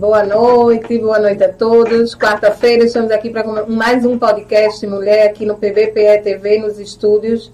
Boa 0.00 0.24
noite, 0.24 0.96
boa 0.98 1.18
noite 1.18 1.44
a 1.44 1.52
todos. 1.52 2.14
Quarta-feira 2.14 2.84
estamos 2.84 3.10
aqui 3.10 3.28
para 3.28 3.66
mais 3.66 4.02
um 4.02 4.18
podcast 4.18 4.86
Mulher 4.86 5.26
aqui 5.26 5.44
no 5.44 5.56
PBPE 5.56 6.22
TV, 6.24 6.56
nos 6.56 6.78
estúdios 6.78 7.52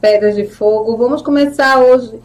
Pedras 0.00 0.34
de 0.34 0.44
Fogo. 0.44 0.96
Vamos 0.96 1.22
começar 1.22 1.78
hoje 1.78 2.18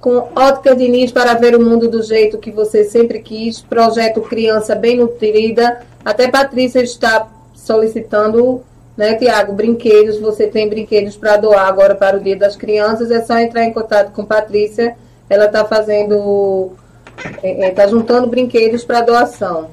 com 0.00 0.28
Ótica 0.36 0.76
Diniz 0.76 1.10
para 1.10 1.34
ver 1.34 1.56
o 1.56 1.60
mundo 1.60 1.88
do 1.88 2.04
jeito 2.04 2.38
que 2.38 2.52
você 2.52 2.84
sempre 2.84 3.18
quis. 3.18 3.60
Projeto 3.60 4.20
Criança 4.20 4.76
Bem 4.76 4.98
Nutrida. 4.98 5.80
Até 6.04 6.30
Patrícia 6.30 6.80
está 6.80 7.28
solicitando, 7.52 8.62
né, 8.96 9.16
Tiago, 9.16 9.54
brinquedos. 9.54 10.20
Você 10.20 10.46
tem 10.46 10.68
brinquedos 10.68 11.16
para 11.16 11.36
doar 11.36 11.66
agora 11.66 11.96
para 11.96 12.16
o 12.16 12.20
Dia 12.20 12.36
das 12.36 12.54
Crianças. 12.54 13.10
É 13.10 13.20
só 13.24 13.36
entrar 13.40 13.64
em 13.64 13.72
contato 13.72 14.12
com 14.12 14.24
Patrícia. 14.24 14.96
Ela 15.28 15.46
está 15.46 15.64
fazendo 15.64 16.76
está 17.16 17.40
é, 17.42 17.66
é 17.66 17.70
tá 17.70 17.86
juntando 17.86 18.26
brinquedos 18.26 18.84
para 18.84 19.00
doação. 19.00 19.70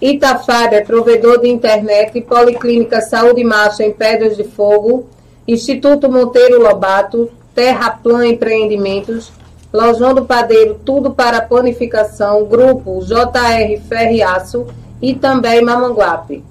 Itafab 0.00 0.74
é 0.74 0.80
provedor 0.82 1.40
de 1.40 1.48
internet, 1.48 2.20
Policlínica 2.20 3.00
Saúde 3.00 3.42
Marcha 3.44 3.84
em 3.84 3.92
Pedras 3.92 4.36
de 4.36 4.44
Fogo, 4.44 5.06
Instituto 5.46 6.10
Monteiro 6.10 6.60
Lobato, 6.60 7.30
Terraplan 7.54 8.26
Empreendimentos, 8.26 9.32
Lojão 9.72 10.14
do 10.14 10.24
Padeiro, 10.24 10.80
tudo 10.84 11.12
para 11.12 11.40
panificação, 11.40 12.44
Grupo 12.44 13.00
JR 13.04 13.80
Ferriaço 13.88 14.66
e 15.00 15.14
também 15.14 15.62
Mamanguape. 15.62 16.44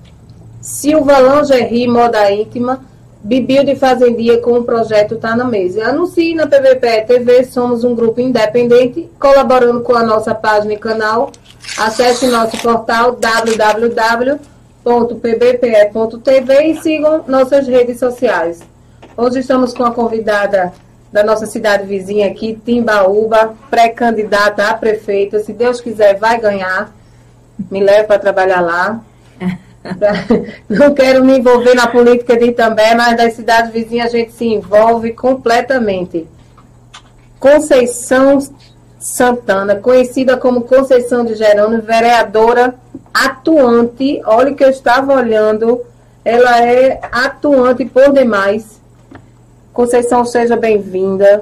Silva 0.61 1.19
Lingerie 1.19 1.87
Moda 1.87 2.31
Íntima, 2.31 2.81
Bibil 3.23 3.63
de 3.63 3.73
Fazendia 3.77 4.41
com 4.41 4.51
o 4.51 4.65
projeto 4.65 5.15
Tá 5.15 5.33
na 5.33 5.45
Mesa. 5.45 5.87
Anuncie 5.87 6.35
na 6.35 6.45
PVP 6.45 7.03
TV, 7.07 7.45
somos 7.45 7.85
um 7.85 7.95
grupo 7.95 8.19
independente, 8.19 9.09
colaborando 9.17 9.79
com 9.79 9.95
a 9.95 10.03
nossa 10.03 10.35
página 10.35 10.73
e 10.73 10.77
canal. 10.77 11.31
Acesse 11.77 12.27
nosso 12.27 12.61
portal 12.61 13.13
www.pbpe.tv 13.13 14.23
e 16.63 16.81
sigam 16.81 17.23
nossas 17.25 17.65
redes 17.65 17.97
sociais. 17.97 18.59
Hoje 19.15 19.39
estamos 19.39 19.73
com 19.73 19.85
a 19.85 19.91
convidada 19.91 20.73
da 21.09 21.23
nossa 21.23 21.45
cidade 21.45 21.85
vizinha 21.85 22.27
aqui, 22.27 22.59
Timbaúba, 22.65 23.53
pré-candidata 23.69 24.67
a 24.67 24.73
prefeita. 24.73 25.39
Se 25.39 25.53
Deus 25.53 25.79
quiser, 25.79 26.17
vai 26.17 26.41
ganhar. 26.41 26.93
Me 27.71 27.81
leve 27.81 28.03
para 28.03 28.19
trabalhar 28.19 28.59
lá. 28.59 29.01
Não 30.69 30.93
quero 30.93 31.23
me 31.23 31.39
envolver 31.39 31.73
na 31.75 31.87
política 31.87 32.37
de 32.37 32.45
Itambé, 32.45 32.95
mas 32.95 33.17
das 33.17 33.33
cidades 33.33 33.71
vizinhas 33.71 34.07
a 34.07 34.17
gente 34.17 34.31
se 34.31 34.45
envolve 34.45 35.13
completamente. 35.13 36.27
Conceição 37.39 38.39
Santana, 38.99 39.75
conhecida 39.75 40.37
como 40.37 40.61
Conceição 40.61 41.25
de 41.25 41.35
Jerônimo, 41.35 41.81
vereadora 41.81 42.75
atuante. 43.13 44.21
Olha 44.25 44.53
que 44.53 44.63
eu 44.63 44.69
estava 44.69 45.13
olhando, 45.13 45.81
ela 46.23 46.63
é 46.65 47.01
atuante 47.11 47.83
por 47.83 48.13
demais. 48.13 48.81
Conceição, 49.73 50.23
seja 50.23 50.55
bem-vinda. 50.55 51.41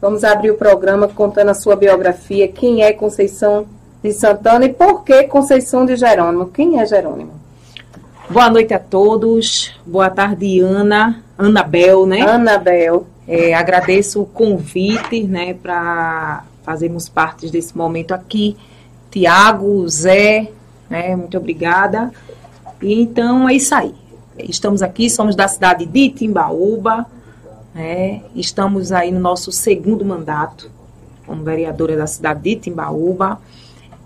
Vamos 0.00 0.22
abrir 0.22 0.52
o 0.52 0.56
programa 0.56 1.08
contando 1.08 1.48
a 1.48 1.54
sua 1.54 1.74
biografia. 1.74 2.46
Quem 2.46 2.84
é 2.84 2.92
Conceição 2.92 3.66
de 4.00 4.12
Santana 4.12 4.66
e 4.66 4.72
por 4.72 5.02
que 5.02 5.24
Conceição 5.24 5.84
de 5.84 5.96
Jerônimo? 5.96 6.46
Quem 6.46 6.78
é 6.78 6.86
Jerônimo? 6.86 7.47
Boa 8.30 8.50
noite 8.50 8.74
a 8.74 8.78
todos. 8.78 9.72
Boa 9.86 10.10
tarde, 10.10 10.60
Ana. 10.60 11.24
Anabel, 11.38 12.04
né? 12.04 12.20
Anabel. 12.20 13.06
É, 13.26 13.54
agradeço 13.54 14.20
o 14.20 14.26
convite, 14.26 15.22
né, 15.22 15.54
para 15.54 16.44
fazermos 16.62 17.08
parte 17.08 17.48
desse 17.48 17.74
momento 17.74 18.12
aqui. 18.12 18.54
Tiago, 19.10 19.88
Zé, 19.88 20.50
né, 20.90 21.16
muito 21.16 21.38
obrigada. 21.38 22.12
E, 22.82 23.00
então 23.00 23.48
é 23.48 23.54
isso 23.54 23.74
aí. 23.74 23.94
Estamos 24.38 24.82
aqui, 24.82 25.08
somos 25.08 25.34
da 25.34 25.48
cidade 25.48 25.86
de 25.86 26.10
Timbaúba, 26.10 27.06
né, 27.74 28.20
estamos 28.34 28.92
aí 28.92 29.10
no 29.10 29.20
nosso 29.20 29.50
segundo 29.50 30.04
mandato 30.04 30.70
como 31.26 31.42
vereadora 31.42 31.96
da 31.96 32.06
cidade 32.06 32.42
de 32.42 32.56
Timbaúba. 32.56 33.40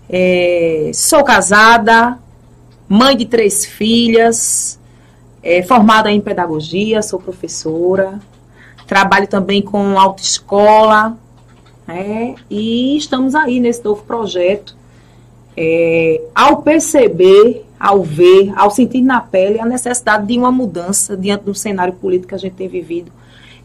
É, 0.09 0.91
sou 0.93 1.25
casada, 1.25 2.17
mãe 2.87 3.15
de 3.15 3.25
três 3.25 3.65
filhas, 3.65 4.79
é, 5.41 5.61
formada 5.63 6.11
em 6.11 6.21
pedagogia, 6.21 7.01
sou 7.01 7.19
professora, 7.19 8.19
trabalho 8.87 9.27
também 9.27 9.61
com 9.61 9.99
autoescola, 9.99 11.17
né, 11.87 12.35
e 12.49 12.95
estamos 12.97 13.35
aí 13.35 13.59
nesse 13.59 13.83
novo 13.83 14.03
projeto. 14.03 14.75
É, 15.55 16.21
ao 16.33 16.63
perceber, 16.63 17.65
ao 17.79 18.01
ver, 18.01 18.51
ao 18.55 18.71
sentir 18.71 19.01
na 19.01 19.21
pele 19.21 19.59
a 19.59 19.65
necessidade 19.65 20.25
de 20.25 20.37
uma 20.37 20.51
mudança 20.51 21.15
diante 21.15 21.43
do 21.43 21.53
cenário 21.53 21.93
político 21.93 22.29
que 22.29 22.35
a 22.35 22.39
gente 22.39 22.53
tem 22.55 22.67
vivido, 22.67 23.11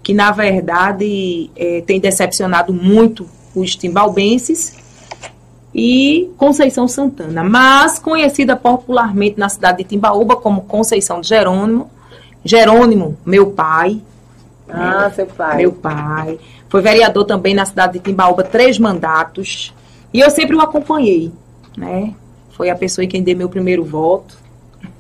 que 0.03 0.13
na 0.13 0.31
verdade 0.31 1.51
é, 1.57 1.81
tem 1.83 1.99
decepcionado 1.99 2.73
muito 2.75 3.27
os 3.55 3.75
timbalbenses 3.75 4.77
e 5.75 6.31
Conceição 6.37 6.89
Santana, 6.89 7.45
mas 7.45 7.99
conhecida 7.99 8.57
popularmente 8.57 9.39
na 9.39 9.49
cidade 9.49 9.79
de 9.79 9.85
Timbaúba 9.85 10.37
como 10.37 10.63
Conceição 10.63 11.21
de 11.21 11.29
Jerônimo. 11.29 11.91
Jerônimo, 12.45 13.17
meu 13.25 13.51
pai. 13.51 14.01
Ah, 14.69 15.05
né? 15.05 15.13
seu 15.15 15.27
pai. 15.27 15.57
Meu 15.59 15.73
pai. 15.73 16.39
Foi 16.69 16.81
vereador 16.81 17.25
também 17.25 17.55
na 17.55 17.65
cidade 17.65 17.95
de 17.95 18.01
Timbaúba, 18.01 18.43
três 18.43 18.79
mandatos. 18.79 19.75
E 20.13 20.21
eu 20.21 20.31
sempre 20.31 20.57
o 20.57 20.61
acompanhei, 20.61 21.31
né? 21.77 22.15
Foi 22.51 22.71
a 22.71 22.77
pessoa 22.77 23.05
em 23.05 23.09
quem 23.09 23.23
dei 23.23 23.35
meu 23.35 23.49
primeiro 23.49 23.85
voto. 23.85 24.37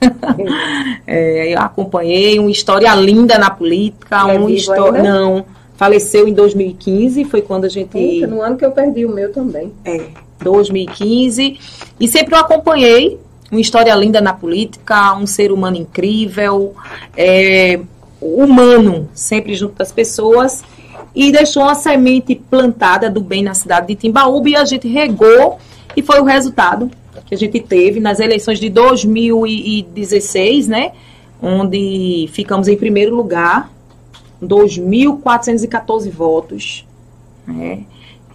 é, 1.06 1.54
eu 1.54 1.58
acompanhei 1.58 2.38
uma 2.38 2.50
história 2.50 2.94
linda 2.94 3.38
na 3.38 3.50
política, 3.50 4.30
é 4.30 4.38
um 4.38 4.48
história. 4.48 5.02
Não, 5.02 5.44
faleceu 5.76 6.28
em 6.28 6.32
2015, 6.32 7.24
foi 7.24 7.42
quando 7.42 7.64
a 7.64 7.68
gente. 7.68 7.96
Eita, 7.96 8.26
no 8.26 8.40
ano 8.42 8.56
que 8.56 8.64
eu 8.64 8.70
perdi 8.70 9.04
o 9.04 9.10
meu 9.10 9.32
também. 9.32 9.72
É. 9.84 10.27
2015. 10.40 11.58
E 11.98 12.08
sempre 12.08 12.34
eu 12.34 12.38
acompanhei 12.38 13.18
uma 13.50 13.60
história 13.60 13.94
linda 13.94 14.20
na 14.20 14.32
política, 14.32 15.14
um 15.14 15.26
ser 15.26 15.50
humano 15.50 15.76
incrível, 15.76 16.74
é, 17.16 17.80
humano, 18.20 19.08
sempre 19.14 19.54
junto 19.54 19.74
das 19.74 19.92
pessoas. 19.92 20.62
E 21.14 21.32
deixou 21.32 21.62
uma 21.62 21.74
semente 21.74 22.34
plantada 22.34 23.10
do 23.10 23.20
bem 23.20 23.42
na 23.42 23.54
cidade 23.54 23.88
de 23.88 23.94
Timbaúba 23.94 24.50
e 24.50 24.56
a 24.56 24.64
gente 24.64 24.86
regou 24.86 25.58
e 25.96 26.02
foi 26.02 26.20
o 26.20 26.24
resultado 26.24 26.90
que 27.26 27.34
a 27.34 27.38
gente 27.38 27.60
teve 27.60 28.00
nas 28.00 28.20
eleições 28.20 28.60
de 28.60 28.68
2016, 28.70 30.68
né? 30.68 30.92
Onde 31.42 32.28
ficamos 32.32 32.68
em 32.68 32.76
primeiro 32.76 33.14
lugar, 33.14 33.70
2.414 34.42 36.10
votos. 36.10 36.86
Né? 37.46 37.80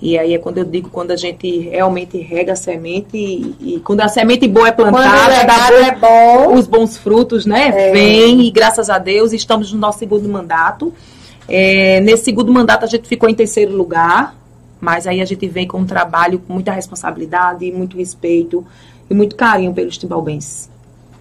E 0.03 0.17
aí 0.17 0.33
é 0.33 0.37
quando 0.37 0.57
eu 0.57 0.65
digo 0.65 0.89
quando 0.89 1.11
a 1.11 1.15
gente 1.15 1.59
realmente 1.59 2.17
rega 2.17 2.51
a 2.51 2.55
semente 2.57 3.15
e, 3.15 3.55
e 3.75 3.79
quando 3.79 4.01
a 4.01 4.09
semente 4.09 4.45
boa 4.49 4.67
é 4.67 4.71
plantada, 4.73 5.45
dá 5.45 5.69
bom, 5.69 5.75
é 5.77 5.95
bom. 5.95 6.55
os 6.55 6.67
bons 6.67 6.97
frutos, 6.97 7.45
né? 7.45 7.69
É. 7.69 7.91
Vem 7.93 8.41
e 8.41 8.51
graças 8.51 8.89
a 8.89 8.97
Deus 8.97 9.31
estamos 9.31 9.71
no 9.71 9.79
nosso 9.79 9.99
segundo 9.99 10.27
mandato. 10.27 10.93
É, 11.47 12.01
nesse 12.01 12.25
segundo 12.25 12.51
mandato 12.51 12.83
a 12.83 12.87
gente 12.87 13.07
ficou 13.07 13.29
em 13.29 13.33
terceiro 13.33 13.73
lugar, 13.73 14.35
mas 14.77 15.07
aí 15.07 15.21
a 15.21 15.25
gente 15.25 15.47
vem 15.47 15.65
com 15.65 15.77
um 15.77 15.85
trabalho 15.85 16.37
com 16.37 16.51
muita 16.51 16.73
responsabilidade, 16.73 17.71
muito 17.71 17.95
respeito 17.95 18.67
e 19.09 19.13
muito 19.13 19.37
carinho 19.37 19.73
pelos 19.73 19.97
timbalbenses. 19.97 20.69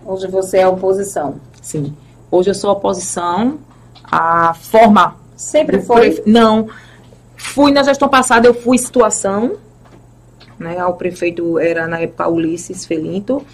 Hoje 0.04 0.26
você 0.26 0.58
é 0.58 0.66
oposição. 0.66 1.36
Sim. 1.60 1.94
Hoje 2.28 2.50
eu 2.50 2.54
sou 2.54 2.72
oposição. 2.72 3.58
A 4.02 4.54
forma. 4.54 5.14
Sempre 5.36 5.80
foi? 5.80 6.20
Não. 6.26 6.66
Fui 7.42 7.70
na 7.70 7.82
gestão 7.82 8.08
passada, 8.08 8.46
eu 8.46 8.54
fui 8.54 8.78
situação, 8.78 9.56
né? 10.58 10.82
O 10.86 10.94
prefeito 10.94 11.58
era 11.58 11.86
na 11.86 12.00
época 12.00 12.28
Ulisses 12.28 12.86
Felinto, 12.86 13.44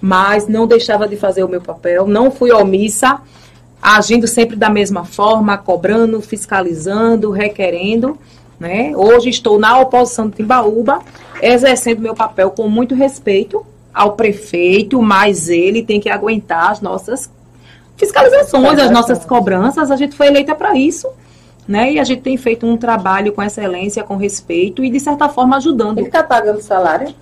mas 0.00 0.48
não 0.48 0.66
deixava 0.66 1.06
de 1.06 1.16
fazer 1.16 1.44
o 1.44 1.48
meu 1.48 1.60
papel, 1.60 2.06
não 2.06 2.32
fui 2.32 2.50
omissa, 2.50 3.20
agindo 3.80 4.26
sempre 4.26 4.56
da 4.56 4.68
mesma 4.68 5.04
forma, 5.04 5.56
cobrando, 5.56 6.20
fiscalizando, 6.20 7.30
requerendo. 7.30 8.18
Né? 8.58 8.92
Hoje 8.96 9.28
estou 9.28 9.58
na 9.58 9.78
oposição 9.78 10.28
de 10.28 10.36
Timbaúba, 10.36 11.00
exercendo 11.40 12.00
meu 12.00 12.14
papel 12.14 12.50
com 12.50 12.68
muito 12.68 12.94
respeito 12.94 13.64
ao 13.92 14.12
prefeito, 14.12 15.00
mas 15.00 15.48
ele 15.48 15.82
tem 15.82 16.00
que 16.00 16.08
aguentar 16.08 16.72
as 16.72 16.80
nossas 16.80 17.30
fiscalizações, 17.96 18.78
as 18.80 18.90
nossas 18.90 19.24
cobranças. 19.24 19.90
A 19.90 19.96
gente 19.96 20.16
foi 20.16 20.26
eleita 20.26 20.54
para 20.54 20.74
isso 20.76 21.08
né? 21.66 21.92
E 21.92 21.98
a 21.98 22.04
gente 22.04 22.22
tem 22.22 22.36
feito 22.36 22.66
um 22.66 22.76
trabalho 22.76 23.32
com 23.32 23.42
excelência, 23.42 24.02
com 24.02 24.16
respeito 24.16 24.84
e, 24.84 24.90
de 24.90 25.00
certa 25.00 25.28
forma, 25.28 25.56
ajudando. 25.56 25.98
Ele 25.98 26.06
está 26.06 26.22
pagando 26.22 26.60
salário? 26.60 27.14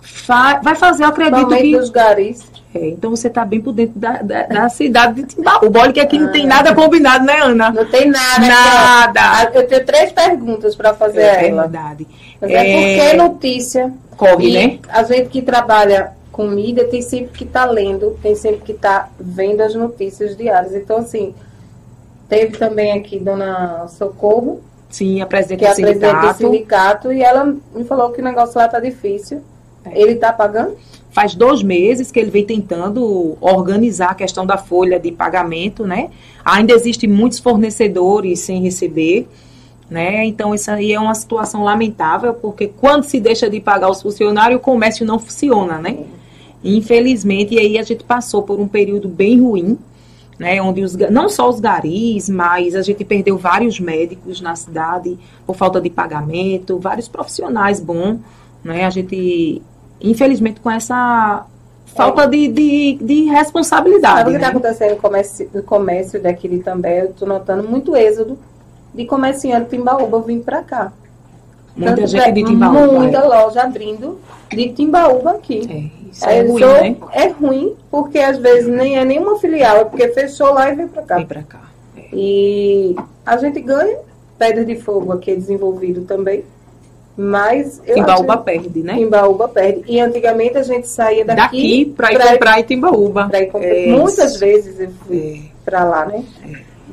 Fa 0.00 0.60
vai 0.62 0.74
fazer, 0.74 1.04
eu 1.04 1.08
acredito 1.08 1.48
que... 1.48 1.76
dos 1.76 1.90
garis. 1.90 2.54
É, 2.74 2.88
então 2.88 3.10
você 3.10 3.28
está 3.28 3.44
bem 3.44 3.60
por 3.60 3.72
dentro 3.72 3.98
da, 4.00 4.20
da, 4.20 4.42
da 4.42 4.68
cidade 4.68 5.22
de 5.22 5.34
Timbaúba. 5.34 5.80
Olha 5.80 5.92
que 5.92 6.00
aqui 6.00 6.16
ah, 6.16 6.20
não 6.22 6.32
tem 6.32 6.44
nada 6.44 6.74
combinado, 6.74 7.24
né, 7.24 7.40
Ana? 7.40 7.70
Não 7.70 7.84
tem 7.86 8.10
nada. 8.10 8.46
Nada. 8.46 9.50
Eu 9.54 9.66
tenho 9.66 9.84
três 9.86 10.10
perguntas 10.10 10.74
para 10.74 10.92
fazer 10.92 11.20
é, 11.20 11.30
a 11.30 11.46
ela. 11.46 11.62
Verdade. 11.62 12.06
Mas 12.40 12.50
é, 12.50 12.54
é 12.54 12.96
porque 12.96 13.16
notícia. 13.16 13.92
Corre, 14.16 14.52
né? 14.52 14.78
A 14.88 15.04
gente 15.04 15.28
que 15.28 15.40
trabalha 15.40 16.12
com 16.32 16.48
mídia 16.48 16.88
tem 16.88 17.00
sempre 17.00 17.38
que 17.38 17.44
estar 17.44 17.66
tá 17.66 17.72
lendo, 17.72 18.18
tem 18.20 18.34
sempre 18.34 18.60
que 18.62 18.72
estar 18.72 19.04
tá 19.04 19.08
vendo 19.20 19.60
as 19.60 19.74
notícias 19.74 20.36
diárias. 20.36 20.74
Então, 20.74 20.98
assim, 20.98 21.32
teve 22.28 22.56
também 22.58 22.92
aqui 22.92 23.18
Dona 23.18 23.86
Socorro. 23.88 24.60
Sim, 24.88 25.20
a 25.20 25.26
presidente 25.26 25.58
que 25.58 25.64
é 25.64 25.70
a 25.70 25.74
presidente 25.74 26.26
do 26.26 26.34
sindicato. 26.34 27.12
E 27.12 27.22
ela 27.22 27.44
me 27.44 27.84
falou 27.84 28.10
que 28.10 28.20
o 28.20 28.24
negócio 28.24 28.58
lá 28.58 28.68
tá 28.68 28.78
difícil. 28.78 29.42
É. 29.84 30.00
Ele 30.00 30.12
está 30.12 30.32
pagando? 30.32 30.76
Faz 31.10 31.34
dois 31.34 31.62
meses 31.62 32.10
que 32.10 32.18
ele 32.18 32.30
vem 32.30 32.44
tentando 32.44 33.36
organizar 33.40 34.10
a 34.10 34.14
questão 34.14 34.44
da 34.44 34.56
folha 34.56 34.98
de 34.98 35.12
pagamento, 35.12 35.86
né? 35.86 36.10
Ainda 36.44 36.72
existem 36.72 37.08
muitos 37.08 37.38
fornecedores 37.38 38.40
sem 38.40 38.62
receber, 38.62 39.28
né? 39.88 40.24
Então 40.24 40.54
isso 40.54 40.70
aí 40.70 40.92
é 40.92 40.98
uma 40.98 41.14
situação 41.14 41.62
lamentável, 41.62 42.34
porque 42.34 42.66
quando 42.66 43.04
se 43.04 43.20
deixa 43.20 43.48
de 43.48 43.60
pagar 43.60 43.90
os 43.90 44.02
funcionários, 44.02 44.58
o 44.58 44.62
comércio 44.62 45.06
não 45.06 45.18
funciona, 45.18 45.78
né? 45.78 45.98
Infelizmente, 46.64 47.54
e 47.54 47.58
aí 47.58 47.78
a 47.78 47.82
gente 47.82 48.02
passou 48.02 48.42
por 48.42 48.58
um 48.58 48.66
período 48.66 49.06
bem 49.06 49.40
ruim, 49.40 49.78
né, 50.38 50.60
onde 50.60 50.82
os, 50.82 50.96
não 50.96 51.28
só 51.28 51.48
os 51.48 51.60
garis, 51.60 52.28
mas 52.28 52.74
a 52.74 52.82
gente 52.82 53.04
perdeu 53.04 53.38
vários 53.38 53.78
médicos 53.78 54.40
na 54.40 54.56
cidade 54.56 55.18
por 55.46 55.54
falta 55.54 55.80
de 55.80 55.90
pagamento, 55.90 56.78
vários 56.78 57.08
profissionais 57.08 57.80
bons, 57.80 58.18
né, 58.64 58.84
a 58.84 58.90
gente 58.90 59.62
infelizmente, 60.04 60.60
com 60.60 60.70
essa 60.70 61.46
falta 61.86 62.26
de, 62.26 62.48
de, 62.48 62.98
de, 63.00 63.24
responsabilidade. 63.24 64.18
Sabe 64.18 64.28
o 64.28 64.32
que 64.32 64.36
está 64.36 64.46
né? 64.46 64.58
acontecendo 64.58 64.90
no 64.90 64.96
comércio, 64.96 65.50
no 65.54 65.62
comércio 65.62 66.22
daqui 66.22 66.58
também? 66.58 66.98
Eu 66.98 67.10
estou 67.10 67.26
notando 67.26 67.66
muito 67.68 67.96
êxodo 67.96 68.38
de 68.92 69.06
comerciante 69.06 69.70
Timbaúba 69.70 70.20
vindo 70.20 70.44
para 70.44 70.62
cá. 70.62 70.92
Muita 71.76 71.96
Tanto 71.96 72.06
gente 72.06 72.32
de 72.32 72.44
Timbaúba. 72.44 72.86
Muita 72.86 73.18
é. 73.18 73.24
loja 73.24 73.62
abrindo 73.62 74.20
de 74.48 74.68
Timbaúba 74.68 75.32
aqui. 75.32 75.60
É, 75.68 76.10
isso 76.10 76.28
é, 76.28 76.38
é 76.38 76.42
ruim, 76.42 76.60
sou, 76.60 76.68
né? 76.68 76.96
É 77.12 77.28
ruim, 77.28 77.76
porque 77.90 78.18
às 78.18 78.38
vezes 78.38 78.68
nem 78.68 78.96
é 78.96 79.04
nenhuma 79.04 79.38
filial, 79.38 79.78
é 79.78 79.84
porque 79.84 80.08
fechou 80.08 80.52
lá 80.52 80.70
e 80.70 80.76
vem 80.76 80.86
para 80.86 81.02
cá. 81.02 81.16
Vem 81.16 81.26
para 81.26 81.42
cá. 81.42 81.60
É. 81.96 82.02
E 82.12 82.96
a 83.26 83.36
gente 83.36 83.60
ganha 83.60 83.98
Pedra 84.38 84.64
de 84.64 84.76
Fogo 84.76 85.12
aqui 85.12 85.32
é 85.32 85.36
desenvolvido 85.36 86.02
também. 86.02 86.44
Mas 87.16 87.80
eu 87.86 87.94
Timbaúba 87.94 88.34
acho... 88.34 88.42
perde, 88.42 88.82
né? 88.82 88.94
Timbaúba 88.94 89.48
perde. 89.48 89.84
E 89.86 90.00
antigamente 90.00 90.58
a 90.58 90.62
gente 90.64 90.88
saía 90.88 91.24
daqui, 91.24 91.40
daqui 91.40 91.94
para 91.96 92.12
ir 92.12 92.32
comprar 92.32 92.60
em 92.60 92.62
Timbaúba. 92.64 93.30
Ir 93.32 93.46
comprar. 93.46 93.68
É. 93.68 93.86
Muitas 93.86 94.36
vezes 94.36 94.80
eu 94.80 94.90
fui 95.06 95.44
é. 95.44 95.48
para 95.64 95.84
lá, 95.84 96.06
né? 96.06 96.24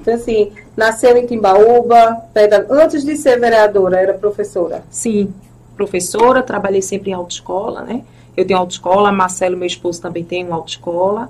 Então, 0.02 0.14
assim, 0.14 0.52
nasceu 0.76 1.16
em 1.16 1.26
Timbaúba, 1.26 2.24
antes 2.70 3.04
de 3.04 3.16
ser 3.16 3.40
vereadora, 3.40 4.00
era 4.00 4.14
professora. 4.14 4.84
Sim, 4.90 5.34
professora, 5.76 6.42
trabalhei 6.42 6.82
sempre 6.82 7.12
em 7.12 7.14
autoescola, 7.14 7.82
né? 7.82 8.04
Eu 8.36 8.46
tenho 8.46 8.60
autoescola, 8.60 9.12
Marcelo, 9.12 9.56
meu 9.56 9.68
esposo, 9.68 10.02
também 10.02 10.24
tem 10.24 10.46
uma 10.46 10.56
autoescola, 10.56 11.30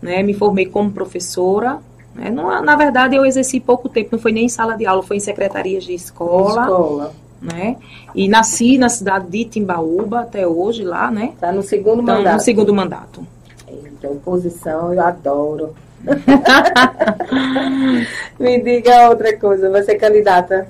né? 0.00 0.22
Me 0.22 0.34
formei 0.34 0.66
como 0.66 0.90
professora. 0.92 1.78
Né? 2.14 2.30
Não, 2.30 2.62
na 2.62 2.76
verdade, 2.76 3.16
eu 3.16 3.24
exerci 3.24 3.58
pouco 3.58 3.88
tempo, 3.88 4.10
não 4.12 4.18
foi 4.18 4.32
nem 4.32 4.44
em 4.44 4.48
sala 4.48 4.76
de 4.76 4.86
aula, 4.86 5.02
foi 5.02 5.16
em 5.16 5.20
secretarias 5.20 5.84
de 5.84 5.94
escola. 5.94 6.62
Escola 6.62 7.22
né? 7.42 7.76
E 8.14 8.28
nasci 8.28 8.78
na 8.78 8.88
cidade 8.88 9.26
de 9.28 9.44
Timbaúba 9.44 10.20
até 10.20 10.46
hoje 10.46 10.84
lá, 10.84 11.10
né? 11.10 11.32
Tá 11.40 11.50
no 11.50 11.62
segundo 11.62 12.02
então, 12.02 12.16
mandato. 12.16 12.34
No 12.34 12.40
segundo 12.40 12.72
mandato. 12.72 13.26
Eita, 13.66 14.08
oposição, 14.08 14.94
eu 14.94 15.00
adoro. 15.00 15.74
Me 18.38 18.60
diga 18.60 19.08
outra 19.08 19.36
coisa, 19.36 19.70
vai 19.70 19.82
ser 19.82 19.96
candidata? 19.96 20.68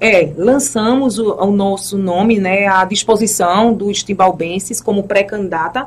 É, 0.00 0.32
lançamos 0.36 1.18
o, 1.18 1.34
o 1.34 1.50
nosso 1.50 1.96
nome, 1.96 2.38
né, 2.38 2.66
à 2.66 2.84
disposição 2.84 3.72
dos 3.72 4.02
timbaúbenses 4.02 4.80
como 4.80 5.04
pré-candidata 5.04 5.86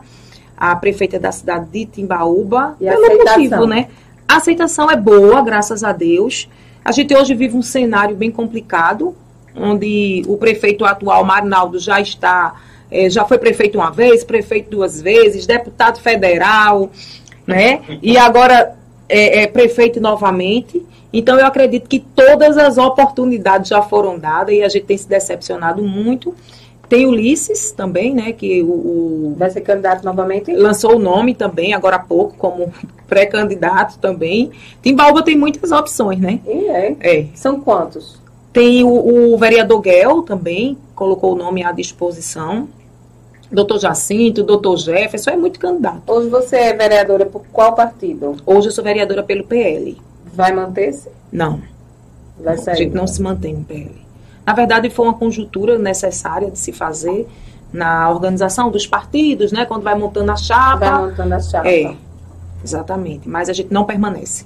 a 0.60 0.76
prefeita 0.76 1.18
da 1.18 1.32
cidade 1.32 1.68
de 1.72 1.86
Timbaúba. 1.86 2.76
E 2.82 2.86
pelo 2.86 3.06
aceitação? 3.06 3.38
motivo, 3.38 3.66
né? 3.66 3.88
A 4.28 4.36
aceitação 4.36 4.92
é 4.92 4.98
boa, 4.98 5.42
graças 5.42 5.86
a 5.86 5.94
Deus. 5.94 6.50
A 6.84 6.92
gente 6.92 7.16
hoje 7.16 7.34
vive 7.34 7.56
um 7.56 7.62
cenário 7.62 8.16
bem 8.16 8.30
complicado, 8.30 9.16
onde 9.56 10.22
o 10.28 10.38
prefeito 10.38 10.84
atual, 10.84 11.24
Marinaldo, 11.24 11.80
já 11.80 12.02
está, 12.02 12.56
é, 12.92 13.10
já 13.10 13.24
foi 13.24 13.38
prefeito 13.38 13.78
uma 13.78 13.90
vez, 13.90 14.26
prefeito 14.26 14.70
duas 14.70 15.02
vezes, 15.02 15.48
deputado 15.48 16.02
federal, 16.02 16.92
né? 17.48 17.82
E 18.02 18.18
agora 18.18 18.76
é, 19.10 19.44
é 19.44 19.48
prefeito 19.48 20.00
novamente. 20.00 20.86
Então 21.12 21.38
eu 21.40 21.46
acredito 21.46 21.90
que 21.90 22.00
todas 22.00 22.58
as 22.58 22.78
oportunidades 22.78 23.70
já 23.70 23.82
foram 23.82 24.20
dadas 24.20 24.54
e 24.54 24.62
a 24.62 24.70
gente 24.70 24.86
tem 24.86 24.98
se 24.98 25.10
decepcionado 25.10 25.82
muito. 25.84 26.36
Tem 26.88 27.06
Ulisses 27.06 27.72
também, 27.72 28.14
né? 28.14 28.32
Que 28.32 28.64
o, 28.64 28.68
o 28.68 29.36
vai 29.38 29.50
ser 29.50 29.62
candidato 29.62 30.04
novamente. 30.04 30.52
Lançou 30.54 30.96
o 30.96 31.00
nome 31.00 31.36
também 31.36 31.74
agora 31.74 31.98
há 31.98 32.00
pouco 32.00 32.36
como 32.38 32.72
pré-candidato 33.08 33.98
também. 34.00 34.52
Timbaúba 34.82 35.24
tem 35.24 35.38
muitas 35.38 35.72
opções, 35.72 36.20
né? 36.20 36.40
E 36.48 36.68
é. 36.68 36.96
é. 37.00 37.26
São 37.36 37.60
quantos? 37.60 38.20
Tem 38.54 38.84
o, 38.84 39.34
o 39.34 39.38
vereador 39.38 39.82
Guel 39.82 40.24
também, 40.24 40.78
colocou 40.96 41.34
o 41.34 41.38
nome 41.38 41.64
à 41.64 41.72
disposição. 41.72 42.68
Doutor 43.52 43.80
Jacinto, 43.80 44.44
doutor 44.44 44.78
Jefferson, 44.78 45.32
é 45.32 45.38
muito 45.38 45.60
candidato. 45.60 46.04
Hoje 46.06 46.30
você 46.30 46.56
é 46.56 46.74
vereadora 46.74 47.26
por 47.26 47.42
qual 47.52 47.74
partido? 47.74 48.38
Hoje 48.46 48.68
eu 48.68 48.72
sou 48.72 48.84
vereadora 48.84 49.24
pelo 49.24 49.44
PL. 49.44 49.98
Vai 50.34 50.52
manter-se? 50.52 51.10
Não. 51.32 51.60
Vai 52.40 52.58
sair? 52.58 52.74
A 52.74 52.78
gente 52.78 52.94
não 52.94 53.08
se 53.08 53.20
mantém 53.22 53.56
no 53.56 53.64
PL. 53.64 53.96
Na 54.46 54.54
verdade, 54.54 54.90
foi 54.90 55.06
uma 55.06 55.16
conjuntura 55.16 55.80
necessária 55.80 56.52
de 56.52 56.60
se 56.60 56.72
fazer 56.72 57.28
na 57.74 58.10
organização 58.10 58.70
dos 58.70 58.86
partidos, 58.86 59.52
né? 59.52 59.66
Quando 59.66 59.84
vai 59.84 59.96
montando 59.96 60.32
a 60.32 60.36
chapa. 60.36 60.78
Vai 60.78 61.10
montando 61.10 61.34
a 61.34 61.40
chapa. 61.40 61.68
É, 61.68 61.96
exatamente. 62.64 63.28
Mas 63.28 63.50
a 63.50 63.54
gente 63.54 63.74
não 63.74 63.86
permanece. 63.86 64.46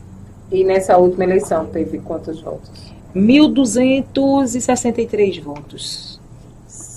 E 0.52 0.64
nessa 0.64 0.98
última 0.98 1.26
eleição 1.26 1.66
teve 1.66 2.00
quantos 2.00 2.42
votos? 2.42 2.72
1.263 3.16 5.42
votos. 5.42 6.13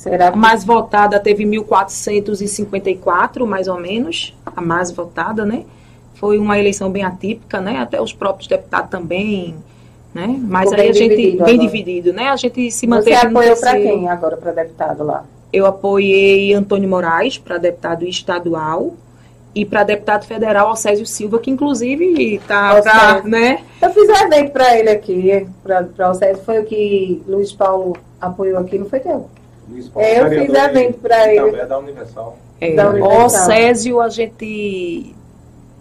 Será 0.09 0.31
que... 0.31 0.35
A 0.35 0.41
mais 0.41 0.65
votada 0.65 1.19
teve 1.19 1.45
1.454, 1.45 3.45
mais 3.45 3.69
ou 3.69 3.81
menos, 3.81 4.35
a 4.45 4.61
mais 4.61 4.91
votada, 4.91 5.45
né? 5.45 5.65
Foi 6.15 6.39
uma 6.39 6.59
eleição 6.59 6.91
bem 6.91 7.05
atípica, 7.05 7.61
né? 7.61 7.79
Até 7.79 8.01
os 8.01 8.13
próprios 8.13 8.49
deputados 8.49 8.91
também, 8.91 9.55
né? 10.15 10.39
Mas 10.43 10.71
Ficou 10.71 10.83
aí 10.83 10.89
a 10.89 10.93
gente 10.93 11.11
dividido 11.11 11.45
bem 11.45 11.55
agora. 11.55 11.71
dividido, 11.71 12.13
né? 12.13 12.29
A 12.29 12.37
gente 12.37 12.71
se 12.71 12.87
manteve 12.87 13.17
Você 13.17 13.27
apoiou 13.27 13.57
para 13.57 13.73
quem 13.75 14.09
agora 14.09 14.37
para 14.37 14.53
deputado 14.53 15.05
lá? 15.05 15.25
Eu 15.53 15.67
apoiei 15.67 16.53
Antônio 16.55 16.89
Moraes 16.89 17.39
para 17.39 17.59
deputado 17.59 18.07
estadual 18.07 18.95
e 19.55 19.65
para 19.65 19.85
deputado 19.85 20.27
federal 20.27 20.69
Alcésio 20.69 21.07
Silva, 21.07 21.39
que 21.39 21.51
inclusive 21.51 22.35
está, 22.35 23.23
né? 23.25 23.63
Eu 23.81 23.91
fiz 23.91 24.09
um 24.09 24.15
evento 24.15 24.53
para 24.53 24.79
ele 24.79 24.91
aqui, 24.91 25.47
para 25.63 26.07
Alcésio, 26.07 26.43
foi 26.45 26.61
o 26.61 26.65
que 26.65 27.23
Luiz 27.27 27.53
Paulo 27.53 27.97
apoiou 28.21 28.59
aqui, 28.59 28.79
não 28.79 28.87
foi 28.87 29.01
teu? 29.01 29.29
Luiz 29.69 29.89
Paulo, 29.89 30.09
é, 30.09 30.21
eu 30.21 30.47
fiz 30.47 30.55
evento 30.55 30.99
para 30.99 31.33
ele. 31.35 31.57
É 31.57 31.67
da 31.67 31.79
Universal. 31.79 32.39
É, 32.61 32.75
da 32.75 32.91
Universal. 32.91 33.23
Alcésio, 33.23 34.01
a 34.01 34.09
gente 34.09 35.15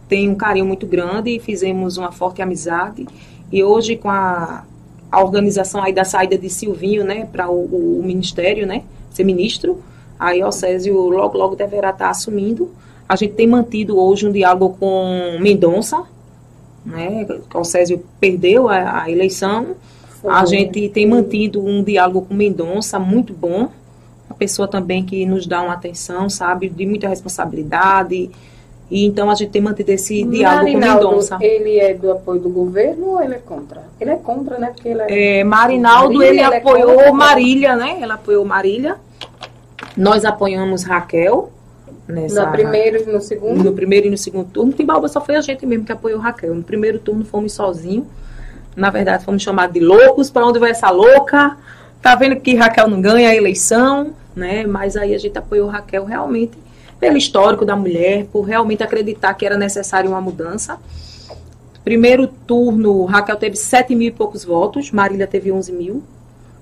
tem 0.07 0.29
um 0.29 0.35
carinho 0.35 0.65
muito 0.65 0.85
grande 0.85 1.35
e 1.35 1.39
fizemos 1.39 1.97
uma 1.97 2.11
forte 2.11 2.41
amizade. 2.41 3.07
E 3.51 3.63
hoje, 3.63 3.95
com 3.95 4.09
a, 4.09 4.65
a 5.11 5.23
organização 5.23 5.81
aí 5.81 5.93
da 5.93 6.03
saída 6.03 6.37
de 6.37 6.49
Silvinho, 6.49 7.03
né, 7.03 7.27
para 7.31 7.49
o, 7.49 7.99
o, 7.99 8.03
ministério, 8.03 8.65
né, 8.65 8.83
ser 9.11 9.23
ministro, 9.23 9.81
aí 10.19 10.41
Alcésio 10.41 10.95
logo, 11.09 11.37
logo 11.37 11.55
deverá 11.55 11.91
estar 11.91 12.09
assumindo. 12.09 12.71
A 13.07 13.15
gente 13.15 13.33
tem 13.33 13.47
mantido 13.47 13.99
hoje 13.99 14.27
um 14.27 14.31
diálogo 14.31 14.77
com 14.79 15.37
Mendonça, 15.39 16.03
né? 16.85 17.25
O 17.53 17.63
Césio 17.63 18.03
perdeu 18.19 18.67
a, 18.69 19.03
a 19.03 19.11
eleição. 19.11 19.75
A 20.27 20.45
gente 20.45 20.89
tem 20.89 21.07
mantido 21.07 21.63
um 21.63 21.83
diálogo 21.83 22.23
com 22.23 22.33
Mendonça 22.33 22.99
muito 22.99 23.33
bom. 23.33 23.69
Uma 24.29 24.35
pessoa 24.37 24.67
também 24.67 25.05
que 25.05 25.25
nos 25.25 25.45
dá 25.45 25.61
uma 25.61 25.73
atenção, 25.73 26.29
sabe, 26.29 26.69
de 26.69 26.85
muita 26.85 27.07
responsabilidade. 27.07 28.29
E 28.89 29.05
então 29.05 29.29
a 29.29 29.35
gente 29.35 29.49
tem 29.49 29.61
mantido 29.61 29.91
esse 29.91 30.23
diálogo 30.23 30.65
Marinaldo, 30.65 31.05
com 31.05 31.11
Mendonça. 31.11 31.37
Ele 31.41 31.79
é 31.79 31.93
do 31.93 32.11
apoio 32.11 32.39
do 32.39 32.49
governo 32.49 33.11
ou 33.11 33.21
ele 33.21 33.35
é 33.35 33.39
contra? 33.39 33.83
Ele 33.99 34.11
é 34.11 34.15
contra, 34.15 34.59
né? 34.59 34.71
Porque 34.73 34.89
ele 34.89 35.01
é, 35.01 35.39
é 35.39 35.43
Marinaldo, 35.43 36.15
Marília, 36.15 36.29
ele, 36.29 36.39
ele 36.39 36.55
é 36.55 36.57
apoiou 36.57 37.13
Marília, 37.13 37.75
né? 37.75 37.97
Ele 38.01 38.11
apoiou 38.11 38.45
Marília. 38.45 38.97
Nós 39.97 40.25
apoiamos 40.25 40.83
Raquel. 40.83 41.51
Nessa, 42.07 42.45
no 42.45 42.51
primeiro 42.51 42.97
e 43.01 43.11
no 43.11 43.19
segundo? 43.19 43.63
No 43.63 43.73
primeiro 43.73 44.07
e 44.07 44.09
no 44.11 44.17
segundo 44.17 44.47
turno. 44.49 44.71
Timbaúba 44.71 45.07
só 45.07 45.19
foi 45.19 45.35
a 45.35 45.41
gente 45.41 45.65
mesmo 45.65 45.85
que 45.85 45.91
apoiou 45.91 46.19
Raquel. 46.19 46.53
No 46.53 46.63
primeiro 46.63 46.99
turno 46.99 47.25
fomos 47.25 47.53
sozinhos. 47.53 48.05
Na 48.75 48.89
verdade, 48.89 49.23
fomos 49.23 49.41
chamados 49.41 49.73
de 49.73 49.79
loucos. 49.79 50.29
Para 50.29 50.45
onde 50.45 50.59
vai 50.59 50.71
essa 50.71 50.89
louca? 50.89 51.57
Tá 52.01 52.15
vendo 52.15 52.35
que 52.35 52.55
Raquel 52.55 52.87
não 52.87 53.01
ganha 53.01 53.29
a 53.29 53.35
eleição, 53.35 54.13
né? 54.35 54.65
Mas 54.65 54.95
aí 54.97 55.15
a 55.15 55.17
gente 55.17 55.37
apoiou 55.37 55.67
Raquel 55.67 56.05
realmente 56.05 56.57
pelo 56.99 57.17
histórico 57.17 57.65
da 57.65 57.75
mulher, 57.75 58.25
por 58.31 58.43
realmente 58.43 58.83
acreditar 58.83 59.33
que 59.33 59.45
era 59.45 59.57
necessária 59.57 60.09
uma 60.09 60.21
mudança. 60.21 60.79
Primeiro 61.83 62.27
turno, 62.27 63.05
Raquel 63.05 63.35
teve 63.35 63.55
7 63.55 63.93
mil 63.95 64.07
e 64.07 64.11
poucos 64.11 64.43
votos, 64.43 64.91
Marília 64.91 65.27
teve 65.27 65.51
11 65.51 65.71
mil. 65.71 66.03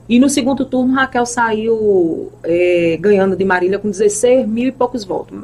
E 0.08 0.20
no 0.20 0.30
segundo 0.30 0.66
turno, 0.66 0.94
Raquel 0.94 1.26
saiu 1.26 2.32
é, 2.44 2.98
ganhando 3.00 3.36
de 3.36 3.46
Marília 3.46 3.80
com 3.80 3.90
16 3.90 4.46
mil 4.48 4.68
e 4.68 4.72
poucos 4.72 5.06
votos. 5.06 5.40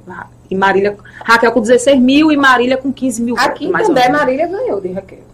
E 0.51 0.55
Marília, 0.55 0.97
Raquel 1.23 1.51
com 1.51 1.61
16 1.61 1.99
mil 1.99 2.31
e 2.31 2.35
Marília 2.35 2.75
com 2.75 2.91
15 2.91 3.21
mil 3.21 3.35
Aqui 3.38 3.67
votos. 3.67 3.89
Aqui 3.89 3.93
também 3.93 4.11
Marília 4.11 4.47
ganhou 4.47 4.81
de 4.81 4.91
Raquel. 4.91 5.28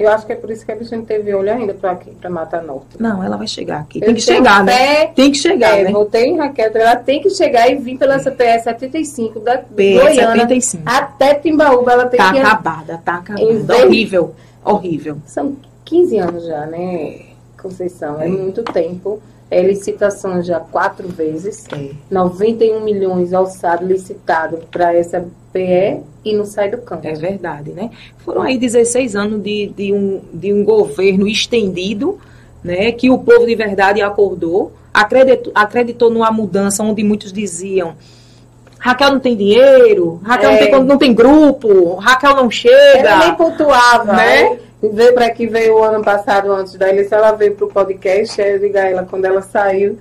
Eu 0.00 0.08
acho 0.08 0.24
que 0.24 0.32
é 0.32 0.34
por 0.34 0.50
isso 0.50 0.64
que 0.64 0.72
a 0.72 0.74
bicha 0.74 0.96
não 0.96 1.04
teve 1.04 1.34
olho 1.34 1.52
ainda 1.52 1.74
para 1.74 1.90
aqui, 1.90 2.10
para 2.12 2.30
Mata 2.30 2.62
Norte. 2.62 2.96
Não, 2.98 3.22
ela 3.22 3.36
vai 3.36 3.46
chegar 3.46 3.80
aqui. 3.80 4.00
Tem 4.00 4.14
que 4.14 4.22
chegar, 4.22 4.64
né? 4.64 5.08
Tem 5.08 5.30
que 5.30 5.36
chegar, 5.36 5.78
é, 5.78 5.84
né? 5.84 5.90
Votei 5.92 6.28
em 6.28 6.38
Raquel, 6.38 6.70
ela 6.74 6.96
tem 6.96 7.20
que 7.20 7.28
chegar 7.28 7.70
e 7.70 7.76
vir 7.76 7.98
pela 7.98 8.14
essa 8.14 8.30
PS 8.30 8.64
75 8.64 9.40
da 9.40 9.58
PS 9.58 9.74
Goiânia 9.74 10.48
75. 10.48 10.82
até 10.86 11.34
Timbaúba. 11.34 11.92
Ela 11.92 12.06
tem 12.06 12.16
tá 12.16 12.32
que... 12.32 12.38
acabada, 12.38 12.98
tá 13.04 13.14
acabada. 13.16 13.76
Horrível, 13.76 14.34
horrível. 14.64 15.18
São 15.26 15.54
15 15.84 16.18
anos 16.18 16.46
já, 16.46 16.64
né, 16.64 17.20
Conceição? 17.60 18.18
É, 18.18 18.24
é 18.24 18.28
muito 18.28 18.62
tempo. 18.62 19.20
É 19.50 19.60
licitação 19.60 20.42
já 20.42 20.60
quatro 20.60 21.08
vezes. 21.08 21.66
É. 21.72 21.90
91 22.10 22.82
milhões 22.82 23.34
alçado 23.34 23.84
licitado 23.84 24.60
para 24.70 24.94
essa 24.94 25.26
PE 25.52 26.00
e 26.24 26.34
não 26.34 26.44
sai 26.44 26.70
do 26.70 26.78
campo. 26.78 27.06
É 27.06 27.12
verdade, 27.12 27.70
né? 27.70 27.90
Foram 28.18 28.42
aí 28.42 28.58
16 28.58 29.16
anos 29.16 29.42
de, 29.42 29.72
de, 29.76 29.92
um, 29.92 30.20
de 30.32 30.52
um 30.52 30.64
governo 30.64 31.26
estendido, 31.26 32.18
né? 32.62 32.92
Que 32.92 33.10
o 33.10 33.18
povo 33.18 33.46
de 33.46 33.54
verdade 33.54 34.02
acordou, 34.02 34.72
acreditou, 34.92 35.52
acreditou 35.54 36.10
numa 36.10 36.30
mudança 36.30 36.82
onde 36.82 37.02
muitos 37.02 37.32
diziam 37.32 37.96
Raquel 38.80 39.12
não 39.12 39.20
tem 39.20 39.36
dinheiro, 39.36 40.18
Raquel 40.24 40.50
é. 40.50 40.52
não, 40.52 40.58
tem, 40.58 40.84
não 40.84 40.98
tem 40.98 41.14
grupo, 41.14 41.96
Raquel 41.96 42.34
não 42.34 42.50
chega. 42.50 43.10
Ela 43.10 43.26
nem 43.26 43.34
pontuava, 43.34 44.12
né? 44.14 44.58
Veio 44.82 45.12
para 45.12 45.26
aqui, 45.26 45.46
veio 45.46 45.74
o 45.74 45.84
ano 45.84 46.02
passado, 46.02 46.50
antes 46.50 46.74
da 46.76 46.88
eleição, 46.88 47.18
ela 47.18 47.32
veio 47.32 47.54
para 47.54 47.66
o 47.66 47.68
podcast, 47.68 48.40
eu 48.40 48.58
digo 48.58 48.78
a 48.78 48.80
ela, 48.80 49.04
quando 49.04 49.26
ela 49.26 49.42
saiu, 49.42 49.98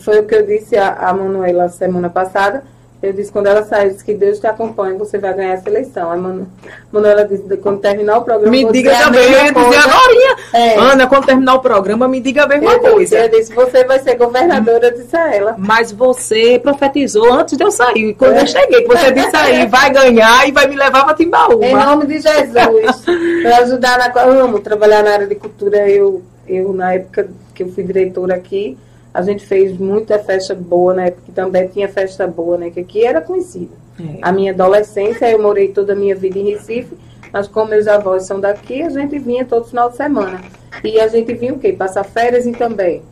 foi 0.00 0.20
o 0.20 0.26
que 0.26 0.34
eu 0.34 0.46
disse 0.46 0.78
a, 0.78 0.94
a 0.94 1.12
Manuela 1.12 1.68
semana 1.68 2.08
passada, 2.08 2.64
eu 3.00 3.12
disse, 3.12 3.30
quando 3.30 3.46
ela 3.46 3.62
saiu, 3.62 3.90
disse 3.90 4.04
que 4.04 4.12
Deus 4.12 4.40
te 4.40 4.46
acompanha, 4.48 4.98
você 4.98 5.18
vai 5.18 5.32
ganhar 5.32 5.52
essa 5.52 5.68
eleição. 5.68 6.10
Aí 6.10 6.18
Manu, 6.18 6.48
Manuela 6.90 7.24
disse, 7.24 7.44
quando 7.58 7.78
terminar 7.78 8.18
o 8.18 8.22
programa. 8.22 8.50
Me 8.50 8.72
diga 8.72 8.90
também, 8.98 9.22
eu 9.22 9.30
ia 9.30 9.52
dizer 9.52 9.78
agora. 9.78 10.36
É. 10.52 10.78
Ana, 10.78 11.06
quando 11.06 11.26
terminar 11.26 11.54
o 11.54 11.60
programa, 11.60 12.08
me 12.08 12.20
diga 12.20 12.42
a 12.42 12.48
mesma 12.48 12.72
eu 12.72 12.80
coisa. 12.80 12.98
Disse, 12.98 13.16
eu 13.16 13.28
disse, 13.28 13.54
você 13.54 13.84
vai 13.84 14.00
ser 14.00 14.16
governadora, 14.16 14.88
eu 14.88 14.94
disse 14.98 15.16
a 15.16 15.32
ela. 15.32 15.54
Mas 15.56 15.92
você 15.92 16.58
profetizou 16.58 17.32
antes 17.32 17.56
de 17.56 17.62
eu 17.62 17.70
sair. 17.70 18.14
Quando 18.14 18.34
é. 18.34 18.42
eu 18.42 18.46
cheguei, 18.48 18.84
você 18.84 19.12
disse 19.12 19.36
aí, 19.36 19.64
vai 19.70 19.92
ganhar 19.92 20.48
e 20.48 20.50
vai 20.50 20.66
me 20.66 20.74
levar 20.74 21.04
para 21.04 21.14
Timbaúba. 21.14 21.64
Em 21.64 21.76
nome 21.76 22.04
de 22.04 22.20
Jesus. 22.20 23.04
para 23.42 23.58
ajudar 23.58 23.98
na. 23.98 24.08
Eu 24.24 24.44
amo 24.44 24.58
trabalhar 24.58 25.04
na 25.04 25.12
área 25.12 25.26
de 25.28 25.36
cultura. 25.36 25.88
Eu, 25.88 26.20
eu, 26.48 26.72
na 26.72 26.94
época 26.94 27.28
que 27.54 27.62
eu 27.62 27.68
fui 27.68 27.84
diretora 27.84 28.34
aqui, 28.34 28.76
a 29.12 29.22
gente 29.22 29.44
fez 29.44 29.76
muita 29.78 30.18
festa 30.18 30.54
boa, 30.54 30.94
né? 30.94 31.10
Porque 31.10 31.32
também 31.32 31.66
tinha 31.68 31.88
festa 31.88 32.26
boa, 32.26 32.58
né? 32.58 32.70
Que 32.70 32.80
aqui 32.80 33.04
era 33.04 33.20
conhecida. 33.20 33.74
É. 34.00 34.18
A 34.22 34.30
minha 34.30 34.52
adolescência, 34.52 35.30
eu 35.30 35.42
morei 35.42 35.68
toda 35.68 35.92
a 35.92 35.96
minha 35.96 36.14
vida 36.14 36.38
em 36.38 36.50
Recife, 36.50 36.96
mas 37.32 37.48
como 37.48 37.70
meus 37.70 37.88
avós 37.88 38.24
são 38.24 38.40
daqui, 38.40 38.82
a 38.82 38.88
gente 38.88 39.18
vinha 39.18 39.44
todo 39.44 39.66
final 39.66 39.90
de 39.90 39.96
semana. 39.96 40.40
E 40.84 41.00
a 41.00 41.08
gente 41.08 41.32
vinha 41.34 41.54
o 41.54 41.58
quê? 41.58 41.72
Passar 41.72 42.04
férias 42.04 42.46
em 42.46 42.52
também. 42.52 43.02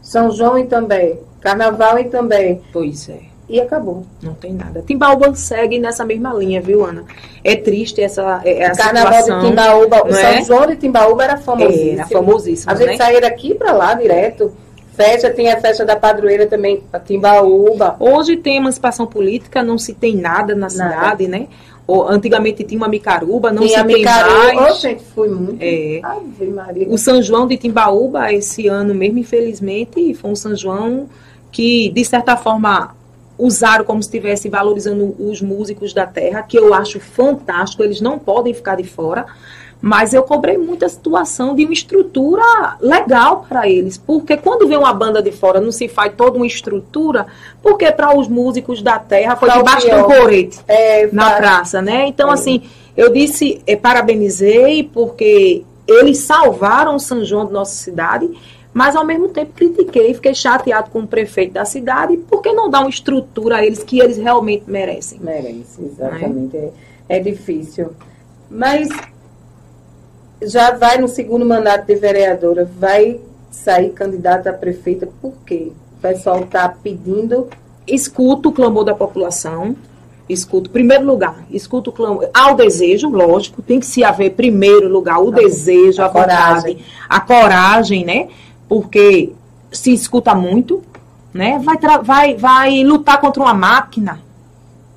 São 0.00 0.30
João 0.30 0.56
em 0.56 0.66
também. 0.66 1.18
Carnaval 1.40 1.98
em 1.98 2.08
também. 2.08 2.60
Pois 2.72 3.08
é. 3.08 3.20
E 3.48 3.60
acabou. 3.60 4.04
Não 4.22 4.34
tem 4.34 4.52
nada. 4.52 4.84
Timbaúba 4.86 5.34
segue 5.34 5.78
nessa 5.78 6.04
mesma 6.04 6.34
linha, 6.34 6.60
viu, 6.60 6.84
Ana? 6.84 7.04
É 7.42 7.56
triste 7.56 8.02
essa, 8.02 8.42
é, 8.44 8.60
essa 8.62 8.82
Carnaval 8.82 9.14
situação. 9.14 9.40
de 9.40 9.48
Timbaúba, 9.48 10.06
o 10.06 10.12
São 10.12 10.28
é? 10.28 10.44
João 10.44 10.66
de 10.66 10.76
Timbaúba 10.76 11.24
era 11.24 11.36
famosíssimo. 11.38 11.92
Era 11.92 12.06
famosíssimo, 12.06 12.72
A 12.72 12.74
gente 12.74 12.88
né? 12.90 12.96
saía 12.98 13.20
daqui 13.22 13.54
para 13.54 13.72
lá 13.72 13.94
direto 13.94 14.52
festa, 14.98 15.30
tem 15.30 15.48
a 15.52 15.60
festa 15.60 15.84
da 15.84 15.94
padroeira 15.94 16.46
também, 16.46 16.82
a 16.92 16.98
Timbaúba. 16.98 17.94
Hoje 18.00 18.36
tem 18.36 18.56
emancipação 18.56 19.06
política, 19.06 19.62
não 19.62 19.78
se 19.78 19.94
tem 19.94 20.16
nada 20.16 20.56
na 20.56 20.62
nada. 20.62 20.72
cidade, 20.72 21.28
né? 21.28 21.46
Ou, 21.86 22.06
antigamente 22.06 22.64
tinha 22.64 22.78
uma 22.78 22.88
micaruba, 22.88 23.52
não 23.52 23.62
tem 23.62 23.68
se 23.70 23.84
tem 23.84 24.04
mais. 24.04 24.72
Oh, 24.72 24.74
gente, 24.74 25.04
fui 25.14 25.28
muito. 25.28 25.56
É. 25.62 26.00
Ave. 26.02 26.86
O 26.90 26.98
São 26.98 27.22
João 27.22 27.46
de 27.46 27.56
Timbaúba, 27.56 28.32
esse 28.32 28.66
ano 28.66 28.92
mesmo, 28.92 29.20
infelizmente, 29.20 30.12
foi 30.14 30.30
um 30.30 30.36
São 30.36 30.54
João 30.54 31.08
que, 31.50 31.90
de 31.90 32.04
certa 32.04 32.36
forma, 32.36 32.94
usaram 33.38 33.84
como 33.84 34.02
se 34.02 34.08
estivesse 34.08 34.48
valorizando 34.48 35.14
os 35.18 35.40
músicos 35.40 35.94
da 35.94 36.06
terra, 36.06 36.42
que 36.42 36.58
eu 36.58 36.74
acho 36.74 36.98
fantástico, 36.98 37.82
eles 37.84 38.00
não 38.00 38.18
podem 38.18 38.52
ficar 38.52 38.74
de 38.74 38.84
fora. 38.84 39.24
Mas 39.80 40.12
eu 40.12 40.24
cobrei 40.24 40.58
muita 40.58 40.88
situação 40.88 41.54
de 41.54 41.64
uma 41.64 41.72
estrutura 41.72 42.76
legal 42.80 43.46
para 43.48 43.68
eles. 43.68 43.96
Porque 43.96 44.36
quando 44.36 44.66
vem 44.66 44.76
uma 44.76 44.92
banda 44.92 45.22
de 45.22 45.30
fora, 45.30 45.60
não 45.60 45.70
se 45.70 45.88
faz 45.88 46.12
toda 46.16 46.36
uma 46.36 46.46
estrutura, 46.46 47.26
porque 47.62 47.90
para 47.92 48.16
os 48.16 48.26
músicos 48.26 48.82
da 48.82 48.98
terra 48.98 49.36
foi 49.36 49.48
tá 49.48 49.58
debaixo 49.58 49.88
do 49.88 50.04
corete 50.04 50.58
é, 50.66 51.08
na 51.12 51.30
praça, 51.32 51.80
né? 51.80 52.06
Então, 52.08 52.30
é. 52.30 52.34
assim, 52.34 52.62
eu 52.96 53.12
disse, 53.12 53.62
é, 53.66 53.76
parabenizei, 53.76 54.82
porque 54.82 55.62
eles 55.86 56.18
salvaram 56.18 56.96
o 56.96 57.00
São 57.00 57.24
João 57.24 57.46
de 57.46 57.52
nossa 57.52 57.76
cidade, 57.76 58.28
mas 58.74 58.96
ao 58.96 59.04
mesmo 59.04 59.28
tempo 59.28 59.52
critiquei, 59.54 60.12
fiquei 60.12 60.34
chateado 60.34 60.90
com 60.90 61.00
o 61.00 61.06
prefeito 61.06 61.52
da 61.52 61.64
cidade, 61.64 62.16
porque 62.28 62.52
não 62.52 62.68
dá 62.68 62.80
uma 62.80 62.90
estrutura 62.90 63.56
a 63.56 63.64
eles 63.64 63.82
que 63.82 64.00
eles 64.00 64.18
realmente 64.18 64.64
merecem. 64.66 65.20
Exatamente. 65.86 66.56
Né? 66.56 66.70
É, 67.08 67.16
é 67.16 67.20
difícil. 67.20 67.90
Mas 68.50 68.88
já 70.42 70.72
vai 70.72 70.98
no 70.98 71.08
segundo 71.08 71.44
mandato 71.44 71.86
de 71.86 71.94
vereadora, 71.96 72.68
vai 72.78 73.20
sair 73.50 73.90
candidata 73.90 74.50
a 74.50 74.52
prefeita, 74.52 75.08
por 75.20 75.34
quê? 75.44 75.72
O 75.98 76.00
pessoal 76.00 76.40
está 76.40 76.68
pedindo. 76.68 77.48
Escuto 77.86 78.50
o 78.50 78.52
clamor 78.52 78.84
da 78.84 78.94
população, 78.94 79.74
escuto, 80.28 80.68
primeiro 80.68 81.04
lugar, 81.06 81.44
escuto 81.50 81.88
o 81.88 81.92
clamor, 81.92 82.28
há 82.34 82.52
o 82.52 82.54
desejo, 82.54 83.08
lógico, 83.08 83.62
tem 83.62 83.80
que 83.80 83.86
se 83.86 84.04
haver, 84.04 84.34
primeiro 84.34 84.88
lugar, 84.88 85.18
o 85.18 85.30
a 85.30 85.34
desejo, 85.34 86.02
a, 86.02 86.06
a 86.06 86.10
coragem. 86.10 86.74
Vontade, 86.74 86.84
a 87.08 87.20
coragem, 87.20 88.04
né? 88.04 88.28
Porque 88.68 89.32
se 89.72 89.92
escuta 89.92 90.34
muito, 90.34 90.82
né? 91.32 91.58
Vai, 91.58 91.78
vai, 92.02 92.34
vai 92.34 92.84
lutar 92.84 93.20
contra 93.20 93.42
uma 93.42 93.54
máquina, 93.54 94.20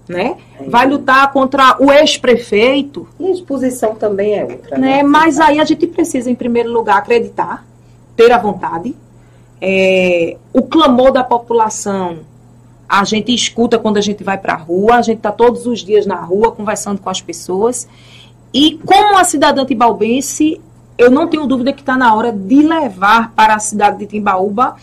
né? 0.08 0.38
É. 0.60 0.70
Vai 0.70 0.88
lutar 0.88 1.32
contra 1.32 1.78
o 1.80 1.92
ex-prefeito. 1.92 3.08
E 3.20 3.28
a 3.28 3.32
exposição 3.32 3.96
também 3.96 4.38
é 4.38 4.44
outra. 4.44 4.78
Né? 4.78 4.98
né? 4.98 5.04
Mas 5.04 5.40
aí 5.40 5.60
a 5.60 5.66
gente 5.66 5.88
precisa, 5.88 6.30
em 6.30 6.36
primeiro 6.36 6.72
lugar, 6.72 6.98
acreditar, 6.98 7.66
ter 8.16 8.32
a 8.32 8.38
vontade. 8.38 8.96
É, 9.60 10.38
o 10.54 10.64
clamor 10.64 11.12
da 11.12 11.24
população, 11.24 12.20
a 12.90 13.04
gente 13.04 13.34
escuta 13.34 13.78
quando 13.78 13.98
a 13.98 14.02
gente 14.02 14.24
vai 14.24 14.38
para 14.38 14.54
a 14.54 14.58
rua, 14.58 14.96
a 14.96 15.02
gente 15.02 15.18
está 15.18 15.32
todos 15.32 15.66
os 15.66 15.80
dias 15.80 16.06
na 16.06 16.16
rua 16.16 16.52
conversando 16.52 17.00
com 17.00 17.10
as 17.10 17.22
pessoas. 17.22 17.88
E 18.54 18.80
como 18.86 19.18
a 19.18 19.24
cidadã 19.24 19.64
timbaúbense, 19.64 20.60
eu 20.98 21.10
não 21.10 21.28
tenho 21.28 21.48
dúvida 21.48 21.74
que 21.74 21.82
está 21.82 21.98
na 21.98 22.14
hora 22.14 22.32
de 22.32 22.62
levar 22.62 23.32
para 23.32 23.56
a 23.56 23.60
cidade 23.60 23.98
de 24.00 24.06
Timbaúba 24.06 24.76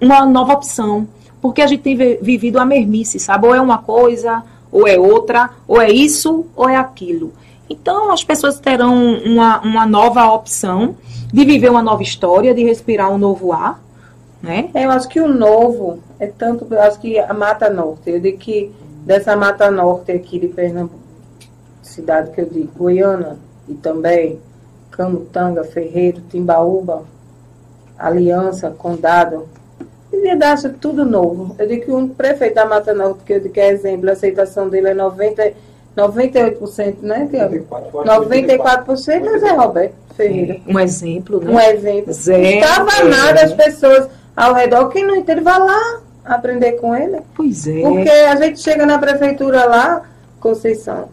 uma 0.00 0.24
nova 0.24 0.52
opção 0.52 1.08
porque 1.40 1.62
a 1.62 1.66
gente 1.66 1.82
tem 1.82 1.96
vivido 1.96 2.58
a 2.58 2.64
mermice, 2.64 3.18
sabe? 3.18 3.46
Ou 3.46 3.54
é 3.54 3.60
uma 3.60 3.78
coisa, 3.78 4.42
ou 4.70 4.86
é 4.86 4.98
outra, 4.98 5.50
ou 5.66 5.80
é 5.80 5.90
isso, 5.90 6.46
ou 6.54 6.68
é 6.68 6.76
aquilo. 6.76 7.32
Então, 7.68 8.12
as 8.12 8.24
pessoas 8.24 8.58
terão 8.58 9.14
uma, 9.14 9.60
uma 9.60 9.86
nova 9.86 10.26
opção 10.32 10.96
de 11.32 11.44
viver 11.44 11.70
uma 11.70 11.82
nova 11.82 12.02
história, 12.02 12.54
de 12.54 12.64
respirar 12.64 13.10
um 13.10 13.18
novo 13.18 13.52
ar, 13.52 13.80
né? 14.42 14.70
É, 14.74 14.84
eu 14.84 14.90
acho 14.90 15.08
que 15.08 15.20
o 15.20 15.28
novo 15.28 16.00
é 16.18 16.26
tanto, 16.26 16.66
eu 16.70 16.80
acho 16.82 16.98
que 16.98 17.18
a 17.18 17.32
Mata 17.32 17.70
Norte, 17.70 18.10
eu 18.10 18.20
digo 18.20 18.38
que 18.38 18.72
dessa 19.04 19.36
Mata 19.36 19.70
Norte 19.70 20.12
aqui 20.12 20.38
de 20.38 20.48
Pernambuco, 20.48 20.98
cidade 21.82 22.30
que 22.30 22.40
eu 22.40 22.46
digo, 22.46 22.70
Goiânia, 22.76 23.36
e 23.68 23.74
também 23.74 24.40
Camutanga, 24.90 25.62
Ferreiro, 25.62 26.20
Timbaúba, 26.30 27.04
Aliança, 27.98 28.70
Condado, 28.70 29.46
Devia 30.10 30.36
dar 30.36 30.56
tudo 30.80 31.04
novo. 31.04 31.54
Eu 31.58 31.68
digo 31.68 31.84
que 31.84 31.92
um 31.92 32.08
prefeito 32.08 32.54
da 32.54 32.66
Mata 32.66 32.92
Norte, 32.92 33.22
que 33.24 33.32
eu 33.32 33.40
digo 33.40 33.54
que 33.54 33.60
é 33.60 33.70
exemplo, 33.70 34.08
a 34.08 34.12
aceitação 34.12 34.68
dele 34.68 34.88
é 34.88 34.94
90, 34.94 35.52
98%, 35.96 36.96
né, 37.00 37.28
Tiago? 37.30 37.64
94% 37.92 39.26
é 39.26 39.38
Zé 39.38 39.52
Roberto 39.52 39.94
Ferreira. 40.16 40.60
Um 40.66 40.78
exemplo, 40.80 41.40
né? 41.40 41.50
Um 41.50 41.60
exemplo. 41.60 42.12
Zé 42.12 42.58
estava 42.58 43.04
nada 43.04 43.42
as 43.42 43.52
pessoas 43.52 44.08
ao 44.34 44.52
redor. 44.52 44.88
Quem 44.88 45.04
não 45.04 45.14
entende, 45.14 45.40
vai 45.42 45.60
lá 45.60 46.00
aprender 46.24 46.72
com 46.72 46.94
ele. 46.94 47.20
Pois 47.36 47.68
é. 47.68 47.82
Porque 47.82 48.10
a 48.10 48.34
gente 48.36 48.60
chega 48.60 48.84
na 48.84 48.98
prefeitura 48.98 49.64
lá, 49.64 50.02
Conceição. 50.40 51.08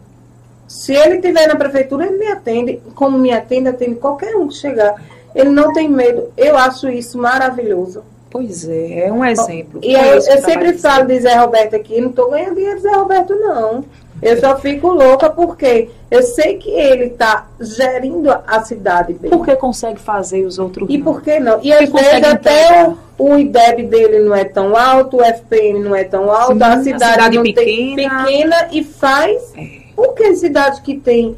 Se 0.66 0.92
ele 0.92 1.16
estiver 1.16 1.46
na 1.46 1.56
prefeitura, 1.56 2.06
ele 2.06 2.18
me 2.18 2.26
atende. 2.26 2.82
Como 2.94 3.16
me 3.16 3.30
atende, 3.32 3.68
atende 3.68 3.94
qualquer 3.94 4.36
um 4.36 4.48
que 4.48 4.54
chegar. 4.54 4.94
Ele 5.34 5.50
não 5.50 5.72
tem 5.72 5.88
medo. 5.88 6.32
Eu 6.36 6.56
acho 6.58 6.88
isso 6.88 7.16
maravilhoso 7.16 8.02
Pois 8.30 8.68
é, 8.68 9.06
é 9.06 9.12
um 9.12 9.24
exemplo. 9.24 9.80
E 9.82 9.92
eu, 9.94 10.00
eu 10.00 10.20
sempre 10.20 10.76
falo 10.78 11.06
de 11.06 11.20
Zé 11.20 11.34
Roberto 11.34 11.74
aqui, 11.76 12.00
não 12.00 12.10
estou 12.10 12.30
ganhando 12.30 12.56
dinheiro 12.56 12.76
de 12.76 12.82
Zé 12.82 12.92
Roberto, 12.92 13.34
não. 13.34 13.84
Eu 14.20 14.38
só 14.40 14.58
fico 14.58 14.88
louca 14.88 15.30
porque 15.30 15.90
eu 16.10 16.22
sei 16.22 16.56
que 16.56 16.70
ele 16.70 17.04
está 17.04 17.46
gerindo 17.60 18.30
a 18.30 18.62
cidade 18.62 19.14
bem. 19.14 19.30
Porque 19.30 19.54
consegue 19.54 20.00
fazer 20.00 20.44
os 20.44 20.58
outros 20.58 20.88
E 20.90 20.98
por 20.98 21.22
que 21.22 21.38
não? 21.38 21.60
E 21.62 21.72
às 21.72 21.88
vezes 21.88 22.24
até 22.24 22.88
o, 23.16 23.30
o 23.30 23.38
IDEB 23.38 23.84
dele 23.84 24.20
não 24.20 24.34
é 24.34 24.44
tão 24.44 24.76
alto, 24.76 25.18
o 25.18 25.24
FPM 25.24 25.80
não 25.80 25.94
é 25.94 26.02
tão 26.04 26.32
alto, 26.32 26.54
Sim, 26.56 26.62
a 26.62 26.82
cidade, 26.82 27.04
a 27.04 27.12
cidade 27.12 27.36
não 27.36 27.42
pequena. 27.44 27.64
tem 27.64 27.94
pequena 27.94 28.68
e 28.72 28.84
faz. 28.84 29.52
É. 29.56 29.78
Porque 29.94 30.34
cidades 30.34 30.80
que 30.80 30.96
tem 30.96 31.36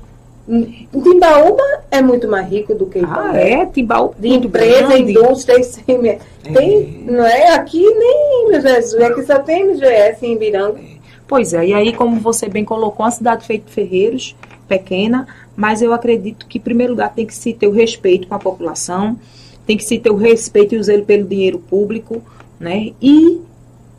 Timbaúba 0.91 1.63
é 1.91 2.03
muito 2.03 2.27
mais 2.27 2.49
rico 2.49 2.75
do 2.75 2.87
que 2.87 2.99
Ibaúba. 2.99 3.31
Ah, 3.31 3.37
é? 3.37 3.67
Timbaúba. 3.67 4.15
De 4.19 4.29
empresa, 4.29 4.89
grande. 4.89 5.13
indústria, 5.13 5.61
tem, 5.87 6.09
é. 6.09 6.19
tem, 6.53 7.05
não 7.07 7.25
é? 7.25 7.55
Aqui 7.55 7.83
nem, 7.83 8.49
meu 8.49 8.61
Jesus, 8.61 9.01
aqui 9.03 9.25
só 9.25 9.39
tem 9.39 9.65
MGS 9.65 10.27
em 10.27 10.33
Ibiranga. 10.33 10.81
É. 10.81 11.01
Pois 11.29 11.55
é, 11.55 11.69
e 11.69 11.73
aí, 11.73 11.93
como 11.93 12.19
você 12.19 12.49
bem 12.49 12.65
colocou, 12.65 13.07
uma 13.07 13.13
cidade 13.13 13.47
feita 13.47 13.67
de 13.67 13.73
ferreiros, 13.73 14.35
pequena, 14.67 15.29
mas 15.55 15.81
eu 15.81 15.93
acredito 15.93 16.47
que, 16.47 16.59
em 16.59 16.61
primeiro 16.61 16.93
lugar, 16.93 17.15
tem 17.15 17.25
que 17.25 17.35
se 17.35 17.53
ter 17.53 17.69
o 17.69 17.73
respeito 17.73 18.27
com 18.27 18.35
a 18.35 18.39
população, 18.39 19.17
tem 19.65 19.77
que 19.77 19.85
se 19.85 19.99
ter 19.99 20.11
o 20.11 20.17
respeito 20.17 20.75
e 20.75 20.79
o 20.79 20.83
zelo 20.83 21.05
pelo 21.05 21.25
dinheiro 21.25 21.61
público, 21.61 22.21
né? 22.59 22.93
E 23.01 23.41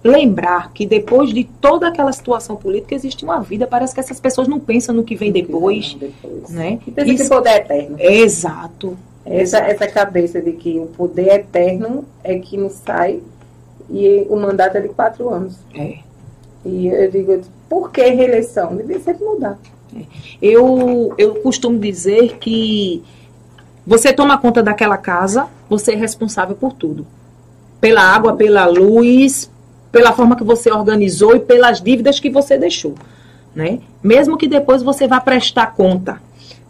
lembrar 0.03 0.71
que 0.73 0.85
depois 0.85 1.31
de 1.31 1.43
toda 1.43 1.87
aquela 1.87 2.11
situação 2.11 2.55
política 2.55 2.95
existe 2.95 3.23
uma 3.23 3.39
vida. 3.39 3.67
Parece 3.67 3.93
que 3.93 3.99
essas 3.99 4.19
pessoas 4.19 4.47
não 4.47 4.59
pensam 4.59 4.95
no 4.95 5.03
que 5.03 5.15
vem 5.15 5.31
depois. 5.31 5.93
depois. 5.93 6.49
Né? 6.49 6.79
E 6.85 6.91
pensa 6.91 7.11
Isso, 7.11 7.23
que 7.23 7.33
o 7.33 7.37
poder 7.37 7.49
é 7.49 7.57
eterno. 7.57 7.95
Exato. 7.99 8.97
Essa, 9.23 9.59
essa 9.59 9.87
cabeça 9.87 10.41
de 10.41 10.53
que 10.53 10.79
o 10.79 10.87
poder 10.87 11.27
é 11.27 11.35
eterno 11.35 12.03
é 12.23 12.39
que 12.39 12.57
não 12.57 12.69
sai 12.69 13.21
e 13.89 14.25
o 14.29 14.35
mandato 14.35 14.77
é 14.77 14.81
de 14.81 14.89
quatro 14.89 15.29
anos. 15.29 15.57
É. 15.75 15.99
E 16.65 16.87
eu 16.87 17.11
digo, 17.11 17.41
por 17.69 17.91
que 17.91 18.03
reeleição? 18.03 18.75
Devia 18.75 18.99
sempre 18.99 19.23
mudar. 19.23 19.59
É. 19.95 20.03
Eu, 20.41 21.13
eu 21.17 21.35
costumo 21.35 21.77
dizer 21.77 22.37
que 22.37 23.03
você 23.85 24.13
toma 24.13 24.37
conta 24.37 24.63
daquela 24.63 24.97
casa, 24.97 25.47
você 25.69 25.93
é 25.93 25.95
responsável 25.95 26.55
por 26.55 26.73
tudo. 26.73 27.05
Pela 27.79 28.01
água, 28.01 28.35
pela 28.35 28.65
luz, 28.65 29.51
pela 29.91 30.13
forma 30.13 30.35
que 30.35 30.43
você 30.43 30.71
organizou 30.71 31.35
e 31.35 31.39
pelas 31.39 31.81
dívidas 31.81 32.19
que 32.19 32.29
você 32.29 32.57
deixou, 32.57 32.95
né? 33.53 33.79
Mesmo 34.01 34.37
que 34.37 34.47
depois 34.47 34.81
você 34.81 35.07
vá 35.07 35.19
prestar 35.19 35.75
conta. 35.75 36.21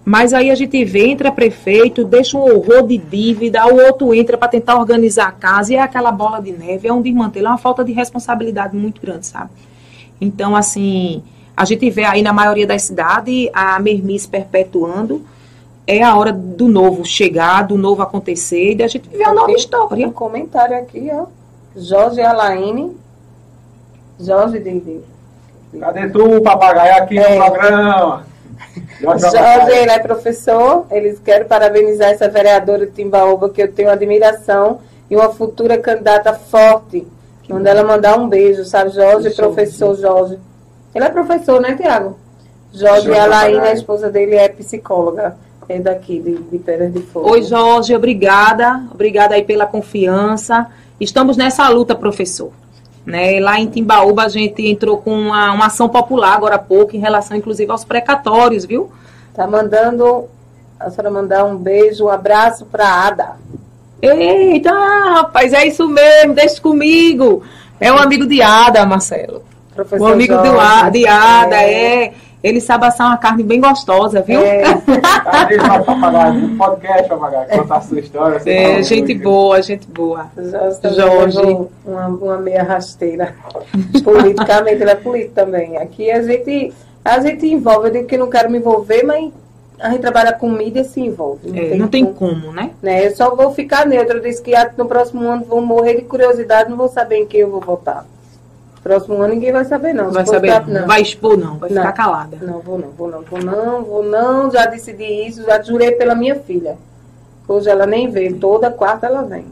Mas 0.04 0.34
aí 0.34 0.50
a 0.50 0.56
gente 0.56 0.84
vê, 0.84 1.08
entra 1.08 1.32
prefeito, 1.32 2.04
deixa 2.04 2.36
um 2.36 2.42
horror 2.42 2.88
de 2.88 2.98
dívida, 2.98 3.64
o 3.68 3.80
outro 3.80 4.16
entra 4.16 4.36
para 4.36 4.48
tentar 4.48 4.80
organizar 4.80 5.28
a 5.28 5.32
casa 5.32 5.74
e 5.74 5.76
é 5.76 5.82
aquela 5.82 6.12
bola 6.12 6.42
de 6.42 6.52
neve, 6.52 6.88
é 6.88 6.94
um 6.94 7.04
desmantelo, 7.04 7.46
é 7.46 7.50
uma 7.50 7.58
falta 7.58 7.84
de 7.84 7.92
responsabilidade 7.92 8.76
muito 8.76 9.00
grande, 9.00 9.28
sabe? 9.28 9.52
Então, 10.20 10.56
assim, 10.56 11.22
a 11.56 11.66
gente 11.66 11.88
vê 11.92 12.04
aí 12.04 12.24
na 12.24 12.34
maioria 12.34 12.66
das 12.66 12.82
cidades 12.82 13.50
a 13.54 13.80
mermice 13.80 14.28
perpetuando, 14.28 15.24
é 15.86 16.02
a 16.02 16.16
hora 16.16 16.34
do 16.34 16.68
novo 16.68 17.06
chegar, 17.06 17.68
do 17.68 17.78
novo 17.78 18.02
acontecer, 18.02 18.76
e 18.76 18.84
a 18.84 18.88
gente 18.88 19.08
vê 19.10 19.24
a 19.24 19.34
nova 19.34 19.52
história. 19.52 20.08
Um 20.08 20.12
comentário 20.12 20.76
aqui, 20.78 21.10
ó. 21.12 21.26
Jorge 21.76 22.22
Alaine 22.22 22.96
Jorge 24.26 24.60
Dendê. 24.60 25.00
Cadê 25.80 26.10
tu, 26.10 26.42
papagaio, 26.42 27.04
aqui 27.04 27.18
é. 27.18 27.38
no 27.38 27.46
programa? 27.46 28.26
Jorge, 29.02 29.22
Jorge, 29.22 29.72
ele 29.72 29.92
é 29.92 30.00
professor. 30.00 30.86
Eles 30.92 31.20
querem 31.20 31.48
parabenizar 31.48 32.10
essa 32.10 32.28
vereadora 32.28 32.86
de 32.86 32.92
Timbaúba, 32.92 33.50
que 33.50 33.62
eu 33.62 33.72
tenho 33.72 33.90
admiração, 33.90 34.80
e 35.10 35.16
uma 35.16 35.30
futura 35.30 35.78
candidata 35.78 36.34
forte. 36.34 37.08
Que 37.44 37.54
Manda 37.54 37.70
ela 37.70 37.84
mandar 37.84 38.18
um 38.18 38.30
beijo, 38.30 38.64
sabe, 38.66 38.92
Jorge, 38.92 39.30
Isso, 39.30 39.38
professor 39.38 39.96
Jorge. 39.96 40.38
Ele 40.94 41.06
é 41.06 41.10
professor, 41.10 41.60
né, 41.60 41.76
Tiago? 41.76 42.18
Jorge 42.74 43.10
e 43.10 43.18
a 43.18 43.26
Laína, 43.26 43.64
a 43.64 43.74
esposa 43.74 44.10
dele, 44.10 44.36
é 44.36 44.48
psicóloga. 44.48 45.36
É 45.68 45.80
daqui, 45.80 46.20
de, 46.20 46.36
de 46.36 46.60
Pedras 46.60 46.92
de 46.94 47.02
Fogo. 47.02 47.30
Oi, 47.30 47.44
Jorge, 47.44 47.96
obrigada. 47.96 48.84
Obrigada 48.94 49.36
aí 49.36 49.44
pela 49.44 49.66
confiança. 49.66 50.68
Estamos 51.00 51.38
nessa 51.38 51.68
luta, 51.70 51.96
professor. 51.96 52.52
Né? 53.06 53.40
Lá 53.40 53.60
em 53.60 53.68
Timbaúba 53.68 54.24
a 54.24 54.30
gente 54.30 54.66
entrou 54.68 54.98
com 54.98 55.12
uma, 55.12 55.54
uma 55.54 55.66
ação 55.68 55.90
popular 55.90 56.36
agora 56.36 56.56
há 56.56 56.60
pouco, 56.60 56.96
em 56.96 57.00
relação 57.00 57.36
inclusive 57.36 57.72
aos 57.72 57.84
precatórios, 57.84 58.66
viu? 58.66 58.92
Tá 59.34 59.48
mandando, 59.48 60.26
a 60.80 60.90
senhora 60.90 61.10
mandar 61.10 61.46
um 61.46 61.58
beijo, 61.58 62.06
um 62.06 62.10
abraço 62.10 62.66
para 62.66 62.88
Ada. 62.88 63.36
Eita, 64.02 64.72
rapaz, 64.72 65.54
é 65.54 65.66
isso 65.66 65.88
mesmo, 65.88 66.34
deixa 66.34 66.62
comigo. 66.62 67.44
É 67.80 67.92
um 67.92 67.98
amigo 67.98 68.28
de 68.28 68.42
Ada, 68.42 68.86
Marcelo. 68.86 69.44
Professor 69.74 70.10
um 70.10 70.14
amigo 70.14 70.34
Jorge, 70.34 70.92
de 70.92 71.08
Ada, 71.08 71.56
é. 71.56 72.06
é. 72.06 72.14
Ele 72.44 72.60
sabe 72.60 72.86
assar 72.88 73.08
uma 73.08 73.18
carne 73.18 73.44
bem 73.44 73.62
gostosa, 73.62 74.22
viu? 74.22 74.40
É. 74.40 74.64
podcast, 76.58 77.08
papagaio, 77.08 77.50
contar 77.50 77.78
a 77.78 77.82
sua 77.82 78.00
história. 78.00 78.42
É, 78.46 78.82
gente 78.82 79.14
boa, 79.14 79.62
gente 79.62 79.88
boa. 79.88 80.32
Jorge. 80.36 80.96
Jorge. 80.96 81.68
Uma, 81.86 82.08
uma 82.08 82.38
meia 82.38 82.64
rasteira. 82.64 83.36
Politicamente, 84.04 84.82
ele 84.82 84.90
é 84.90 84.96
político 84.96 85.36
também. 85.36 85.78
Aqui 85.78 86.10
a 86.10 86.24
gente, 86.24 86.74
a 87.06 87.20
gente 87.20 87.46
envolve, 87.46 87.90
eu 87.90 87.92
digo 87.92 88.08
que 88.08 88.18
não 88.18 88.30
quero 88.30 88.50
me 88.50 88.58
envolver, 88.58 89.04
mas 89.04 89.32
a 89.80 89.90
gente 89.90 90.02
trabalha 90.02 90.34
com 90.34 90.50
mídia 90.50 90.82
e 90.82 90.86
se 90.86 91.00
envolve. 91.00 91.48
Não, 91.48 91.58
é, 91.58 91.70
tem, 91.70 91.78
não 91.78 91.88
tem 91.88 92.06
como, 92.06 92.42
como, 92.42 92.54
né? 92.54 92.72
né? 92.82 93.06
Eu 93.06 93.16
só 93.16 93.36
vou 93.36 93.52
ficar 93.52 93.86
neutra. 93.86 94.18
Eu 94.18 94.22
disse 94.22 94.42
que 94.42 94.52
no 94.78 94.86
próximo 94.86 95.28
ano 95.28 95.46
vou 95.46 95.62
morrer 95.62 95.96
de 95.96 96.04
curiosidade, 96.04 96.72
não 96.72 96.78
vou 96.78 96.88
saber 96.88 97.18
em 97.18 97.26
quem 97.28 97.42
eu 97.42 97.52
vou 97.52 97.62
votar. 97.62 98.06
Próximo 98.84 99.22
ano 99.22 99.36
ninguém 99.36 99.52
vai 99.52 99.64
saber, 99.64 99.94
não. 99.94 100.10
Vai 100.12 100.26
saber, 100.26 100.48
tá, 100.48 100.62
não. 100.62 100.88
vai 100.88 101.02
expor, 101.02 101.38
não. 101.38 101.58
Vai 101.58 101.70
não, 101.70 101.82
ficar 101.82 101.94
calada. 101.94 102.38
Não, 102.42 102.60
vou 102.60 102.80
não, 102.80 102.90
vou 102.90 103.12
não, 103.12 103.22
vou 103.22 103.40
não, 103.40 103.84
vou 103.84 104.04
não. 104.04 104.52
Já 104.52 104.66
decidi 104.66 105.28
isso, 105.28 105.44
já 105.44 105.62
jurei 105.62 105.92
pela 105.92 106.16
minha 106.16 106.36
filha. 106.36 106.78
Hoje 107.48 107.70
ela 107.70 107.86
nem 107.86 108.10
vê, 108.10 108.32
toda 108.34 108.72
quarta 108.72 109.06
ela 109.06 109.22
vem. 109.22 109.46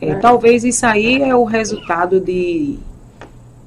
É, 0.00 0.06
né? 0.10 0.18
Talvez 0.20 0.64
isso 0.64 0.84
aí 0.84 1.22
é 1.22 1.34
o 1.34 1.44
resultado 1.44 2.20
de 2.20 2.78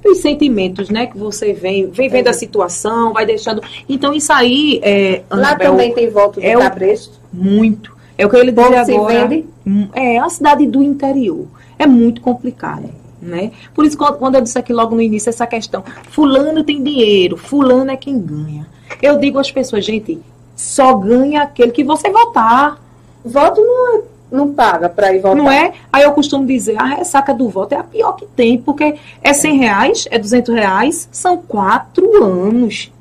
dos 0.03 0.19
sentimentos, 0.19 0.89
né? 0.89 1.07
Que 1.07 1.17
você 1.17 1.53
vem, 1.53 1.87
vem 1.89 2.09
vendo 2.09 2.27
é. 2.27 2.29
a 2.29 2.33
situação, 2.33 3.13
vai 3.13 3.25
deixando. 3.25 3.63
Então, 3.87 4.13
isso 4.13 4.33
aí 4.33 4.79
é. 4.83 5.21
Lá 5.31 5.55
também 5.55 5.93
tem 5.93 6.09
voto 6.09 6.39
do 6.39 6.45
é 6.45 6.55
cabresto. 6.55 7.19
muito. 7.31 7.93
É 8.17 8.25
o 8.25 8.29
que 8.29 8.35
ele 8.35 8.51
disse 8.51 8.91
agora. 8.93 9.27
Vende? 9.27 9.45
Hum, 9.65 9.87
é 9.93 10.19
a 10.19 10.29
cidade 10.29 10.67
do 10.67 10.83
interior. 10.83 11.47
É 11.79 11.87
muito 11.87 12.21
complicado. 12.21 12.89
Né? 13.23 13.51
Por 13.73 13.85
isso, 13.85 13.97
quando 13.97 14.35
eu 14.35 14.41
disse 14.41 14.59
aqui 14.59 14.73
logo 14.73 14.93
no 14.93 15.01
início 15.01 15.29
essa 15.29 15.47
questão, 15.47 15.81
fulano 16.09 16.63
tem 16.63 16.83
dinheiro, 16.83 17.37
fulano 17.37 17.89
é 17.89 17.95
quem 17.95 18.19
ganha. 18.19 18.67
Eu 19.01 19.17
digo 19.17 19.39
às 19.39 19.49
pessoas, 19.49 19.85
gente, 19.85 20.19
só 20.55 20.93
ganha 20.95 21.43
aquele 21.43 21.71
que 21.71 21.83
você 21.83 22.09
votar. 22.09 22.81
Voto 23.23 23.61
não, 23.61 23.95
é, 23.95 24.01
não 24.29 24.53
paga 24.53 24.89
para 24.89 25.15
ir 25.15 25.21
votar. 25.21 25.37
Não 25.37 25.49
é? 25.49 25.71
Aí 25.91 26.03
eu 26.03 26.11
costumo 26.11 26.45
dizer, 26.45 26.77
a 26.77 26.83
ressaca 26.83 27.33
do 27.33 27.47
voto 27.47 27.73
é 27.73 27.77
a 27.77 27.83
pior 27.83 28.13
que 28.13 28.25
tem, 28.25 28.57
porque 28.57 28.95
é 29.21 29.33
100 29.33 29.57
reais, 29.57 30.07
é 30.11 30.19
200 30.19 30.53
reais, 30.53 31.07
são 31.11 31.37
quatro 31.37 32.21
anos. 32.21 32.91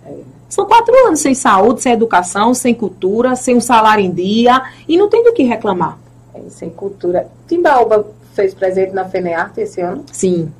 São 0.48 0.66
quatro 0.66 0.94
anos 1.06 1.20
sem 1.20 1.34
saúde, 1.34 1.82
sem 1.82 1.92
educação, 1.92 2.52
sem 2.52 2.74
cultura, 2.74 3.34
sem 3.34 3.56
um 3.56 3.60
salário 3.60 4.04
em 4.04 4.12
dia, 4.12 4.62
e 4.86 4.96
não 4.96 5.08
tem 5.08 5.24
do 5.24 5.32
que 5.32 5.42
reclamar. 5.42 5.98
É, 6.34 6.42
sem 6.50 6.70
cultura. 6.70 7.26
Timbaúba 7.48 8.06
fez 8.34 8.54
presente 8.54 8.92
na 8.92 9.04
FENEARTE 9.04 9.60
esse 9.60 9.80
ano? 9.80 10.04
Sim. 10.12 10.50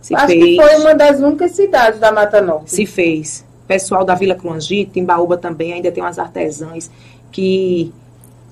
Se 0.00 0.14
Acho 0.14 0.26
fez. 0.26 0.44
que 0.44 0.56
foi 0.56 0.76
uma 0.76 0.94
das 0.94 1.20
únicas 1.20 1.52
cidades 1.52 2.00
da 2.00 2.10
Mata 2.10 2.40
Norte. 2.40 2.70
Se 2.70 2.84
fez. 2.84 3.44
Pessoal 3.66 4.04
da 4.04 4.14
Vila 4.14 4.34
Cruangi, 4.34 4.84
Timbaúba 4.84 5.36
também, 5.36 5.72
ainda 5.72 5.90
tem 5.90 6.02
umas 6.02 6.18
artesãs 6.18 6.90
que 7.30 7.92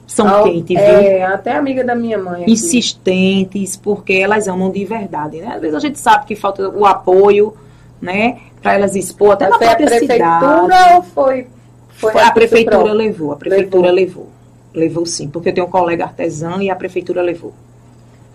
são 0.07 0.45
quentes, 0.45 0.69
viu? 0.69 0.79
É, 0.79 1.25
até 1.25 1.57
amiga 1.57 1.85
da 1.85 1.95
minha 1.95 2.17
mãe. 2.17 2.43
Aqui. 2.43 2.53
Insistentes, 2.53 3.77
porque 3.77 4.13
elas 4.15 4.47
amam 4.47 4.71
de 4.71 4.85
verdade, 4.85 5.41
né? 5.41 5.55
Às 5.55 5.61
vezes 5.61 5.77
a 5.77 5.81
gente 5.81 5.99
sabe 5.99 6.27
que 6.27 6.37
falta 6.37 6.69
o 6.69 6.87
apoio, 6.87 7.55
né? 8.01 8.39
Para 8.63 8.75
elas 8.75 8.95
expor, 8.95 9.33
até 9.33 9.49
Mas 9.49 9.61
na 9.61 9.67
própria 9.67 9.99
cidade. 9.99 10.19
Foi 10.21 10.29
a 10.29 10.39
prefeitura 10.39 10.97
ou 10.97 11.03
foi... 11.03 11.47
foi, 11.91 12.13
foi 12.13 12.23
a 12.23 12.31
prefeitura 12.31 12.93
levou, 12.93 13.33
a 13.33 13.37
prefeitura 13.37 13.91
levou. 13.91 14.23
levou. 14.25 14.41
Levou 14.73 15.07
sim, 15.07 15.29
porque 15.29 15.49
eu 15.49 15.53
tenho 15.53 15.67
um 15.67 15.71
colega 15.71 16.05
artesã 16.05 16.63
e 16.63 16.71
a 16.71 16.77
prefeitura 16.77 17.21
levou 17.21 17.53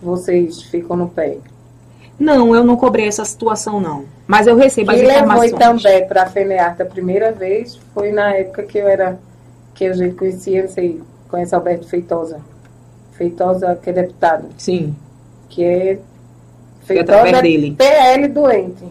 vocês 0.02 0.62
ficam 0.64 0.96
no 0.96 1.10
pé? 1.10 1.38
Não, 2.20 2.56
eu 2.56 2.64
não 2.64 2.78
cobrei 2.78 3.08
essa 3.08 3.26
situação, 3.26 3.80
não. 3.80 4.06
Mas 4.26 4.48
eu 4.48 4.56
recebo 4.56 4.92
as 4.92 5.02
informações. 5.02 5.52
levou 5.52 5.60
também 5.60 6.08
para 6.08 6.24
a 6.24 6.26
FENEARTE 6.28 6.82
a 6.82 6.86
primeira 6.86 7.32
vez 7.32 7.78
foi 7.94 8.12
na 8.12 8.34
época 8.34 8.64
que 8.64 8.78
eu 8.78 8.88
era, 8.88 9.20
que 9.74 9.86
a 9.86 9.94
gente 9.94 10.16
conhecia, 10.16 10.64
não 10.64 10.70
sei, 10.70 11.02
conhece 11.30 11.54
Alberto 11.54 11.88
Feitosa. 11.88 12.40
Feitosa, 13.14 13.78
que 13.82 13.90
é 13.90 13.94
deputado. 13.94 14.48
Sim. 14.58 14.96
Que 15.50 15.64
é 15.64 16.00
Feitosa 16.84 17.20
através 17.20 17.42
dele. 17.42 17.76
PL 17.78 18.28
doente. 18.30 18.84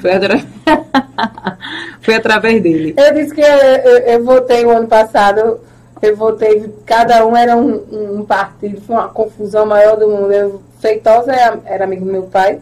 Foi, 0.00 0.12
atra... 0.12 0.40
foi 2.00 2.14
através 2.14 2.62
dele. 2.62 2.94
Eu 2.96 3.14
disse 3.14 3.34
que 3.34 3.40
eu, 3.40 3.46
eu, 3.46 3.98
eu 3.98 4.24
votei 4.24 4.64
o 4.64 4.70
ano 4.70 4.88
passado 4.88 5.60
eu 6.02 6.16
votei, 6.16 6.72
cada 6.84 7.26
um 7.26 7.36
era 7.36 7.56
um, 7.56 8.18
um 8.18 8.24
partido, 8.24 8.80
foi 8.80 8.96
uma 8.96 9.08
confusão 9.08 9.64
maior 9.64 9.96
do 9.96 10.08
mundo. 10.08 10.32
Eu 10.32 10.62
Feitosa 10.80 11.32
é- 11.32 11.60
era 11.64 11.84
amigo 11.84 12.04
do 12.04 12.12
meu 12.12 12.24
pai. 12.24 12.60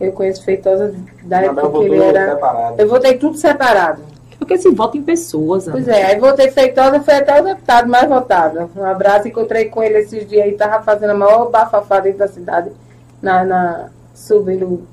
Eu 0.00 0.12
conheço 0.12 0.44
Feitosa 0.44 0.94
da 1.24 1.42
época 1.42 1.70
que 1.70 1.84
ele 1.84 2.02
era. 2.02 2.34
separado. 2.34 2.80
Eu 2.80 2.88
votei 2.88 3.18
tudo 3.18 3.36
separado. 3.36 4.02
Porque 4.38 4.56
se 4.56 4.70
vota 4.70 4.96
em 4.96 5.02
pessoas. 5.02 5.68
Pois 5.68 5.86
é, 5.86 6.04
aí 6.04 6.18
votei 6.18 6.50
Feitosa, 6.50 7.00
foi 7.00 7.14
até 7.14 7.40
o 7.40 7.44
deputado 7.44 7.88
mais 7.88 8.08
votado. 8.08 8.70
Um 8.74 8.84
abraço, 8.84 9.28
encontrei 9.28 9.66
com 9.66 9.82
ele 9.82 9.98
esses 9.98 10.26
dias 10.26 10.44
aí, 10.44 10.52
tava 10.52 10.82
fazendo 10.82 11.10
a 11.10 11.14
maior 11.14 11.50
bafafá 11.50 12.00
dentro 12.00 12.20
da 12.20 12.28
cidade, 12.28 12.70
na, 13.20 13.44
na, 13.44 13.88
subindo 14.14 14.86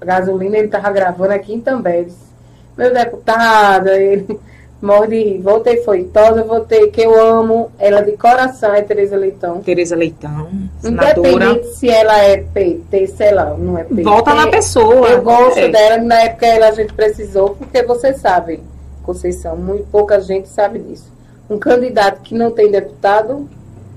gasolina, 0.00 0.56
ele 0.56 0.68
tava 0.68 0.90
gravando 0.90 1.32
aqui 1.32 1.52
em 1.52 1.60
Também. 1.60 2.08
Meu 2.76 2.92
deputado, 2.94 3.88
ele 3.88 4.38
morre 4.80 5.06
de 5.08 5.16
rir. 5.16 5.38
Votei 5.40 5.78
Feitosa, 5.82 6.42
votei 6.44 6.88
que 6.90 7.00
eu 7.02 7.18
amo, 7.20 7.70
ela 7.78 8.02
de 8.02 8.12
coração 8.12 8.74
é 8.74 8.82
Tereza 8.82 9.16
Leitão. 9.16 9.60
Tereza 9.62 9.96
Leitão, 9.96 10.48
senadora. 10.80 11.28
Independente 11.28 11.66
se 11.74 11.88
ela 11.88 12.18
é 12.18 12.38
PT, 12.38 13.06
sei 13.08 13.32
lá, 13.32 13.54
não 13.58 13.78
é 13.78 13.84
PT. 13.84 14.02
Volta 14.02 14.34
na 14.34 14.48
pessoa. 14.48 15.08
Eu 15.08 15.22
gosto 15.22 15.58
É. 15.58 15.68
dela, 15.68 15.98
na 15.98 16.22
época 16.22 16.46
ela 16.46 16.68
a 16.68 16.72
gente 16.72 16.92
precisou, 16.92 17.50
porque 17.50 17.82
você 17.82 18.12
sabe, 18.14 18.60
Conceição, 19.02 19.56
muito 19.56 19.84
pouca 19.90 20.20
gente 20.20 20.48
sabe 20.48 20.80
disso. 20.80 21.12
Um 21.48 21.58
candidato 21.58 22.22
que 22.22 22.34
não 22.34 22.50
tem 22.50 22.70
deputado 22.70 23.48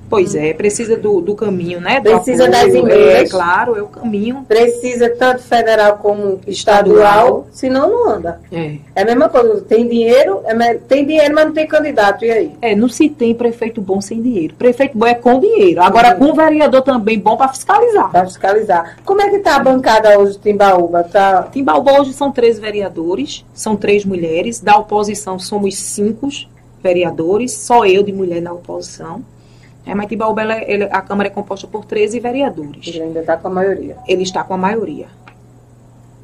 Pois 0.09 0.33
é, 0.33 0.53
precisa 0.53 0.97
do, 0.97 1.21
do 1.21 1.35
caminho, 1.35 1.79
né? 1.79 2.01
Precisa 2.01 2.45
apoio, 2.47 2.63
das 2.63 2.73
É, 2.73 2.77
emendas. 2.79 3.31
claro, 3.31 3.75
é 3.77 3.81
o 3.81 3.87
caminho. 3.87 4.43
precisa 4.47 5.09
tanto 5.09 5.43
federal 5.43 5.97
como 5.97 6.39
Estadual. 6.47 6.95
estadual, 6.97 7.47
senão 7.51 7.89
não 7.89 8.09
anda. 8.09 8.41
É. 8.51 8.77
É 8.95 9.01
a 9.03 9.05
mesma 9.05 9.29
coisa, 9.29 9.61
tem 9.61 9.87
dinheiro, 9.87 10.41
é 10.45 10.73
tem 10.73 11.05
dinheiro, 11.05 11.35
mas 11.35 11.45
não 11.45 11.53
tem 11.53 11.67
candidato, 11.67 12.25
e 12.25 12.31
aí? 12.31 12.51
É, 12.61 12.75
não 12.75 12.89
se 12.89 13.07
tem 13.07 13.35
prefeito 13.35 13.79
bom 13.81 14.01
sem 14.01 14.21
dinheiro. 14.21 14.55
Prefeito 14.55 14.97
bom 14.97 15.05
é 15.05 15.13
com 15.13 15.39
dinheiro. 15.39 15.81
Agora, 15.81 16.17
Uhum. 16.19 16.29
com 16.29 16.33
vereador 16.33 16.81
também 16.81 17.19
bom 17.19 17.37
para 17.37 17.49
fiscalizar. 17.49 18.11
Para 18.11 18.25
fiscalizar. 18.25 18.97
Como 19.05 19.21
é 19.21 19.29
que 19.29 19.39
tá 19.39 19.57
a 19.57 19.59
bancada 19.59 20.17
hoje 20.19 20.33
de 20.33 20.39
Timbaúba? 20.39 21.03
Tá 21.03 21.43
Timbaúba 21.51 21.99
hoje 22.01 22.13
são 22.13 22.31
três 22.31 22.57
vereadores, 22.57 23.45
são 23.53 23.75
três 23.75 24.03
mulheres. 24.05 24.59
Da 24.59 24.75
oposição 24.77 25.37
somos 25.37 25.75
cinco 25.77 26.29
vereadores, 26.81 27.53
só 27.53 27.85
eu 27.85 28.03
de 28.03 28.11
mulher 28.13 28.41
na 28.41 28.53
oposição. 28.53 29.21
É, 29.89 29.95
mas 29.95 30.07
Timbaúba, 30.07 30.41
ela- 30.41 30.61
ele- 30.63 30.83
a 30.91 31.01
Câmara 31.01 31.27
é 31.27 31.31
composta 31.31 31.65
por 31.67 31.85
13 31.85 32.19
vereadores. 32.19 32.87
ele 32.87 33.01
ainda 33.03 33.23
tá 33.23 33.35
com 33.37 33.47
a 33.47 33.51
maioria. 33.51 33.97
Ele 34.07 34.23
está 34.23 34.43
com 34.43 34.53
a 34.53 34.57
maioria. 34.57 35.07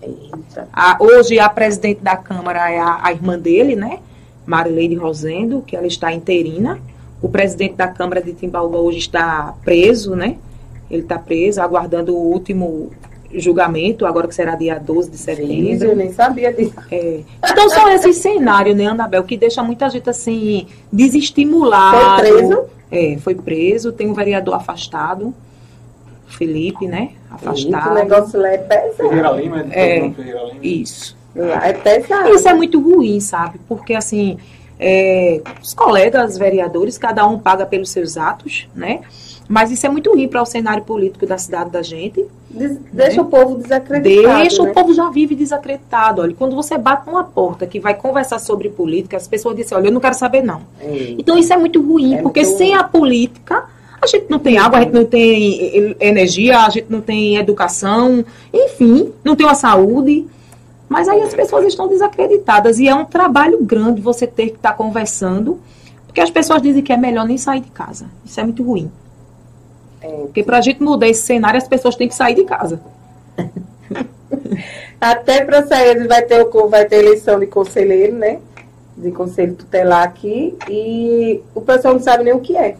Eita. 0.01 0.67
A- 0.71 0.97
hoje 0.99 1.39
a 1.39 1.49
presidente 1.49 2.01
da 2.01 2.15
Câmara 2.15 2.69
é 2.71 2.79
a, 2.79 2.99
a 3.03 3.11
irmã 3.11 3.37
dele, 3.39 3.75
né? 3.75 3.99
Marileide 4.45 4.95
Rosendo, 4.95 5.61
que 5.65 5.75
ela 5.75 5.87
está 5.87 6.13
interina. 6.13 6.79
O 7.21 7.29
presidente 7.29 7.75
da 7.75 7.87
Câmara 7.87 8.21
de 8.21 8.33
Timbaúba 8.33 8.77
hoje 8.77 8.99
está 8.99 9.53
preso, 9.63 10.15
né? 10.15 10.37
Ele 10.91 11.01
está 11.01 11.17
preso, 11.17 11.61
aguardando 11.61 12.15
o 12.15 12.31
último 12.31 12.91
julgamento, 13.33 14.05
agora 14.05 14.27
que 14.27 14.35
será 14.35 14.55
dia 14.55 14.77
12 14.79 15.09
de 15.09 15.17
setembro. 15.17 15.87
eu 15.87 15.95
nem 15.95 16.13
sabia 16.13 16.53
disso. 16.53 16.73
É. 16.91 17.21
Então 17.43 17.69
são 17.69 17.89
esses 17.89 18.17
cenários, 18.17 18.77
né, 18.77 18.85
Anabel, 18.85 19.23
que 19.23 19.35
deixa 19.35 19.61
muita 19.63 19.89
gente 19.89 20.09
assim, 20.09 20.67
desestimulada. 20.93 22.23
Foi 22.23 22.31
preso? 22.31 22.63
É, 22.91 23.17
foi 23.17 23.35
preso, 23.35 23.91
tem 23.91 24.07
um 24.09 24.13
vereador 24.13 24.53
afastado, 24.55 25.33
Felipe, 26.27 26.87
né? 26.87 27.11
Afastado. 27.29 27.91
O 27.91 27.93
negócio 27.95 28.39
lá 28.39 28.49
é 28.49 28.57
pesado. 28.57 29.09
Ferreira 29.09 29.31
Lima, 29.31 29.65
É. 29.71 29.97
é. 29.97 30.11
Ferreira 30.11 30.43
Lima. 30.45 30.59
Isso. 30.61 31.17
Lá 31.35 31.67
é 31.67 31.73
pesado. 31.73 32.29
Isso 32.29 32.47
é 32.47 32.53
muito 32.53 32.79
ruim, 32.81 33.19
sabe? 33.19 33.59
Porque, 33.67 33.93
assim, 33.93 34.37
é, 34.79 35.41
os 35.61 35.73
colegas 35.73 36.37
vereadores, 36.37 36.97
cada 36.97 37.25
um 37.27 37.37
paga 37.39 37.65
pelos 37.65 37.89
seus 37.89 38.17
atos, 38.17 38.67
né? 38.75 39.01
Mas 39.47 39.71
isso 39.71 39.85
é 39.85 39.89
muito 39.89 40.11
ruim 40.11 40.27
para 40.27 40.41
o 40.41 40.45
cenário 40.45 40.83
político 40.83 41.25
da 41.25 41.37
cidade 41.37 41.69
da 41.69 41.81
gente. 41.81 42.25
Des- 42.49 42.79
deixa 42.91 43.21
o 43.21 43.25
povo 43.25 43.57
desacreditado. 43.57 44.37
Deixa 44.37 44.63
né? 44.63 44.71
o 44.71 44.73
povo 44.73 44.93
já 44.93 45.09
vive 45.09 45.35
desacreditado. 45.35 46.21
Olha, 46.21 46.33
quando 46.33 46.55
você 46.55 46.77
bate 46.77 47.05
numa 47.05 47.23
porta 47.23 47.67
que 47.67 47.79
vai 47.79 47.93
conversar 47.93 48.39
sobre 48.39 48.69
política, 48.69 49.17
as 49.17 49.27
pessoas 49.27 49.55
dizem, 49.55 49.77
olha, 49.77 49.87
eu 49.87 49.91
não 49.91 49.99
quero 50.01 50.15
saber, 50.15 50.41
não. 50.41 50.61
Eita. 50.81 51.21
Então 51.21 51.37
isso 51.37 51.53
é 51.53 51.57
muito 51.57 51.79
ruim, 51.81 52.15
É 52.15 52.21
porque 52.21 52.43
muito 52.43 52.57
sem 52.57 52.73
a 52.73 52.83
política, 52.83 53.65
a 54.01 54.07
gente 54.07 54.25
não 54.29 54.39
tem 54.39 54.57
água, 54.57 54.79
a 54.79 54.81
gente 54.81 54.93
não 54.93 55.05
tem 55.05 55.95
energia, 55.99 56.59
a 56.59 56.69
gente 56.69 56.87
não 56.89 57.01
tem 57.01 57.37
educação, 57.37 58.25
enfim, 58.51 59.11
não 59.23 59.35
tem 59.35 59.45
uma 59.45 59.55
saúde. 59.55 60.25
Mas 60.89 61.07
aí 61.07 61.21
as 61.21 61.33
pessoas 61.33 61.65
estão 61.65 61.87
desacreditadas 61.87 62.79
e 62.79 62.87
é 62.87 62.95
um 62.95 63.05
trabalho 63.05 63.63
grande 63.63 64.01
você 64.01 64.25
ter 64.25 64.49
que 64.49 64.55
estar 64.55 64.73
conversando, 64.73 65.59
porque 66.05 66.21
as 66.21 66.29
pessoas 66.29 66.61
dizem 66.61 66.81
que 66.81 66.93
é 66.93 66.97
melhor 66.97 67.27
nem 67.27 67.37
sair 67.37 67.59
de 67.59 67.69
casa. 67.69 68.05
Isso 68.23 68.39
é 68.39 68.43
muito 68.43 68.63
ruim. 68.63 68.89
É. 70.05 70.17
Porque 70.21 70.43
para 70.43 70.57
a 70.57 70.61
gente 70.61 70.81
mudar 70.83 71.07
esse 71.07 71.21
cenário, 71.23 71.57
as 71.57 71.67
pessoas 71.67 71.95
têm 71.95 72.07
que 72.07 72.15
sair 72.15 72.35
de 72.35 72.43
casa. 72.43 72.79
Até 74.99 75.43
para 75.43 75.65
sair, 75.67 76.07
vai 76.07 76.21
ter, 76.23 76.41
o- 76.45 76.67
vai 76.69 76.85
ter 76.85 76.97
eleição 76.97 77.39
de 77.39 77.47
conselheiro, 77.47 78.15
né? 78.15 78.39
De 78.97 79.11
conselho 79.11 79.53
tutelar 79.55 80.03
aqui. 80.03 80.55
E 80.69 81.41
o 81.53 81.61
pessoal 81.61 81.93
não 81.95 82.01
sabe 82.01 82.23
nem 82.23 82.33
o 82.33 82.39
que 82.39 82.55
é. 82.55 82.75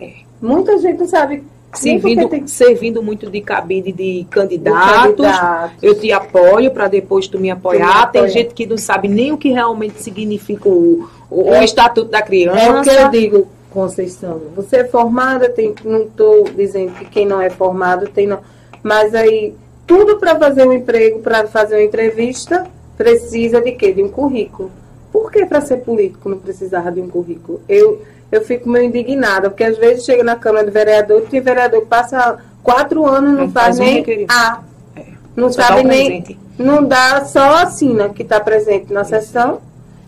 É. 0.00 0.12
Muita 0.40 0.78
gente 0.78 0.98
não 1.00 1.06
sabe. 1.08 1.42
Servindo, 1.72 2.28
tem 2.28 2.44
servindo 2.48 3.00
muito 3.00 3.30
de 3.30 3.40
cabide 3.40 3.92
de 3.92 4.22
de 4.22 4.24
candidatos. 4.28 5.02
candidato. 5.24 5.72
Eu 5.80 5.94
te 6.00 6.10
apoio 6.10 6.70
para 6.72 6.88
depois 6.88 7.28
tu 7.28 7.38
me 7.38 7.48
apoiar. 7.48 7.86
Me 8.06 8.12
Tem 8.12 8.20
apoia. 8.22 8.28
gente 8.28 8.54
que 8.54 8.66
não 8.66 8.76
sabe 8.76 9.06
nem 9.06 9.30
o 9.32 9.38
que 9.38 9.50
realmente 9.50 10.02
significa 10.02 10.68
o, 10.68 11.08
o, 11.30 11.42
o 11.50 11.54
É. 11.54 11.64
Estatuto 11.64 12.10
da 12.10 12.22
Criança. 12.22 12.58
É 12.60 12.70
o 12.80 12.82
que 12.82 12.90
eu 12.90 13.08
digo, 13.10 13.48
Conceição. 13.70 14.40
Você 14.56 14.78
é 14.78 14.84
formada, 14.84 15.48
tem, 15.48 15.74
não 15.84 16.02
estou 16.02 16.44
dizendo 16.44 16.92
que 16.94 17.04
quem 17.04 17.26
não 17.26 17.40
é 17.40 17.48
formado 17.50 18.08
tem 18.08 18.26
não. 18.26 18.40
Mas 18.82 19.14
aí, 19.14 19.54
tudo 19.86 20.18
para 20.18 20.36
fazer 20.38 20.66
um 20.66 20.72
emprego, 20.72 21.20
para 21.20 21.46
fazer 21.46 21.76
uma 21.76 21.82
entrevista, 21.82 22.66
precisa 22.96 23.60
de 23.60 23.72
quê? 23.72 23.92
De 23.92 24.02
um 24.02 24.08
currículo. 24.08 24.70
Por 25.12 25.30
que 25.30 25.44
para 25.46 25.60
ser 25.60 25.78
político 25.78 26.28
não 26.28 26.38
precisava 26.38 26.90
de 26.92 27.00
um 27.00 27.08
currículo? 27.08 27.60
Eu, 27.68 28.02
eu 28.30 28.42
fico 28.42 28.68
meio 28.68 28.86
indignada, 28.86 29.50
porque 29.50 29.64
às 29.64 29.76
vezes 29.76 30.04
chega 30.04 30.22
na 30.22 30.36
Câmara 30.36 30.64
de 30.64 30.70
Vereador, 30.70 31.22
tem 31.22 31.40
vereador 31.40 31.80
que 31.80 31.86
passa 31.86 32.38
quatro 32.62 33.06
anos, 33.06 33.32
não, 33.32 33.46
Não 33.46 33.50
faz, 33.50 33.78
faz 33.78 33.78
nem. 33.78 34.26
A. 34.28 34.60
É. 34.96 35.04
Não 35.34 35.52
Só 35.52 35.62
sabe 35.62 35.82
nem. 35.82 36.06
presente. 36.06 36.38
Não 36.58 36.84
dá 36.84 37.24
só 37.24 37.54
assina 37.56 38.10
que 38.10 38.22
está 38.22 38.38
presente 38.38 38.92
na 38.92 39.02
sessão. 39.02 39.60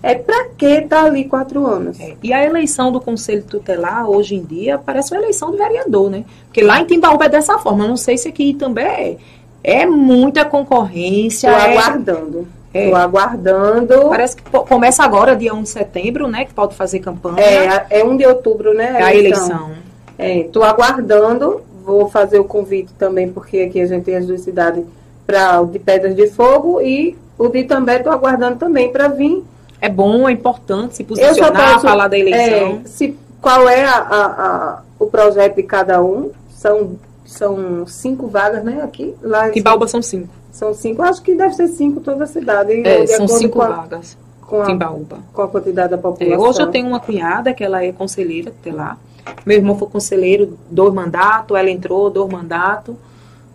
É 0.03 0.17
para 0.17 0.49
que 0.49 0.67
estar 0.67 1.05
ali 1.05 1.25
quatro 1.25 1.65
anos? 1.65 2.01
É. 2.01 2.17
E 2.23 2.33
a 2.33 2.45
eleição 2.45 2.91
do 2.91 3.01
Conselho 3.01 3.45
Tutelar, 3.45 4.11
hoje 4.11 4.35
em 4.35 4.43
dia, 4.43 4.77
parece 4.77 5.15
uma 5.15 5.23
eleição 5.23 5.53
de 5.53 5.57
vereador, 5.57 6.11
né? 6.11 6.25
Porque 6.47 6.61
lá 6.61 6.81
em 6.81 6.85
Timbaúba 6.85 7.27
é 7.27 7.29
dessa 7.29 7.57
forma. 7.59 7.85
Eu 7.85 7.89
não 7.89 7.97
sei 7.97 8.19
se 8.19 8.29
aqui 8.29 8.53
também 8.55 8.85
é. 8.85 9.17
É 9.65 9.87
muita 9.87 10.45
concorrência. 10.45 11.49
Estou 11.49 11.63
é- 11.63 11.79
aguardando. 11.79 12.49
É. 12.75 12.85
Estou 12.85 12.97
aguardando. 12.97 14.09
Parece 14.09 14.37
que 14.37 14.43
começa 14.51 15.05
agora, 15.05 15.37
dia 15.37 15.55
1 15.55 15.63
de 15.63 15.69
setembro, 15.69 16.27
né? 16.27 16.45
Que 16.45 16.53
pode 16.53 16.75
fazer 16.75 16.99
campanha. 16.99 17.41
É, 17.41 18.01
é 18.01 18.05
1 18.05 18.17
de 18.17 18.27
outubro, 18.27 18.75
né? 18.75 18.97
É 18.99 19.03
a 19.05 19.15
eleição. 19.15 19.71
Estou 20.19 20.65
aguardando. 20.65 21.63
Vou 21.85 22.09
fazer 22.09 22.39
o 22.39 22.45
convite 22.45 22.93
também, 22.95 23.29
porque 23.29 23.61
aqui 23.61 23.81
a 23.81 23.87
gente 23.87 24.05
tem 24.05 24.17
as 24.17 24.27
duas 24.27 24.41
cidades 24.41 24.85
para 25.27 25.61
o 25.61 25.67
de 25.67 25.79
Pedras 25.79 26.15
de 26.15 26.29
Fogo 26.29 26.81
e 26.81 27.17
o 27.39 27.49
de 27.49 27.65
També 27.65 27.97
estou 27.97 28.13
aguardando 28.13 28.57
também 28.57 28.91
para 28.91 29.09
vir. 29.09 29.45
É 29.83 29.89
bom, 29.89 30.29
é 30.29 30.33
importante 30.33 30.97
se 30.97 31.03
posicionar, 31.05 31.73
posso- 31.75 31.87
falar 31.87 32.07
da 32.09 32.17
eleição. 32.17 32.81
É, 32.85 32.89
se, 32.89 33.19
qual 33.41 33.69
é 33.69 33.85
a, 33.85 33.97
a- 33.99 34.27
a- 34.47 34.83
o 34.99 35.07
projeto 35.07 35.57
de 35.57 35.65
cada 35.65 36.01
um? 36.01 36.31
São, 36.51 36.93
são 37.25 37.85
cinco 37.87 38.29
vagas, 38.29 38.63
né? 38.63 38.81
Aqui. 38.83 39.15
Lá 39.21 39.49
em 39.49 39.53
Timbaúba 39.53 39.89
são 39.89 40.01
cinco. 40.01 40.29
São 40.53 40.73
cinco. 40.73 41.03
Acho 41.03 41.21
que 41.21 41.35
deve 41.35 41.55
ser 41.55 41.67
cinco 41.67 42.01
toda 42.01 42.23
a 42.25 42.27
cidade. 42.29 42.87
É, 42.87 43.07
são 43.09 43.27
cinco 43.27 43.59
com 43.59 43.63
a, 43.63 43.69
vagas. 43.69 44.17
com 44.41 44.63
a, 44.63 44.67
Timbaúba. 44.67 45.19
com 45.33 45.43
a 45.43 45.49
quantidade 45.49 45.91
da 45.91 45.97
É, 45.97 46.01
população. 46.01 46.41
hoje 46.41 46.61
eu 46.63 46.67
tenho 46.69 46.87
uma 46.87 47.01
cunhada 47.01 47.53
que 47.53 47.65
ela 47.65 47.83
é 47.85 47.91
conselheira 47.91 48.53
tutelar. 48.53 48.97
Meu 49.45 49.57
irmão 49.57 49.77
foi 49.77 49.89
conselheiro, 49.89 50.57
dois 50.71 50.95
mandatos, 50.95 51.57
ela 51.57 51.71
entrou, 51.71 52.09
dois 52.09 52.31
mandatos. 52.31 52.95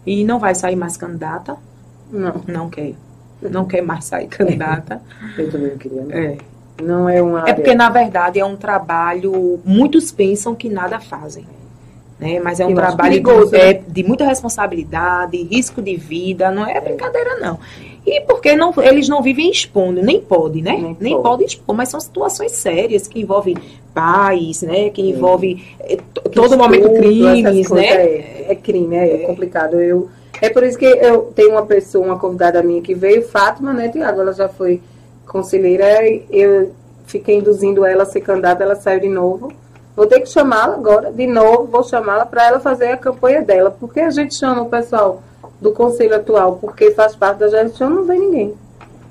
E 0.05 0.23
não 0.25 0.39
vai 0.39 0.53
sair 0.55 0.75
mais 0.75 0.97
candidata. 0.97 1.55
Não, 2.11 2.41
Não 2.47 2.69
quer. 2.69 2.93
Não 3.41 3.65
quer 3.65 3.81
mais 3.81 4.05
sair 4.05 4.27
candidata. 4.27 5.01
eu 5.37 5.51
também 5.51 5.71
não 5.71 5.77
queria. 5.77 6.01
Né? 6.03 6.37
É. 6.79 6.83
Não 6.83 7.09
é 7.09 7.21
uma 7.21 7.47
É 7.47 7.53
porque, 7.53 7.73
na 7.73 7.89
verdade, 7.89 8.39
é 8.39 8.45
um 8.45 8.55
trabalho. 8.55 9.59
Muitos 9.65 10.11
pensam 10.11 10.53
que 10.53 10.69
nada 10.69 10.99
fazem. 10.99 11.45
Né? 12.19 12.39
Mas 12.39 12.59
é 12.59 12.65
um 12.65 12.73
trabalho 12.73 12.97
perigoso, 13.11 13.51
de, 13.51 13.57
né? 13.57 13.69
é, 13.69 13.73
de 13.73 14.03
muita 14.03 14.25
responsabilidade, 14.25 15.37
risco 15.43 15.81
de 15.81 15.95
vida, 15.95 16.49
não 16.51 16.67
é 16.67 16.79
brincadeira, 16.81 17.37
não. 17.39 17.59
E 18.05 18.21
porque 18.21 18.55
não, 18.55 18.73
eles 18.77 19.09
não 19.09 19.21
vivem 19.21 19.51
expondo, 19.51 20.01
nem 20.01 20.21
pode, 20.21 20.61
né? 20.61 20.71
Nem 20.71 20.97
Nem, 20.99 21.13
pode. 21.13 21.23
pode 21.23 21.43
expor, 21.43 21.75
mas 21.75 21.89
são 21.89 21.99
situações 21.99 22.53
sérias 22.53 23.05
que 23.07 23.19
envolvem 23.19 23.55
pais, 23.93 24.61
né? 24.61 24.89
Que 24.89 25.01
envolvem 25.01 25.61
é, 25.79 25.97
to- 26.13 26.21
Que 26.21 26.29
todo 26.29 26.57
momento 26.57 26.87
essas 26.87 26.97
crimes, 26.99 27.69
né? 27.69 27.85
É, 27.85 28.45
é 28.49 28.55
crime, 28.55 28.95
é, 28.95 29.23
é 29.23 29.27
complicado. 29.27 29.79
Eu, 29.79 30.09
é 30.41 30.49
por 30.49 30.63
isso 30.63 30.77
que 30.77 30.85
eu 30.85 31.31
tenho 31.35 31.51
uma 31.51 31.65
pessoa, 31.65 32.05
uma 32.05 32.19
convidada 32.19 32.61
minha 32.61 32.81
que 32.81 32.93
veio, 32.93 33.27
Fátima, 33.27 33.73
né, 33.73 33.89
Tiago? 33.89 34.21
Ela 34.21 34.33
já 34.33 34.47
foi 34.47 34.81
conselheira, 35.25 36.05
e 36.07 36.25
eu 36.31 36.71
fiquei 37.05 37.37
induzindo 37.37 37.85
ela 37.85 38.03
a 38.03 38.05
ser 38.05 38.21
candidata, 38.21 38.63
ela 38.63 38.75
saiu 38.75 38.99
de 38.99 39.09
novo. 39.09 39.51
Vou 39.95 40.05
ter 40.05 40.19
que 40.19 40.29
chamá-la 40.29 40.75
agora, 40.75 41.11
de 41.11 41.25
novo, 41.25 41.65
vou 41.65 41.83
chamá-la 41.83 42.25
para 42.25 42.45
ela 42.45 42.59
fazer 42.59 42.89
a 42.89 42.97
campanha 42.97 43.41
dela. 43.41 43.71
Porque 43.71 43.99
a 43.99 44.11
gente 44.11 44.35
chama 44.35 44.61
o 44.61 44.69
pessoal 44.69 45.23
do 45.59 45.71
conselho 45.71 46.15
atual, 46.15 46.57
porque 46.61 46.91
faz 46.91 47.15
parte 47.15 47.39
da 47.39 47.47
gestão, 47.47 47.89
não 47.89 48.03
vem 48.05 48.19
ninguém. 48.19 48.53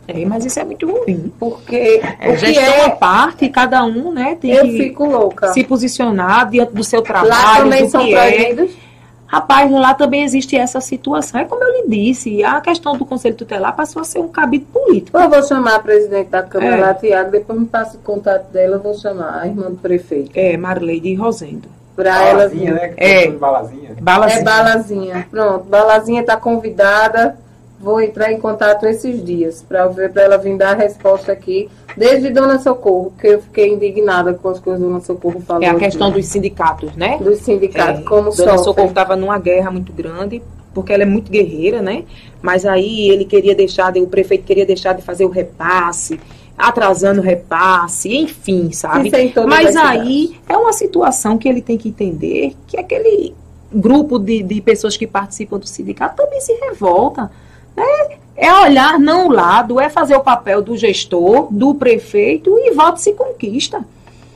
É, 0.06 0.24
mas 0.24 0.44
isso 0.44 0.60
é 0.60 0.64
muito 0.64 0.88
ruim. 0.88 1.32
Porque 1.40 2.00
É, 2.20 2.30
o 2.30 2.36
gestão 2.36 2.62
é, 2.62 2.84
à 2.84 2.90
parte, 2.90 3.48
cada 3.48 3.84
um, 3.84 4.12
né, 4.12 4.38
tem 4.40 4.52
eu 4.52 4.62
que 4.62 4.78
fico 4.78 5.04
louca. 5.04 5.48
se 5.48 5.64
posicionar 5.64 6.48
diante 6.48 6.72
do 6.72 6.84
seu 6.84 7.02
trabalho, 7.02 7.30
Lá 7.30 7.56
também 7.56 7.88
são 7.88 8.04
que 8.04 8.14
é. 8.14 8.68
Rapaz, 9.26 9.70
lá 9.70 9.92
também 9.92 10.22
existe 10.22 10.56
essa 10.56 10.80
situação. 10.80 11.40
É 11.40 11.44
como 11.44 11.62
eu 11.62 11.82
lhe 11.82 11.88
disse, 11.88 12.44
a 12.44 12.60
questão 12.60 12.96
do 12.96 13.04
Conselho 13.04 13.34
Tutelar 13.34 13.74
passou 13.74 14.00
a 14.00 14.04
ser 14.04 14.20
um 14.20 14.28
cabido 14.28 14.66
político. 14.66 15.18
Eu 15.18 15.28
vou 15.28 15.42
chamar 15.42 15.74
a 15.76 15.78
presidente 15.80 16.28
da 16.30 16.42
Câmara 16.42 16.76
É. 16.76 16.80
lá, 16.80 16.94
Tiago, 16.94 17.30
depois 17.32 17.58
me 17.58 17.66
passa 17.66 17.96
o 17.96 18.00
contato 18.00 18.50
dela, 18.52 18.76
eu 18.76 18.80
vou 18.80 18.94
chamar 18.94 19.40
a 19.40 19.46
irmã 19.46 19.70
do 19.70 19.76
prefeito. 19.76 20.30
É, 20.34 20.56
Marleide 20.56 21.12
Rosendo. 21.14 21.68
Pra 21.96 22.22
ela 22.24 22.38
Balazinha, 22.40 22.74
vir. 22.74 22.80
né? 22.80 22.88
Que 22.88 23.02
É. 23.04 23.24
é. 23.24 23.30
Balazinha. 23.32 23.96
Balazinha. 24.00 24.40
É 24.40 24.44
Balazinha. 24.44 25.26
Pronto, 25.30 25.64
Balazinha 25.64 26.20
está 26.20 26.36
convidada. 26.36 27.36
Vou 27.78 28.00
entrar 28.00 28.32
em 28.32 28.40
contato 28.40 28.86
esses 28.86 29.22
dias 29.24 29.62
para 29.68 29.86
ver 29.88 30.10
para 30.10 30.22
ela 30.22 30.36
vir 30.38 30.56
dar 30.56 30.72
a 30.72 30.74
resposta 30.74 31.30
aqui. 31.30 31.68
Desde 31.96 32.30
Dona 32.30 32.58
Socorro, 32.58 33.12
que 33.20 33.26
eu 33.26 33.40
fiquei 33.42 33.72
indignada 33.72 34.32
com 34.34 34.48
as 34.48 34.58
coisas 34.58 34.82
que 34.82 34.88
Dona 34.88 35.00
Socorro 35.00 35.40
falou. 35.40 35.62
É 35.62 35.66
a 35.68 35.72
aqui. 35.72 35.80
questão 35.80 36.10
dos 36.10 36.24
sindicatos, 36.26 36.94
né? 36.96 37.18
dos 37.18 37.38
sindicatos, 37.40 38.00
É, 38.00 38.04
como 38.04 38.22
Dona 38.24 38.34
sofrem. 38.34 38.58
Socorro 38.64 38.88
estava 38.88 39.14
numa 39.16 39.38
guerra 39.38 39.70
muito 39.70 39.92
grande, 39.92 40.42
porque 40.74 40.92
ela 40.92 41.02
é 41.02 41.06
muito 41.06 41.30
guerreira, 41.30 41.82
né? 41.82 42.04
Mas 42.40 42.64
aí 42.64 43.10
ele 43.10 43.24
queria 43.24 43.54
deixar, 43.54 43.92
de- 43.92 44.00
o 44.00 44.06
prefeito 44.06 44.44
queria 44.44 44.64
deixar 44.66 44.94
de 44.94 45.02
fazer 45.02 45.24
o 45.24 45.30
repasse, 45.30 46.18
atrasando 46.56 47.20
o 47.20 47.24
repasse, 47.24 48.14
enfim, 48.16 48.72
sabe? 48.72 49.10
É 49.14 49.46
Mas 49.46 49.76
as 49.76 49.76
aí 49.76 50.38
é 50.48 50.56
uma 50.56 50.72
situação 50.72 51.36
que 51.36 51.46
ele 51.48 51.60
tem 51.60 51.76
que 51.76 51.88
entender 51.90 52.54
que 52.66 52.78
aquele 52.78 53.34
grupo 53.72 54.18
de, 54.18 54.42
de 54.42 54.60
pessoas 54.62 54.96
que 54.96 55.06
participam 55.06 55.58
do 55.58 55.66
sindicato 55.66 56.16
também 56.16 56.40
se 56.40 56.52
revolta. 56.54 57.30
Né? 57.76 58.18
É 58.36 58.52
olhar 58.52 58.98
não 58.98 59.28
o 59.28 59.32
lado, 59.32 59.80
é 59.80 59.88
fazer 59.88 60.16
o 60.16 60.20
papel 60.20 60.60
do 60.62 60.76
gestor, 60.76 61.48
do 61.50 61.74
prefeito 61.74 62.58
e 62.58 62.72
voto 62.72 63.00
se 63.00 63.12
conquista. 63.12 63.84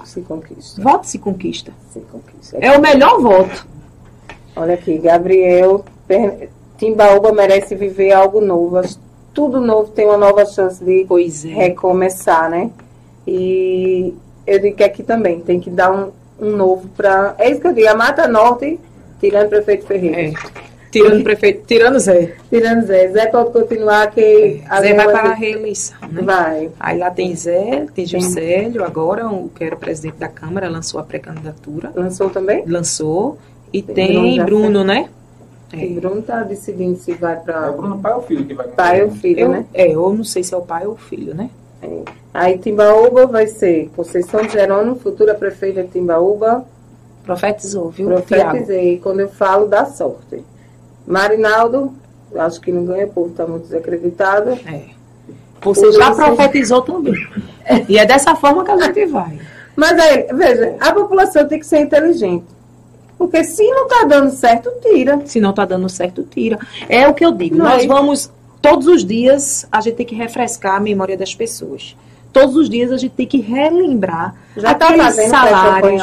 Se 0.04 0.22
conquista. 0.22 0.82
Voto 0.82 1.06
se 1.06 1.18
conquista. 1.18 1.72
Se 1.92 2.00
conquista. 2.00 2.58
É 2.60 2.76
o 2.76 2.80
melhor 2.80 3.20
voto. 3.20 3.66
Olha 4.56 4.74
aqui, 4.74 4.98
Gabriel, 4.98 5.84
Timbaúba 6.76 7.32
merece 7.32 7.74
viver 7.74 8.12
algo 8.12 8.40
novo. 8.40 8.80
Tudo 9.32 9.60
novo 9.60 9.92
tem 9.92 10.06
uma 10.06 10.16
nova 10.16 10.44
chance 10.44 10.82
de 10.82 11.04
Pois 11.06 11.44
é. 11.44 11.48
recomeçar, 11.48 12.50
né? 12.50 12.70
E 13.26 14.14
eu 14.46 14.58
digo 14.58 14.76
que 14.76 14.82
aqui 14.82 15.02
também 15.02 15.40
tem 15.40 15.60
que 15.60 15.70
dar 15.70 15.92
um, 15.92 16.10
um 16.40 16.56
novo 16.56 16.88
para. 16.96 17.34
É 17.38 17.50
isso 17.50 17.60
que 17.60 17.68
eu 17.68 17.72
digo, 17.72 17.88
a 17.88 17.94
Mata 17.94 18.26
Norte, 18.26 18.80
tirando 19.20 19.46
o 19.46 19.50
prefeito 19.50 19.86
Ferreira. 19.86 20.20
É. 20.20 20.32
Tirando 20.90 21.20
o 21.20 21.24
prefeito, 21.24 21.64
tirando 21.66 21.98
Zé. 22.00 22.34
Tirando 22.48 22.86
Zé. 22.86 23.08
Zé 23.08 23.26
pode 23.26 23.52
continuar 23.52 24.10
que. 24.10 24.62
a 24.68 24.80
Zé 24.80 24.94
vai 24.94 25.06
lei 25.06 25.16
para 25.16 25.30
a 25.30 25.34
reeleição, 25.34 25.98
né? 26.10 26.22
Vai. 26.22 26.70
Aí 26.80 26.98
lá 26.98 27.10
tem 27.10 27.34
Zé, 27.36 27.86
tem 27.94 28.04
Juscelio, 28.04 28.84
agora, 28.84 29.28
o 29.28 29.48
que 29.48 29.62
era 29.62 29.76
presidente 29.76 30.16
da 30.16 30.28
Câmara, 30.28 30.68
lançou 30.68 30.98
a 30.98 31.04
pré-candidatura. 31.04 31.92
Lançou 31.94 32.28
também? 32.30 32.64
Lançou. 32.66 33.38
E 33.72 33.82
Tem 33.82 33.94
tem 33.94 34.44
Bruno 34.44 34.82
né? 34.82 35.08
E 35.72 35.86
Bruno 35.90 36.20
tá 36.22 36.42
decidindo 36.42 36.98
se 36.98 37.12
vai 37.12 37.34
É 37.34 37.36
para 37.36 37.70
o 37.70 37.76
Bruno 37.76 37.98
pai 37.98 38.12
ou 38.12 38.22
filho 38.22 38.44
que 38.44 38.54
vai 38.54 38.66
pai 38.66 39.04
ou 39.04 39.10
filho, 39.12 39.40
Eu, 39.40 39.48
né? 39.48 39.64
é, 39.72 39.94
eu 39.94 40.12
não 40.12 40.24
sei 40.24 40.42
se 40.42 40.52
é 40.52 40.56
o 40.56 40.62
pai 40.62 40.86
ou 40.86 40.94
o 40.94 40.96
filho, 40.96 41.34
né? 41.34 41.48
É. 41.80 42.02
Aí 42.34 42.58
Timbaúba 42.58 43.26
vai 43.26 43.46
ser 43.46 43.88
Conceição 43.94 44.42
de 44.42 44.52
Jerônimo, 44.52 44.96
futura 44.96 45.34
prefeita 45.34 45.82
de 45.82 45.90
Timbaúba. 45.90 46.64
Profetizou, 47.24 47.90
viu, 47.90 48.08
Tiago? 48.22 48.50
Profetizei. 48.50 48.98
Quando 48.98 49.20
eu 49.20 49.28
falo, 49.28 49.66
dá 49.66 49.84
sorte. 49.86 50.42
Marinaldo, 51.10 51.92
acho 52.36 52.60
que 52.60 52.70
não 52.70 52.84
ganha, 52.84 53.06
o 53.06 53.10
povo 53.10 53.30
está 53.30 53.46
muito 53.46 53.64
desacreditado. 53.64 54.50
É. 54.50 54.82
Você 55.60 55.92
já 55.92 56.14
profetizou 56.14 56.82
também. 56.82 57.14
E 57.88 57.98
é 57.98 58.06
dessa 58.06 58.34
forma 58.36 58.64
que 58.64 58.70
a 58.70 58.78
gente 58.78 59.06
vai. 59.06 59.38
Mas 59.74 59.98
aí, 59.98 60.26
veja, 60.32 60.76
a 60.80 60.92
população 60.92 61.46
tem 61.46 61.58
que 61.58 61.66
ser 61.66 61.80
inteligente. 61.80 62.44
Porque 63.18 63.44
se 63.44 63.68
não 63.68 63.84
está 63.86 64.04
dando 64.04 64.30
certo, 64.30 64.70
tira. 64.80 65.20
Se 65.26 65.40
não 65.40 65.52
tá 65.52 65.64
dando 65.66 65.88
certo, 65.88 66.22
tira. 66.22 66.58
É 66.88 67.06
o 67.06 67.12
que 67.12 67.24
eu 67.24 67.32
digo. 67.32 67.56
Não, 67.56 67.66
Nós 67.66 67.84
e- 67.84 67.86
vamos, 67.86 68.30
todos 68.62 68.86
os 68.86 69.04
dias, 69.04 69.66
a 69.70 69.80
gente 69.80 69.96
tem 69.96 70.06
que 70.06 70.14
refrescar 70.14 70.76
a 70.76 70.80
memória 70.80 71.16
das 71.18 71.34
pessoas. 71.34 71.96
Todos 72.32 72.56
os 72.56 72.70
dias 72.70 72.92
a 72.92 72.96
gente 72.96 73.12
tem 73.12 73.26
que 73.26 73.40
relembrar 73.40 74.36
Já 74.56 74.72
está 74.72 74.86
aqueles 74.86 75.04
fazendo 75.04 75.34
essa 75.34 75.48
salários. 75.48 76.02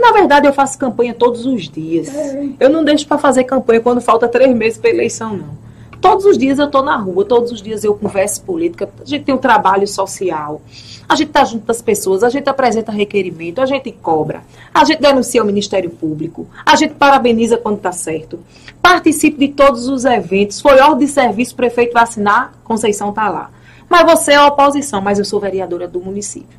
Na 0.00 0.12
verdade, 0.12 0.46
eu 0.46 0.52
faço 0.52 0.78
campanha 0.78 1.14
todos 1.14 1.44
os 1.44 1.68
dias. 1.68 2.08
É. 2.08 2.48
Eu 2.58 2.70
não 2.70 2.82
deixo 2.84 3.06
para 3.06 3.18
fazer 3.18 3.44
campanha 3.44 3.80
quando 3.80 4.00
falta 4.00 4.26
três 4.28 4.54
meses 4.54 4.78
para 4.78 4.90
eleição, 4.90 5.36
não. 5.36 5.60
Todos 6.00 6.24
os 6.24 6.38
dias 6.38 6.58
eu 6.58 6.64
estou 6.64 6.82
na 6.82 6.96
rua, 6.96 7.26
todos 7.26 7.52
os 7.52 7.60
dias 7.60 7.84
eu 7.84 7.94
converso 7.94 8.42
política, 8.42 8.88
a 9.00 9.04
gente 9.04 9.24
tem 9.24 9.34
um 9.34 9.38
trabalho 9.38 9.86
social, 9.86 10.62
a 11.06 11.14
gente 11.14 11.28
está 11.28 11.44
junto 11.44 11.66
das 11.66 11.82
pessoas, 11.82 12.24
a 12.24 12.30
gente 12.30 12.48
apresenta 12.48 12.90
requerimento, 12.90 13.60
a 13.60 13.66
gente 13.66 13.92
cobra, 13.92 14.42
a 14.72 14.82
gente 14.82 15.02
denuncia 15.02 15.42
o 15.42 15.44
Ministério 15.44 15.90
Público, 15.90 16.46
a 16.64 16.74
gente 16.74 16.94
parabeniza 16.94 17.58
quando 17.58 17.76
está 17.76 17.92
certo, 17.92 18.40
participe 18.80 19.46
de 19.46 19.52
todos 19.52 19.88
os 19.88 20.06
eventos, 20.06 20.58
foi 20.58 20.80
ordem 20.80 21.06
de 21.06 21.12
serviço, 21.12 21.52
o 21.52 21.56
prefeito 21.56 21.92
vai 21.92 22.04
assinar, 22.04 22.54
Conceição 22.64 23.10
está 23.10 23.28
lá. 23.28 23.50
Mas 23.86 24.04
você 24.04 24.32
é 24.32 24.42
oposição, 24.42 25.02
mas 25.02 25.18
eu 25.18 25.24
sou 25.24 25.38
vereadora 25.38 25.86
do 25.86 26.00
município. 26.00 26.58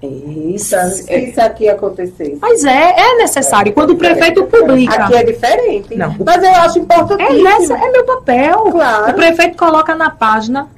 Se 0.00 1.14
isso 1.30 1.40
aqui 1.40 1.68
acontecer. 1.68 2.36
Mas 2.40 2.64
é, 2.64 2.94
é 2.98 3.16
necessário. 3.16 3.72
Quando 3.72 3.90
o 3.90 3.96
prefeito 3.96 4.44
publica. 4.44 5.04
Aqui 5.04 5.14
é 5.16 5.22
diferente. 5.24 5.94
Não. 5.96 6.14
Mas 6.24 6.42
eu 6.42 6.50
acho 6.50 6.78
É, 6.78 6.82
importantíssimo. 6.82 7.42
nessa, 7.44 7.74
é 7.78 7.90
meu 7.90 8.04
papel. 8.04 8.62
Claro. 8.70 9.10
O 9.10 9.14
prefeito 9.14 9.56
coloca 9.56 9.94
na 9.94 10.10
página 10.10 10.68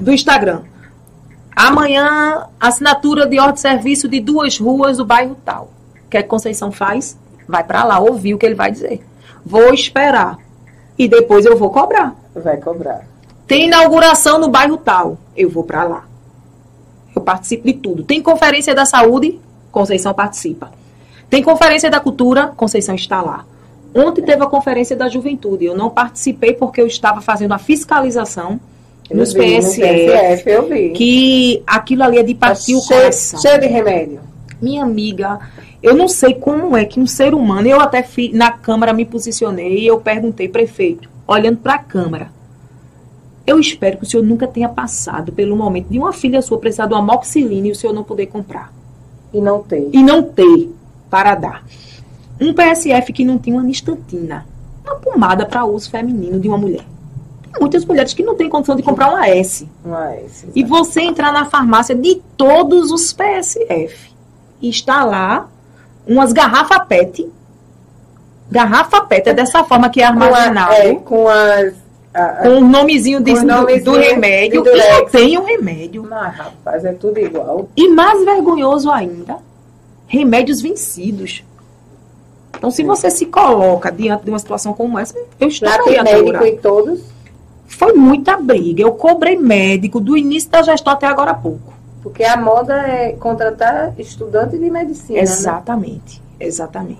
do 0.00 0.12
Instagram. 0.12 0.62
Amanhã, 1.56 2.46
assinatura 2.60 3.26
de 3.26 3.38
ordem 3.38 3.54
de 3.54 3.60
serviço 3.60 4.08
de 4.08 4.20
duas 4.20 4.58
ruas 4.58 4.96
do 4.98 5.04
bairro 5.04 5.36
tal. 5.44 5.70
O 6.06 6.08
que 6.10 6.16
é 6.16 6.22
que 6.22 6.28
Conceição 6.28 6.72
faz? 6.72 7.16
Vai 7.48 7.62
para 7.64 7.84
lá 7.84 7.98
ouvir 7.98 8.34
o 8.34 8.38
que 8.38 8.46
ele 8.46 8.54
vai 8.54 8.70
dizer. 8.70 9.04
Vou 9.44 9.72
esperar. 9.74 10.38
E 10.98 11.06
depois 11.08 11.44
eu 11.44 11.56
vou 11.56 11.70
cobrar. 11.70 12.14
Vai 12.34 12.56
cobrar. 12.56 13.02
Tem 13.46 13.66
inauguração 13.66 14.38
no 14.38 14.48
bairro 14.48 14.76
tal. 14.76 15.18
Eu 15.36 15.50
vou 15.50 15.64
para 15.64 15.84
lá. 15.84 16.04
Eu 17.14 17.22
participo 17.22 17.66
de 17.66 17.74
tudo. 17.74 18.02
Tem 18.02 18.20
conferência 18.22 18.74
da 18.74 18.84
saúde, 18.84 19.38
Conceição 19.70 20.14
participa. 20.14 20.70
Tem 21.28 21.42
conferência 21.42 21.90
da 21.90 21.98
cultura, 22.00 22.48
Conceição 22.56 22.94
está 22.94 23.20
lá. 23.20 23.44
Ontem 23.94 24.22
teve 24.22 24.42
a 24.42 24.46
conferência 24.46 24.94
da 24.96 25.08
juventude. 25.08 25.64
Eu 25.64 25.76
não 25.76 25.90
participei 25.90 26.52
porque 26.52 26.80
eu 26.80 26.86
estava 26.86 27.20
fazendo 27.20 27.52
a 27.52 27.58
fiscalização 27.58 28.58
Eu 29.08 29.16
nos 29.16 29.32
vi, 29.32 29.40
no 29.40 29.62
PSF. 29.62 30.06
PSF, 30.06 30.50
eu 30.50 30.68
vi. 30.68 30.90
Que 30.90 31.62
aquilo 31.66 32.02
ali 32.02 32.18
é 32.18 32.22
de 32.22 32.34
Tá 32.34 32.48
partir 32.48 32.74
o 32.74 32.80
cheio, 32.80 33.00
coração. 33.00 33.40
cheio 33.40 33.60
de 33.60 33.66
remédio. 33.66 34.20
Minha 34.60 34.82
amiga, 34.82 35.38
eu 35.82 35.94
não 35.94 36.08
sei 36.08 36.34
como 36.34 36.76
é 36.76 36.84
que 36.84 36.98
um 36.98 37.06
ser 37.06 37.34
humano, 37.34 37.68
eu 37.68 37.80
até 37.80 38.02
fi, 38.02 38.32
na 38.32 38.50
Câmara 38.52 38.92
me 38.92 39.04
posicionei 39.04 39.80
e 39.80 39.86
eu 39.86 39.98
perguntei, 40.00 40.48
prefeito, 40.48 41.08
olhando 41.26 41.58
para 41.58 41.74
a 41.74 41.78
Câmara, 41.78 42.30
eu 43.46 43.58
espero 43.58 43.98
que 43.98 44.04
o 44.04 44.06
senhor 44.06 44.22
nunca 44.22 44.46
tenha 44.46 44.68
passado 44.68 45.32
pelo 45.32 45.56
momento 45.56 45.88
de 45.88 45.98
uma 45.98 46.12
filha 46.12 46.40
sua 46.40 46.58
precisar 46.58 46.86
de 46.86 46.94
uma 46.94 47.00
amoxicilina 47.00 47.68
e 47.68 47.70
o 47.72 47.74
senhor 47.74 47.92
não 47.92 48.02
poder 48.02 48.26
comprar. 48.26 48.72
E 49.32 49.40
não 49.40 49.62
tem. 49.62 49.90
E 49.92 50.02
não 50.02 50.22
ter 50.22 50.70
para 51.10 51.34
dar. 51.34 51.64
Um 52.40 52.52
PSF 52.54 53.12
que 53.12 53.24
não 53.24 53.38
tinha 53.38 53.56
uma 53.56 53.62
nistantina, 53.62 54.46
uma 54.84 54.96
pomada 54.96 55.44
para 55.44 55.64
uso 55.64 55.90
feminino 55.90 56.40
de 56.40 56.48
uma 56.48 56.58
mulher. 56.58 56.84
Tem 57.42 57.60
muitas 57.60 57.84
mulheres 57.84 58.14
que 58.14 58.22
não 58.22 58.34
têm 58.34 58.48
condição 58.48 58.74
de 58.74 58.82
comprar 58.82 59.10
uma 59.10 59.28
S. 59.28 59.68
Mas, 59.84 60.46
E 60.54 60.64
você 60.64 61.02
entrar 61.02 61.32
na 61.32 61.44
farmácia 61.44 61.94
de 61.94 62.20
todos 62.36 62.90
os 62.90 63.12
PSF 63.12 64.12
e 64.60 64.68
está 64.68 65.04
lá 65.04 65.48
umas 66.06 66.32
garrafas 66.32 66.86
PET. 66.88 67.30
Garrafa 68.50 69.02
PET 69.02 69.28
é 69.28 69.34
dessa 69.34 69.62
forma 69.64 69.88
que 69.88 70.02
é 70.02 70.12
com, 70.12 70.20
a, 70.20 70.24
armazenado. 70.24 70.72
é, 70.72 70.94
com 70.96 71.28
as. 71.28 71.83
A- 72.14 72.24
a- 72.24 72.42
Com 72.42 72.48
o 72.58 72.60
nomezinho 72.60 73.20
de- 73.20 73.32
do, 73.34 73.40
do 73.84 73.92
remédio. 73.98 74.62
de 74.62 74.68
E 74.70 74.72
não 74.92 75.06
tem 75.06 75.36
o 75.38 75.44
remédio. 75.44 76.06
Mas, 76.08 76.34
rapaz, 76.36 76.84
é 76.84 76.92
tudo 76.92 77.18
igual. 77.18 77.68
E 77.76 77.88
mais 77.88 78.24
vergonhoso 78.24 78.90
ainda, 78.90 79.36
remédios 80.06 80.60
vencidos. 80.60 81.42
Então, 82.56 82.70
se 82.70 82.82
você 82.84 83.10
se 83.10 83.26
coloca 83.26 83.90
diante 83.90 84.24
de 84.24 84.30
uma 84.30 84.38
situação 84.38 84.72
como 84.72 84.98
essa, 84.98 85.14
eu 85.40 85.50
Já 85.50 85.66
a 85.98 86.02
médico 86.04 86.44
em 86.44 86.56
todos. 86.56 87.00
Foi 87.66 87.92
muita 87.94 88.36
briga. 88.36 88.82
Eu 88.82 88.92
cobrei 88.92 89.36
médico 89.36 89.98
do 90.00 90.16
início 90.16 90.48
da 90.50 90.62
gestão 90.62 90.92
até 90.92 91.06
agora 91.06 91.32
há 91.32 91.34
pouco. 91.34 91.74
Porque 92.02 92.22
a 92.22 92.36
moda 92.36 92.74
é 92.86 93.12
contratar 93.12 93.92
estudante 93.98 94.56
de 94.58 94.70
medicina. 94.70 95.18
né? 95.18 95.26
Exatamente. 96.38 96.96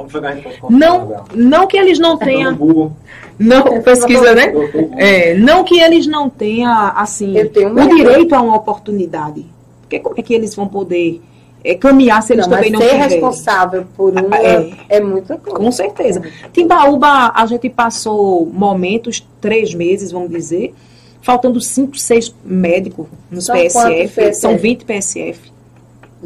Não, 0.71 1.25
não 1.35 1.67
que 1.67 1.77
eles 1.77 1.99
não 1.99 2.17
tenham. 2.17 2.93
Não, 3.39 3.83
pesquisa, 3.83 4.35
né? 4.35 4.53
É, 4.97 5.35
não 5.35 5.65
que 5.65 5.79
eles 5.81 6.07
não 6.07 6.31
tenham, 6.31 6.73
assim, 6.97 7.37
Eu 7.37 7.51
tenho 7.51 7.75
o 7.75 7.89
direito 7.89 8.35
a 8.35 8.41
uma 8.41 8.57
oportunidade. 8.57 9.45
Porque 9.81 9.99
como 9.99 10.15
é 10.19 10.23
que 10.23 10.33
eles 10.33 10.55
vão 10.55 10.69
poder 10.69 11.21
é, 11.65 11.75
caminhar 11.75 12.23
se 12.23 12.33
eles 12.33 12.47
Não, 12.47 12.55
também 12.57 12.71
mas 12.71 12.81
não 12.81 12.87
ser 12.87 12.93
tiverem. 12.95 13.13
responsável 13.15 13.87
por 13.97 14.13
uma 14.13 14.37
É. 14.37 14.71
é, 14.89 15.01
muita 15.01 15.37
coisa. 15.37 15.59
Com 15.59 15.73
certeza. 15.73 16.23
Timbaúba, 16.53 17.33
a 17.35 17.47
gente 17.47 17.69
passou 17.71 18.47
momentos, 18.47 19.27
três 19.41 19.75
meses, 19.75 20.13
vamos 20.13 20.31
dizer, 20.31 20.75
faltando 21.23 21.61
cinco, 21.61 21.97
seis 21.99 22.35
médicos 22.45 23.07
nos 23.31 23.47
São 23.47 23.57
PSF. 23.57 24.09
PSF? 24.09 24.35
São 24.35 24.57
20 24.59 24.85
PSF. 24.85 25.54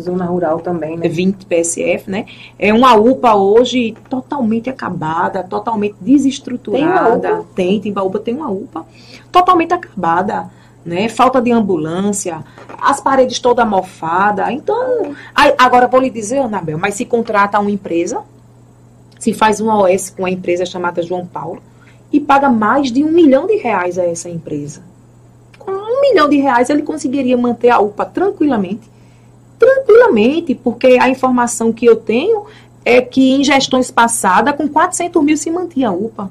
Zona 0.01 0.25
rural 0.25 0.61
também, 0.61 0.97
né? 0.97 1.09
20 1.09 1.47
PSF, 1.47 2.11
né? 2.11 2.27
É 2.59 2.73
uma 2.73 2.95
UPA 2.95 3.35
hoje 3.35 3.97
totalmente 4.09 4.71
acabada, 4.71 5.43
totalmente 5.43 5.97
desestruturada. 6.01 7.21
Tem 7.21 7.31
uma 7.31 7.39
UPA? 7.39 7.47
Tem, 7.55 7.81
Timbaúba 7.81 8.19
tem 8.19 8.35
uma 8.35 8.51
UPA 8.51 8.87
totalmente 9.31 9.75
acabada, 9.75 10.51
né? 10.85 11.09
Falta 11.09 11.41
de 11.41 11.53
ambulância, 11.53 12.45
as 12.81 13.01
paredes 13.01 13.39
toda 13.39 13.65
mofada. 13.65 14.51
Então, 14.53 15.13
agora 15.59 15.87
vou 15.87 16.01
lhe 16.01 16.11
dizer, 16.11 16.39
Anabel, 16.39 16.79
mas 16.79 16.95
se 16.95 17.05
contrata 17.05 17.59
uma 17.59 17.71
empresa, 17.71 18.23
se 19.19 19.33
faz 19.33 19.61
uma 19.61 19.77
OS 19.79 20.11
com 20.11 20.23
uma 20.23 20.31
empresa 20.31 20.65
chamada 20.65 21.03
João 21.03 21.27
Paulo 21.27 21.61
e 22.13 22.21
paga 22.21 22.49
mais 22.49 22.91
de 22.91 23.05
um 23.05 23.11
milhão 23.11 23.47
de 23.47 23.57
reais 23.57 23.99
a 23.99 24.05
essa 24.05 24.31
empresa. 24.31 24.83
Com 25.59 25.73
um 25.73 26.01
milhão 26.01 26.29
de 26.29 26.37
reais 26.37 26.71
ele 26.71 26.83
conseguiria 26.83 27.37
manter 27.37 27.71
a 27.71 27.81
UPA 27.81 28.07
tranquilamente 28.07 28.89
tranquilamente, 29.59 30.55
porque 30.55 30.99
a 31.01 31.09
informação 31.09 31.73
que 31.73 31.85
eu 31.85 31.97
tenho 31.97 32.47
é 32.85 33.01
que 33.01 33.33
em 33.33 33.45
gestões 33.45 33.91
passadas, 33.91 34.55
com 34.57 34.69
400 34.69 35.23
mil 35.23 35.37
se 35.37 35.51
mantinha 35.51 35.89
a 35.89 35.93
UPA. 35.93 36.31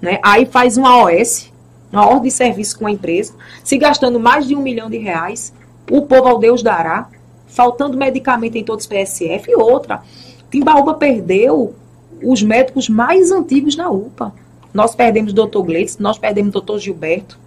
Né? 0.00 0.18
Aí 0.22 0.44
faz 0.44 0.76
uma 0.76 1.04
OS, 1.04 1.50
uma 1.92 2.06
ordem 2.06 2.24
de 2.24 2.30
serviço 2.32 2.78
com 2.78 2.86
a 2.86 2.90
empresa, 2.90 3.34
se 3.62 3.78
gastando 3.78 4.18
mais 4.18 4.46
de 4.46 4.56
um 4.56 4.60
milhão 4.60 4.90
de 4.90 4.98
reais, 4.98 5.52
o 5.90 6.02
povo 6.02 6.28
ao 6.28 6.38
Deus 6.38 6.62
dará, 6.62 7.08
faltando 7.46 7.96
medicamento 7.96 8.56
em 8.56 8.64
todos 8.64 8.84
os 8.84 8.88
PSF 8.88 9.50
e 9.50 9.54
outra. 9.54 10.02
Timbaúba 10.50 10.94
perdeu 10.94 11.74
os 12.22 12.42
médicos 12.42 12.88
mais 12.88 13.30
antigos 13.30 13.76
na 13.76 13.88
UPA. 13.90 14.32
Nós 14.74 14.94
perdemos 14.94 15.32
o 15.32 15.34
doutor 15.34 15.62
Gleitz, 15.62 15.98
nós 15.98 16.18
perdemos 16.18 16.50
o 16.50 16.52
doutor 16.52 16.78
Gilberto 16.78 17.38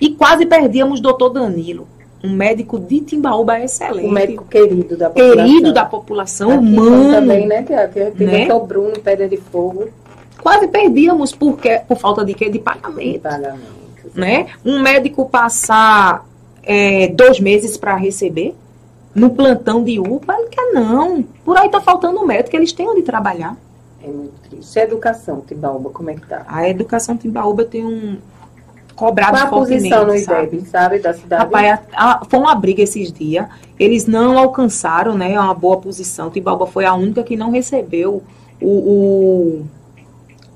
e 0.00 0.10
quase 0.10 0.46
perdíamos 0.46 1.00
o 1.00 1.02
doutor 1.02 1.30
Danilo 1.30 1.86
um 2.24 2.30
médico 2.34 2.80
de 2.80 3.00
Timbaúba 3.02 3.60
excelente. 3.60 4.08
O 4.08 4.10
médico 4.10 4.44
querido 4.46 4.96
da 4.96 5.10
população. 5.10 5.44
querido 5.44 5.72
da 5.74 5.84
população, 5.84 6.50
Aqui 6.52 6.58
humano. 6.66 7.10
também, 7.12 7.46
né? 7.46 7.62
Que, 7.62 8.12
que 8.14 8.24
Né? 8.24 8.52
o 8.52 8.60
Bruno, 8.60 8.98
Pedra 8.98 9.28
de 9.28 9.36
Fogo, 9.36 9.88
Quase 10.42 10.68
perdíamos 10.68 11.32
porque, 11.32 11.80
por 11.88 11.96
falta 11.96 12.22
de 12.22 12.34
quê? 12.34 12.50
De 12.50 12.58
pagamento. 12.58 13.20
pagamento. 13.22 13.62
Né? 14.14 14.48
Um 14.64 14.78
médico 14.78 15.26
passar 15.28 16.26
é, 16.62 17.08
dois 17.08 17.40
meses 17.40 17.78
para 17.78 17.96
receber 17.96 18.54
no 19.14 19.30
plantão 19.30 19.82
de 19.82 19.98
UPA, 19.98 20.34
ele 20.38 20.48
quer 20.48 20.72
não. 20.72 21.22
Por 21.44 21.56
aí 21.56 21.70
tá 21.70 21.80
faltando 21.80 22.20
um 22.20 22.26
médico, 22.26 22.54
eles 22.56 22.72
têm 22.72 22.86
onde 22.88 23.00
trabalhar. 23.02 23.56
É 24.02 24.06
muito 24.06 24.34
triste. 24.50 24.78
educação, 24.78 25.40
Timbaúba, 25.40 25.88
como 25.90 26.10
é 26.10 26.14
que 26.14 26.26
tá? 26.26 26.44
A 26.46 26.68
educação 26.68 27.16
Timbaúba 27.16 27.64
tem 27.64 27.84
um 27.84 28.18
cobrado 28.94 29.32
Qual 29.36 29.44
a 29.46 29.48
posição 29.48 30.00
no 30.06 30.12
fortemente, 30.12 30.24
sabe? 30.24 30.46
IDEB, 30.56 30.66
sabe? 30.68 30.98
Da 31.00 31.14
cidade? 31.14 31.42
Rapaz, 31.44 31.80
a- 31.92 32.12
a- 32.20 32.22
foi 32.28 32.38
uma 32.38 32.54
briga 32.54 32.82
esses 32.82 33.12
dias. 33.12 33.46
Eles 33.78 34.06
não 34.06 34.38
alcançaram 34.38 35.16
né, 35.16 35.38
uma 35.38 35.54
boa 35.54 35.76
posição. 35.78 36.30
Timbaúba 36.30 36.66
foi 36.66 36.84
a 36.84 36.94
única 36.94 37.22
que 37.22 37.36
não 37.36 37.50
recebeu 37.50 38.22
o, 38.60 38.68
o, 38.68 39.66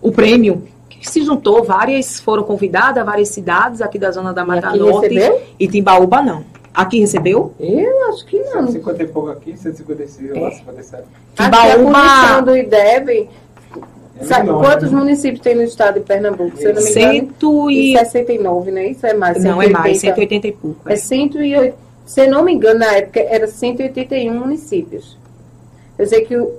o 0.09 0.13
prêmio. 0.13 0.63
Que 0.89 1.09
se 1.09 1.23
juntou, 1.25 1.63
várias 1.65 2.19
foram 2.21 2.43
convidadas, 2.43 3.05
várias 3.05 3.29
cidades 3.29 3.81
aqui 3.81 3.99
da 3.99 4.11
zona 4.11 4.33
da 4.33 4.43
E 4.43 4.47
Mata 4.47 4.69
aqui 4.69 4.79
Norte. 4.79 5.09
recebeu? 5.15 5.41
E 5.59 5.69
Timbaúba 5.69 6.23
não. 6.23 6.45
Aqui 6.75 7.01
recebeu? 7.01 7.53
Eu 7.59 8.09
acho 8.09 8.25
que 8.27 8.39
não. 8.39 8.67
150 8.67 9.03
e 9.03 9.07
pouco 9.09 9.31
aqui, 9.31 9.57
156, 9.57 10.31
eu 10.37 10.47
acho, 10.47 10.59
57. 10.59 11.03
Aqui 11.03 11.09
a 11.37 11.45
Timbaúba- 11.45 11.99
posição 12.01 12.43
do 12.45 12.57
IDEB, 12.57 13.29
É 14.21 14.25
sabe 14.25 14.49
quantos 14.49 14.91
né? 14.91 14.99
municípios 14.99 15.41
tem 15.41 15.55
no 15.55 15.63
estado 15.63 15.95
de 15.95 16.01
Pernambuco? 16.01 16.57
Se 16.57 16.65
eu 16.65 16.75
não 16.75 16.83
me 16.83 16.91
engano, 16.91 17.71
e 17.71 17.95
e... 17.95 17.99
69, 17.99 18.71
né? 18.71 18.87
Isso 18.89 19.07
é 19.07 19.15
mais. 19.15 19.43
Não, 19.43 19.63
é 19.63 19.69
mais, 19.69 20.01
180. 20.01 20.15
180 20.15 20.47
e 20.47 20.53
pouco. 20.53 20.89
É 20.89 20.97
108. 20.97 21.75
Se 22.05 22.23
eu 22.23 22.31
não 22.31 22.43
me 22.43 22.53
engano, 22.53 22.81
na 22.81 22.97
época 22.97 23.21
era 23.21 23.47
181 23.47 24.33
municípios. 24.35 25.17
Eu 25.99 26.07
sei 26.07 26.25
que 26.25 26.37
o, 26.37 26.53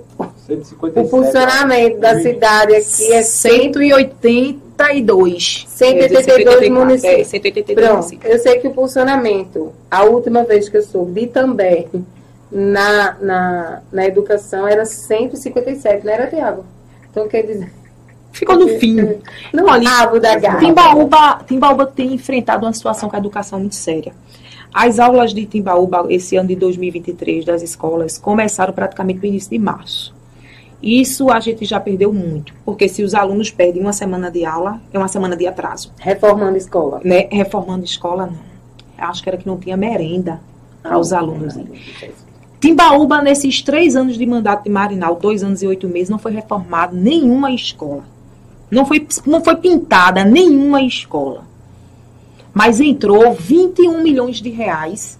157. 0.46 1.06
o 1.06 1.08
funcionamento 1.08 1.98
da 1.98 2.20
cidade 2.20 2.74
aqui 2.74 3.12
é 3.12 3.22
100. 3.22 3.72
182. 3.72 5.64
182 5.68 6.62
É, 6.62 6.70
municípios. 6.70 7.26
182 7.28 7.74
Pronto, 7.74 7.96
municípios. 7.96 8.32
eu 8.32 8.38
sei 8.38 8.58
que 8.58 8.68
o 8.68 8.74
funcionamento, 8.74 9.72
a 9.90 10.04
última 10.04 10.44
vez 10.44 10.68
que 10.68 10.76
eu 10.76 10.82
soube 10.82 11.22
de 11.22 11.26
também 11.28 11.88
na, 12.50 13.16
na, 13.20 13.82
na 13.92 14.06
educação 14.06 14.66
era 14.66 14.84
157, 14.84 16.04
não 16.04 16.12
era, 16.12 16.26
Tiago? 16.26 16.64
Então 17.10 17.28
quer 17.28 17.42
dizer. 17.42 17.72
Ficou 18.32 18.58
no 18.58 18.68
fim. 18.78 18.96
No 19.52 19.66
Olha, 19.66 19.88
rabo 19.88 20.20
da. 20.20 20.38
Timbaúba, 20.58 21.40
Timbaúba 21.46 21.86
tem 21.86 22.14
enfrentado 22.14 22.64
uma 22.64 22.72
situação 22.72 23.08
com 23.08 23.16
a 23.16 23.18
educação 23.18 23.58
muito 23.58 23.74
séria. 23.74 24.12
As 24.72 25.00
aulas 25.00 25.34
de 25.34 25.44
Timbaúba, 25.46 26.06
esse 26.08 26.36
ano 26.36 26.48
de 26.48 26.54
2023, 26.54 27.44
das 27.44 27.62
escolas, 27.62 28.16
começaram 28.16 28.72
praticamente 28.72 29.18
no 29.18 29.26
início 29.26 29.50
de 29.50 29.58
março. 29.58 30.14
Isso 30.82 31.30
a 31.30 31.40
gente 31.40 31.64
já 31.64 31.78
perdeu 31.78 32.12
muito, 32.12 32.54
porque 32.64 32.88
se 32.88 33.02
os 33.02 33.14
alunos 33.14 33.50
perdem 33.50 33.82
uma 33.82 33.92
semana 33.92 34.30
de 34.30 34.44
aula, 34.44 34.80
é 34.92 34.98
uma 34.98 35.08
semana 35.08 35.36
de 35.36 35.46
atraso. 35.46 35.92
Reformando 35.98 36.54
a 36.54 36.58
escola. 36.58 37.00
Né? 37.04 37.28
Reformando 37.30 37.84
escola, 37.84 38.26
não. 38.26 38.50
Acho 38.96 39.22
que 39.22 39.28
era 39.28 39.36
que 39.36 39.46
não 39.46 39.58
tinha 39.58 39.76
merenda 39.76 40.40
para 40.82 40.98
os 40.98 41.12
alunos. 41.12 41.54
Timbaúba, 42.60 43.22
nesses 43.22 43.62
três 43.62 43.96
anos 43.96 44.18
de 44.18 44.26
mandato 44.26 44.64
de 44.64 44.70
Marinal, 44.70 45.16
dois 45.16 45.42
anos 45.42 45.62
e 45.62 45.66
oito 45.66 45.88
meses, 45.88 46.10
não 46.10 46.18
foi 46.18 46.32
reformada 46.32 46.94
nenhuma 46.94 47.50
escola. 47.50 48.04
Não 48.70 48.84
foi, 48.84 49.06
não 49.26 49.42
foi 49.42 49.56
pintada 49.56 50.24
nenhuma 50.24 50.82
escola. 50.82 51.44
Mas 52.52 52.78
entrou 52.78 53.32
21 53.32 54.02
milhões 54.02 54.42
de 54.42 54.50
reais 54.50 55.18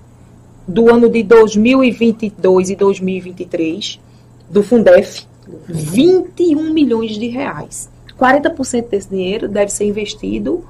do 0.69 0.91
ano 0.91 1.09
de 1.09 1.23
2022 1.23 2.71
e 2.71 2.77
2023 2.77 3.99
do 4.51 4.63
Fundef. 4.63 5.25
21 5.67 6.73
milhões 6.73 7.13
de 7.13 7.27
reais. 7.27 7.89
40% 8.19 8.89
desse 8.89 9.09
dinheiro 9.09 9.49
deve 9.49 9.73
ser 9.73 9.87
investido 9.87 10.63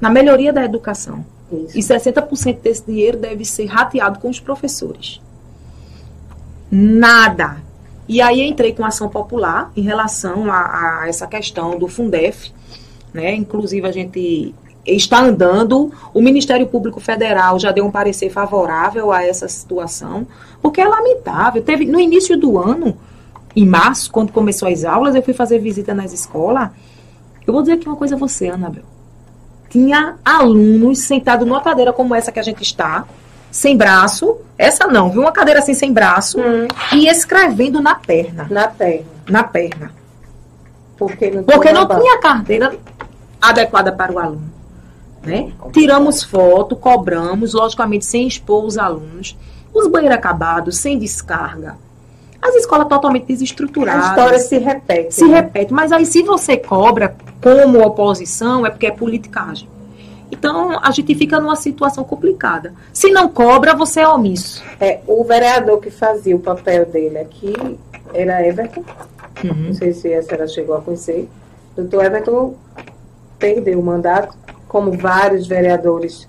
na 0.00 0.10
melhoria 0.10 0.52
da 0.52 0.64
educação. 0.64 1.24
Isso. 1.52 1.78
E 1.78 1.80
60% 1.80 2.60
desse 2.60 2.84
dinheiro 2.84 3.16
deve 3.16 3.44
ser 3.44 3.66
rateado 3.66 4.18
com 4.18 4.28
os 4.28 4.40
professores. 4.40 5.20
Nada. 6.70 7.58
E 8.08 8.20
aí 8.20 8.40
entrei 8.42 8.72
com 8.72 8.84
ação 8.84 9.08
popular 9.08 9.72
em 9.76 9.82
relação 9.82 10.50
a, 10.50 11.02
a 11.02 11.08
essa 11.08 11.26
questão 11.26 11.78
do 11.78 11.88
Fundef. 11.88 12.52
Né? 13.12 13.34
Inclusive, 13.34 13.86
a 13.86 13.92
gente 13.92 14.54
está 14.86 15.22
andando. 15.22 15.92
O 16.14 16.20
Ministério 16.20 16.66
Público 16.66 17.00
Federal 17.00 17.58
já 17.58 17.72
deu 17.72 17.84
um 17.84 17.90
parecer 17.90 18.30
favorável 18.30 19.10
a 19.10 19.24
essa 19.24 19.48
situação, 19.48 20.26
porque 20.62 20.80
é 20.80 20.86
lamentável. 20.86 21.62
Teve 21.62 21.84
no 21.86 21.98
início 21.98 22.38
do 22.38 22.58
ano, 22.58 22.96
em 23.54 23.66
março, 23.66 24.10
quando 24.10 24.32
começou 24.32 24.68
as 24.68 24.84
aulas, 24.84 25.14
eu 25.14 25.22
fui 25.22 25.34
fazer 25.34 25.58
visita 25.58 25.94
nas 25.94 26.12
escolas. 26.12 26.70
Eu 27.46 27.52
vou 27.52 27.62
dizer 27.62 27.74
aqui 27.74 27.88
uma 27.88 27.96
coisa 27.96 28.14
a 28.14 28.18
você, 28.18 28.48
Anabel 28.48 28.96
tinha 29.68 30.16
alunos 30.24 31.00
sentados 31.00 31.46
numa 31.46 31.60
cadeira 31.60 31.92
como 31.92 32.14
essa 32.14 32.32
que 32.32 32.40
a 32.40 32.42
gente 32.42 32.62
está, 32.62 33.06
sem 33.50 33.76
braço, 33.76 34.36
essa 34.58 34.86
não, 34.86 35.10
viu? 35.10 35.22
Uma 35.22 35.32
cadeira 35.32 35.60
assim 35.60 35.74
sem 35.74 35.92
braço, 35.92 36.38
Hum, 36.40 36.68
e 36.92 37.08
escrevendo 37.08 37.80
na 37.80 37.94
perna, 37.94 38.46
na 38.50 38.68
perna. 38.68 39.06
na 39.28 39.42
perna. 39.44 39.92
Porque 40.96 41.30
não, 41.30 41.44
Porque 41.44 41.68
tinha 41.68 41.80
não 41.80 42.00
tinha 42.00 42.18
carteira 42.20 42.76
adequada 43.40 43.92
para 43.92 44.12
o 44.12 44.18
aluno. 44.18 44.56
Né? 45.22 45.52
Tiramos 45.72 46.22
foto, 46.22 46.76
cobramos, 46.76 47.52
logicamente 47.52 48.06
sem 48.06 48.26
expor 48.28 48.64
os 48.64 48.78
alunos. 48.78 49.36
Os 49.74 49.88
banheiros 49.88 50.16
acabados, 50.16 50.78
sem 50.78 50.98
descarga. 50.98 51.76
As 52.40 52.54
escolas 52.54 52.86
totalmente 52.88 53.26
desestruturadas. 53.26 54.04
A 54.04 54.08
história 54.10 54.38
se 54.38 54.58
repete. 54.58 55.14
se 55.14 55.26
né? 55.26 55.34
repete. 55.34 55.72
Mas 55.72 55.90
aí, 55.90 56.06
se 56.06 56.22
você 56.22 56.56
cobra 56.56 57.14
como 57.42 57.84
oposição, 57.84 58.64
é 58.64 58.70
porque 58.70 58.86
é 58.86 58.90
politicagem. 58.90 59.68
Então, 60.48 60.78
a 60.82 60.90
gente 60.90 61.14
fica 61.14 61.40
numa 61.40 61.56
situação 61.56 62.04
complicada. 62.04 62.72
Se 62.92 63.10
não 63.10 63.28
cobra, 63.28 63.74
você 63.74 64.00
é 64.00 64.08
omisso. 64.08 64.62
É, 64.80 65.00
o 65.06 65.24
vereador 65.24 65.80
que 65.80 65.90
fazia 65.90 66.36
o 66.36 66.40
papel 66.40 66.86
dele 66.86 67.18
aqui 67.18 67.52
era 68.14 68.46
Everton. 68.46 68.84
Não 69.44 69.74
sei 69.74 69.92
se 69.92 70.12
a 70.14 70.22
senhora 70.22 70.46
chegou 70.48 70.76
a 70.76 70.80
conhecer. 70.80 71.28
Doutor 71.76 72.04
Everton 72.04 72.54
perdeu 73.38 73.78
o 73.78 73.82
mandato, 73.84 74.36
como 74.68 74.92
vários 74.92 75.46
vereadores. 75.46 76.28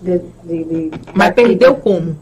De, 0.00 0.18
de, 0.42 0.64
de- 0.64 0.90
Mas 1.14 1.32
perdeu 1.34 1.74
como? 1.76 2.16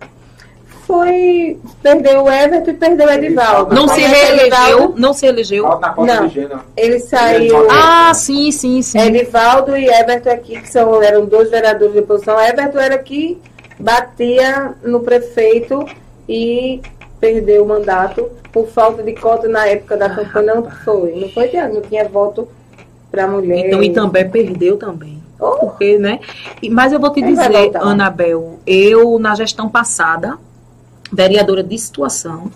Foi. 0.91 1.59
Perdeu 1.82 2.24
o 2.24 2.30
Everton 2.30 2.70
e 2.70 2.74
perdeu 2.74 3.07
o 3.07 3.11
Edivaldo. 3.11 3.74
Não 3.74 3.86
se 3.88 3.95
Conhece 3.95 4.14
reelegeu, 4.14 4.47
Edivaldo? 4.47 4.95
não 5.01 5.12
se 5.12 5.26
elegeu. 5.26 5.64
Conta 5.64 5.95
Não. 6.20 6.28
Gena. 6.28 6.64
Ele 6.76 6.99
saiu. 6.99 7.70
Ah, 7.70 8.12
sim, 8.14 8.51
sim, 8.51 8.82
sim. 8.82 8.99
Edivaldo 8.99 9.76
e 9.76 9.86
Everton 9.88 10.30
aqui, 10.30 10.61
que 10.61 10.68
são, 10.68 11.01
eram 11.03 11.24
dois 11.26 11.49
vereadores 11.51 11.93
de 11.95 12.01
oposição. 12.01 12.41
Everton 12.41 12.78
era 12.78 12.99
que 12.99 13.41
batia 13.78 14.74
no 14.82 15.01
prefeito 15.01 15.84
e 16.28 16.80
perdeu 17.20 17.64
o 17.64 17.68
mandato 17.68 18.28
por 18.53 18.66
falta 18.68 19.03
de 19.03 19.14
cota 19.14 19.49
na 19.49 19.66
época 19.66 19.97
da 19.97 20.09
campanha. 20.11 20.55
Não 20.57 20.64
foi, 20.70 21.14
não 21.14 21.28
foi, 21.28 21.49
Tiago? 21.49 21.74
Não 21.74 21.82
tinha 21.82 22.09
voto 22.09 22.49
para 23.11 23.26
mulher. 23.26 23.66
Então, 23.66 23.82
e 23.82 23.91
também 23.93 24.28
perdeu 24.28 24.76
também. 24.76 25.20
Oh, 25.38 25.53
Porque, 25.53 25.99
né? 25.99 26.20
E- 26.61 26.68
Mas 26.68 26.93
eu 26.93 27.01
vou 27.01 27.11
te 27.12 27.20
vai 27.22 27.30
dizer. 27.30 27.76
Anabel, 27.78 28.59
eu, 28.66 29.18
na 29.18 29.34
gestão 29.34 29.68
passada, 29.70 30.36
vereadora 31.12 31.62
de 31.62 31.78
situação, 31.78 32.50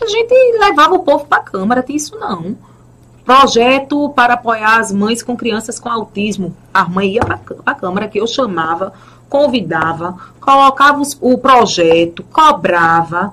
a 0.00 0.06
gente 0.06 0.34
levava 0.58 0.94
o 0.94 1.00
povo 1.00 1.24
para 1.26 1.38
a 1.38 1.44
Câmara, 1.44 1.82
tinha 1.82 1.96
isso 1.96 2.16
não. 2.18 2.56
Projeto 3.24 4.10
para 4.10 4.34
apoiar 4.34 4.78
as 4.78 4.92
mães 4.92 5.22
com 5.22 5.36
crianças 5.36 5.80
com 5.80 5.88
autismo. 5.88 6.54
A 6.72 6.84
mãe 6.88 7.12
ia 7.14 7.22
para 7.24 7.40
a 7.64 7.74
Câmara, 7.74 8.06
que 8.06 8.20
eu 8.20 8.26
chamava, 8.26 8.92
convidava, 9.28 10.16
colocava 10.40 11.00
os- 11.00 11.16
o 11.20 11.36
projeto, 11.36 12.22
cobrava. 12.32 13.32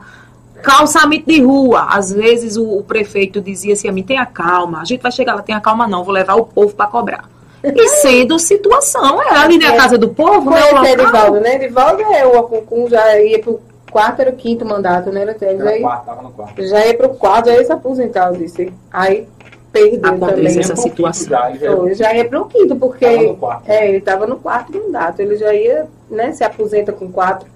Calçamento 0.64 1.28
de 1.28 1.42
rua. 1.42 1.88
Às 1.90 2.12
vezes 2.12 2.56
o, 2.58 2.64
o 2.80 2.84
prefeito 2.84 3.40
dizia 3.42 3.74
assim 3.74 3.88
a 3.88 3.92
mim, 3.92 4.02
tenha 4.02 4.26
calma, 4.26 4.82
a 4.82 4.86
gente 4.86 5.02
vai 5.02 5.12
chegar 5.12 5.36
lá, 5.36 5.42
tenha 5.44 5.60
calma 5.62 5.86
não, 5.88 6.04
vou 6.04 6.14
levar 6.14 6.36
o 6.36 6.46
povo 6.46 6.74
para 6.74 6.88
cobrar. 6.88 7.30
E 7.64 7.88
sendo 8.00 8.40
situação, 8.40 9.22
é 9.22 9.30
ali 9.38 9.58
na 9.60 9.76
casa 9.76 9.98
do 9.98 10.10
povo, 10.10 10.50
né? 10.50 10.64
o 10.64 10.70
Conhece 10.78 10.96
local. 10.96 11.12
Edivaldo, 11.12 11.40
né? 11.42 11.56
Edivaldo 11.56 12.02
é 12.02 12.26
o 12.26 12.40
Acuncum, 12.40 12.88
já 12.90 13.20
ia 13.22 13.40
pro 13.40 13.60
quarto, 13.94 14.20
era 14.22 14.30
o 14.32 14.36
quinto 14.36 14.66
mandato, 14.66 15.10
né? 15.12 15.22
Ele 15.22 15.34
já, 15.40 15.46
Era 15.48 15.76
ia- 15.78 15.82
quarto, 15.82 16.06
tava 16.06 16.22
no 16.22 16.32
quarto. 16.32 16.68
já 16.68 16.86
ia 16.86 16.98
pro 16.98 17.10
quarto, 17.10 17.46
já 17.48 17.54
ia 17.56 17.64
se 17.66 17.72
aposentar, 17.72 18.28
eu 18.28 18.36
disse. 18.36 18.74
Aí 18.92 19.28
perdeu 19.72 20.00
Acontece 20.14 20.36
também. 20.36 20.60
essa 20.60 20.74
um 20.74 20.78
situação. 20.78 21.30
Já, 21.30 21.52
já 21.56 21.76
Foi, 21.78 21.96
já 21.96 22.14
ia 22.14 22.26
pro 22.28 22.46
quinto, 22.46 22.76
porque 22.76 23.06
Tava 23.06 23.24
no 23.24 23.38
quarto. 23.38 23.70
é, 23.70 23.88
ele 23.88 23.98
estava 24.00 24.28
no 24.28 24.36
quarto 24.36 24.78
mandato. 24.78 25.20
Ele 25.22 25.36
já 25.38 25.54
ia, 25.54 25.88
né? 26.10 26.32
Se 26.34 26.44
aposenta 26.44 26.92
com 26.92 27.10
quatro. 27.12 27.48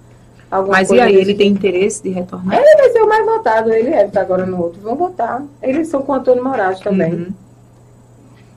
alguma 0.50 0.78
Mas 0.78 0.90
e 0.90 0.98
aí, 0.98 1.14
ele 1.14 1.26
tipo. 1.26 1.38
tem 1.38 1.48
interesse 1.50 2.02
de 2.02 2.08
retornar? 2.10 2.56
Ele 2.58 2.76
vai 2.76 2.90
ser 2.90 3.02
o 3.02 3.08
mais 3.08 3.24
votado, 3.26 3.70
ele 3.72 3.90
é, 3.90 4.06
tá 4.08 4.20
agora 4.22 4.46
no 4.46 4.62
outro. 4.62 4.80
Vão 4.80 4.94
votar. 4.96 5.42
Eles 5.62 5.88
são 5.88 6.00
com 6.02 6.12
o 6.12 6.14
Antônio 6.14 6.42
Moraes 6.42 6.80
também. 6.80 7.12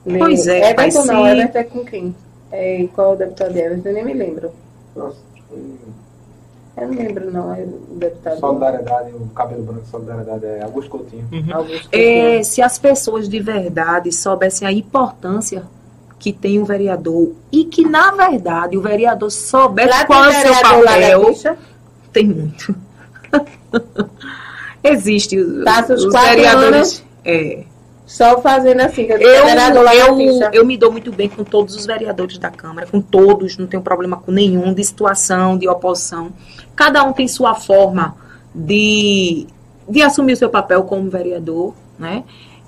Uhum. 0.04 0.18
Pois 0.18 0.46
é, 0.48 0.70
Everton 0.70 0.82
mas 0.82 0.94
não, 1.06 1.24
se- 1.24 1.30
Everton 1.30 1.58
é 1.58 1.64
com 1.64 1.84
quem? 1.84 2.16
É, 2.50 2.80
e 2.80 2.88
qual 2.88 3.12
é 3.12 3.14
o 3.14 3.16
deputado 3.16 3.52
de 3.52 3.60
Everton? 3.60 3.88
Eu 3.90 3.94
nem 3.94 4.04
me 4.04 4.14
lembro. 4.14 4.50
Nossa, 4.96 5.16
foi 5.48 5.58
Eu 6.76 6.88
não 6.88 6.94
lembro, 6.94 7.30
não, 7.30 7.54
é 7.54 7.62
o 7.62 7.96
deputado. 7.96 8.40
Solidariedade, 8.40 9.12
o 9.14 9.26
cabelo 9.34 9.62
branco, 9.62 9.86
solidariedade 9.90 10.46
é 10.46 10.62
Augusto 10.62 10.90
Coutinho. 10.90 11.28
Uhum. 11.30 11.54
Augusto 11.54 11.88
É, 11.92 12.22
Coutinho. 12.22 12.44
se 12.44 12.62
as 12.62 12.78
pessoas 12.78 13.28
de 13.28 13.40
verdade 13.40 14.10
soubessem 14.10 14.66
a 14.66 14.72
importância 14.72 15.64
que 16.18 16.32
tem 16.32 16.58
o 16.60 16.64
vereador 16.64 17.32
e 17.50 17.64
que, 17.64 17.84
na 17.84 18.12
verdade, 18.12 18.78
o 18.78 18.80
vereador 18.80 19.30
soubesse 19.30 19.90
Lá 19.90 20.06
qual 20.06 20.24
é 20.24 20.42
tem 20.42 20.50
o 20.50 20.54
seu 20.54 20.62
papel, 20.62 21.58
tem 22.12 22.26
muito. 22.26 22.74
Existe 24.82 25.38
os, 25.38 25.64
Passa 25.64 25.94
os 25.94 26.04
os 26.04 26.12
quatro 26.12 26.30
vereadores. 26.30 27.04
É. 27.24 27.64
só 28.06 28.40
fazendo 28.40 28.80
assim, 28.80 29.06
que 29.06 29.12
eu 29.12 29.20
Eu, 29.20 29.48
eu, 30.20 30.52
eu 30.52 30.66
me 30.66 30.76
dou 30.76 30.90
muito 30.90 31.12
bem 31.12 31.28
com 31.28 31.44
todos 31.44 31.74
os 31.74 31.86
vereadores 31.86 32.38
da 32.38 32.50
Câmara, 32.50 32.86
com 32.86 33.00
todos, 33.00 33.56
não 33.56 33.66
tenho 33.66 33.82
problema 33.82 34.16
com 34.16 34.32
nenhum, 34.32 34.74
de 34.74 34.84
situação, 34.84 35.56
de 35.56 35.68
oposição. 35.68 36.30
Cada 36.74 37.02
um 37.04 37.12
tem 37.12 37.28
sua 37.28 37.54
forma 37.54 38.16
de, 38.54 39.46
de 39.88 40.02
assumir 40.02 40.34
o 40.34 40.36
seu 40.36 40.50
papel 40.50 40.82
como 40.82 41.08
vereador, 41.08 41.74
né? 41.98 42.24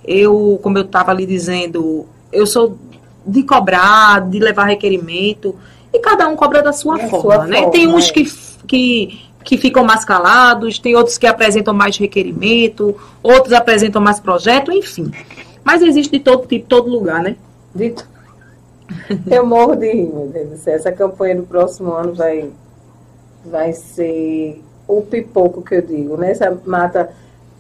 Eu, 0.07 0.59
como 0.63 0.79
eu 0.79 0.85
estava 0.85 1.11
ali 1.11 1.27
dizendo, 1.27 2.07
eu 2.33 2.47
sou 2.47 2.79
de 3.27 3.43
cobrar, 3.43 4.21
de 4.21 4.39
levar 4.39 4.65
requerimento, 4.65 5.57
e 5.93 5.99
cada 5.99 6.29
um 6.29 6.37
cobra 6.37 6.63
da 6.63 6.73
sua 6.73 6.99
forma, 6.99 7.21
sua 7.21 7.47
né? 7.47 7.59
forma, 7.59 7.71
tem 7.71 7.87
uns 7.87 8.09
é. 8.09 8.13
que, 8.13 8.33
que, 8.67 9.21
que 9.45 9.59
ficam 9.59 9.85
mais 9.85 10.05
calados, 10.05 10.79
tem 10.79 10.97
outros 10.97 11.19
que 11.19 11.27
apresentam 11.27 11.75
mais 11.75 11.97
requerimento, 11.99 12.97
outros 13.23 13.53
apresentam 13.53 14.01
mais 14.01 14.19
projeto, 14.19 14.73
enfim. 14.73 15.13
Mas 15.63 15.83
existe 15.83 16.13
de 16.13 16.21
todo 16.21 16.47
tipo, 16.47 16.67
todo 16.67 16.91
lugar, 16.91 17.23
né? 17.23 17.37
Dito. 17.75 18.09
Eu 19.31 19.47
morro 19.47 19.77
de 19.77 19.93
rir, 19.93 20.13
meu 20.13 20.27
Deus 20.29 20.51
do 20.51 20.57
céu. 20.57 20.75
Essa 20.75 20.93
campanha 20.93 21.37
do 21.37 21.43
próximo 21.45 21.93
ano 21.93 22.15
vai, 22.15 22.51
vai 23.45 23.73
ser 23.73 24.63
o 24.89 25.03
pipoco 25.03 25.63
que 25.63 25.77
eu 25.77 25.83
digo, 25.83 26.17
né? 26.17 26.31
Essa 26.31 26.57
mata. 26.65 27.11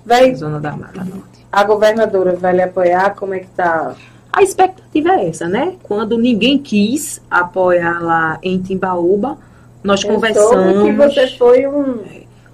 Vai, 0.05 0.35
Zona 0.35 0.61
da 0.61 0.77
Mata 0.77 1.03
Norte. 1.03 1.47
a 1.51 1.65
governadora 1.65 2.37
vai 2.37 2.55
lhe 2.55 2.63
apoiar? 2.63 3.15
Como 3.15 3.33
é 3.35 3.41
que 3.41 3.49
tá? 3.49 3.95
A 4.31 4.43
expectativa 4.43 5.11
é 5.13 5.29
essa, 5.29 5.49
né? 5.49 5.77
Quando 5.83 6.19
ninguém 6.19 6.59
quis 6.59 7.23
apoiar 7.31 8.03
lá 8.03 8.39
em 8.43 8.61
Timbaúba, 8.61 9.39
nós 9.85 10.03
Eu 10.03 10.11
conversamos. 10.15 10.83
que 10.85 10.93
você 10.93 11.27
foi 11.37 11.67
um. 11.67 11.99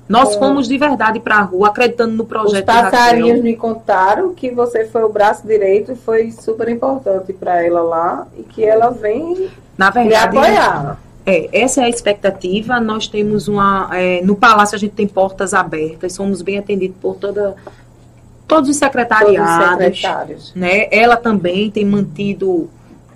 Nós 0.09 0.35
É. 0.35 0.39
fomos 0.41 0.67
de 0.67 0.77
verdade 0.77 1.21
para 1.21 1.37
a 1.37 1.43
rua, 1.43 1.69
acreditando 1.69 2.13
no 2.15 2.25
Os 2.25 2.29
projeto 2.29 2.67
de 2.67 2.83
passarinhos 2.83 3.41
me 3.43 3.55
contaram 3.55 4.35
que 4.35 4.51
você 4.51 4.85
foi 4.87 5.05
o 5.05 5.09
braço 5.09 5.47
direito 5.47 5.93
e 5.93 5.95
foi 5.97 6.33
super 6.33 6.69
importante 6.69 7.33
para 7.33 7.65
ela 7.65 7.81
lá 7.81 8.27
e 8.37 8.43
que 8.43 8.65
ela 8.65 8.91
vem 8.91 9.49
Na 9.79 9.89
verdade, 9.91 10.37
apoiar. 10.37 10.99
É, 11.25 11.49
essa 11.63 11.83
é 11.83 11.85
a 11.85 11.89
expectativa. 11.89 12.81
Nós 12.81 13.07
temos 13.07 13.47
uma. 13.47 13.89
é, 13.93 14.21
no 14.23 14.35
Palácio 14.35 14.75
a 14.75 14.79
gente 14.79 14.95
tem 14.95 15.07
portas 15.07 15.55
abertas, 15.55 16.13
somos 16.13 16.43
bem 16.43 16.59
atendidos 16.59 16.97
por 17.01 17.15
toda, 17.15 17.55
todos 17.55 17.55
os 17.55 17.61
Todos 18.49 18.69
os 18.71 18.77
secretariados. 18.77 19.79
secretários. 19.79 20.53
né? 20.57 20.89
Ela 20.91 21.17
também 21.17 21.71
tem 21.71 21.85
mantido 21.85 22.69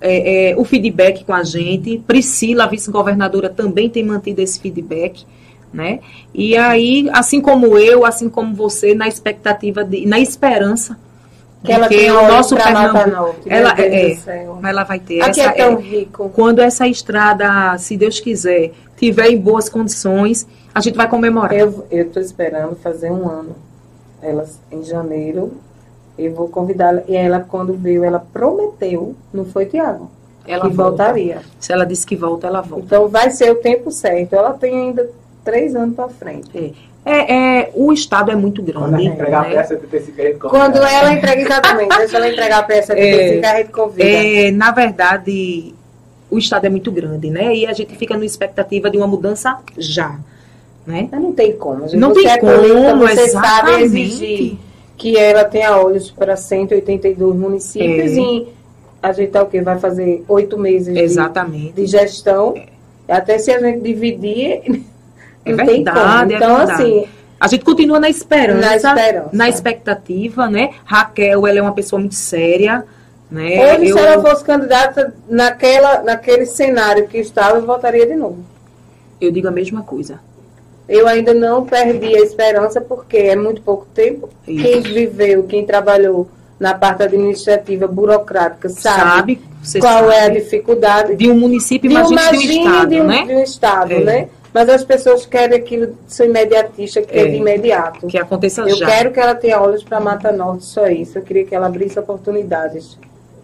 é, 0.05 0.51
é, 0.51 0.57
o 0.57 0.65
feedback 0.65 1.25
com 1.25 1.33
a 1.33 1.43
gente. 1.43 1.99
Priscila, 2.07 2.65
a 2.65 2.67
vice-governadora, 2.67 3.49
também 3.49 3.89
tem 3.89 4.05
mantido 4.05 4.43
esse 4.43 4.61
feedback. 4.61 5.25
Né? 5.73 6.01
E 6.33 6.57
aí, 6.57 7.09
assim 7.13 7.41
como 7.41 7.77
eu, 7.79 8.05
assim 8.05 8.29
como 8.29 8.55
você, 8.55 8.95
na 8.95 9.09
expectativa 9.09 9.83
de, 9.83 10.07
na 10.07 10.21
esperança 10.21 10.97
Que 11.65 11.73
ela 11.73 11.89
tem 11.89 12.13
o 12.13 12.29
nosso 12.29 12.55
Pernambuco, 12.55 13.41
ela 13.47 13.75
é, 13.81 14.15
céu. 14.15 14.61
ela 14.63 14.85
vai 14.85 15.01
ter 15.01 15.21
Aqui 15.21 15.41
essa 15.41 15.51
é 15.51 15.53
tão 15.53 15.79
é, 15.79 15.83
rico. 15.83 16.31
quando 16.33 16.61
essa 16.61 16.87
estrada, 16.87 17.77
se 17.79 17.97
Deus 17.97 18.21
quiser, 18.21 18.71
tiver 18.97 19.31
em 19.31 19.37
boas 19.37 19.69
condições, 19.69 20.47
a 20.73 20.81
gente 20.81 20.95
vai 20.95 21.09
comemorar. 21.09 21.55
Eu 21.55 21.85
estou 21.91 22.23
esperando 22.23 22.77
fazer 22.77 23.11
um 23.11 23.29
ano. 23.29 23.57
Ela, 24.23 24.47
em 24.71 24.85
janeiro, 24.85 25.55
eu 26.19 26.33
vou 26.33 26.49
convidá-la. 26.49 27.03
E 27.09 27.17
ela, 27.17 27.41
quando 27.41 27.75
veio, 27.75 28.05
ela 28.05 28.19
prometeu, 28.19 29.15
não 29.33 29.45
foi, 29.45 29.67
Tiago? 29.67 30.11
Ela 30.47 30.69
que 30.69 30.75
volta. 30.75 31.05
voltaria. 31.05 31.41
Se 31.59 31.73
ela 31.73 31.85
disse 31.85 32.07
que 32.07 32.17
volta, 32.17 32.47
ela 32.47 32.61
volta. 32.61 32.85
Então 32.87 33.09
vai 33.09 33.31
ser 33.31 33.51
o 33.51 33.57
tempo 33.57 33.91
certo. 33.91 34.35
Ela 34.35 34.53
tem 34.53 34.89
ainda 34.89 35.09
três 35.43 35.75
anos 35.75 35.97
para 35.97 36.09
frente. 36.09 36.75
É, 37.07 37.35
é, 37.35 37.71
o 37.75 37.93
estado 37.93 38.31
é 38.31 38.35
muito 38.35 38.62
Quando 38.62 38.79
a 38.79 38.89
grande. 38.89 39.03
gente 39.03 39.15
entregar 39.15 39.45
a 39.45 39.49
né? 39.49 39.55
peça, 39.55 39.77
tem 39.77 40.01
esse 40.01 40.12
crédito. 40.12 40.49
Quando 40.49 40.77
ela 40.77 41.12
entrega, 41.12 41.43
exatamente, 41.43 41.97
deixa 41.99 42.17
ela 42.17 42.29
entregar 42.29 42.59
a 42.59 42.62
peça 42.62 42.95
de 42.95 43.01
É, 43.01 43.39
é, 43.39 43.47
a 43.47 43.57
gente 43.59 43.73
convida. 43.73 44.09
É, 44.09 44.51
na 44.51 44.71
verdade, 44.71 45.75
o 46.31 46.39
estado 46.39 46.67
é 46.67 46.71
muito 46.71 46.91
grande, 46.91 47.29
né? 47.29 47.55
E 47.55 47.67
a 47.67 47.75
gente 47.75 47.95
fica 47.97 48.15
numa 48.15 48.25
expectativa 48.25 48.91
de 48.91 48.97
uma 48.97 49.07
mudança 49.07 49.59
já, 49.77 50.19
né? 50.87 51.09
Mas 51.11 51.21
não 51.21 51.33
tem 51.33 51.55
como. 51.57 51.83
gente. 51.87 51.99
Não 51.99 52.15
você 52.15 52.23
tem 52.23 52.31
é 52.31 52.39
política, 52.39 52.75
como, 52.75 53.07
você 53.07 53.29
sabe 53.29 53.47
exatamente. 53.47 53.85
exigir 53.85 54.59
que 54.97 55.16
ela 55.16 55.45
tenha 55.45 55.76
olhos 55.76 56.11
para 56.11 56.36
182 56.36 57.34
municípios 57.36 58.12
É. 58.12 58.20
e 58.20 58.49
a 59.03 59.12
gente 59.12 59.30
tá 59.30 59.42
o 59.42 59.47
quê? 59.47 59.61
Vai 59.61 59.78
fazer 59.78 60.24
oito 60.28 60.59
meses 60.59 60.95
de, 60.95 61.01
Exatamente. 61.01 61.72
de 61.72 61.86
gestão. 61.86 62.55
Até 63.09 63.38
se 63.38 63.51
a 63.51 63.59
gente 63.61 63.80
dividir, 63.82 64.62
É 65.47 65.51
não 65.51 65.59
tem 65.66 65.84
verdade, 65.84 65.99
como. 66.01 66.32
é 66.32 66.36
Então, 66.36 66.57
verdade. 66.59 66.82
assim, 66.82 67.09
A 67.38 67.47
gente 67.49 67.64
continua 67.64 68.01
na 68.01 68.09
esperança, 68.09 68.61
Na 68.61 68.76
esperança. 68.76 69.28
na 69.32 69.49
expectativa, 69.49 70.49
né? 70.49 70.70
Raquel, 70.84 71.47
ela 71.47 71.59
é 71.59 71.62
uma 71.62 71.74
pessoa 71.74 72.01
muito 72.01 72.14
séria, 72.14 72.84
né? 73.30 73.74
hoje, 73.76 73.88
Eu- 73.90 73.99
se 73.99 74.03
ela 74.03 74.22
fosse 74.22 74.42
candidata 74.45 75.12
naquela, 75.28 76.03
naquele 76.03 76.47
cenário 76.47 77.07
que 77.09 77.18
estava, 77.18 77.59
eu 77.59 77.66
votaria 77.66 78.07
de 78.07 78.14
novo. 78.14 78.38
eu 79.20 79.30
digo 79.30 79.49
a 79.49 79.51
mesma 79.51 79.82
coisa. 79.82 80.20
Eu 80.89 81.09
ainda 81.09 81.32
não 81.32 81.64
perdi 81.64 82.14
a 82.16 82.20
esperança, 82.20 82.80
porque 82.80 83.16
é 83.16 83.37
muito 83.37 83.62
pouco 83.62 83.87
tempo. 83.95 84.28
Isso. 84.47 84.62
Quem 84.62 84.80
viveu, 84.82 85.45
quem 85.45 85.64
trabalhou 85.64 86.28
na 86.61 86.74
parte 86.74 87.03
administrativa, 87.03 87.87
burocrática, 87.87 88.68
sabe, 88.68 89.41
Sabe? 89.62 89.80
Qual 89.80 90.11
é 90.11 90.20
a 90.20 90.22
sabe. 90.24 90.41
dificuldade 90.41 91.16
De 91.16 91.30
um 91.30 91.35
município, 91.39 91.89
de 91.89 91.95
imagina 91.97 92.30
de 92.30 92.37
um 92.37 92.41
estado, 92.41 92.89
de 92.91 93.01
um, 93.01 93.05
né? 93.07 93.24
de 93.26 93.35
um 93.35 93.43
estado, 93.43 93.93
É. 93.93 94.01
né? 94.01 94.28
Mas 94.53 94.68
as 94.68 94.85
pessoas 94.85 95.26
querem 95.26 95.59
aquilo, 95.59 95.97
são 96.07 96.24
imediatistas, 96.26 97.05
que 97.07 97.18
é, 97.18 97.22
É. 97.22 97.26
de 97.26 97.37
imediato. 97.37 98.07
Que 98.07 98.16
aconteça 98.18 98.62
Eu 98.62 98.76
já. 98.76 98.87
quero 98.87 99.11
que 99.11 99.18
ela 99.18 99.35
tenha 99.35 99.61
olhos 99.61 99.82
para 99.82 99.99
Mata 99.99 100.30
Norte, 100.30 100.64
só 100.64 100.87
isso. 100.87 101.18
Eu 101.18 101.22
queria 101.22 101.45
que 101.45 101.55
ela 101.55 101.66
abrisse 101.66 101.99
oportunidades. 101.99 102.97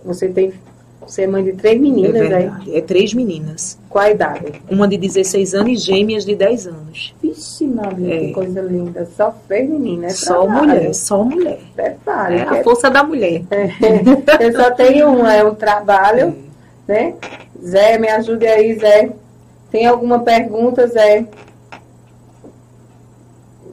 Você 0.05 0.28
tem, 0.28 0.53
você 1.01 1.22
é 1.22 1.26
mãe 1.26 1.42
de 1.42 1.53
três 1.55 1.76
É 1.76 1.78
meninas, 1.78 2.14
aí. 2.14 2.28
verdade. 2.28 2.76
É 2.76 2.80
três 2.80 3.14
meninas. 3.14 3.78
Qual 3.88 4.05
a 4.05 4.11
idade? 4.11 4.62
Uma 4.70 4.86
de 4.86 4.96
16 4.96 5.55
anos 5.55 5.72
e 5.72 5.76
gêmeas 5.76 6.24
de 6.24 6.34
10 6.36 6.66
anos. 6.68 7.14
Vixe, 7.22 7.66
Maria, 7.66 8.14
É. 8.14 8.18
que 8.26 8.32
coisa 8.32 8.61
linda. 8.61 9.09
Só 9.16 9.34
fez 9.48 9.68
menina, 9.68 10.07
é 10.07 10.11
Só 10.11 10.42
trabalho. 10.44 10.66
mulher, 10.68 10.94
só 10.94 11.24
mulher. 11.24 11.59
Prepare. 11.74 12.34
É 12.36 12.44
que 12.44 12.59
a 12.59 12.62
força 12.64 12.90
da 12.90 13.03
mulher. 13.03 13.42
é- 13.51 14.46
Eu 14.46 14.53
só 14.53 14.70
tenho 14.70 15.09
uma, 15.09 15.34
é 15.34 15.42
um 15.44 15.55
trabalho, 15.55 16.34
né? 16.86 17.14
Zé, 17.64 17.98
me 17.98 18.09
ajude 18.09 18.46
aí, 18.46 18.78
Zé. 18.78 19.11
Tem 19.70 19.86
alguma 19.86 20.20
pergunta, 20.20 20.86
Zé? 20.86 21.26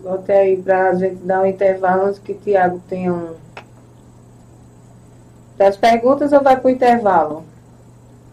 Bote 0.03 0.31
aí 0.31 0.57
pra 0.57 0.93
gente 0.95 1.15
dar 1.23 1.41
um 1.41 1.45
intervalo 1.45 2.03
antes 2.05 2.19
que 2.19 2.31
o 2.31 2.35
Tiago 2.35 2.81
tenha 2.89 3.13
um. 3.13 3.29
Das 5.57 5.75
perguntas 5.77 6.31
ou 6.33 6.41
vai 6.41 6.57
pro 6.57 6.69
intervalo? 6.69 7.43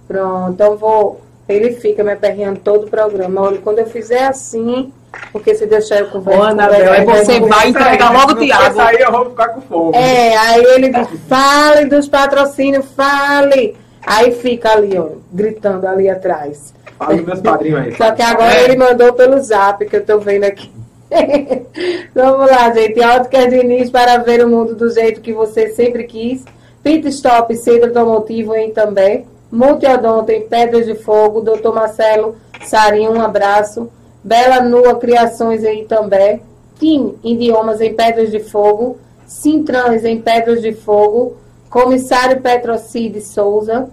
Pronto, 0.07 0.53
então 0.53 0.77
vou. 0.77 1.21
Ele 1.49 1.73
fica 1.73 2.03
me 2.03 2.13
aperreando 2.13 2.61
todo 2.61 2.87
o 2.87 2.91
programa. 2.91 3.41
Olha, 3.43 3.59
quando 3.59 3.79
eu 3.79 3.87
fizer 3.87 4.25
assim, 4.27 4.93
porque 5.33 5.55
se 5.55 5.67
deixar 5.67 6.01
eu 6.01 6.11
conversar. 6.11 6.41
Ô, 6.41 6.45
Anabel, 6.45 6.93
aí 6.93 7.05
você 7.05 7.41
vai 7.41 7.69
entregar 7.69 8.13
logo 8.13 8.33
o 8.33 8.37
Tiago. 8.45 8.81
aí 8.81 8.97
eu 8.99 9.13
vou 9.13 9.31
ficar 9.31 9.49
com 9.49 9.61
fome. 9.63 9.97
É, 9.97 10.37
aí 10.37 10.65
ele 10.65 10.89
diz, 10.91 11.09
fale 11.29 11.87
dos 11.87 12.09
patrocínios, 12.09 12.87
fale. 12.97 13.77
Aí 14.07 14.33
fica 14.33 14.73
ali, 14.73 14.99
ó, 14.99 15.09
gritando 15.33 15.87
ali 15.87 16.09
atrás. 16.09 16.75
Fala 16.99 17.17
dos 17.17 17.27
meus 17.27 17.41
padrinhos 17.41 17.81
aí. 17.81 17.97
Só 17.97 18.13
que 18.13 18.23
agora 18.23 18.55
É. 18.55 18.65
ele 18.65 18.77
mandou 18.77 19.13
pelo 19.15 19.39
zap, 19.41 19.85
que 19.87 19.97
eu 19.97 20.05
tô 20.05 20.19
vendo 20.19 20.45
aqui. 20.45 20.71
Vamos 22.15 22.51
lá, 22.51 22.73
gente. 22.73 23.01
Ótica 23.01 23.49
Diniz 23.49 23.91
para 23.91 24.19
ver 24.19 24.45
o 24.45 24.49
mundo 24.49 24.75
do 24.75 24.91
jeito 24.91 25.21
que 25.21 25.33
você 25.33 25.69
sempre 25.71 26.05
quis. 26.05 26.45
Pit 26.85 27.09
Stop 27.09 27.57
Centro 27.57 27.87
Automotivo 27.87 28.55
em 28.55 28.71
também. 28.71 29.27
Multiodonto 29.51 30.31
em 30.31 30.47
Pedras 30.47 30.85
de 30.85 30.95
Fogo. 30.95 31.41
Dr. 31.41 31.73
Marcelo 31.73 32.37
Sarinho, 32.63 33.13
um 33.13 33.23
abraço. 33.23 33.91
Bela 34.23 34.61
Nua 34.61 34.97
Criações 34.97 35.65
em 35.65 35.81
Itambé. 35.81 36.41
Tim 36.79 37.15
Idiomas 37.25 37.81
em 37.81 37.95
Pedras 37.95 38.31
de 38.31 38.39
Fogo. 38.39 38.99
Sintrans 39.27 40.05
em 40.05 40.21
Pedras 40.21 40.61
de 40.61 40.75
Fogo. 40.75 41.39
Comissário 41.71 42.43
Petrocide 42.43 43.23
Souza. 43.23 43.89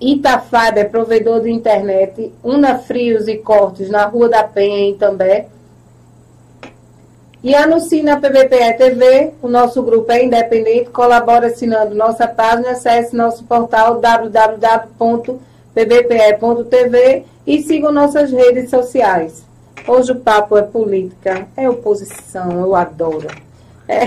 Itafiber, 0.00 0.88
provedor 0.92 1.40
de 1.40 1.50
internet. 1.50 2.32
Una 2.44 2.78
Frios 2.78 3.26
e 3.26 3.38
Cortes 3.38 3.90
na 3.90 4.04
Rua 4.04 4.28
da 4.28 4.44
Penha 4.44 4.78
em 4.78 4.92
Itambé. 4.92 5.48
E 7.42 7.54
anuncie 7.54 8.02
na 8.02 8.16
PBPE 8.16 8.74
TV, 8.76 9.32
o 9.40 9.48
nosso 9.48 9.80
grupo 9.82 10.10
é 10.10 10.24
independente, 10.24 10.90
colabora 10.90 11.46
assinando 11.46 11.94
nossa 11.94 12.26
página, 12.26 12.72
acesse 12.72 13.14
nosso 13.14 13.44
portal 13.44 14.00
www.pbpe.tv 14.00 15.38
e 17.46 17.62
siga 17.62 17.92
nossas 17.92 18.32
redes 18.32 18.68
sociais. 18.68 19.46
Hoje 19.86 20.10
o 20.12 20.16
papo 20.16 20.56
é 20.56 20.62
política, 20.62 21.46
é 21.56 21.70
oposição, 21.70 22.60
eu 22.60 22.74
adoro. 22.74 23.28
É, 23.86 24.06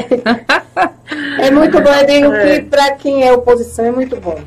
é 1.48 1.52
muito 1.52 1.80
bom, 1.82 1.90
eu 1.90 2.06
digo 2.06 2.32
que 2.34 2.64
para 2.70 2.92
quem 2.92 3.26
é 3.26 3.32
oposição 3.32 3.86
é 3.86 3.92
muito 3.92 4.18
bom. 4.18 4.38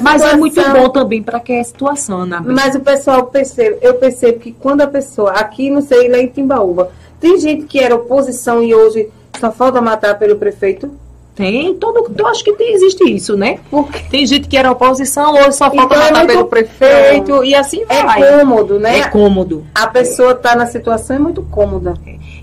Mas 0.00 0.22
é 0.22 0.36
muito 0.36 0.60
bom 0.70 0.88
também 0.88 1.22
para 1.22 1.38
que 1.40 1.52
é 1.52 1.60
a 1.60 1.64
situação, 1.64 2.22
Anabel. 2.22 2.54
Mas 2.54 2.74
o 2.74 2.80
pessoal 2.80 3.26
percebe, 3.26 3.76
eu 3.82 3.94
percebo 3.94 4.38
que 4.38 4.52
quando 4.52 4.80
a 4.80 4.86
pessoa, 4.86 5.32
aqui 5.32 5.68
não 5.68 5.82
sei, 5.82 6.08
lá 6.08 6.18
em 6.18 6.28
Timbaúba, 6.28 6.90
tem 7.20 7.38
gente 7.38 7.66
que 7.66 7.78
era 7.78 7.94
oposição 7.94 8.62
e 8.62 8.74
hoje 8.74 9.08
só 9.38 9.50
falta 9.52 9.80
matar 9.80 10.18
pelo 10.18 10.36
prefeito. 10.36 10.90
Tem, 11.34 11.72
todo, 11.74 12.12
eu 12.18 12.26
acho 12.26 12.44
que 12.44 12.52
tem, 12.52 12.74
existe 12.74 13.02
isso, 13.10 13.34
né? 13.36 13.60
Porque 13.70 14.00
Tem 14.10 14.26
gente 14.26 14.46
que 14.48 14.56
era 14.58 14.70
oposição, 14.70 15.32
hoje 15.34 15.52
só 15.52 15.70
falta 15.70 15.94
Então 15.94 15.96
é 15.96 16.04
matar 16.10 16.18
muito- 16.18 16.32
pelo 16.32 16.44
prefeito 16.46 17.44
e 17.44 17.54
assim 17.54 17.82
é 17.88 18.02
vai. 18.04 18.20
cômodo, 18.38 18.78
né? 18.78 18.98
É 18.98 19.08
cômodo. 19.08 19.64
A 19.74 19.86
pessoa 19.86 20.34
tá 20.34 20.54
na 20.54 20.66
situação 20.66 21.16
é 21.16 21.18
muito 21.18 21.42
cômoda. 21.44 21.94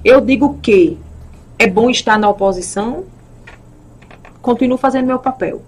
Eu 0.03 0.19
digo 0.21 0.57
que 0.63 0.97
é 1.59 1.67
bom 1.67 1.89
estar 1.91 2.17
na 2.17 2.29
oposição, 2.29 3.03
continuo 4.41 4.77
fazendo 4.77 5.05
meu 5.05 5.19
papel. 5.19 5.61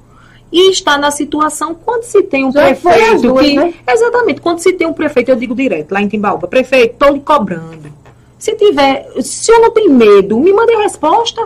E 0.51 0.71
estar 0.71 0.97
na 0.97 1.11
situação 1.11 1.75
quando 1.75 2.03
se 2.03 2.23
tem 2.23 2.43
um 2.45 2.51
Já 2.51 2.65
prefeito 2.65 3.21
duas, 3.21 3.45
que. 3.45 3.55
né? 3.55 3.73
Exatamente, 3.87 4.41
quando 4.41 4.57
se 4.59 4.73
tem 4.73 4.87
um 4.87 4.93
prefeito, 4.93 5.29
eu 5.29 5.35
digo 5.35 5.53
direto, 5.53 5.91
lá 5.91 6.01
em 6.01 6.07
Timbaúba, 6.07 6.47
prefeito, 6.47 6.93
estou 6.93 7.09
lhe 7.13 7.19
cobrando. 7.19 7.98
Se 8.39 8.55
tiver, 8.55 9.11
se 9.21 9.51
eu 9.51 9.59
não 9.59 9.69
tenho 9.69 9.93
medo, 9.93 10.39
me 10.39 10.53
mande 10.53 10.73
a 10.73 10.79
resposta. 10.79 11.45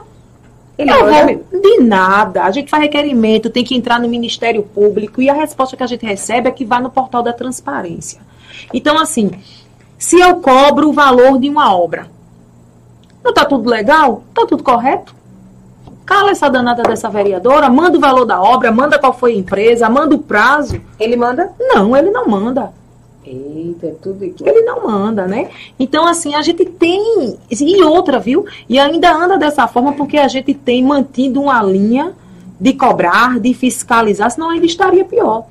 Ele 0.78 0.92
eu 0.92 1.00
vou 1.00 1.62
de 1.62 1.80
nada. 1.80 2.44
A 2.44 2.52
gente 2.52 2.70
faz 2.70 2.84
requerimento, 2.84 3.50
tem 3.50 3.64
que 3.64 3.76
entrar 3.76 4.00
no 4.00 4.08
Ministério 4.08 4.62
Público 4.62 5.20
e 5.20 5.30
a 5.30 5.34
resposta 5.34 5.76
que 5.76 5.84
a 5.84 5.88
gente 5.88 6.06
recebe 6.06 6.48
é 6.48 6.52
que 6.52 6.64
vai 6.64 6.80
no 6.80 6.92
portal 6.92 7.24
da 7.24 7.34
transparência. 7.34 8.22
Então, 8.72 9.00
assim, 9.00 9.32
se 9.98 10.20
eu 10.20 10.36
cobro 10.36 10.90
o 10.90 10.94
valor 10.94 11.40
de 11.40 11.50
uma 11.50 11.76
obra, 11.76 12.08
não 13.24 13.32
está 13.32 13.44
tudo 13.44 13.70
legal? 13.70 14.24
Está 14.30 14.46
tudo 14.46 14.64
correto? 14.64 15.16
Cala 16.06 16.30
essa 16.30 16.50
danada 16.50 16.84
dessa 16.84 17.10
vereadora, 17.10 17.70
manda 17.70 17.98
o 17.98 18.02
valor 18.02 18.26
da 18.26 18.40
obra, 18.40 18.72
manda 18.72 19.00
qual 19.00 19.14
foi 19.14 19.34
a 19.34 19.38
empresa, 19.38 19.90
manda 19.90 20.14
o 20.14 20.20
prazo. 20.20 20.80
Ele 21.00 21.16
manda? 21.16 21.54
Não, 21.60 21.96
ele 21.96 22.12
não 22.12 22.28
manda. 22.28 22.72
Eita, 23.26 23.88
é 23.88 23.92
tudo 24.02 24.24
igual. 24.26 24.50
Ele 24.50 24.62
não 24.64 24.84
manda, 24.86 25.26
né? 25.26 25.50
Então, 25.80 26.06
assim, 26.06 26.36
a 26.36 26.42
gente 26.42 26.66
tem. 26.66 27.38
E 27.50 27.84
outra, 27.84 28.20
viu? 28.20 28.46
E 28.68 28.78
ainda 28.78 29.14
anda 29.14 29.38
dessa 29.38 29.68
forma 29.68 29.94
porque 29.94 30.18
a 30.18 30.28
gente 30.28 30.54
tem 30.54 30.84
mantido 30.84 31.42
uma 31.42 31.62
linha 31.64 32.14
de 32.60 32.74
cobrar, 32.74 33.40
de 33.40 33.54
fiscalizar, 33.54 34.30
senão 34.32 34.50
ainda 34.50 34.66
estaria 34.66 35.06
pior. 35.06 35.46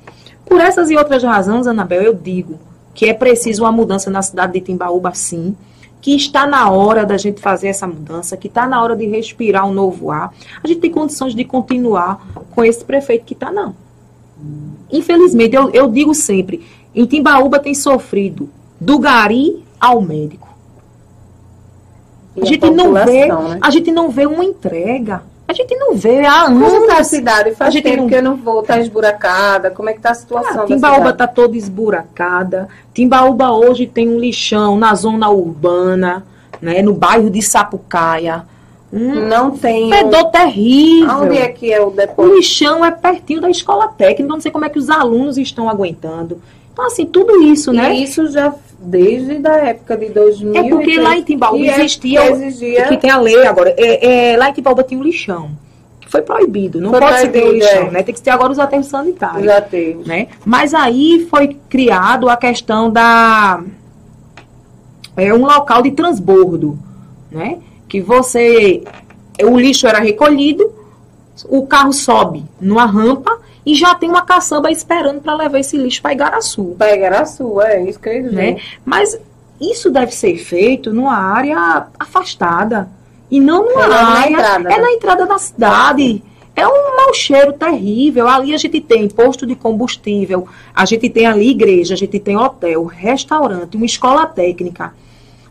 Por 0.45 0.59
essas 0.59 0.89
e 0.89 0.95
outras 0.95 1.23
razões, 1.23 1.67
Anabel, 1.67 2.01
eu 2.01 2.13
digo 2.13 2.59
que 2.93 3.05
é 3.05 3.13
preciso 3.13 3.63
uma 3.63 3.71
mudança 3.71 4.09
na 4.11 4.21
cidade 4.21 4.53
de 4.53 4.61
Timbaúba, 4.61 5.13
sim. 5.13 5.55
Que 5.99 6.15
está 6.15 6.45
na 6.45 6.69
hora 6.69 7.05
da 7.05 7.17
gente 7.17 7.41
fazer 7.41 7.69
essa 7.69 7.87
mudança, 7.87 8.37
que 8.37 8.47
está 8.47 8.67
na 8.67 8.81
hora 8.83 8.95
de 8.95 9.07
respirar 9.07 9.67
um 9.67 9.73
novo 9.73 10.11
ar. 10.11 10.33
A 10.63 10.67
gente 10.67 10.81
tem 10.81 10.91
condições 10.91 11.33
de 11.33 11.43
continuar 11.43 12.45
com 12.51 12.63
esse 12.63 12.83
prefeito 12.83 13.25
que 13.25 13.33
está, 13.33 13.51
não. 13.51 13.73
Infelizmente, 14.91 15.55
eu, 15.55 15.69
eu 15.71 15.89
digo 15.89 16.13
sempre, 16.13 16.61
em 16.95 17.05
Timbaúba 17.05 17.59
tem 17.59 17.73
sofrido 17.73 18.49
do 18.79 18.99
gari 18.99 19.63
ao 19.79 20.01
médico. 20.01 20.47
E 22.35 22.41
A 22.41 22.45
gente 22.45 22.69
não 22.71 22.93
vê, 22.93 23.27
né? 23.27 23.57
a 23.61 23.69
gente 23.69 23.91
não 23.91 24.09
vê 24.09 24.25
uma 24.25 24.43
entrega. 24.43 25.21
A 25.47 25.53
gente 25.53 25.75
não 25.75 25.93
vê 25.95 26.25
há 26.25 26.45
Como 26.45 26.65
está 26.65 26.93
a 26.93 26.95
anos. 26.97 27.07
cidade? 27.07 27.51
Faz 27.53 27.67
a 27.67 27.71
gente 27.71 27.83
tempo 27.83 28.03
não- 28.03 28.07
que 28.07 28.15
eu 28.15 28.23
não 28.23 28.35
vou, 28.37 28.63
tá 28.63 28.79
esburacada. 28.79 29.69
Como 29.69 29.89
é 29.89 29.93
que 29.93 29.99
tá 29.99 30.11
a 30.11 30.15
situação 30.15 30.63
Ah, 30.63 30.65
Timbaúba 30.65 31.09
está 31.09 31.27
toda 31.27 31.55
esburacada. 31.57 32.67
Timbaúba 32.93 33.51
hoje 33.51 33.85
tem 33.85 34.07
um 34.09 34.17
lixão 34.17 34.77
na 34.77 34.95
zona 34.95 35.29
urbana, 35.29 36.25
né, 36.61 36.81
no 36.81 36.93
bairro 36.93 37.29
de 37.29 37.41
Sapucaia. 37.41 38.45
Um 38.91 39.27
Não 39.27 39.51
tem... 39.51 39.89
fedor 39.91 40.25
terrível. 40.31 41.11
Aonde 41.11 41.37
é 41.37 41.47
que 41.49 41.71
é 41.73 41.81
o 41.81 41.87
O 41.87 41.91
depósito? 41.91 42.35
lixão 42.35 42.85
é 42.85 42.89
pertinho 42.91 43.41
da 43.41 43.49
escola 43.49 43.87
técnica, 43.89 44.23
eu 44.23 44.27
não 44.27 44.39
sei 44.39 44.51
como 44.51 44.65
é 44.65 44.69
que 44.69 44.79
os 44.79 44.89
alunos 44.89 45.37
estão 45.37 45.67
aguentando. 45.67 46.39
Então, 46.73 46.85
assim, 46.85 47.05
tudo 47.05 47.41
isso, 47.43 47.71
né? 47.71 47.95
E 47.95 48.03
isso 48.03 48.27
já 48.31 48.53
desde 48.79 49.47
a 49.47 49.55
época 49.69 49.95
de 49.95 50.09
2000. 50.09 50.55
É 50.55 50.69
porque 50.69 50.99
lá 50.99 51.15
em 51.15 51.23
Timbaúba 51.23 51.63
que 51.63 51.69
é- 51.69 51.79
existia 51.79 52.21
que 52.21 52.31
o- 52.31 52.35
exigia 52.35 52.87
que 52.87 52.97
tem 52.97 53.09
a 53.11 53.17
lei 53.19 53.45
agora. 53.45 53.73
É, 53.77 54.31
é, 54.33 54.37
lá 54.37 54.49
em 54.49 54.53
Timbaúba 54.53 54.83
tinha 54.83 54.99
um 54.99 55.03
lixão. 55.03 55.51
Que 56.01 56.09
foi 56.09 56.21
proibido. 56.21 56.81
Não 56.81 56.89
Foi 56.89 56.99
pode 56.99 57.19
se 57.19 57.29
ter 57.29 57.39
o 57.39 57.41
proibido, 57.43 57.63
lixão, 57.65 57.87
é. 57.87 57.91
né? 57.91 58.03
Tem 58.03 58.13
que 58.13 58.21
ter 58.21 58.31
agora 58.31 58.51
os 58.51 58.59
aterros 58.59 58.87
sanitários. 58.87 59.45
já 59.45 59.61
teve. 59.61 60.03
Né? 60.05 60.27
Mas 60.43 60.73
aí 60.73 61.25
foi 61.29 61.57
criado 61.69 62.27
a 62.27 62.35
questão 62.35 62.91
da. 62.91 63.63
É 65.15 65.33
um 65.33 65.45
local 65.45 65.81
de 65.81 65.91
transbordo. 65.91 66.77
Né? 67.31 67.59
Que 67.87 68.01
você. 68.01 68.83
O 69.43 69.57
lixo 69.57 69.87
era 69.87 69.99
recolhido, 69.99 70.71
o 71.49 71.65
carro 71.65 71.91
sobe 71.93 72.43
numa 72.61 72.85
rampa 72.85 73.39
e 73.65 73.75
já 73.75 73.95
tem 73.95 74.09
uma 74.09 74.21
caçamba 74.21 74.71
esperando 74.71 75.21
para 75.21 75.35
levar 75.35 75.59
esse 75.59 75.77
lixo 75.77 76.01
para 76.01 76.13
Igaraçu. 76.13 76.75
Pegar 76.77 77.21
a 77.21 77.25
sua, 77.25 77.69
é 77.69 77.89
isso 77.89 77.99
que 77.99 78.09
eu 78.09 78.31
né? 78.31 78.57
Mas 78.83 79.17
isso 79.59 79.89
deve 79.89 80.13
ser 80.13 80.37
feito 80.37 80.91
numa 80.91 81.15
área 81.15 81.87
afastada 81.97 82.89
e 83.31 83.39
não 83.39 83.65
numa 83.65 83.83
É 83.83 83.87
logo 83.87 84.01
na 84.01 84.09
área 84.09 84.31
entrada, 84.31 84.69
é 84.69 84.77
né? 84.77 84.77
na 84.77 84.91
entrada 84.91 85.25
da 85.25 85.37
cidade. 85.37 86.23
É 86.55 86.67
um 86.67 86.95
mau 86.95 87.13
cheiro 87.13 87.53
terrível. 87.53 88.27
Ali 88.27 88.53
a 88.53 88.57
gente 88.57 88.79
tem 88.79 89.09
posto 89.09 89.45
de 89.45 89.55
combustível, 89.55 90.47
a 90.75 90.85
gente 90.85 91.09
tem 91.09 91.25
ali 91.25 91.49
igreja, 91.49 91.95
a 91.95 91.97
gente 91.97 92.19
tem 92.19 92.37
hotel, 92.37 92.83
restaurante, 92.85 93.75
uma 93.75 93.85
escola 93.85 94.25
técnica, 94.25 94.93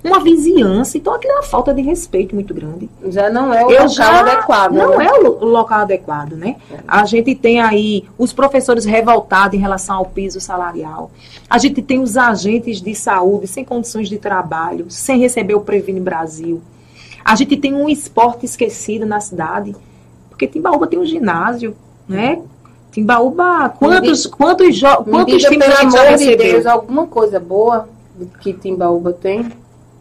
uma 0.05 0.19
vizinhança. 0.21 0.97
Então 0.99 1.13
aquilo 1.15 1.33
é 1.33 1.37
uma 1.37 1.43
falta 1.43 1.73
de 1.73 1.81
respeito 1.83 2.35
muito 2.35 2.53
grande. 2.53 2.89
Já 3.09 3.31
não 3.31 3.53
é 3.55 3.65
o 3.65 3.71
Eu 3.71 3.83
local 3.85 3.89
já- 3.89 4.21
adequado. 4.21 4.73
Não 4.73 4.99
né? 4.99 5.07
é 5.07 5.13
o 5.13 5.23
lo- 5.23 5.39
o 5.41 5.45
local 5.45 5.81
adequado, 5.81 6.33
né? 6.33 6.57
A 6.87 7.05
gente 7.05 7.35
tem 7.35 7.61
aí 7.61 8.05
os 8.19 8.33
professores 8.33 8.85
revoltados 8.85 9.57
em 9.57 9.61
relação 9.61 9.97
ao 9.97 10.05
piso 10.07 10.41
salarial. 10.41 11.11
A 11.49 11.59
gente 11.59 11.81
tem 11.83 12.01
os 12.01 12.17
agentes 12.17 12.81
de 12.81 12.95
saúde 12.95 13.47
sem 13.47 13.65
condições 13.65 14.09
de 14.09 14.19
trabalho, 14.19 14.87
sem 14.89 15.19
receber 15.21 15.55
o 15.55 15.61
Previne 15.61 16.01
Brasil. 16.01 16.61
A 17.25 17.37
gente 17.37 17.57
tem 17.57 17.73
um 17.73 17.89
esporte 17.89 18.45
esquecido 18.45 19.07
na 19.07 19.21
cidade, 19.21 19.77
porque 20.29 20.47
Timbaúba 20.49 20.89
tem 20.89 20.99
um 20.99 21.05
ginásio, 21.07 21.77
né? 22.09 22.41
Timbaúba, 22.91 23.69
quantos, 23.79 24.27
quantos, 24.27 24.83
Me 24.83 24.89
quantos 25.11 25.37
diga, 25.39 25.49
times 25.49 25.67
pelo 25.67 25.79
amor 26.03 26.17
de? 26.19 26.37
Deus, 26.37 26.67
alguma 26.67 27.07
coisa 27.07 27.41
boa 27.41 27.89
que 28.41 28.53
Timbaúba 28.53 29.13
tem? 29.13 29.51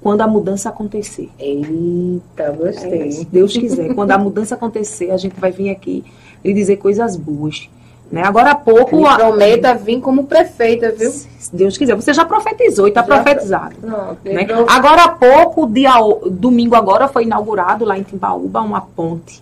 Quando 0.01 0.21
a 0.21 0.27
mudança 0.27 0.69
acontecer. 0.69 1.29
Eita, 1.37 2.51
gostei. 2.51 3.11
Se 3.11 3.25
Deus 3.25 3.53
quiser, 3.55 3.93
quando 3.93 4.11
a 4.11 4.17
mudança 4.17 4.55
acontecer, 4.55 5.11
a 5.11 5.17
gente 5.17 5.39
vai 5.39 5.51
vir 5.51 5.69
aqui 5.69 6.03
e 6.43 6.53
dizer 6.53 6.77
coisas 6.77 7.15
boas. 7.15 7.69
Né? 8.11 8.23
Agora 8.25 8.51
há 8.51 8.55
pouco. 8.55 8.97
Me 8.97 9.05
a- 9.05 9.15
prometa 9.15 9.73
vir 9.75 10.01
como 10.01 10.25
prefeita, 10.25 10.91
viu? 10.91 11.09
Se 11.11 11.55
Deus 11.55 11.77
quiser. 11.77 11.95
Você 11.95 12.13
já 12.13 12.25
profetizou 12.25 12.87
e 12.87 12.89
está 12.89 13.03
profetizado. 13.03 13.75
Não, 13.81 14.11
né? 14.13 14.17
lembrou- 14.25 14.65
Agora 14.67 15.03
há 15.03 15.09
pouco, 15.09 15.65
dia, 15.67 15.91
domingo 16.29 16.75
agora, 16.75 17.07
foi 17.07 17.23
inaugurado 17.23 17.85
lá 17.85 17.97
em 17.97 18.03
Timbaúba 18.03 18.59
uma 18.61 18.81
ponte. 18.81 19.41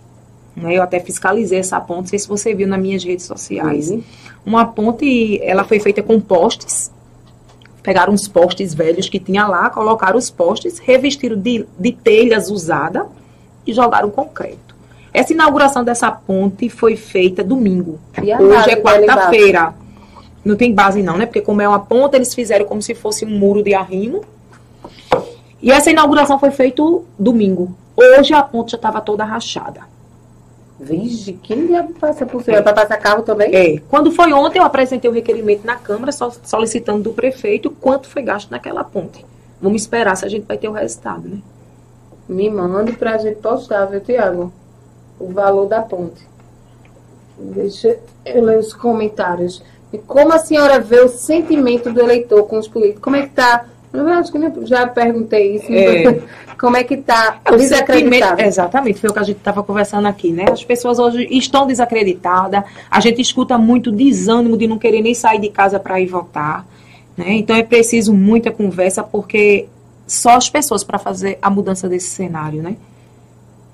Né? 0.54 0.74
Eu 0.76 0.82
até 0.82 1.00
fiscalizei 1.00 1.58
essa 1.58 1.80
ponte, 1.80 2.00
não 2.02 2.06
sei 2.06 2.18
se 2.18 2.28
você 2.28 2.54
viu 2.54 2.68
nas 2.68 2.78
minhas 2.80 3.02
redes 3.02 3.24
sociais. 3.24 3.92
Uma 4.44 4.66
ponte, 4.66 5.40
ela 5.42 5.64
foi 5.64 5.80
feita 5.80 6.02
com 6.02 6.20
postes. 6.20 6.92
Pegaram 7.82 8.12
uns 8.12 8.28
postes 8.28 8.74
velhos 8.74 9.08
que 9.08 9.18
tinha 9.18 9.46
lá, 9.46 9.70
colocaram 9.70 10.18
os 10.18 10.30
postes, 10.30 10.78
revestiram 10.78 11.36
de, 11.36 11.66
de 11.78 11.92
telhas 11.92 12.50
usadas 12.50 13.06
e 13.66 13.72
jogaram 13.72 14.10
concreto. 14.10 14.74
Essa 15.12 15.32
inauguração 15.32 15.82
dessa 15.82 16.10
ponte 16.10 16.68
foi 16.68 16.96
feita 16.96 17.42
domingo. 17.42 17.98
E 18.22 18.34
Hoje 18.34 18.70
é 18.70 18.76
quarta-feira. 18.76 19.74
Não 20.44 20.56
tem 20.56 20.72
base 20.72 21.02
não, 21.02 21.16
né? 21.16 21.26
Porque 21.26 21.40
como 21.40 21.60
é 21.60 21.68
uma 21.68 21.80
ponte, 21.80 22.16
eles 22.16 22.34
fizeram 22.34 22.64
como 22.64 22.80
se 22.80 22.94
fosse 22.94 23.24
um 23.24 23.38
muro 23.38 23.62
de 23.62 23.74
arrimo. 23.74 24.24
E 25.60 25.70
essa 25.70 25.90
inauguração 25.90 26.38
foi 26.38 26.50
feita 26.50 26.82
domingo. 27.18 27.74
Hoje 27.96 28.32
a 28.32 28.42
ponte 28.42 28.72
já 28.72 28.76
estava 28.76 29.00
toda 29.00 29.24
rachada. 29.24 29.82
Vixe, 30.82 31.34
que 31.34 31.54
diabo 31.66 31.92
passa 32.00 32.24
por 32.24 32.42
cima? 32.42 32.56
É 32.56 32.62
pra 32.62 32.72
passar 32.72 32.96
carro 32.96 33.22
também? 33.22 33.54
É. 33.54 33.78
Quando 33.90 34.10
foi 34.10 34.32
ontem, 34.32 34.58
eu 34.58 34.64
apresentei 34.64 35.10
o 35.10 35.12
requerimento 35.12 35.62
na 35.66 35.76
Câmara, 35.76 36.10
so- 36.10 36.32
solicitando 36.42 37.02
do 37.02 37.12
prefeito 37.12 37.70
quanto 37.70 38.08
foi 38.08 38.22
gasto 38.22 38.50
naquela 38.50 38.82
ponte. 38.82 39.24
Vamos 39.60 39.82
esperar 39.82 40.16
se 40.16 40.24
a 40.24 40.28
gente 40.28 40.46
vai 40.46 40.56
ter 40.56 40.68
o 40.68 40.72
resultado, 40.72 41.28
né? 41.28 41.38
Me 42.26 42.48
mande 42.48 42.92
pra 42.94 43.18
gente 43.18 43.36
postar, 43.40 43.84
viu, 43.86 44.00
Tiago? 44.00 44.50
O 45.18 45.28
valor 45.28 45.66
da 45.66 45.82
ponte. 45.82 46.26
Deixa 47.38 47.98
eu 48.24 48.42
ler 48.42 48.58
os 48.58 48.72
comentários. 48.72 49.62
E 49.92 49.98
como 49.98 50.32
a 50.32 50.38
senhora 50.38 50.80
vê 50.80 51.00
o 51.00 51.08
sentimento 51.08 51.92
do 51.92 52.00
eleitor 52.00 52.44
com 52.44 52.58
os 52.58 52.68
políticos? 52.68 53.02
Como 53.02 53.16
é 53.16 53.22
que 53.22 53.34
tá? 53.34 53.66
Eu 53.92 54.06
acho 54.08 54.30
que 54.30 54.38
eu 54.38 54.66
já 54.66 54.86
perguntei 54.86 55.56
isso. 55.56 55.66
É. 55.72 56.20
Como 56.60 56.76
é 56.76 56.84
que 56.84 56.98
tá 56.98 57.40
É 57.44 57.50
o 57.50 57.58
sentimento- 57.58 57.70
desacreditado? 57.86 58.42
Exatamente, 58.42 59.00
foi 59.00 59.08
o 59.10 59.12
que 59.14 59.18
a 59.18 59.22
gente 59.22 59.38
estava 59.38 59.62
conversando 59.62 60.06
aqui, 60.06 60.30
né? 60.30 60.44
As 60.52 60.62
pessoas 60.62 60.98
hoje 60.98 61.26
estão 61.30 61.66
desacreditadas, 61.66 62.62
a 62.90 63.00
gente 63.00 63.20
escuta 63.20 63.56
muito 63.56 63.90
desânimo 63.90 64.58
de 64.58 64.66
não 64.66 64.78
querer 64.78 65.00
nem 65.00 65.14
sair 65.14 65.40
de 65.40 65.48
casa 65.48 65.80
para 65.80 65.98
ir 65.98 66.06
votar, 66.06 66.66
né? 67.16 67.32
Então 67.32 67.56
é 67.56 67.62
preciso 67.62 68.12
muita 68.12 68.50
conversa, 68.50 69.02
porque 69.02 69.68
só 70.06 70.36
as 70.36 70.50
pessoas 70.50 70.84
para 70.84 70.98
fazer 70.98 71.38
a 71.40 71.48
mudança 71.48 71.88
desse 71.88 72.08
cenário, 72.10 72.62
né? 72.62 72.76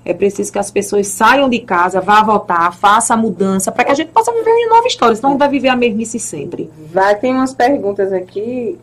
É 0.05 0.13
preciso 0.13 0.49
que 0.53 0.57
as 0.59 0.71
pessoas 0.71 1.07
saiam 1.07 1.49
de 1.49 1.59
casa, 1.59 1.99
vá 1.99 2.23
votar, 2.23 2.73
faça 2.73 3.13
a 3.13 3.17
mudança, 3.17 3.69
para 3.69 3.83
que 3.83 3.91
a 3.91 3.95
gente 3.95 4.11
possa 4.11 4.31
viver 4.31 4.49
uma 4.49 4.77
nova 4.77 4.87
história, 4.87 5.13
senão 5.13 5.31
a 5.31 5.33
gente 5.33 5.39
vai 5.39 5.49
viver 5.49 5.67
a 5.67 5.75
mesmice 5.75 6.17
sempre. 6.17 6.71
Vai, 6.93 7.15
tem 7.15 7.33
umas 7.33 7.53
perguntas 7.53 8.13
aqui, 8.13 8.77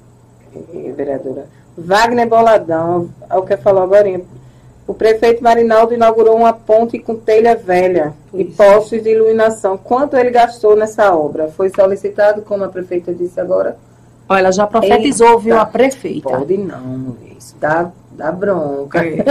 vereadora. 0.97 1.47
Wagner 1.77 2.29
Boladão, 2.29 3.09
é 3.29 3.37
o 3.37 3.43
que 3.43 3.57
falou 3.57 3.83
agora. 3.83 4.21
O 4.87 4.93
prefeito 4.93 5.43
Marinaldo 5.43 5.95
inaugurou 5.95 6.37
uma 6.37 6.53
ponte 6.53 6.99
com 6.99 7.15
telha 7.17 7.57
velha 7.57 8.13
e 8.35 8.45
Pois. 8.45 8.57
postes 8.57 9.03
de 9.03 9.11
iluminação. 9.11 9.79
Quanto 9.79 10.17
ele 10.17 10.31
gastou 10.31 10.77
nessa 10.77 11.15
obra? 11.15 11.49
Foi 11.49 11.71
solicitado, 11.71 12.43
como 12.43 12.65
a 12.65 12.69
prefeita 12.69 13.13
disse 13.13 13.41
agora? 13.41 13.79
Olha, 14.29 14.41
ela 14.41 14.53
já 14.53 14.66
profetizou, 14.66 15.39
viu, 15.39 15.59
a 15.59 15.66
prefeita. 15.66 16.31
Pode 16.31 16.57
não, 16.57 17.14
isso 17.37 17.55
dá, 17.61 17.91
dá 18.12 18.33
bronca. 18.33 19.05
É. 19.05 19.22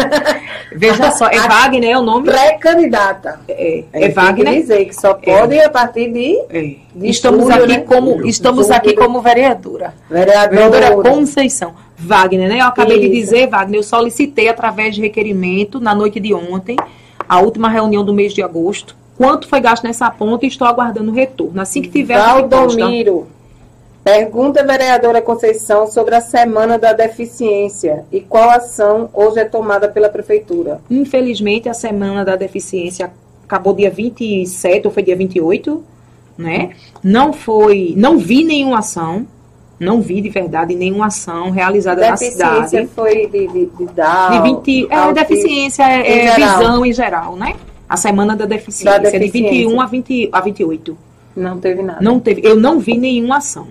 Veja 0.76 1.12
só, 1.12 1.28
é 1.28 1.40
Wagner, 1.40 1.92
é 1.92 1.98
o 1.98 2.02
nome? 2.04 2.28
Pré-candidata. 2.30 3.40
É, 3.48 3.84
é 3.92 4.08
que 4.08 4.10
Wagner. 4.10 4.54
dizer 4.62 4.86
que 4.86 4.96
só 4.96 5.14
pode 5.16 5.60
a 5.60 5.70
partir 5.70 6.12
de 6.12 6.38
É. 6.50 6.76
De 6.96 7.10
Estamos 7.10 7.44
julho, 7.46 7.56
aqui 7.64 7.78
né? 7.78 7.80
como 7.80 8.26
estamos 8.28 8.68
Julho. 8.68 8.78
aqui 8.78 8.94
como 8.96 9.20
vereadora. 9.22 9.94
vereadora. 10.10 10.70
Vereadora 10.70 11.10
Conceição. 11.10 11.74
Wagner, 11.98 12.50
né? 12.50 12.60
Eu 12.60 12.66
acabei 12.66 13.00
de 13.00 13.06
Isso. 13.08 13.16
dizer, 13.32 13.48
Wagner, 13.48 13.80
eu 13.80 13.84
solicitei 13.84 14.48
através 14.50 14.94
de 14.94 15.02
requerimento 15.02 15.80
na 15.80 15.96
noite 15.96 16.20
de 16.20 16.34
ontem, 16.34 16.76
a 17.28 17.40
última 17.40 17.70
reunião 17.70 18.04
do 18.04 18.14
mês 18.14 18.34
de 18.34 18.44
agosto. 18.44 18.96
Quanto 19.18 19.48
foi 19.48 19.60
gasto 19.62 19.84
nessa 19.86 20.10
ponta 20.12 20.46
e 20.46 20.50
estou 20.50 20.68
aguardando 20.68 21.12
o 21.12 21.14
retorno. 21.14 21.62
Assim 21.62 21.82
que 21.82 21.90
tiver, 21.90 22.16
posta. 22.16 22.48
Valdomiro. 22.48 23.28
Pergunta 24.04 24.62
vereadora 24.66 25.22
Conceição 25.22 25.88
sobre 25.88 26.14
a 26.14 26.20
Semana 26.20 26.78
da 26.78 26.92
Deficiência 26.92 28.04
e 28.12 28.20
qual 28.20 28.50
ação 28.50 29.10
hoje 29.14 29.40
é 29.40 29.46
tomada 29.46 29.88
pela 29.88 30.10
Prefeitura. 30.10 30.82
Infelizmente, 30.92 31.70
a 31.70 31.74
semana 31.74 32.26
da 32.26 32.36
deficiência 32.36 33.14
acabou 33.46 33.74
dia 33.74 33.90
27 33.90 34.86
ou 34.86 34.94
foi 34.94 35.04
dia 35.04 35.16
28, 35.16 35.82
né? 36.38 36.72
Não 37.02 37.32
foi, 37.32 37.94
não 37.96 38.18
vi 38.18 38.44
nenhuma 38.44 38.80
ação, 38.80 39.26
não 39.80 40.02
vi 40.02 40.20
de 40.20 40.30
verdade 40.30 40.76
nenhuma 40.76 41.06
ação 41.08 41.50
realizada 41.50 42.02
na 42.02 42.12
Deficiência 42.12 42.68
cidade. 42.68 42.90
foi 42.94 43.28
de, 43.28 43.48
de, 43.48 43.66
de 43.68 43.86
Down, 43.86 44.32
De 44.32 44.64
20, 44.66 44.88
é, 44.92 45.14
deficiência 45.14 45.84
é, 45.84 46.26
em 46.26 46.28
é 46.28 46.36
visão 46.36 46.86
em 46.86 46.92
geral, 46.92 47.38
né? 47.38 47.56
A 47.88 47.96
semana 47.96 48.36
da 48.36 48.46
deficiência, 48.46 49.00
Da 49.00 49.10
de 49.10 49.18
deficiência. 49.18 49.50
21 49.50 49.80
a, 49.80 49.86
20, 49.86 50.30
a 50.30 50.42
28. 50.42 50.98
Não 51.38 51.58
teve 51.58 51.82
nada. 51.82 52.02
Não 52.02 52.20
teve, 52.20 52.42
eu 52.44 52.58
não 52.58 52.80
vi 52.80 52.98
nenhuma 52.98 53.38
ação. 53.38 53.68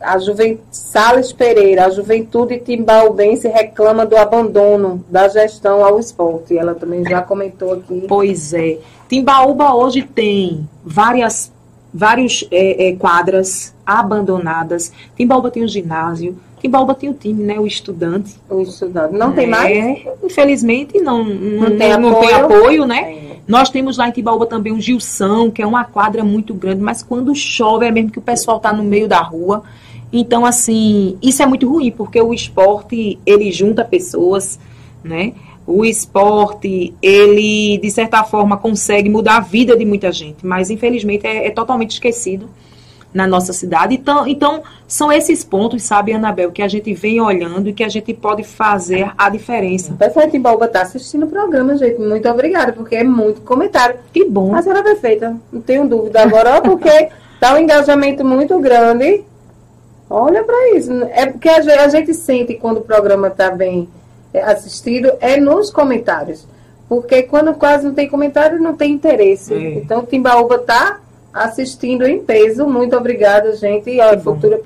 A 0.00 0.18
Juven... 0.18 0.60
Salles 0.70 1.32
Pereira, 1.32 1.86
a 1.86 1.90
juventude 1.90 2.58
timbaubense 2.58 3.48
reclama 3.48 4.06
do 4.06 4.16
abandono 4.16 5.04
da 5.10 5.28
gestão 5.28 5.84
ao 5.84 5.98
esporte. 5.98 6.56
Ela 6.56 6.74
também 6.74 7.04
já 7.04 7.22
comentou 7.22 7.72
aqui. 7.72 8.04
Pois 8.08 8.52
é. 8.54 8.78
Timbaúba 9.08 9.74
hoje 9.74 10.02
tem 10.02 10.68
várias 10.84 11.52
vários 11.92 12.46
é, 12.50 12.88
é, 12.88 12.96
quadras 12.96 13.74
abandonadas. 13.84 14.92
Timbaúba 15.16 15.50
tem 15.50 15.64
o 15.64 15.68
ginásio, 15.68 16.36
Timbaúba 16.60 16.94
tem 16.94 17.08
o 17.08 17.14
time, 17.14 17.42
né, 17.42 17.58
o 17.58 17.66
estudante. 17.66 18.36
O 18.50 18.60
estudante. 18.60 19.14
Não 19.14 19.32
tem 19.32 19.46
mais? 19.46 19.76
É, 19.76 20.14
infelizmente 20.22 20.98
não, 21.00 21.24
não, 21.24 21.70
Não 21.70 21.76
tem 21.78 21.98
não 21.98 22.14
tem 22.20 22.32
apoio. 22.34 22.60
apoio, 22.60 22.86
né? 22.86 23.12
É. 23.12 23.36
Nós 23.46 23.70
temos 23.70 23.96
lá 23.96 24.08
em 24.08 24.12
Timbaúba 24.12 24.46
também 24.46 24.72
um 24.72 24.80
Gilson, 24.80 25.50
que 25.50 25.62
é 25.62 25.66
uma 25.66 25.84
quadra 25.84 26.24
muito 26.24 26.52
grande, 26.52 26.82
mas 26.82 27.02
quando 27.02 27.34
chove 27.34 27.86
é 27.86 27.90
mesmo 27.90 28.10
que 28.10 28.18
o 28.18 28.22
pessoal 28.22 28.56
está 28.56 28.72
no 28.72 28.82
meio 28.82 29.06
da 29.06 29.20
rua. 29.20 29.62
Então, 30.18 30.46
assim, 30.46 31.18
isso 31.22 31.42
é 31.42 31.46
muito 31.46 31.68
ruim, 31.68 31.90
porque 31.90 32.20
o 32.20 32.32
esporte, 32.32 33.18
ele 33.26 33.52
junta 33.52 33.84
pessoas, 33.84 34.58
né? 35.04 35.34
O 35.66 35.84
esporte, 35.84 36.94
ele, 37.02 37.78
de 37.78 37.90
certa 37.90 38.22
forma, 38.24 38.56
consegue 38.56 39.10
mudar 39.10 39.36
a 39.36 39.40
vida 39.40 39.76
de 39.76 39.84
muita 39.84 40.12
gente, 40.12 40.46
mas 40.46 40.70
infelizmente 40.70 41.26
é, 41.26 41.48
é 41.48 41.50
totalmente 41.50 41.90
esquecido 41.90 42.48
na 43.12 43.26
nossa 43.26 43.52
cidade. 43.52 43.94
Então, 43.94 44.26
então, 44.26 44.62
são 44.86 45.10
esses 45.10 45.42
pontos, 45.42 45.82
sabe, 45.82 46.12
Anabel, 46.12 46.52
que 46.52 46.62
a 46.62 46.68
gente 46.68 46.92
vem 46.92 47.20
olhando 47.20 47.68
e 47.68 47.72
que 47.72 47.82
a 47.82 47.88
gente 47.88 48.12
pode 48.12 48.44
fazer 48.44 49.10
a 49.16 49.28
diferença. 49.28 49.92
O 49.94 49.96
pessoal 49.96 50.26
de 50.26 50.32
Timbaúba 50.32 50.66
está 50.66 50.82
assistindo 50.82 51.24
o 51.24 51.28
programa, 51.28 51.76
gente. 51.76 51.98
Muito 51.98 52.28
obrigada, 52.28 52.72
porque 52.72 52.96
é 52.96 53.04
muito 53.04 53.40
comentário. 53.40 53.96
Que 54.12 54.24
bom. 54.24 54.54
A 54.54 54.62
senhora 54.62 54.82
perfeita, 54.82 55.34
não 55.50 55.60
tenho 55.60 55.88
dúvida 55.88 56.22
agora, 56.22 56.60
porque 56.60 57.08
tá 57.40 57.54
um 57.54 57.58
engajamento 57.58 58.24
muito 58.24 58.58
grande. 58.60 59.24
Olha 60.08 60.44
para 60.44 60.76
isso. 60.76 60.92
É 61.12 61.26
porque 61.26 61.48
a 61.48 61.60
gente, 61.60 61.78
a 61.78 61.88
gente 61.88 62.14
sente 62.14 62.54
quando 62.54 62.78
o 62.78 62.82
programa 62.82 63.28
está 63.28 63.50
bem 63.50 63.88
é, 64.32 64.42
assistido, 64.42 65.12
é 65.20 65.36
nos 65.38 65.70
comentários. 65.70 66.46
Porque 66.88 67.24
quando 67.24 67.54
quase 67.54 67.84
não 67.84 67.94
tem 67.94 68.08
comentário, 68.08 68.60
não 68.60 68.76
tem 68.76 68.92
interesse. 68.92 69.52
É. 69.52 69.74
Então, 69.74 70.04
Timbaúba 70.04 70.56
está 70.56 71.00
assistindo 71.32 72.06
em 72.06 72.22
peso. 72.22 72.66
Muito 72.66 72.96
obrigada, 72.96 73.54
gente. 73.56 73.90
E 73.90 74.16
bom. 74.16 74.34
futura 74.34 74.60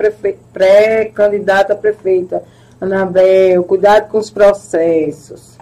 pré-candidata 0.53 1.73
a 1.73 1.77
prefeita, 1.77 2.43
Anabel, 2.81 3.65
cuidado 3.65 4.11
com 4.11 4.19
os 4.19 4.31
processos. 4.31 5.59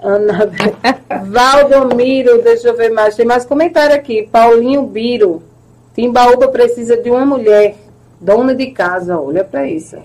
Anabel. 0.00 0.74
Valdomiro, 1.26 2.40
deixa 2.42 2.68
eu 2.68 2.76
ver 2.76 2.90
mais. 2.90 3.16
Tem 3.16 3.26
mais 3.26 3.44
comentário 3.44 3.94
aqui. 3.94 4.28
Paulinho 4.30 4.82
Biro. 4.82 5.42
Timbaúba 5.94 6.46
precisa 6.48 6.96
de 6.96 7.10
uma 7.10 7.26
mulher, 7.26 7.74
dona 8.20 8.54
de 8.54 8.66
casa. 8.68 9.18
Olha 9.18 9.44
para 9.44 9.68
isso. 9.68 9.96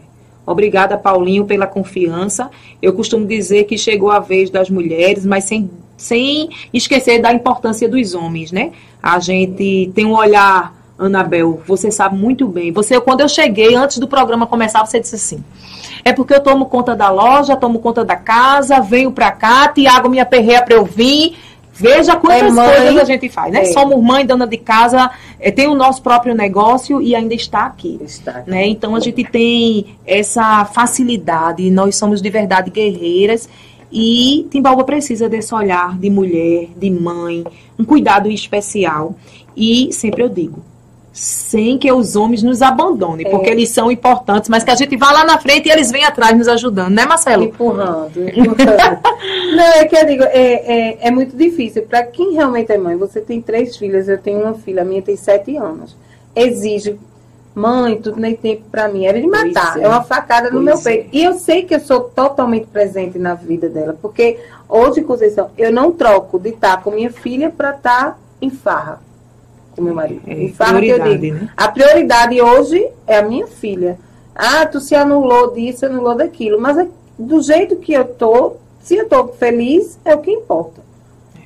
Obrigada, 0.45 0.97
Paulinho, 0.97 1.45
pela 1.45 1.65
confiança. 1.65 2.49
Eu 2.81 2.93
costumo 2.93 3.25
dizer 3.25 3.63
que 3.63 3.77
chegou 3.77 4.11
a 4.11 4.19
vez 4.19 4.49
das 4.49 4.69
mulheres, 4.69 5.25
mas 5.25 5.45
sem, 5.45 5.69
sem 5.95 6.49
esquecer 6.73 7.21
da 7.21 7.31
importância 7.33 7.87
dos 7.87 8.13
homens, 8.13 8.51
né? 8.51 8.71
A 9.01 9.19
gente 9.19 9.91
tem 9.95 10.05
um 10.05 10.13
olhar, 10.13 10.75
Anabel, 10.97 11.61
você 11.65 11.89
sabe 11.89 12.17
muito 12.17 12.45
bem. 12.47 12.71
Você, 12.73 12.99
quando 12.99 13.21
eu 13.21 13.29
cheguei, 13.29 13.73
antes 13.75 13.99
do 13.99 14.07
programa 14.07 14.45
começar, 14.45 14.85
você 14.85 14.99
disse 14.99 15.15
assim. 15.15 15.43
É 16.03 16.11
porque 16.11 16.33
eu 16.33 16.41
tomo 16.41 16.65
conta 16.65 16.93
da 16.93 17.09
loja, 17.09 17.55
tomo 17.55 17.79
conta 17.79 18.03
da 18.03 18.17
casa, 18.17 18.81
venho 18.81 19.11
pra 19.11 19.31
cá, 19.31 19.69
Tiago 19.69 20.09
me 20.09 20.19
aperreia 20.19 20.61
pra 20.61 20.75
eu 20.75 20.83
vir. 20.83 21.37
Veja 21.83 22.15
quantas 22.15 22.57
É 22.57 22.75
coisas 22.75 22.97
a 22.97 23.03
gente 23.03 23.29
faz, 23.29 23.51
né? 23.51 23.61
É. 23.61 23.65
Somos 23.65 24.01
mãe, 24.01 24.25
dona 24.25 24.47
de 24.47 24.57
casa, 24.57 25.11
eh, 25.39 25.51
tem 25.51 25.67
o 25.67 25.75
nosso 25.75 26.01
próprio 26.01 26.33
negócio 26.33 27.01
e 27.01 27.13
ainda 27.13 27.33
está 27.33 27.65
aqui 27.65 27.99
Está. 28.01 28.43
né? 28.47 28.65
Então 28.67 28.95
a 28.95 28.99
gente 28.99 29.23
tem 29.23 29.97
essa 30.05 30.65
facilidade, 30.65 31.69
nós 31.69 31.95
somos 31.95 32.21
de 32.21 32.29
verdade 32.29 32.69
guerreiras 32.69 33.49
E 33.91 34.47
Timbaúba 34.49 34.83
precisa 34.83 35.29
desse 35.29 35.53
olhar 35.53 35.95
de 35.97 36.09
mulher, 36.09 36.69
de 36.75 36.89
mãe, 36.89 37.43
um 37.77 37.85
cuidado 37.85 38.27
especial. 38.27 39.15
E 39.55 39.93
sempre 39.93 40.23
eu 40.23 40.29
digo, 40.29 40.63
sem 41.13 41.77
que 41.77 41.91
os 41.91 42.15
homens 42.15 42.41
nos 42.41 42.63
abandonem, 42.63 43.27
É. 43.27 43.29
porque 43.29 43.47
eles 43.47 43.69
são 43.69 43.91
importantes, 43.91 44.49
mas 44.49 44.63
que 44.63 44.71
a 44.71 44.75
gente 44.75 44.97
vá 44.97 45.11
lá 45.11 45.23
na 45.23 45.37
frente 45.37 45.69
e 45.69 45.71
eles 45.71 45.91
vêm 45.91 46.03
atrás 46.03 46.35
nos 46.35 46.47
ajudando, 46.47 46.91
né, 46.91 47.05
Marcelo? 47.05 47.43
Empurrando, 47.43 48.17
empurrando. 48.35 48.99
Não, 49.55 49.63
é 49.63 49.85
que 49.85 49.95
eu 49.95 50.07
digo, 50.07 50.23
é, 50.23 50.31
é, 50.31 51.07
é 51.07 51.11
muito 51.11 51.37
difícil. 51.37 51.83
Para 51.83 52.01
quem 52.01 52.33
realmente 52.33 52.71
é 52.71 52.77
mãe, 52.79 52.97
você 52.97 53.21
tem 53.21 53.39
três 53.39 53.77
filhas, 53.77 54.09
eu 54.09 54.17
tenho 54.17 54.39
uma 54.39 54.55
filha, 54.55 54.81
a 54.81 54.85
minha 54.85 55.03
tem 55.03 55.15
sete 55.15 55.55
anos. 55.55 55.95
Exige, 56.35 56.97
mãe, 57.53 57.95
tu 58.01 58.19
nem 58.19 58.35
tempo 58.35 58.63
para 58.71 58.87
mim. 58.87 59.05
Era 59.05 59.21
de 59.21 59.27
matar, 59.27 59.79
é. 59.79 59.83
é. 59.83 59.87
uma 59.87 60.03
facada 60.03 60.49
no 60.49 60.63
Pois 60.63 60.65
meu 60.65 60.77
é. 60.77 60.81
peito. 60.81 61.09
E 61.15 61.23
eu 61.23 61.35
sei 61.35 61.61
que 61.61 61.75
eu 61.75 61.79
sou 61.79 61.99
totalmente 62.01 62.65
presente 62.65 63.19
na 63.19 63.35
vida 63.35 63.69
dela, 63.69 63.95
porque 64.01 64.39
hoje, 64.67 65.03
Conceição, 65.03 65.51
eu 65.59 65.71
não 65.71 65.91
troco 65.91 66.39
de 66.39 66.49
estar 66.49 66.81
com 66.81 66.89
minha 66.89 67.11
filha 67.11 67.53
para 67.55 67.69
estar 67.69 68.19
em 68.41 68.49
farra 68.49 68.99
com 69.75 69.81
meu 69.81 69.93
marido. 69.93 70.21
É, 70.27 70.47
farra 70.49 70.79
que 70.79 70.89
eu 70.89 71.17
digo. 71.17 71.35
né? 71.35 71.49
A 71.55 71.67
prioridade 71.67 72.41
hoje 72.41 72.87
é 73.07 73.17
a 73.17 73.23
minha 73.23 73.47
filha. 73.47 73.97
Ah, 74.35 74.65
tu 74.65 74.79
se 74.79 74.95
anulou 74.95 75.51
disso, 75.53 75.85
anulou 75.85 76.15
daquilo. 76.15 76.59
Mas 76.59 76.77
é 76.77 76.87
do 77.17 77.41
jeito 77.41 77.75
que 77.75 77.93
eu 77.93 78.05
tô, 78.05 78.53
se 78.81 78.95
eu 78.95 79.07
tô 79.07 79.27
feliz, 79.27 79.99
é 80.03 80.15
o 80.15 80.19
que 80.19 80.31
importa. 80.31 80.81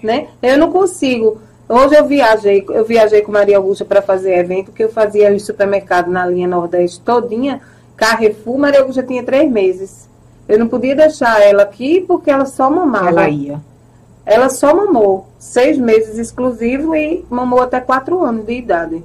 Né? 0.01 0.27
Eu 0.41 0.57
não 0.57 0.71
consigo. 0.71 1.41
Hoje 1.67 1.95
eu 1.95 2.05
viajei, 2.05 2.63
eu 2.69 2.85
viajei 2.85 3.21
com 3.21 3.31
Maria 3.31 3.57
Augusta 3.57 3.83
para 3.83 4.01
fazer 4.01 4.37
evento, 4.37 4.71
que 4.71 4.83
eu 4.83 4.89
fazia 4.89 5.33
o 5.33 5.39
supermercado 5.39 6.09
na 6.09 6.25
linha 6.25 6.47
Nordeste 6.47 7.01
todinha, 7.01 7.59
Carrefour, 7.95 8.57
Maria 8.57 8.79
Augusta 8.79 9.03
tinha 9.03 9.23
três 9.23 9.51
meses. 9.51 10.07
Eu 10.47 10.57
não 10.57 10.67
podia 10.69 10.95
deixar 10.95 11.41
ela 11.41 11.63
aqui 11.63 11.99
porque 12.07 12.31
ela 12.31 12.45
só 12.45 12.69
mamava. 12.69 13.09
Ela 13.09 13.29
ia. 13.29 13.59
Ela 14.27 14.49
só 14.49 14.75
mamou 14.75 15.25
seis 15.39 15.77
meses 15.77 16.17
exclusivo 16.19 16.93
e 16.93 17.25
mamou 17.29 17.61
até 17.61 17.79
quatro 17.79 18.21
anos 18.25 18.45
de 18.45 18.53
idade. 18.53 19.01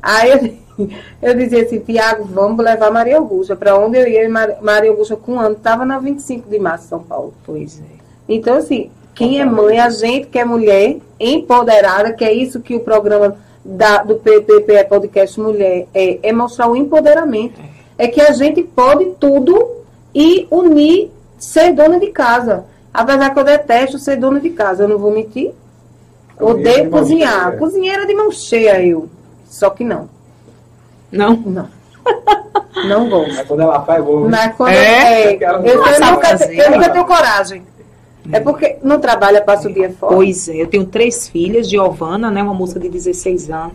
Aí 0.00 0.30
eu, 0.78 0.88
eu 1.20 1.34
dizia 1.34 1.62
assim, 1.62 1.80
Tiago, 1.80 2.24
vamos 2.24 2.64
levar 2.64 2.92
Maria 2.92 3.18
Augusta. 3.18 3.56
Para 3.56 3.76
onde 3.76 3.98
eu 3.98 4.06
ia, 4.06 4.28
Mar- 4.30 4.58
Maria 4.62 4.90
Augusta 4.90 5.16
com 5.16 5.32
um 5.32 5.40
ano, 5.40 5.56
estava 5.56 5.84
na 5.84 5.98
25 5.98 6.48
de 6.48 6.60
março, 6.60 6.86
São 6.86 7.02
Paulo. 7.02 7.34
Pois 7.44 7.80
é. 7.80 7.96
Então, 8.28 8.56
assim, 8.56 8.88
quem 9.16 9.40
é 9.40 9.44
mãe, 9.44 9.80
a 9.80 9.90
gente 9.90 10.28
que 10.28 10.38
é 10.38 10.44
mulher, 10.44 10.98
empoderada, 11.18 12.12
que 12.12 12.24
é 12.24 12.32
isso 12.32 12.60
que 12.60 12.76
o 12.76 12.80
programa 12.80 13.36
da, 13.64 14.04
do 14.04 14.14
PPP 14.14 14.74
é 14.74 14.84
Podcast 14.84 15.40
Mulher 15.40 15.86
é, 15.92 16.20
é 16.22 16.32
mostrar 16.32 16.68
o 16.68 16.76
empoderamento. 16.76 17.60
É 17.98 18.06
que 18.06 18.20
a 18.20 18.30
gente 18.30 18.62
pode 18.62 19.06
tudo 19.18 19.70
e 20.14 20.46
unir, 20.52 21.10
ser 21.36 21.72
dona 21.72 21.98
de 21.98 22.08
casa. 22.08 22.64
Apesar 22.92 23.30
que 23.30 23.38
eu 23.38 23.44
detesto 23.44 23.98
ser 23.98 24.16
dona 24.16 24.40
de 24.40 24.50
casa, 24.50 24.84
eu 24.84 24.88
não 24.88 24.98
vou 24.98 25.12
mentir. 25.12 25.52
Odeio 26.40 26.90
cozinhar. 26.90 27.48
cheia. 27.48 27.58
Cozinheira 27.58 28.06
de 28.06 28.14
mão 28.14 28.30
cheia, 28.30 28.84
eu. 28.84 29.08
Só 29.44 29.70
que 29.70 29.84
não. 29.84 30.08
Não? 31.10 31.36
Não. 31.36 31.68
Não 32.88 33.08
gosto. 33.08 33.34
Mas 33.34 33.46
quando 33.46 33.60
ela 33.60 33.82
faz, 33.82 33.98
eu 33.98 34.04
vou. 34.04 34.28
Mas 34.28 34.56
quando 34.56 34.70
É? 34.70 35.34
é, 35.34 35.36
eu, 35.36 35.64
eu, 35.64 35.84
sabe 35.96 36.10
nunca, 36.12 36.52
eu 36.52 36.70
nunca 36.70 36.90
tenho 36.90 37.04
coragem. 37.04 37.62
É 38.30 38.40
porque 38.40 38.76
não 38.82 39.00
trabalha, 39.00 39.42
passa 39.42 39.68
o 39.68 39.72
dia 39.72 39.90
fora. 39.90 40.14
Pois 40.14 40.48
é, 40.48 40.62
eu 40.62 40.66
tenho 40.68 40.86
três 40.86 41.28
filhas, 41.28 41.68
Giovana, 41.68 42.30
né, 42.30 42.42
uma 42.42 42.54
moça 42.54 42.78
de 42.78 42.88
16 42.88 43.50
anos, 43.50 43.72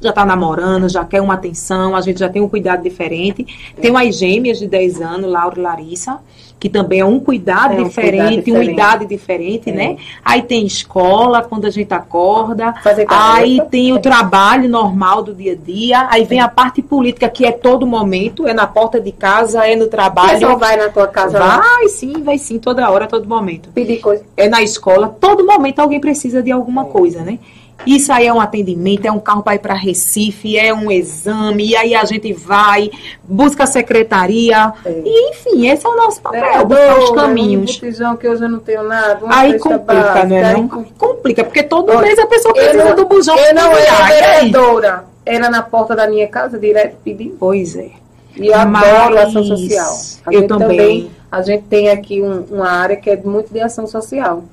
já 0.00 0.10
tá 0.12 0.24
namorando, 0.24 0.88
já 0.88 1.04
quer 1.04 1.20
uma 1.20 1.34
atenção, 1.34 1.94
a 1.94 2.00
gente 2.00 2.18
já 2.18 2.28
tem 2.28 2.40
um 2.40 2.48
cuidado 2.48 2.82
diferente. 2.82 3.46
Tenho 3.80 3.96
as 3.96 4.16
gêmeas 4.16 4.58
de 4.58 4.66
10 4.66 5.02
anos, 5.02 5.30
Laura 5.30 5.58
e 5.58 5.62
Larissa, 5.62 6.18
que 6.60 6.68
também 6.68 7.00
é 7.00 7.04
um 7.04 7.18
cuidado 7.18 7.72
É 7.72 7.80
um 7.80 7.84
diferente, 7.84 8.18
cuidado 8.18 8.34
uma 8.34 8.40
diferente. 8.42 8.70
idade 8.72 9.06
diferente, 9.06 9.70
É. 9.70 9.72
né? 9.72 9.96
Aí 10.22 10.42
tem 10.42 10.66
escola, 10.66 11.42
quando 11.42 11.64
a 11.64 11.70
gente 11.70 11.92
acorda, 11.94 12.74
Fazer 12.82 13.06
aí 13.08 13.62
tem 13.70 13.92
o 13.92 13.96
É. 13.96 13.98
trabalho 13.98 14.68
normal 14.68 15.22
do 15.22 15.34
dia 15.34 15.52
a 15.52 15.56
dia, 15.56 16.06
aí 16.10 16.24
vem 16.24 16.38
a 16.38 16.48
parte 16.48 16.82
política, 16.82 17.28
que 17.30 17.46
é 17.46 17.50
todo 17.50 17.86
momento, 17.86 18.46
é 18.46 18.52
na 18.52 18.66
porta 18.66 19.00
de 19.00 19.10
casa, 19.10 19.66
é 19.66 19.74
no 19.74 19.86
trabalho. 19.88 20.32
pessoal 20.32 20.58
vai 20.58 20.76
na 20.76 20.90
tua 20.90 21.08
casa 21.08 21.38
lá 21.38 21.56
Vai 21.60 21.88
sim, 21.88 22.22
vai 22.22 22.36
sim, 22.36 22.58
toda 22.58 22.90
hora, 22.90 23.06
todo 23.06 23.26
momento 23.26 23.70
pedir 23.70 23.96
coisa. 23.98 24.22
é 24.36 24.46
na 24.46 24.60
escola, 24.62 25.08
todo 25.18 25.46
momento 25.46 25.78
alguém 25.80 25.98
precisa 25.98 26.42
de 26.42 26.52
alguma 26.52 26.84
coisa, 26.84 27.22
né? 27.22 27.38
Isso 27.86 28.12
aí 28.12 28.26
é 28.26 28.32
um 28.32 28.40
atendimento, 28.40 29.06
é 29.06 29.10
um 29.12 29.18
carro 29.18 29.42
para 29.42 29.54
ir 29.54 29.58
para 29.58 29.74
Recife, 29.74 30.58
é 30.58 30.72
um 30.72 30.90
exame, 30.90 31.68
e 31.68 31.76
aí 31.76 31.94
a 31.94 32.04
gente 32.04 32.32
vai, 32.32 32.90
busca 33.24 33.64
a 33.64 33.66
secretaria, 33.66 34.72
É. 34.84 35.02
e 35.04 35.30
enfim, 35.30 35.66
esse 35.68 35.86
é 35.86 35.88
o 35.88 35.96
nosso 35.96 36.20
papel, 36.20 36.66
buscar 36.66 36.98
os 36.98 37.10
caminhos. 37.12 37.70
Um 37.70 37.74
botijão 37.74 38.16
que 38.16 38.28
hoje 38.28 38.42
eu 38.44 38.48
não 38.48 38.58
tenho 38.60 38.82
nada. 38.82 39.18
Aí 39.28 39.58
complica, 39.58 39.78
básica, 40.02 40.24
não 40.26 40.36
é? 40.36 40.44
aí 40.44 40.52
Não? 40.60 40.68
com- 40.68 40.84
Complica, 40.84 41.42
porque 41.44 41.62
todo 41.62 41.90
Olha, 41.90 42.02
mês 42.02 42.18
a 42.18 42.26
pessoa 42.26 42.52
precisa 42.54 42.84
não- 42.84 42.96
do 42.96 43.06
bujão 43.06 43.36
Eu 43.38 43.54
não 43.54 43.72
era 43.72 44.04
aí? 44.04 44.12
vereadora. 44.50 45.04
Era 45.24 45.48
na 45.50 45.62
porta 45.62 45.94
da 45.96 46.06
minha 46.08 46.26
casa, 46.28 46.58
direto 46.58 46.96
pedindo. 47.04 47.36
Pois 47.38 47.76
é. 47.76 47.90
E 48.36 48.46
eu 48.48 48.66
Mas 48.66 48.88
adoro 48.88 49.18
ação 49.18 49.44
social. 49.44 49.94
A 50.26 50.32
eu 50.32 50.40
gente 50.40 50.48
também. 50.48 51.10
A 51.30 51.42
gente 51.42 51.64
tem 51.64 51.88
aqui 51.90 52.20
um- 52.22 52.44
uma 52.50 52.68
área 52.70 52.96
que 52.96 53.08
é 53.10 53.16
muito 53.16 53.52
de 53.52 53.60
ação 53.60 53.86
social. 53.86 54.44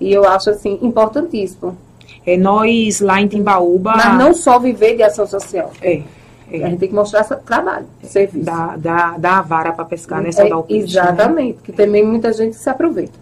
E 0.00 0.12
eu 0.12 0.24
acho, 0.26 0.50
assim, 0.50 0.78
importantíssimo. 0.82 1.76
É, 2.26 2.36
nós 2.36 3.00
lá 3.00 3.20
em 3.20 3.26
Timbaúba. 3.28 3.92
Mas 3.96 4.18
não 4.18 4.32
só 4.34 4.58
viver 4.58 4.96
de 4.96 5.02
ação 5.02 5.26
social. 5.26 5.70
É, 5.82 6.02
A 6.50 6.54
é, 6.56 6.58
gente 6.70 6.78
tem 6.78 6.88
que 6.90 6.94
mostrar 6.94 7.24
trabalho, 7.24 7.86
serviço. 8.04 8.44
dá, 8.44 8.74
dá, 8.76 9.14
dá 9.18 9.38
a 9.38 9.42
vara 9.42 9.72
para 9.72 9.84
pescar 9.84 10.22
nessa 10.22 10.42
É, 10.46 10.48
da 10.48 10.56
né? 10.56 10.62
exatamente, 10.68 11.58
que 11.64 11.72
também 11.72 12.06
muita 12.06 12.32
gente 12.32 12.56
se 12.56 12.68
aproveita. 12.68 13.18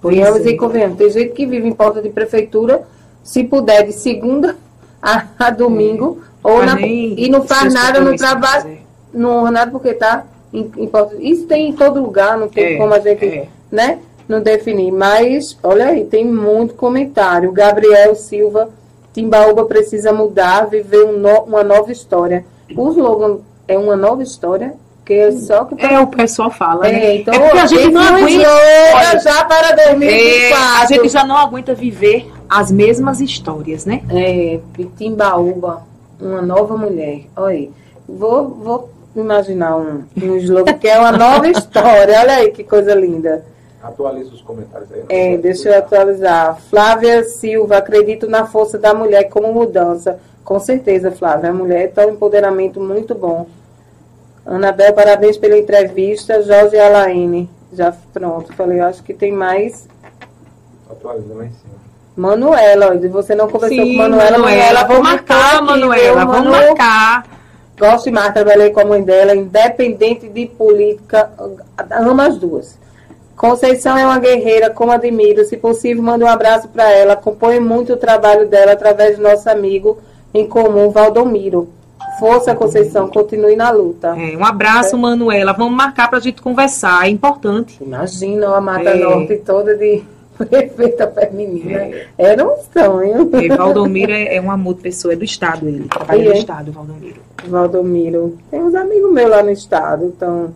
Pois 0.00 0.16
Venhamos 0.16 0.44
é. 0.44 0.50
e 0.50 0.56
convenhamos. 0.58 0.98
Tem 0.98 1.08
gente 1.10 1.32
que 1.32 1.46
vive 1.46 1.66
em 1.66 1.72
porta 1.72 2.02
de 2.02 2.10
prefeitura, 2.10 2.82
se 3.22 3.42
puder, 3.44 3.86
de 3.86 3.92
segunda 3.92 4.54
a, 5.00 5.24
a 5.38 5.48
domingo, 5.50 6.20
ou 6.42 6.58
Mas 6.58 6.74
na- 6.74 6.80
e 6.82 7.28
não 7.30 7.42
faz 7.44 7.72
nada 7.72 8.00
no 8.00 8.10
compromissos, 8.10 8.28
trabalho, 8.28 8.68
é. 8.68 8.76
não 9.14 9.50
nada 9.50 9.70
porque 9.70 9.88
está 9.88 10.24
em, 10.52 10.70
em 10.76 10.86
porta. 10.88 11.16
Isso 11.18 11.46
tem 11.46 11.70
em 11.70 11.72
todo 11.72 12.02
lugar, 12.02 12.36
não 12.36 12.48
tem 12.48 12.74
É, 12.74 12.76
como 12.76 12.92
a 12.92 12.98
gente, 12.98 13.24
é. 13.24 13.48
né, 13.72 13.98
não 14.28 14.40
definir. 14.40 14.90
Mas, 14.92 15.58
olha 15.62 15.86
aí, 15.88 16.04
tem 16.04 16.24
muito 16.24 16.74
comentário. 16.74 17.52
Gabriel 17.52 18.14
Silva, 18.14 18.68
Timbaúba 19.12 19.64
precisa 19.64 20.12
mudar, 20.12 20.66
viver 20.66 21.04
um 21.04 21.18
no- 21.18 21.42
uma 21.42 21.62
nova 21.62 21.92
história. 21.92 22.44
O 22.76 22.90
slogan 22.90 23.38
é 23.68 23.78
uma 23.78 23.94
nova 23.96 24.22
história, 24.22 24.74
que 25.04 25.12
é 25.14 25.30
só 25.32 25.64
que 25.66 25.80
É, 25.84 26.00
o 26.00 26.06
pessoal 26.06 26.50
fala, 26.50 26.82
né? 26.82 27.04
é, 27.04 27.16
então, 27.16 27.34
é 27.34 27.38
porque 27.38 27.58
a 27.58 27.66
gente 27.66 27.90
não 27.92 28.00
aguenta. 28.02 28.48
olha, 28.94 29.18
já 29.20 29.44
para 29.44 29.68
É, 29.70 29.90
2024. 29.90 30.82
a 30.82 30.86
gente 30.86 31.08
já 31.10 31.24
não 31.24 31.36
aguenta 31.36 31.74
viver 31.74 32.32
as 32.48 32.72
mesmas 32.72 33.20
histórias, 33.20 33.84
né? 33.86 34.02
É, 34.10 34.58
Timbaúba, 34.96 35.82
uma 36.20 36.40
nova 36.42 36.76
mulher. 36.76 37.22
Olha 37.36 37.48
aí. 37.48 37.70
Vou, 38.08 38.48
vou 38.48 38.90
imaginar 39.14 39.76
um, 39.76 40.02
um 40.20 40.36
slogan 40.36 40.72
que 40.74 40.88
é 40.88 40.98
uma 40.98 41.12
nova 41.12 41.46
história. 41.48 42.18
Olha 42.20 42.34
aí 42.36 42.50
que 42.50 42.64
coisa 42.64 42.94
linda. 42.94 43.44
Atualiza 43.84 44.30
os 44.30 44.40
comentários 44.40 44.90
aí. 44.90 45.04
É, 45.10 45.36
deixa 45.36 45.68
eu 45.68 45.78
atualizar. 45.78 46.58
Flávia 46.70 47.22
Silva, 47.24 47.76
acredito 47.76 48.26
na 48.26 48.46
força 48.46 48.78
da 48.78 48.94
mulher 48.94 49.24
como 49.24 49.52
mudança. 49.52 50.18
Com 50.42 50.58
certeza, 50.58 51.10
Flávia. 51.10 51.50
A 51.50 51.52
mulher 51.52 51.90
está 51.90 52.06
um 52.06 52.12
empoderamento 52.12 52.80
muito 52.80 53.14
bom. 53.14 53.46
Anabel, 54.46 54.94
parabéns 54.94 55.36
pela 55.36 55.58
entrevista. 55.58 56.42
Jorge 56.42 56.78
Alaine. 56.78 57.50
Já 57.74 57.92
pronto, 58.12 58.54
falei, 58.54 58.80
acho 58.80 59.02
que 59.02 59.12
tem 59.12 59.32
mais. 59.32 59.86
Atualiza 60.90 61.34
lá 61.34 61.44
em 61.44 61.50
cima. 61.50 61.74
Manuela, 62.16 62.90
olha, 62.90 63.08
você 63.10 63.34
não 63.34 63.50
conversou 63.50 63.76
com 63.76 63.84
Sim, 63.84 63.98
Manuela. 63.98 64.38
Manuela, 64.38 64.84
vou 64.84 64.96
vou 64.96 65.04
marcar, 65.04 65.60
Manuela, 65.60 66.24
Manu? 66.24 66.50
marcar. 66.50 67.26
Gosto 67.76 68.04
demais, 68.04 68.32
trabalhei 68.32 68.70
com 68.70 68.80
a 68.80 68.84
mãe 68.84 69.02
dela, 69.02 69.34
independente 69.34 70.28
de 70.28 70.46
política, 70.46 71.28
amo 71.90 72.22
as 72.22 72.38
duas. 72.38 72.78
Conceição 73.36 73.96
é 73.96 74.04
uma 74.04 74.18
guerreira, 74.18 74.70
como 74.70 74.92
admiro. 74.92 75.44
Se 75.44 75.56
possível, 75.56 76.02
mande 76.02 76.24
um 76.24 76.28
abraço 76.28 76.68
para 76.68 76.90
ela. 76.90 77.14
Acompanhe 77.14 77.60
muito 77.60 77.92
o 77.92 77.96
trabalho 77.96 78.48
dela 78.48 78.72
através 78.72 79.16
do 79.16 79.22
nosso 79.22 79.48
amigo 79.50 79.98
em 80.32 80.46
comum, 80.46 80.90
Valdomiro. 80.90 81.68
Força, 82.18 82.54
Conceição, 82.54 83.08
continue 83.08 83.56
na 83.56 83.70
luta. 83.70 84.14
É, 84.16 84.36
um 84.36 84.44
abraço, 84.44 84.96
Manuela. 84.96 85.52
Vamos 85.52 85.76
marcar 85.76 86.08
pra 86.08 86.20
gente 86.20 86.40
conversar, 86.40 87.06
é 87.06 87.10
importante. 87.10 87.78
Imagina 87.80 88.54
a 88.54 88.60
Mata 88.60 88.90
É. 88.90 88.94
Norte 88.94 89.36
toda 89.38 89.76
de 89.76 90.02
prefeita 90.38 91.08
feminina. 91.08 91.88
Era 92.16 92.46
um 92.46 92.56
sonho. 92.72 93.30
É, 93.32 93.56
Valdomiro 93.56 94.12
é, 94.12 94.36
é 94.36 94.40
um 94.40 94.50
amor 94.50 94.74
de 94.74 94.82
pessoa, 94.82 95.14
é 95.14 95.16
do 95.16 95.24
Estado 95.24 95.66
ele. 95.66 95.88
Trabalha 95.88 96.24
no 96.24 96.32
é? 96.32 96.38
Estado, 96.38 96.72
Valdomiro. 96.72 97.20
Valdomiro. 97.48 98.38
Tem 98.50 98.62
uns 98.62 98.74
amigos 98.74 99.12
meus 99.12 99.30
lá 99.30 99.42
no 99.42 99.50
estado, 99.50 100.04
então. 100.06 100.54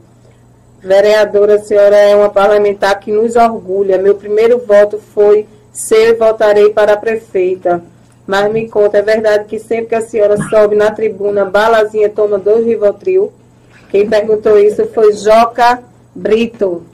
Vereadora, 0.80 1.56
a 1.56 1.58
senhora 1.58 1.96
é 1.96 2.14
uma 2.14 2.30
parlamentar 2.30 2.98
que 3.00 3.10
nos 3.10 3.36
orgulha. 3.36 3.98
Meu 3.98 4.14
primeiro 4.14 4.58
voto 4.58 4.98
foi 4.98 5.46
ser 5.72 6.16
votarei 6.16 6.70
para 6.70 6.94
a 6.94 6.96
prefeita. 6.96 7.82
Mas 8.26 8.52
me 8.52 8.68
conta, 8.68 8.98
é 8.98 9.02
verdade 9.02 9.46
que 9.46 9.58
sempre 9.58 9.86
que 9.86 9.94
a 9.94 10.00
senhora 10.00 10.36
sobe 10.50 10.76
na 10.76 10.90
tribuna, 10.90 11.44
Balazinha 11.44 12.10
toma 12.10 12.38
dois 12.38 12.64
Rivotril? 12.64 13.32
Quem 13.90 14.08
perguntou 14.08 14.58
isso 14.58 14.86
foi 14.88 15.14
Joca 15.14 15.82
Brito. 16.14 16.84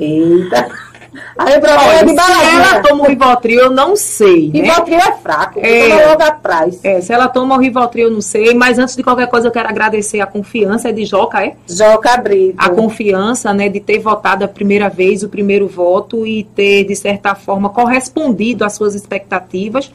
Eita! 0.00 0.91
Aí 1.38 1.58
o 1.58 1.60
problema 1.60 1.92
é 1.94 2.04
de 2.04 2.10
se 2.12 2.56
ela 2.56 2.80
toma 2.82 3.04
o 3.04 3.06
Rivotril, 3.06 3.60
eu 3.60 3.70
não 3.70 3.94
sei, 3.96 4.50
né? 4.52 4.60
Rivotril 4.60 4.98
é 4.98 5.12
fraco. 5.12 5.60
É. 5.62 5.88
Toma 5.90 6.06
logo 6.10 6.22
atrás. 6.22 6.80
É, 6.82 7.00
se 7.00 7.12
ela 7.12 7.28
toma 7.28 7.54
o 7.56 7.58
Rivotril, 7.58 8.06
eu 8.06 8.10
não 8.12 8.20
sei. 8.22 8.54
Mas 8.54 8.78
antes 8.78 8.96
de 8.96 9.02
qualquer 9.02 9.28
coisa, 9.28 9.48
eu 9.48 9.52
quero 9.52 9.68
agradecer 9.68 10.20
a 10.20 10.26
confiança 10.26 10.88
é 10.88 10.92
de 10.92 11.04
Joca, 11.04 11.44
é? 11.44 11.54
Joca 11.68 12.16
Brito. 12.16 12.54
a 12.56 12.70
confiança 12.70 13.52
né, 13.52 13.68
de 13.68 13.78
ter 13.80 13.98
votado 13.98 14.44
a 14.44 14.48
primeira 14.48 14.88
vez 14.88 15.22
o 15.22 15.28
primeiro 15.28 15.68
voto 15.68 16.26
e 16.26 16.44
ter, 16.44 16.84
de 16.84 16.96
certa 16.96 17.34
forma, 17.34 17.68
correspondido 17.68 18.64
às 18.64 18.72
suas 18.72 18.94
expectativas. 18.94 19.92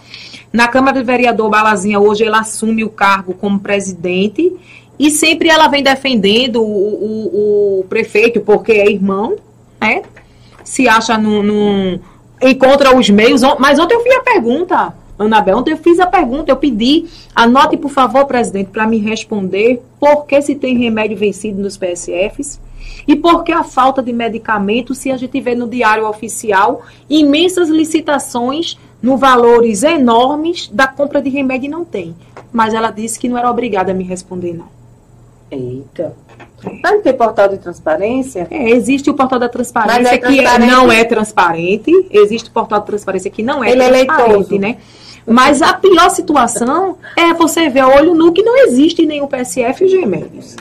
Na 0.53 0.67
Câmara 0.67 0.99
de 0.99 1.03
Vereador 1.03 1.49
Balazinha, 1.49 1.99
hoje 1.99 2.23
ela 2.23 2.39
assume 2.41 2.83
o 2.83 2.89
cargo 2.89 3.33
como 3.33 3.59
presidente 3.59 4.55
e 4.99 5.09
sempre 5.11 5.49
ela 5.49 5.67
vem 5.67 5.83
defendendo 5.83 6.61
o, 6.61 6.65
o- 6.65 7.79
o 7.79 7.83
prefeito, 7.85 8.39
porque 8.41 8.71
é 8.71 8.89
irmão, 8.89 9.35
né? 9.81 10.01
Se 10.67 10.87
acha 10.87 11.17
num. 11.17 11.41
num- 11.41 11.99
encontra 12.41 12.95
os 12.95 13.09
meios. 13.09 13.41
Mas 13.57 13.79
ontem 13.79 13.95
eu 13.95 14.01
fiz 14.03 14.15
a 14.15 14.21
pergunta, 14.21 14.93
Anabel, 15.17 15.57
ontem 15.57 15.71
eu 15.71 15.77
fiz 15.77 15.99
a 15.99 16.05
pergunta, 16.05 16.51
eu 16.51 16.57
pedi, 16.57 17.05
anote, 17.33 17.77
por 17.77 17.89
favor, 17.89 18.25
presidente, 18.25 18.69
para 18.69 18.85
me 18.85 18.97
responder 18.97 19.81
por 19.99 20.25
que 20.25 20.39
se 20.41 20.53
tem 20.55 20.77
remédio 20.77 21.17
vencido 21.17 21.59
nos 21.61 21.77
PSFs 21.77 22.59
e 23.07 23.15
por 23.15 23.43
que 23.43 23.51
a 23.51 23.63
falta 23.63 24.03
de 24.03 24.13
medicamento, 24.13 24.93
se 24.93 25.09
a 25.09 25.17
gente 25.17 25.39
vê 25.41 25.55
no 25.55 25.67
diário 25.67 26.07
oficial 26.07 26.81
imensas 27.09 27.69
licitações 27.69 28.77
no 29.01 29.15
valores 29.17 29.81
enormes 29.83 30.67
da 30.71 30.85
compra 30.87 31.21
de 31.21 31.29
remédio 31.29 31.67
e 31.67 31.69
não 31.71 31.83
tem. 31.85 32.13
Mas 32.51 32.73
ela 32.73 32.91
disse 32.91 33.17
que 33.17 33.27
não 33.29 33.37
era 33.37 33.49
obrigada 33.49 33.91
a 33.91 33.95
me 33.95 34.03
responder, 34.03 34.53
não. 34.53 34.67
Eita. 35.49 36.13
Não 36.83 37.01
tem 37.01 37.13
portal 37.13 37.47
de 37.49 37.57
transparência? 37.57 38.47
É, 38.49 38.69
existe 38.71 39.09
o 39.09 39.13
portal 39.13 39.39
da 39.39 39.47
transparência 39.47 40.09
é 40.15 40.17
que 40.17 40.39
é- 40.39 40.43
transparente? 40.43 40.71
não 40.71 40.91
é 40.91 41.03
transparente. 41.03 42.07
Existe 42.11 42.49
o 42.49 42.53
portal 42.53 42.79
da 42.79 42.85
transparência 42.85 43.29
que 43.29 43.43
não 43.43 43.63
é 43.63 43.71
Ele 43.71 43.83
é 43.83 43.89
transparente, 44.05 44.29
leitoso. 44.51 44.57
né? 44.59 44.77
Mas 45.25 45.61
a 45.61 45.73
pior 45.73 46.09
situação 46.09 46.97
é 47.15 47.33
você 47.33 47.69
ver 47.69 47.81
a 47.81 47.87
olho 47.89 48.15
nu 48.15 48.31
que 48.31 48.41
não 48.41 48.57
existe 48.65 49.05
nenhum 49.05 49.27
PSF 49.27 49.83
e 49.83 49.87
os 49.87 49.93
remédios. 49.93 50.55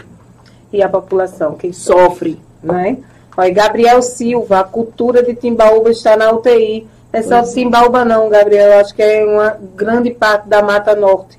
E 0.73 0.83
a 0.83 0.89
população, 0.89 1.55
quem 1.55 1.73
sofre, 1.73 2.39
né? 2.63 2.99
Olha, 3.37 3.51
Gabriel 3.51 4.03
Silva, 4.03 4.61
a 4.61 4.65
cultura 4.65 5.23
de 5.23 5.35
Timbaúba 5.35 5.91
está 5.91 6.17
na 6.17 6.33
UTI. 6.33 6.87
É 7.13 7.23
só 7.23 7.41
de 7.41 7.53
Timbaúba 7.55 8.05
não, 8.05 8.29
Gabriel. 8.29 8.81
Acho 8.81 8.95
que 8.95 9.03
é 9.03 9.25
uma 9.25 9.57
grande 9.77 10.11
parte 10.11 10.49
da 10.49 10.63
Mata 10.63 10.95
Norte. 10.97 11.39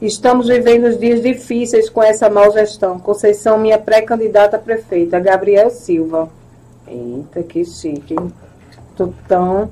Estamos 0.00 0.48
vivendo 0.48 0.84
os 0.84 0.98
dias 0.98 1.22
difíceis 1.22 1.88
com 1.88 2.02
essa 2.02 2.28
mal 2.28 2.52
gestão. 2.52 2.98
Conceição, 2.98 3.56
minha 3.56 3.78
pré-candidata 3.78 4.58
prefeita, 4.58 5.18
Gabriel 5.18 5.70
Silva. 5.70 6.28
Eita, 6.86 7.42
que 7.42 7.64
chique, 7.64 8.14
hein? 8.14 8.32
Tô 8.94 9.08
tão... 9.26 9.70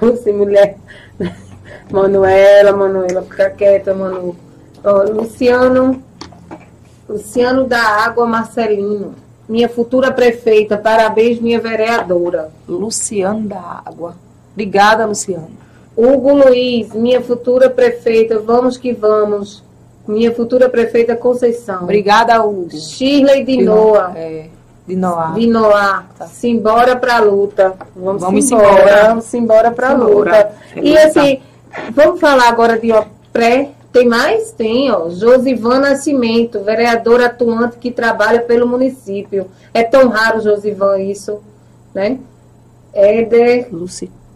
Você, 0.00 0.32
mulher... 0.32 0.78
Manuela, 1.90 2.72
Manuela, 2.72 3.22
fica 3.22 3.50
quieta, 3.50 3.94
Manu. 3.94 4.34
Luciano... 5.12 6.02
Luciano 7.06 7.64
da 7.64 7.80
Água 7.80 8.26
Marcelino. 8.26 9.14
Minha 9.48 9.68
futura 9.68 10.10
prefeita. 10.10 10.76
Parabéns, 10.78 11.38
minha 11.38 11.60
vereadora. 11.60 12.50
Luciano 12.66 13.46
da 13.46 13.82
Água. 13.84 14.16
Obrigada, 14.52 15.04
Luciano. 15.04 15.65
Hugo 15.96 16.34
Luiz, 16.34 16.92
minha 16.92 17.20
futura 17.22 17.70
prefeita. 17.70 18.38
Vamos 18.38 18.76
que 18.76 18.92
vamos. 18.92 19.64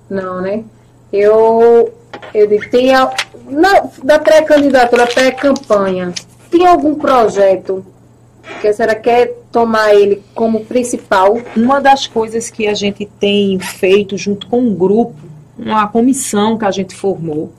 Não, 0.10 0.40
né? 0.42 0.64
Eu, 1.12 1.92
eu 2.34 2.48
digo, 2.48 2.70
tem 2.70 2.94
a, 2.94 3.10
na, 3.50 3.84
da 4.04 4.20
pré-candidatura, 4.20 5.06
pré-campanha, 5.08 6.14
tem 6.54 6.68
algum 6.68 6.94
projeto 6.94 7.84
que 8.62 8.68
a 8.68 8.74
senhora 8.74 8.94
quer 8.94 9.34
tomar 9.52 9.96
ele 9.96 10.22
como 10.36 10.64
principal? 10.64 11.36
Uma 11.58 11.82
das 11.82 12.06
coisas 12.06 12.52
que 12.52 12.68
a 12.68 12.76
gente 12.76 13.08
tem 13.20 13.58
feito 13.58 14.16
junto 14.20 14.46
com 14.46 14.60
um 14.60 14.76
grupo, 14.76 15.16
uma 15.58 15.88
comissão 15.88 16.56
que 16.56 16.66
a 16.66 16.70
gente 16.70 16.96
formou, 16.96 17.52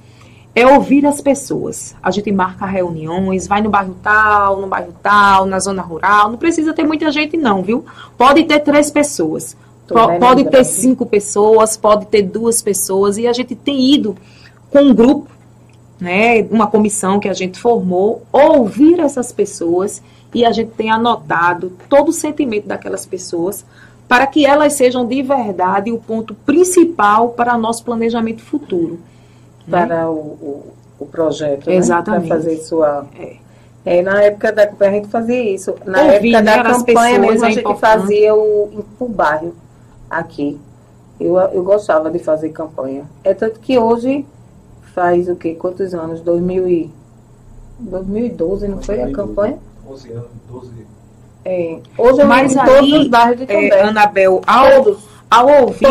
é 0.55 0.65
ouvir 0.65 1.05
as 1.07 1.21
pessoas. 1.21 1.97
A 2.01 2.13
gente 2.13 2.31
marca 2.31 2.67
reuniões, 2.67 3.49
vai 3.49 3.61
no 3.61 3.69
bairro 3.69 3.97
tal, 4.01 4.61
no 4.61 4.69
bairro 4.69 4.95
tal, 5.03 5.45
na 5.45 5.59
zona 5.59 5.83
rural. 5.83 6.31
Não 6.31 6.39
precisa 6.39 6.73
ter 6.73 6.85
muita 6.85 7.11
gente, 7.11 7.37
não, 7.37 7.65
viu? 7.65 7.85
Pode 8.17 8.45
ter 8.45 8.61
três 8.61 8.93
pessoas. 8.93 9.57
Pode 10.21 10.45
ter 10.45 10.65
cinco 10.65 11.05
pessoas, 11.05 11.77
pode 11.77 12.07
ter 12.07 12.23
duas 12.23 12.63
pessoas. 12.63 13.19
E 13.19 13.27
a 13.27 13.33
gente 13.33 13.57
tem 13.57 13.93
ido 13.93 14.17
com 14.71 14.83
um 14.83 14.95
grupo, 14.95 15.29
né, 16.01 16.43
uma 16.51 16.67
comissão 16.67 17.21
que 17.21 17.29
a 17.29 17.33
gente 17.33 17.59
formou, 17.59 18.23
ouvir 18.33 19.01
essas 19.01 19.33
pessoas 19.33 20.03
e 20.35 20.45
a 20.45 20.53
gente 20.53 20.73
tem 20.73 20.91
anotado 20.91 21.73
todo 21.89 22.09
o 22.09 22.13
sentimento 22.13 22.67
daquelas 22.67 23.07
pessoas 23.07 23.65
para 24.09 24.27
que 24.27 24.45
elas 24.45 24.75
sejam 24.75 25.07
de 25.07 25.23
verdade 25.23 25.91
o 25.91 25.99
ponto 25.99 26.35
principal 26.35 27.31
para 27.31 27.57
nosso 27.57 27.85
planejamento 27.85 28.43
futuro. 28.43 28.99
né? 29.67 29.87
para 29.87 30.11
o, 30.11 30.15
o, 30.15 30.73
o 31.01 31.07
projeto, 31.07 31.69
né? 31.69 31.77
Exatamente. 31.77 32.29
Para 32.29 32.37
fazer 32.37 32.57
sua... 32.59 33.07
É. 33.19 33.37
É, 33.87 34.01
na 34.01 34.23
época 34.23 34.51
da 34.51 34.67
campanha 34.67 34.91
a 34.91 34.95
gente 34.95 35.09
fazia 35.09 35.55
isso. 35.55 35.75
Na 35.85 36.01
Ouvir, 36.05 36.35
época 36.35 36.43
né, 36.43 36.57
da 36.57 36.63
campanha 36.63 37.19
mesmo 37.19 37.45
a 37.45 37.49
é 37.49 37.51
gente 37.51 37.61
importante. 37.61 37.81
fazia 37.81 38.35
o, 38.35 38.85
o 38.99 39.09
bairro 39.09 39.55
aqui. 40.09 40.59
Eu, 41.21 41.37
eu 41.37 41.63
gostava 41.63 42.11
de 42.11 42.19
fazer 42.19 42.49
campanha. 42.49 43.05
É 43.23 43.35
tanto 43.35 43.61
que 43.61 43.79
hoje 43.79 44.25
faz 44.95 45.29
o 45.29 45.37
quê? 45.37 45.55
Quantos 45.55 45.95
anos? 45.95 46.21
2000 46.21 46.69
e... 46.69 46.91
2012, 47.81 48.69
não 48.69 48.81
foi 48.81 49.03
a 49.03 49.11
campanha? 49.11 49.59
11 49.89 50.13
anos, 50.13 50.27
12. 50.51 50.71
É. 51.45 51.79
Hoje 51.99 52.23
eu 52.23 52.27
Mas 52.27 52.55
em 52.55 52.61
aí, 52.61 52.67
todos 52.67 52.93
os 52.93 53.09
bairros 53.09 53.37
de 53.37 53.43
É, 53.43 53.69
Cambé. 53.69 53.83
Anabel, 53.83 54.41
ao, 54.47 54.97
ao, 55.31 55.63
ouvir, 55.63 55.87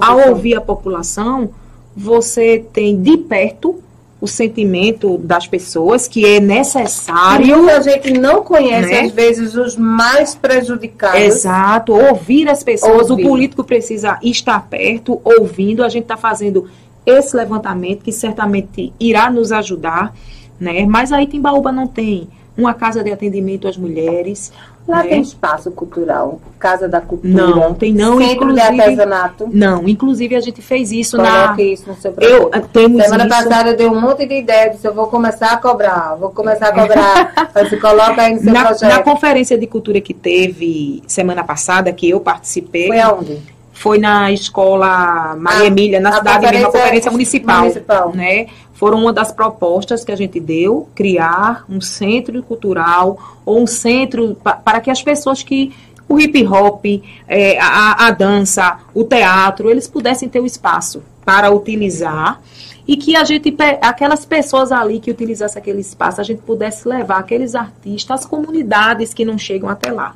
ao 0.00 0.28
ouvir 0.30 0.54
a 0.54 0.60
população, 0.60 1.50
você 1.94 2.64
tem 2.72 3.02
de 3.02 3.18
perto 3.18 3.80
o 4.20 4.26
sentimento 4.26 5.18
das 5.18 5.46
pessoas 5.46 6.08
que 6.08 6.24
é 6.24 6.36
E 6.36 6.40
necessário 6.40 7.58
muita 7.58 7.82
gente 7.82 8.12
não 8.18 8.42
conhece, 8.42 8.88
Né? 8.88 9.00
às 9.00 9.12
vezes, 9.12 9.54
os 9.54 9.76
mais 9.76 10.34
prejudicados. 10.34 11.20
Exato, 11.20 11.92
ouvir 11.92 12.48
as 12.48 12.62
pessoas, 12.62 13.10
Ouvir. 13.10 13.26
o 13.26 13.28
político 13.28 13.62
precisa 13.62 14.18
estar 14.22 14.66
perto, 14.70 15.20
ouvindo. 15.22 15.84
A 15.84 15.90
gente 15.90 16.04
está 16.04 16.16
fazendo 16.16 16.66
esse 17.06 17.36
levantamento 17.36 18.02
que 18.02 18.12
certamente 18.12 18.92
irá 18.98 19.30
nos 19.30 19.52
ajudar, 19.52 20.14
né? 20.58 20.84
Mas 20.86 21.12
aí 21.12 21.26
Timbaúba 21.26 21.70
não 21.72 21.86
tem 21.86 22.28
uma 22.56 22.72
casa 22.72 23.02
de 23.02 23.10
atendimento 23.12 23.66
às 23.66 23.76
mulheres. 23.76 24.52
Lá 24.86 25.02
né? 25.02 25.08
tem 25.08 25.22
espaço 25.22 25.70
cultural, 25.70 26.38
Casa 26.58 26.86
da 26.86 27.00
Cultura. 27.00 27.32
Não, 27.32 27.72
tem 27.72 27.90
não, 27.94 28.18
Centro 28.18 28.26
de 28.28 28.32
inclusive- 28.60 28.80
artesanato. 28.82 29.48
Não, 29.50 29.88
inclusive 29.88 30.36
a 30.36 30.40
gente 30.40 30.60
fez 30.60 30.92
isso 30.92 31.16
na. 31.16 31.44
Coloque 31.46 31.62
isso 31.72 31.88
no 31.88 31.96
seu 31.96 32.10
Eu 32.20 32.48
projeto. 32.50 32.68
temos 32.70 33.02
Semana 33.02 33.26
isso. 33.26 33.34
passada 33.34 33.70
eu 33.70 33.76
dei 33.78 33.88
um 33.88 33.98
monte 33.98 34.26
de 34.26 34.34
ideia, 34.40 34.68
disse, 34.70 34.86
eu 34.86 34.92
vou 34.94 35.06
começar 35.06 35.52
a 35.52 35.56
cobrar, 35.56 36.14
vou 36.16 36.28
começar 36.30 36.68
a 36.68 36.72
cobrar. 36.72 37.32
Você 37.64 37.78
coloca 37.78 38.20
aí 38.20 38.34
no 38.34 38.42
seu 38.42 38.52
Na, 38.52 38.62
na 38.62 38.68
projeto. 38.74 39.04
conferência 39.04 39.56
de 39.56 39.66
cultura 39.66 40.02
que 40.02 40.12
teve 40.12 41.02
semana 41.06 41.42
passada, 41.42 41.90
que 41.90 42.10
eu 42.10 42.20
participei, 42.20 42.88
Foi 42.88 43.00
aonde? 43.00 43.38
Foi 43.84 43.98
na 43.98 44.32
escola 44.32 45.36
Maria 45.36 45.66
Emília, 45.66 46.00
na 46.00 46.08
a 46.08 46.12
cidade 46.14 46.46
mesmo, 46.46 46.68
a 46.68 46.72
conferência 46.72 47.10
municipal. 47.10 47.60
municipal. 47.60 48.12
Né? 48.14 48.46
Foram 48.72 48.98
uma 48.98 49.12
das 49.12 49.30
propostas 49.30 50.02
que 50.02 50.10
a 50.10 50.16
gente 50.16 50.40
deu, 50.40 50.88
criar 50.94 51.64
um 51.68 51.82
centro 51.82 52.42
cultural 52.42 53.18
ou 53.44 53.62
um 53.62 53.66
centro 53.66 54.36
pa- 54.42 54.54
para 54.54 54.80
que 54.80 54.90
as 54.90 55.02
pessoas 55.02 55.42
que 55.42 55.74
o 56.08 56.18
hip 56.18 56.46
hop, 56.46 56.82
eh, 57.28 57.58
a, 57.60 58.06
a 58.06 58.10
dança, 58.10 58.78
o 58.94 59.04
teatro, 59.04 59.68
eles 59.70 59.86
pudessem 59.86 60.30
ter 60.30 60.40
o 60.40 60.46
espaço. 60.46 61.02
para 61.22 61.50
utilizar 61.50 62.40
e 62.86 62.96
que 62.96 63.16
a 63.16 63.24
gente, 63.24 63.54
aquelas 63.80 64.24
pessoas 64.26 64.70
ali 64.70 64.98
que 65.00 65.10
utilizassem 65.10 65.60
aquele 65.60 65.80
espaço, 65.80 66.20
a 66.20 66.24
gente 66.24 66.42
pudesse 66.42 66.86
levar 66.86 67.18
aqueles 67.18 67.54
artistas 67.54 68.20
às 68.20 68.26
comunidades 68.26 69.14
que 69.14 69.24
não 69.24 69.38
chegam 69.38 69.68
até 69.68 69.90
lá. 69.90 70.14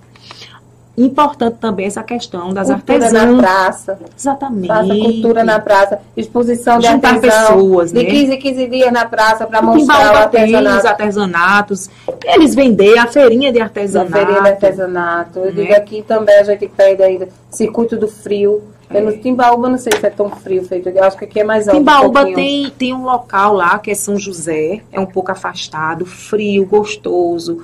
Importante 0.99 1.57
também 1.61 1.87
essa 1.87 2.03
questão 2.03 2.53
das 2.53 2.69
Cultura 2.69 2.99
na 2.99 3.05
artesãs. 3.07 3.39
praça. 3.41 3.99
Exatamente. 4.19 4.67
Faça 4.69 4.89
cultura 4.95 5.45
na 5.45 5.61
praça. 5.61 6.01
Exposição 6.17 6.79
de 6.79 6.87
Juntar 6.89 7.15
artesão. 7.15 7.41
pessoas, 7.57 7.93
de 7.93 8.03
né? 8.03 8.05
15 8.11 8.33
em 8.35 8.39
15 8.39 8.67
dias 8.69 8.93
na 8.93 9.05
praça 9.07 9.47
para 9.47 9.63
mostrar 9.63 10.27
o 10.27 10.29
tem 10.31 10.45
os 10.49 10.55
artesanato. 10.55 10.87
artesanatos. 10.89 11.91
Eles 12.25 12.55
vendem 12.55 12.99
a 12.99 13.07
feirinha 13.07 13.53
de 13.53 13.61
artesanato. 13.61 14.13
feirinha 14.13 14.43
de 14.43 14.49
artesanato. 14.49 15.39
Eu 15.39 15.45
Né? 15.47 15.51
digo 15.53 15.75
aqui 15.75 16.03
também 16.03 16.37
a 16.37 16.43
gente 16.45 16.67
pede 16.69 17.03
ainda 17.03 17.29
circuito 17.51 17.97
do 17.97 18.09
frio. 18.09 18.63
Eu 18.91 19.03
no 19.05 19.13
Timbaúba 19.19 19.69
não 19.69 19.77
sei 19.77 19.93
se 20.01 20.07
é 20.07 20.09
tão 20.09 20.31
frio 20.31 20.65
feito. 20.65 20.89
Eu 20.89 21.05
acho 21.05 21.17
que 21.19 21.27
aqui 21.27 21.41
é 21.41 21.45
mais 21.45 21.69
alto. 21.69 21.77
um 21.77 21.81
Timbaúba 21.81 22.21
pouquinho. 22.25 22.35
tem, 22.37 22.71
tem 22.71 22.95
um 22.95 23.05
local 23.05 23.53
lá 23.53 23.79
que 23.79 23.91
é 23.91 23.95
São 23.95 24.19
José, 24.19 24.81
é 24.91 24.99
um 24.99 25.05
pouco 25.05 25.31
afastado, 25.31 26.07
frio, 26.07 26.65
gostoso. 26.65 27.61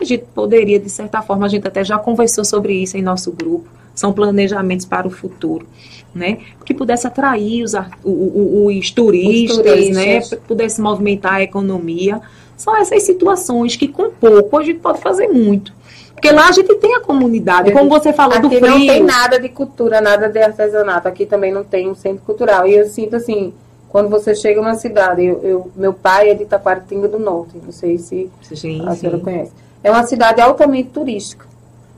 A 0.00 0.04
gente 0.04 0.24
poderia, 0.34 0.78
de 0.78 0.88
certa 0.90 1.20
forma, 1.22 1.46
a 1.46 1.48
gente 1.48 1.66
até 1.66 1.82
já 1.84 1.98
conversou 1.98 2.44
sobre 2.44 2.72
isso 2.74 2.96
em 2.96 3.02
nosso 3.02 3.32
grupo. 3.32 3.68
São 3.94 4.12
planejamentos 4.12 4.86
para 4.86 5.06
o 5.08 5.10
futuro, 5.10 5.66
né? 6.14 6.38
Que 6.64 6.72
pudesse 6.72 7.06
atrair 7.06 7.64
os, 7.64 7.74
ar- 7.74 7.90
o- 8.04 8.10
o- 8.10 8.64
o- 8.64 8.78
os 8.78 8.90
turistas, 8.92 9.56
Os 9.58 9.62
turistas. 9.64 10.30
né? 10.30 10.38
Pudesse 10.46 10.80
movimentar 10.80 11.34
a 11.34 11.42
economia. 11.42 12.20
São 12.56 12.76
essas 12.76 13.02
situações 13.02 13.74
que 13.76 13.88
com 13.88 14.10
pouco 14.10 14.56
a 14.56 14.62
gente 14.62 14.78
pode 14.78 15.00
fazer 15.00 15.28
muito. 15.28 15.72
Porque 16.14 16.30
lá 16.32 16.48
a 16.48 16.52
gente 16.52 16.72
tem 16.76 16.94
a 16.96 17.00
comunidade, 17.00 17.70
como 17.72 17.88
você 17.88 18.12
falou 18.12 18.40
do 18.40 18.48
Aqui 18.48 18.58
frio. 18.58 18.70
não 18.70 18.86
tem 18.86 19.02
nada 19.04 19.38
de 19.38 19.48
cultura, 19.48 20.00
nada 20.00 20.28
de 20.28 20.38
artesanato. 20.40 21.06
Aqui 21.06 21.24
também 21.26 21.52
não 21.52 21.62
tem 21.64 21.88
um 21.88 21.94
centro 21.94 22.24
cultural. 22.24 22.66
E 22.66 22.74
eu 22.74 22.86
sinto 22.88 23.14
assim, 23.16 23.52
quando 23.88 24.08
você 24.08 24.34
chega 24.34 24.60
numa 24.60 24.74
cidade, 24.74 25.24
eu, 25.24 25.40
eu- 25.44 25.70
meu 25.76 25.92
pai 25.92 26.30
é 26.30 26.34
de 26.34 26.44
Taquaritinga 26.44 27.06
do 27.06 27.18
Norte, 27.20 27.52
não 27.64 27.70
sei 27.72 27.98
se 27.98 28.28
Sim, 28.42 28.82
a 28.86 28.94
senhora 28.96 29.18
sim. 29.18 29.24
conhece. 29.24 29.52
É 29.82 29.90
uma 29.90 30.04
cidade 30.04 30.40
altamente 30.40 30.90
turística. 30.90 31.46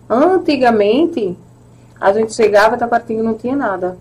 Antigamente, 0.09 1.37
a 2.01 2.12
gente 2.12 2.35
chegava, 2.35 2.76
Taquaritinga 2.76 3.22
não 3.22 3.35
tinha 3.35 3.57
nada. 3.57 3.97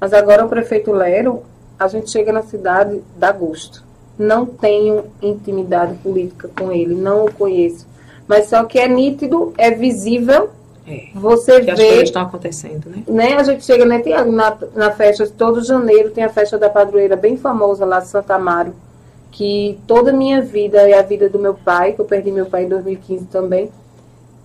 Mas 0.00 0.12
agora 0.12 0.44
o 0.44 0.48
prefeito 0.48 0.92
Lero, 0.92 1.42
a 1.78 1.88
gente 1.88 2.10
chega 2.10 2.32
na 2.32 2.42
cidade, 2.42 3.00
dá 3.16 3.32
gosto. 3.32 3.84
Não 4.18 4.46
tenho 4.46 5.04
intimidade 5.20 5.94
política 5.96 6.48
com 6.56 6.70
ele, 6.70 6.94
não 6.94 7.24
o 7.24 7.32
conheço. 7.32 7.86
Mas 8.26 8.48
só 8.48 8.64
que 8.64 8.78
é 8.78 8.88
nítido, 8.88 9.52
é 9.58 9.70
visível, 9.70 10.50
É, 10.86 11.08
você 11.14 11.62
que 11.62 11.70
as 11.70 11.78
vê 11.78 11.86
coisas 11.86 12.04
estão 12.04 12.22
acontecendo, 12.22 12.90
né? 12.90 13.02
né? 13.08 13.34
A 13.34 13.42
gente 13.42 13.64
chega, 13.64 13.84
né, 13.86 14.02
na, 14.26 14.56
na 14.74 14.90
festa, 14.90 15.26
todo 15.26 15.64
janeiro 15.64 16.10
tem 16.10 16.22
a 16.22 16.28
festa 16.28 16.58
da 16.58 16.68
padroeira 16.68 17.16
bem 17.16 17.36
famosa 17.36 17.84
lá 17.84 18.00
de 18.00 18.08
Santa 18.08 18.34
Amaro, 18.34 18.74
que 19.36 19.76
toda 19.84 20.10
a 20.10 20.14
minha 20.14 20.40
vida 20.40 20.88
e 20.88 20.94
a 20.94 21.02
vida 21.02 21.28
do 21.28 21.40
meu 21.40 21.54
pai, 21.54 21.92
que 21.92 22.00
eu 22.00 22.04
perdi 22.04 22.30
meu 22.30 22.46
pai 22.46 22.62
em 22.64 22.68
2015 22.68 23.24
também, 23.26 23.68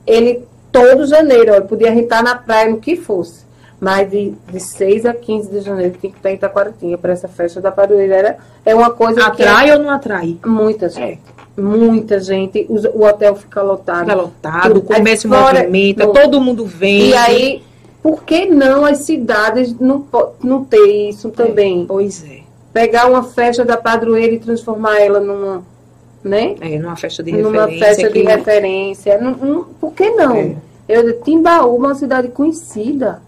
ele, 0.05 0.41
todo 0.71 1.05
janeiro, 1.05 1.51
eu 1.53 1.61
podia 1.61 1.93
estar 1.93 2.23
na 2.23 2.33
praia, 2.33 2.71
no 2.71 2.77
que 2.79 2.95
fosse, 2.95 3.45
mas 3.79 4.09
de, 4.09 4.33
de 4.51 4.59
6 4.59 5.05
a 5.05 5.13
15 5.13 5.47
de 5.51 5.61
janeiro 5.61 5.95
tem 6.01 6.09
que 6.09 6.17
estar 6.17 6.31
em 6.31 6.33
Itaquaratinga 6.33 6.97
para 6.97 7.13
essa 7.13 7.27
festa 7.27 7.61
da 7.61 7.71
padroeira. 7.71 8.15
Era- 8.15 8.37
É 8.65 8.73
uma 8.73 8.89
coisa 8.89 9.27
Atrai 9.27 9.71
ou 9.71 9.77
não 9.77 9.91
atrai? 9.91 10.37
que 10.41 10.47
é 10.47 10.49
muita 10.49 10.89
gente, 10.89 11.21
muita 11.55 12.19
gente, 12.19 12.65
os- 12.67 12.85
o 12.85 13.03
hotel 13.03 13.35
fica 13.35 13.61
lotado. 13.61 13.99
Fica 14.05 14.15
lotado, 14.15 14.83
o 14.89 14.93
Aí 14.93 15.17
fora- 15.17 15.59
movimenta, 15.59 16.05
não. 16.07 16.13
todo 16.13 16.41
mundo 16.41 16.65
vem. 16.65 17.09
E 17.09 17.13
aí, 17.13 17.61
por 18.01 18.23
que 18.23 18.47
não 18.47 18.85
as 18.85 18.97
cidades 18.99 19.79
não, 19.79 20.03
não 20.43 20.65
ter 20.65 21.09
isso 21.09 21.29
também? 21.29 21.85
Pois 21.87 22.23
é. 22.25 22.38
Pegar 22.73 23.07
uma 23.09 23.23
festa 23.23 23.65
da 23.65 23.77
padroeira 23.77 24.33
e 24.33 24.39
transformar 24.39 24.99
ela 24.99 25.19
numa, 25.19 25.63
né? 26.23 26.55
É, 26.61 26.77
numa 26.77 26.95
festa 26.95 27.23
de 27.23 27.31
numa 27.31 27.65
referência. 27.65 27.85
festa 27.87 28.07
de 28.07 28.13
que- 28.21 28.27
referência. 28.27 29.17
Não, 29.21 29.31
não- 29.35 29.63
por 29.63 29.93
que 29.93 30.09
não? 30.11 30.35
É. 30.35 30.55
Eu, 30.87 31.21
Timbaúba 31.21 31.85
é 31.85 31.87
uma 31.89 31.95
cidade 31.95 32.27
conhecida. 32.29 33.21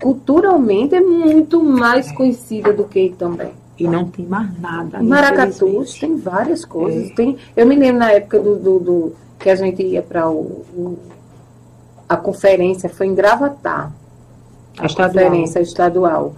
Culturalmente 0.00 0.94
é 0.94 1.00
muito 1.00 1.62
mais 1.62 2.10
conhecida 2.12 2.72
do 2.72 2.84
que 2.84 3.14
também. 3.18 3.50
E 3.78 3.86
não 3.88 4.04
tem 4.06 4.24
mais 4.26 4.48
nada. 4.60 5.02
Maracatus 5.02 5.56
infelizmente. 5.56 6.00
tem 6.00 6.16
várias 6.16 6.64
coisas. 6.64 7.10
É. 7.10 7.14
Tem, 7.14 7.36
eu 7.56 7.66
me 7.66 7.74
lembro 7.76 7.98
na 8.00 8.12
época 8.12 8.38
do, 8.38 8.56
do- 8.56 8.78
do- 8.78 9.12
que 9.38 9.48
a 9.50 9.54
gente 9.56 9.82
ia 9.82 10.02
para 10.02 10.28
o, 10.28 10.38
o- 10.76 10.98
a 12.08 12.16
conferência, 12.16 12.88
foi 12.88 13.06
em 13.06 13.14
Gravatar. 13.14 13.92
A 14.78 14.86
Estadual. 14.86 15.24
conferência 15.26 15.60
estadual. 15.60 16.34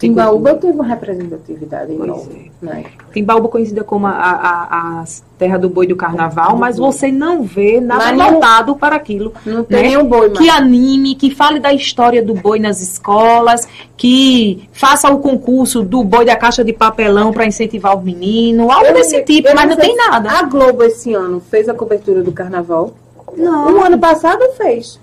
Timbaúba 0.00 0.54
teve 0.54 0.72
uma 0.72 0.84
representatividade 0.86 1.92
enorme. 1.92 2.50
Né? 2.62 2.84
Timbaúba 3.12 3.48
é 3.48 3.50
conhecida 3.50 3.84
como 3.84 4.06
a, 4.06 4.10
a, 4.12 5.00
a 5.02 5.04
terra 5.38 5.58
do 5.58 5.68
boi 5.68 5.86
do 5.86 5.94
carnaval, 5.94 6.56
mas 6.56 6.78
você 6.78 7.12
não 7.12 7.42
vê 7.42 7.80
nada 7.82 8.06
Mas 8.06 8.16
não- 8.16 8.30
voltado 8.32 8.76
para 8.76 8.96
aquilo. 8.96 9.34
Não 9.44 9.62
tem 9.62 9.76
Né? 9.76 9.88
nenhum 9.88 10.04
boi 10.08 10.28
mais. 10.28 10.38
Que 10.38 10.48
anime, 10.48 11.14
que 11.14 11.30
fale 11.34 11.60
da 11.60 11.72
história 11.74 12.22
do 12.24 12.32
boi 12.32 12.58
nas 12.58 12.80
escolas, 12.80 13.68
que 13.94 14.66
faça 14.72 15.10
o 15.10 15.18
concurso 15.18 15.82
do 15.82 16.02
boi 16.02 16.24
da 16.24 16.34
caixa 16.34 16.64
de 16.64 16.72
papelão 16.72 17.30
para 17.30 17.44
incentivar 17.44 17.96
os 17.98 18.02
meninos, 18.02 18.70
algo 18.70 18.86
Eu 18.86 18.94
desse 18.94 19.18
não- 19.18 19.24
tipo, 19.26 19.48
mas 19.54 19.68
não 19.68 19.76
sei 19.76 19.84
tem 19.88 19.96
nada. 19.96 20.30
A 20.30 20.42
Globo 20.44 20.82
esse 20.82 21.12
ano 21.12 21.40
fez 21.40 21.68
a 21.68 21.74
cobertura 21.74 22.22
do 22.22 22.32
carnaval. 22.32 22.94
Não. 23.36 23.74
O 23.78 23.84
ano 23.84 23.98
passado 23.98 24.42
fez. 24.56 24.98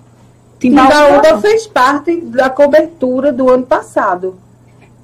Timbaúba 0.58 1.38
fez 1.40 1.68
parte 1.68 2.16
da 2.20 2.50
cobertura 2.50 3.32
do 3.32 3.48
ano 3.48 3.64
passado. 3.64 4.34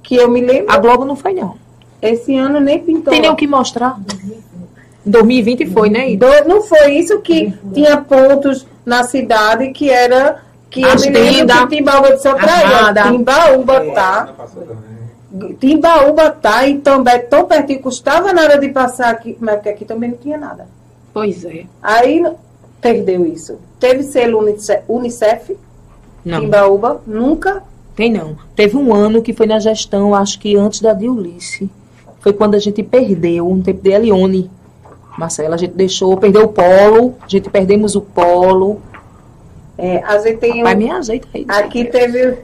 Que 0.05 0.15
eu 0.15 0.29
me 0.29 0.41
lembro, 0.41 0.71
a 0.71 0.77
Globo 0.77 1.03
não 1.05 1.15
foi, 1.15 1.33
não. 1.33 1.55
esse 2.01 2.35
ano 2.37 2.59
nem 2.59 2.79
pintou. 2.79 3.11
Tem 3.11 3.21
nem 3.21 3.29
o 3.31 3.35
que 3.35 3.47
mostrar. 3.47 3.99
2020 5.05 5.65
foi, 5.67 5.89
né? 5.89 6.15
Do- 6.15 6.47
não 6.47 6.61
foi 6.61 6.93
isso 6.93 7.19
que 7.21 7.53
tinha 7.73 7.97
pontos 7.97 8.65
na 8.85 9.03
cidade 9.03 9.71
que 9.71 9.89
era 9.89 10.41
que 10.69 10.81
eu 10.81 10.89
me 10.95 11.09
lembro 11.09 11.19
Agenda. 11.29 11.67
que 11.67 11.75
Timbaúba 11.77 12.09
Armada. 12.29 12.99
ela, 13.01 13.11
Timbaúba 13.11 13.85
tá, 13.93 14.29
Timbaúba 15.59 16.29
tá 16.31 16.67
e 16.67 16.77
também 16.79 17.19
tão 17.27 17.45
pertinho, 17.45 17.81
custava 17.81 18.31
nada 18.33 18.57
de 18.57 18.69
passar 18.69 19.09
aqui, 19.09 19.37
mas 19.39 19.55
porque 19.55 19.69
aqui 19.69 19.85
também 19.85 20.11
não 20.11 20.17
tinha 20.17 20.37
nada. 20.37 20.67
Pois 21.13 21.43
é. 21.45 21.65
Aí 21.81 22.23
perdeu 22.81 23.25
isso. 23.25 23.57
Teve 23.79 24.03
selo 24.03 24.39
Unicef, 24.39 24.83
Unicef 24.87 25.55
Não. 26.23 26.41
Timbaúba, 26.41 27.01
nunca. 27.05 27.63
Tem 27.95 28.11
não. 28.11 28.35
Teve 28.55 28.75
um 28.75 28.93
ano 28.93 29.21
que 29.21 29.33
foi 29.33 29.45
na 29.45 29.59
gestão, 29.59 30.13
acho 30.13 30.37
que 30.39 30.55
antes 30.55 30.81
da 30.81 30.93
de 30.93 31.07
Ulice. 31.07 31.69
Foi 32.19 32.33
quando 32.33 32.55
a 32.55 32.59
gente 32.59 32.83
perdeu, 32.83 33.49
um 33.49 33.61
tempo 33.61 33.81
de 33.81 33.91
Elione. 33.91 34.51
Marcela, 35.17 35.55
a 35.55 35.57
gente 35.57 35.73
deixou, 35.73 36.17
perdeu 36.17 36.43
o 36.43 36.47
polo, 36.49 37.15
a 37.21 37.27
gente 37.27 37.49
perdemos 37.49 37.95
o 37.95 38.01
polo. 38.01 38.81
É, 39.77 39.97
a 40.03 40.17
gente 40.19 40.37
tem 40.37 40.61
Vai 40.61 40.75
um, 40.75 40.77
me 40.77 40.91
ajeita 40.91 41.27
aí. 41.33 41.45
aqui 41.47 41.85
teve. 41.85 42.37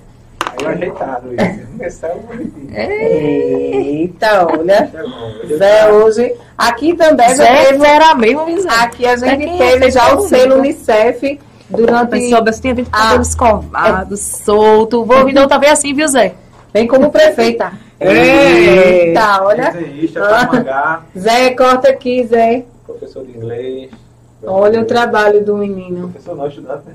Aí 0.45 0.65
ajeitado 0.67 1.29
isso. 1.33 2.05
É. 2.73 3.73
Eita, 3.73 4.47
olha. 4.47 4.89
É. 5.43 5.57
Zé 5.57 5.91
hoje. 5.91 6.35
Aqui 6.57 6.93
também 6.95 7.33
Zé 7.35 7.65
teve. 7.71 7.85
era 7.85 8.15
mesmo? 8.15 8.45
Aqui 8.69 9.05
a 9.05 9.15
gente 9.17 9.49
é 9.49 9.57
teve 9.57 9.91
já 9.91 10.15
o 10.15 10.21
selo? 10.21 10.59
Unicef 10.59 11.39
durante. 11.71 12.11
Mas 12.11 12.29
soubesse, 12.29 12.61
tinha 12.61 12.73
vindo 12.73 12.85
com 12.85 12.91
cabelo 12.97 13.21
escovado, 13.21 14.17
solto. 14.17 15.03
Vou 15.05 15.25
vir 15.25 15.33
da 15.33 15.41
outra 15.41 15.57
vez 15.57 15.73
assim, 15.73 15.93
viu, 15.93 16.07
Zé? 16.07 16.33
Vem 16.73 16.87
como 16.87 17.09
prefeita. 17.11 17.71
É. 18.03 19.09
Eita, 19.09 19.43
olha. 19.43 19.71
Ah. 20.15 20.45
Tamangá, 20.47 21.01
Zé, 21.15 21.51
corta 21.51 21.89
aqui, 21.89 22.25
Zé. 22.25 22.63
professor 22.83 23.23
de 23.23 23.37
inglês. 23.37 23.91
Olha 24.43 24.81
o 24.81 24.85
trabalho 24.85 25.45
do 25.45 25.55
menino. 25.55 26.09
Professor 26.09 26.35
não 26.35 26.47
estudante, 26.47 26.83
né? 26.87 26.93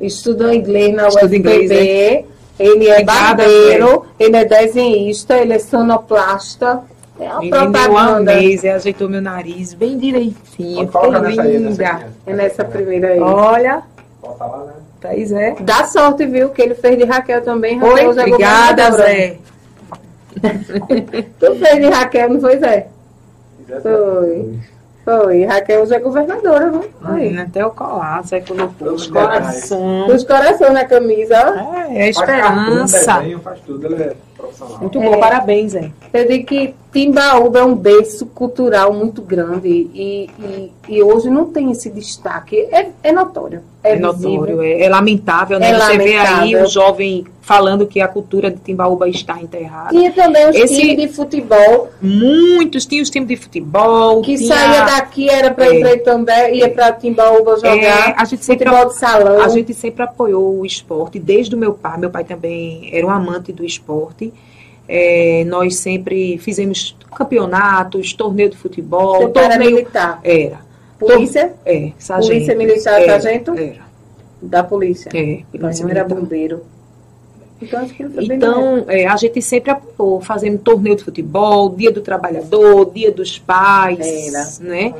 Estudou 0.00 0.50
inglês 0.54 0.94
na 0.94 1.08
UFPB. 1.08 1.36
inglês, 1.36 2.24
Ele 2.58 2.88
é 2.88 3.04
barbeiro, 3.04 4.06
ele 4.18 4.34
é 4.34 4.46
desenhista, 4.46 5.36
ele 5.36 5.52
é 5.52 5.58
sonoplasta. 5.58 6.80
É 7.20 7.30
uma 7.34 7.44
eu 7.44 7.50
propaganda. 7.50 8.32
amei, 8.32 8.56
Zé 8.56 8.72
ajeitou 8.72 9.10
meu 9.10 9.20
nariz 9.20 9.74
bem 9.74 9.98
direitinho. 9.98 10.88
Nessa 11.22 11.42
linda. 11.42 11.70
né? 11.82 12.10
É 12.26 12.32
nessa 12.32 12.64
primeira 12.64 13.08
aí. 13.08 13.20
Olha, 13.20 13.82
lá, 14.46 14.64
né? 14.64 14.72
tá 15.00 15.08
aí, 15.10 15.26
Zé. 15.26 15.56
Dá 15.60 15.84
sorte, 15.84 16.26
viu? 16.26 16.50
Que 16.50 16.62
ele 16.62 16.74
fez 16.74 16.98
de 16.98 17.04
Raquel 17.04 17.42
também. 17.42 17.82
Oi, 17.82 17.88
Raquel 17.88 18.06
é 18.06 18.10
obrigada. 18.10 18.90
Zé. 18.92 19.38
Tu 21.40 21.54
fez 21.56 21.76
de 21.76 21.88
Raquel, 21.88 22.30
não 22.30 22.40
foi, 22.40 22.58
Zé? 22.58 22.88
Foi. 23.82 24.58
Foi. 25.04 25.44
Raquel 25.44 25.86
já 25.86 25.96
é 25.96 26.00
governadora, 26.00 26.66
não? 26.70 26.82
Foi. 26.82 27.14
Menina, 27.14 27.44
Até 27.44 27.64
o 27.64 27.70
colar, 27.70 28.24
Zé 28.24 28.40
colocou 28.40 28.88
os 28.88 29.06
Tudo 29.06 29.20
coração. 29.20 30.06
Os 30.08 30.24
corações 30.24 30.72
na 30.72 30.84
camisa, 30.84 31.36
ó. 31.46 31.76
É, 31.76 32.08
é 32.08 32.12
Faz 32.12 32.26
cartoon, 32.26 32.84
esperança. 32.84 33.12
desenho, 33.14 33.38
faz 33.40 33.60
tudo, 33.60 33.86
ele 33.86 34.02
é 34.02 34.16
profissional. 34.36 34.78
Muito 34.80 35.00
É. 35.00 35.04
bom, 35.10 35.18
parabéns, 35.20 35.72
Zé. 35.72 35.90
Eu 36.12 36.28
digo 36.28 36.46
que 36.46 36.74
Timbaúba 36.92 37.58
é 37.58 37.64
um 37.64 37.74
berço 37.74 38.24
cultural 38.26 38.92
muito 38.92 39.20
grande 39.20 39.68
e, 39.68 40.30
e, 40.38 40.72
e 40.88 41.02
hoje 41.02 41.28
não 41.28 41.46
tem 41.46 41.70
esse 41.70 41.90
destaque. 41.90 42.56
É, 42.70 42.88
é 43.02 43.12
notório. 43.12 43.60
É, 43.84 43.92
É 43.92 43.98
notório, 43.98 44.62
é, 44.62 44.82
é 44.82 44.88
lamentável, 44.88 45.58
né? 45.60 45.70
É 45.70 45.78
Você 45.78 45.98
vê 45.98 46.16
aí 46.16 46.24
lamentável. 46.24 46.62
o 46.64 46.66
jovem 46.66 47.24
falando 47.42 47.86
que 47.86 48.00
a 48.00 48.08
cultura 48.08 48.50
de 48.50 48.56
Timbaúba 48.58 49.08
está 49.08 49.40
enterrada. 49.40 49.90
Tinha 49.90 50.10
também 50.12 50.48
os 50.50 50.56
Esse- 50.56 50.74
times 50.80 50.96
de 50.96 51.08
futebol 51.14 51.88
Muitos 52.02 52.86
tinham 52.86 53.02
os 53.02 53.10
times 53.10 53.28
de 53.28 53.36
futebol. 53.36 54.22
que 54.22 54.34
tinha- 54.36 54.48
saía 54.56 54.84
daqui, 54.84 55.28
era 55.28 55.52
para 55.52 55.66
É. 55.66 55.78
ir 56.52 56.56
ia 56.56 56.68
para 56.70 56.92
Timbaúba 56.92 57.56
jogar. 57.56 57.76
É, 57.76 58.14
a 58.16 58.24
gente 58.24 58.44
sempre 58.44 58.66
futebol 58.68 58.88
de 58.88 58.98
salão. 58.98 59.40
A 59.42 59.48
gente 59.48 59.72
sempre 59.74 60.02
apoiou 60.02 60.58
o 60.60 60.66
esporte, 60.66 61.18
desde 61.20 61.54
o 61.54 61.58
meu 61.58 61.72
pai. 61.74 61.98
Meu 61.98 62.10
pai 62.10 62.24
também 62.24 62.90
era 62.92 63.06
um 63.06 63.10
amante 63.10 63.52
do 63.52 63.64
esporte. 63.64 64.25
É, 64.88 65.44
nós 65.46 65.76
sempre 65.76 66.38
fizemos 66.38 66.96
campeonatos, 67.16 68.12
torneio 68.12 68.50
de 68.50 68.56
futebol, 68.56 69.32
era 69.34 69.48
torneio. 69.50 69.76
militar. 69.76 70.20
Era. 70.22 70.60
Polícia 70.98 71.52
É, 71.64 71.92
sargento. 71.98 72.32
Polícia 72.32 72.54
Militar, 72.56 73.02
Era, 73.02 73.20
sargento? 73.20 73.54
Era. 73.54 73.86
da 74.40 74.64
polícia. 74.64 75.10
É, 75.12 75.42
Pai 75.52 75.60
polícia 75.60 75.86
era 75.90 76.04
bombeiro. 76.04 76.62
Então 77.60 77.86
bem 78.10 78.36
Então, 78.36 78.84
é, 78.88 79.06
a 79.06 79.16
gente 79.16 79.40
sempre 79.40 79.70
apoiou, 79.70 80.20
fazendo 80.20 80.58
torneio 80.58 80.96
de 80.96 81.04
futebol, 81.04 81.70
dia 81.70 81.90
do 81.90 82.00
trabalhador, 82.02 82.90
dia 82.92 83.10
dos 83.10 83.38
pais, 83.38 83.98
Era. 84.28 84.46
né? 84.60 84.94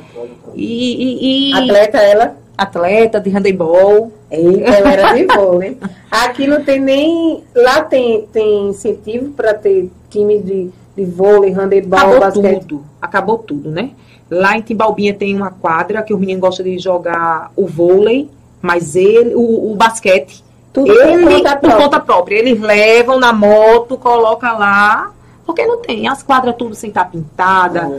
E, 0.54 1.50
e- 1.50 1.50
e 1.50 1.54
Atleta 1.54 1.98
ela? 1.98 2.36
atleta 2.56 3.20
de 3.20 3.28
handebol. 3.28 4.10
Eita, 4.30 4.70
ela 4.70 4.90
era 4.92 5.12
de 5.12 5.24
vôlei. 5.26 5.76
Aqui 6.10 6.46
não 6.46 6.64
tem 6.64 6.80
nem. 6.80 7.44
Lá 7.54 7.82
tem, 7.82 8.26
tem 8.32 8.68
incentivo 8.70 9.32
para 9.32 9.52
ter 9.52 9.90
time 10.08 10.38
de, 10.40 10.70
de 10.96 11.04
vôlei, 11.04 11.52
handebol, 11.52 11.98
Acabou 11.98 12.20
basquete. 12.20 12.60
tudo, 12.60 12.84
acabou 13.00 13.38
tudo, 13.38 13.70
né? 13.70 13.90
Lá 14.30 14.56
em 14.56 14.62
Timbalbinha 14.62 15.12
tem 15.14 15.36
uma 15.36 15.50
quadra 15.50 16.02
que 16.02 16.12
o 16.14 16.18
menino 16.18 16.40
gosta 16.40 16.64
de 16.64 16.78
jogar 16.78 17.52
o 17.54 17.66
vôlei, 17.66 18.28
mas 18.62 18.96
ele, 18.96 19.34
o, 19.34 19.70
o 19.70 19.74
basquete, 19.76 20.42
Tudo 20.84 20.92
ele, 20.92 21.22
por 21.24 21.32
conta 21.32 21.50
por 21.56 21.60
própria. 21.60 21.76
conta 21.84 22.00
própria. 22.00 22.36
Eles 22.36 22.60
levam 22.60 23.18
na 23.18 23.32
moto, 23.32 23.96
coloca 23.96 24.52
lá, 24.52 25.10
porque 25.46 25.64
não 25.66 25.78
tem. 25.78 26.06
As 26.06 26.22
quadras 26.22 26.54
tudo 26.56 26.74
sem 26.74 26.88
estar 26.88 27.06
pintada, 27.06 27.90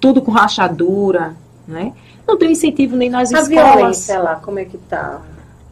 tudo 0.00 0.20
com 0.20 0.30
rachadura, 0.30 1.34
né? 1.66 1.92
Não 2.26 2.36
tem 2.36 2.52
incentivo 2.52 2.94
nem 2.96 3.08
nas 3.08 3.32
A 3.32 3.40
escolas. 3.40 3.74
violência 3.74 4.18
lá, 4.18 4.36
como 4.36 4.58
é 4.58 4.66
que 4.66 4.76
tá? 4.76 5.20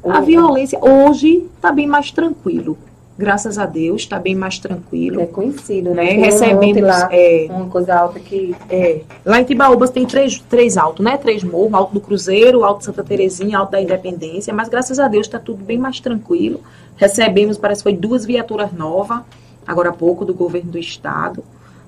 A 0.08 0.20
violência 0.20 0.78
hoje 0.80 1.46
está 1.56 1.70
bem 1.70 1.86
mais 1.86 2.10
tranquilo. 2.10 2.78
Graças 3.18 3.56
a 3.56 3.64
Deus, 3.64 4.02
está 4.02 4.18
bem 4.18 4.34
mais 4.34 4.58
tranquilo. 4.58 5.22
É 5.22 5.26
conhecido, 5.26 5.94
né? 5.94 6.04
né? 6.04 6.26
Recebemos. 6.26 6.82
lá, 6.82 7.08
é, 7.10 7.46
uma 7.48 7.66
coisa 7.66 7.94
alta 7.94 8.20
que. 8.20 8.54
é, 8.68 9.00
lá 9.24 9.40
em 9.40 9.44
Timbaúbas 9.44 9.88
tem 9.88 10.04
três, 10.04 10.38
três 10.38 10.76
altos, 10.76 11.02
né? 11.02 11.16
Três 11.16 11.42
morros, 11.42 11.72
Alto 11.72 11.94
do 11.94 12.00
Cruzeiro, 12.00 12.62
Alto 12.62 12.84
Santa 12.84 13.02
Terezinha, 13.02 13.58
Alto 13.58 13.72
da 13.72 13.80
Independência, 13.80 14.52
mas 14.52 14.68
graças 14.68 14.98
a 14.98 15.08
Deus 15.08 15.26
está 15.26 15.38
tudo 15.38 15.64
bem 15.64 15.78
mais 15.78 15.98
tranquilo. 15.98 16.60
Recebemos, 16.96 17.56
parece 17.56 17.82
que 17.82 17.90
foi 17.90 17.96
duas 17.96 18.26
viaturas 18.26 18.70
novas, 18.72 19.20
agora 19.66 19.88
há 19.88 19.92
pouco, 19.94 20.24
do 20.24 20.34
governo 20.34 20.72
do 20.72 20.78
estado. 20.78 21.42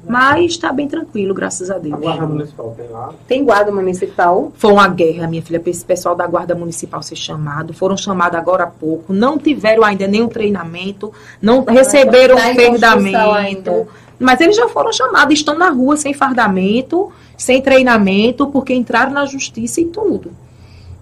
Mas 0.09 0.53
está 0.53 0.73
bem 0.73 0.89
tranquilo, 0.89 1.35
graças 1.35 1.71
a 1.71 1.77
A 1.77 1.79
Deus. 1.79 2.01
Guarda 2.01 2.27
Municipal 2.27 2.75
tem 2.77 2.89
lá. 2.89 3.15
Tem 3.27 3.45
guarda 3.45 3.71
municipal. 3.71 4.53
Foi 4.57 4.73
uma 4.73 4.89
guerra, 4.89 5.29
minha 5.29 5.43
filha, 5.43 5.61
para 5.61 5.71
esse 5.71 5.85
pessoal 5.85 6.15
da 6.15 6.27
Guarda 6.27 6.55
Municipal 6.55 7.03
ser 7.03 7.17
chamado. 7.17 7.75
Foram 7.75 7.97
chamados 7.97 8.39
agora 8.39 8.65
há 8.65 8.67
pouco. 8.67 9.13
Não 9.13 9.39
tiveram 9.39 9.85
ainda 9.85 10.07
nenhum 10.07 10.29
treinamento, 10.29 11.13
não 11.43 11.63
receberam 11.65 12.37
tá 12.37 12.55
fardamento. 12.55 13.87
Mas 14.19 14.41
eles 14.41 14.57
já 14.57 14.69
foram 14.69 14.93
chamados, 14.93 15.35
estão 15.35 15.57
na 15.57 15.71
rua 15.71 15.97
sem 15.97 16.13
fardamento, 16.13 17.13
sem 17.37 17.63
treinamento, 17.63 18.49
porque 18.49 18.75
entraram 18.75 19.13
na 19.13 19.27
justiça 19.27 19.81
e 19.81 19.85
tudo. 19.85 20.33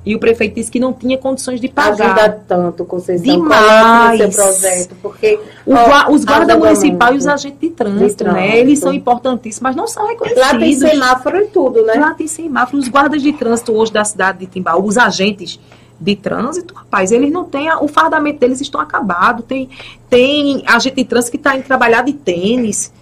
E 0.07 0.14
o 0.14 0.20
prefeito 0.20 0.54
disse 0.54 0.70
que 0.70 0.78
não 0.78 0.92
tinha 0.92 1.18
condições 1.18 1.61
de 1.61 1.66
pagar. 1.68 2.12
Ajuda 2.14 2.40
tanto, 2.46 2.84
Conceição. 2.84 3.24
Demais. 3.24 4.18
Coloque 4.20 4.22
no 4.26 4.32
seu 4.32 4.44
projeto, 4.44 4.96
porque 5.02 5.40
ó, 5.68 6.12
os 6.12 6.24
guarda 6.24 6.57
municipal 6.57 7.09
e 7.09 7.11
muito. 7.14 7.22
os 7.22 7.26
agentes 7.26 7.59
de 7.61 7.70
trânsito, 7.70 8.07
De 8.09 8.14
trânsito. 8.14 8.32
né? 8.40 8.57
Eles 8.57 8.78
são 8.78 8.92
importantíssimos, 8.92 9.62
mas 9.62 9.74
não 9.74 9.88
são 9.88 10.07
reconhecidos. 10.07 10.42
Lá 10.52 10.57
tem 10.57 10.72
semáforo 10.74 11.38
e 11.42 11.46
tudo, 11.48 11.82
né? 11.84 11.94
Lá 11.94 12.14
tem 12.14 12.28
semáforo. 12.28 12.78
Os 12.78 12.86
guardas 12.88 13.20
de 13.20 13.32
trânsito 13.32 13.72
hoje 13.72 13.92
da 13.92 14.04
cidade 14.04 14.38
de 14.38 14.46
Timbaú, 14.46 14.84
os 14.86 14.96
agentes 14.96 15.59
de 16.00 16.14
trânsito, 16.14 16.72
rapaz, 16.72 17.11
eles 17.11 17.32
não 17.32 17.42
têm, 17.44 17.68
o 17.80 17.88
fardamento 17.88 18.38
deles 18.38 18.61
estão 18.61 18.80
acabado. 18.80 19.42
Tem, 19.42 19.68
tem 20.09 20.62
agente 20.68 20.94
de 20.96 21.04
trânsito 21.04 21.32
que 21.32 21.36
está 21.36 21.57
indo 21.57 21.64
trabalhar 21.64 22.02
de 22.02 22.12
tênis, 22.12 22.92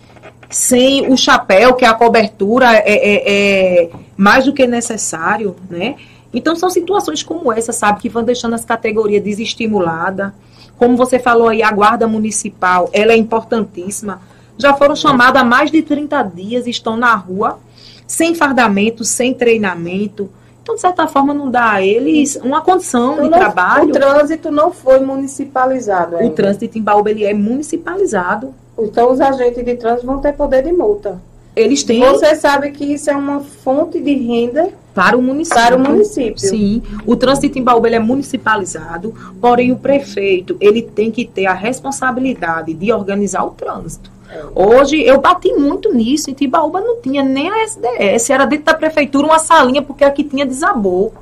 sem 0.49 1.11
o 1.13 1.17
chapéu, 1.19 1.75
que 1.75 1.85
é 1.85 1.89
a 1.89 1.93
cobertura 1.95 2.73
é, 2.73 2.83
é- 2.87 3.83
é 3.85 3.91
mais 4.17 4.45
do 4.45 4.53
que 4.55 4.67
necessário, 4.67 5.55
né? 5.69 5.97
Então 6.35 6.57
são 6.57 6.69
situações 6.69 7.23
como 7.23 7.53
essa, 7.53 7.73
sabe, 7.73 8.01
que 8.01 8.09
vão 8.09 8.23
deixando 8.25 8.55
as 8.55 8.65
categorias 8.65 9.23
desestimuladas. 9.23 10.33
Como 10.77 10.97
você 10.97 11.19
falou 11.19 11.49
aí, 11.49 11.63
a 11.63 11.71
guarda 11.71 12.07
municipal, 12.09 12.91
ela 12.93 13.13
é 13.13 13.17
importantíssima. 13.17 14.21
Já 14.59 14.75
foram 14.75 14.97
chamados 14.97 15.41
há 15.41 15.45
mais 15.45 15.71
de 15.71 15.83
30 15.83 16.23
dias, 16.25 16.67
estão 16.67 16.97
na 16.97 17.15
rua, 17.15 17.59
sem 18.07 18.35
fardamento, 18.35 19.05
sem 19.05 19.33
treinamento. 19.33 20.29
Então, 20.63 20.75
de 20.77 20.81
certa 20.81 21.07
forma, 21.07 21.35
não 21.35 21.51
dá 21.51 21.73
a 21.73 21.83
eles 21.85 22.37
uma 22.43 22.61
condição 22.63 23.13
Então, 23.15 23.25
de 23.25 23.31
não- 23.31 23.39
trabalho. 23.39 23.89
O 23.89 23.93
trânsito 23.93 24.51
não 24.51 24.73
foi 24.73 24.99
municipalizado 25.01 26.17
O 26.17 26.19
ainda. 26.19 26.35
trânsito 26.35 26.67
de 26.67 26.73
Timbaúba 26.73 27.11
ele 27.11 27.25
é 27.25 27.35
municipalizado. 27.35 28.55
Então 28.79 29.13
os 29.13 29.21
agentes 29.21 29.65
de 29.65 29.75
trânsito 29.77 30.07
vão 30.07 30.19
ter 30.21 30.33
poder 30.33 30.63
de 30.65 30.73
multa. 30.73 31.21
Eles 31.55 31.85
têm 31.85 32.01
Você 32.01 32.35
sabe 32.35 32.73
que 32.73 32.85
isso 32.85 33.09
é 33.11 33.15
uma 33.17 33.41
fonte 33.41 34.01
de 34.01 34.15
renda 34.15 34.71
para 34.95 35.19
o 35.19 35.23
município. 35.23 35.61
para 35.61 35.77
o 35.77 35.81
município. 35.81 36.39
Sim, 36.39 36.83
o 37.05 37.17
trânsito 37.17 37.49
de 37.49 37.55
Timbaúba 37.55 37.89
ele 37.89 37.97
é 37.97 38.01
municipalizado, 38.01 39.13
porém 39.41 39.73
o 39.73 39.77
prefeito 39.77 40.57
ele 40.61 40.81
tem 40.83 41.11
que 41.11 41.25
ter 41.25 41.47
a 41.47 41.53
responsabilidade 41.53 42.73
de 42.73 42.93
organizar 42.93 43.45
o 43.45 43.51
trânsito. 43.51 44.15
Hoje 44.55 45.01
eu 45.03 45.21
bati 45.21 45.53
muito 45.53 45.93
nisso, 45.93 46.31
em 46.31 46.35
Timbaúba 46.35 46.81
não 46.81 47.01
tinha 47.01 47.23
nem 47.23 47.51
a 47.51 47.65
SDS, 47.65 48.31
era 48.31 48.45
dentro 48.45 48.67
da 48.67 48.75
prefeitura 48.75 49.27
uma 49.27 49.39
salinha 49.39 49.83
porque 49.83 50.05
aqui 50.05 50.25
tinha 50.25 50.47
desabou. 50.47 51.13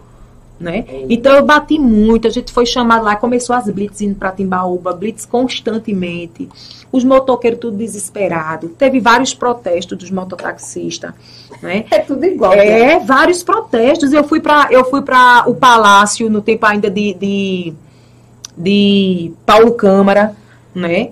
Né? 0.63 0.85
Então 1.09 1.35
eu 1.35 1.45
bati 1.45 1.77
muito, 1.77 2.29
a 2.29 2.31
gente 2.31 2.53
foi 2.53 2.65
chamado 2.65 3.05
lá, 3.05 3.17
começou 3.17 3.57
as 3.57 3.69
blitz 3.69 4.01
indo 4.01 4.15
para 4.15 4.31
Timbaúba, 4.31 4.93
blitz 4.93 5.27
constantemente, 5.27 6.49
os 6.93 7.03
motoqueiros 7.03 7.59
tudo 7.59 7.77
desesperado, 7.77 8.69
teve 8.69 9.01
vários 9.01 9.35
protestos 9.35 9.99
dos 9.99 10.09
mototaxistas, 10.13 11.13
né? 11.61 11.85
É 11.91 11.99
tudo 11.99 12.25
igual. 12.25 12.53
né? 12.53 12.93
É, 12.93 12.99
vários 13.01 13.43
protestos. 13.43 14.13
Eu 14.13 14.23
fui 14.23 14.39
para 14.39 14.69
eu 14.71 14.85
fui 14.85 15.03
para 15.03 15.43
o 15.49 15.55
palácio 15.57 16.31
no 16.31 16.41
tempo 16.41 16.65
ainda 16.65 16.89
de, 16.89 17.13
de 17.15 17.75
de 18.57 19.33
Paulo 19.45 19.73
Câmara, 19.73 20.37
né? 20.73 21.11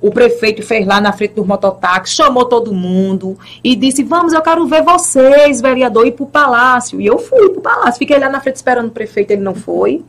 O 0.00 0.10
prefeito 0.10 0.62
fez 0.62 0.86
lá 0.86 1.00
na 1.00 1.12
frente 1.12 1.34
dos 1.34 1.46
mototáxis, 1.46 2.16
chamou 2.16 2.46
todo 2.46 2.72
mundo 2.72 3.38
e 3.62 3.76
disse: 3.76 4.02
Vamos, 4.02 4.32
eu 4.32 4.40
quero 4.40 4.66
ver 4.66 4.82
vocês, 4.82 5.60
vereador, 5.60 6.06
ir 6.06 6.12
pro 6.12 6.26
palácio. 6.26 7.00
E 7.00 7.06
eu 7.06 7.18
fui 7.18 7.50
pro 7.50 7.60
palácio, 7.60 7.98
fiquei 7.98 8.18
lá 8.18 8.28
na 8.28 8.40
frente 8.40 8.56
esperando 8.56 8.88
o 8.88 8.92
prefeito, 8.92 9.32
ele 9.32 9.42
não 9.42 9.54
foi, 9.54 10.02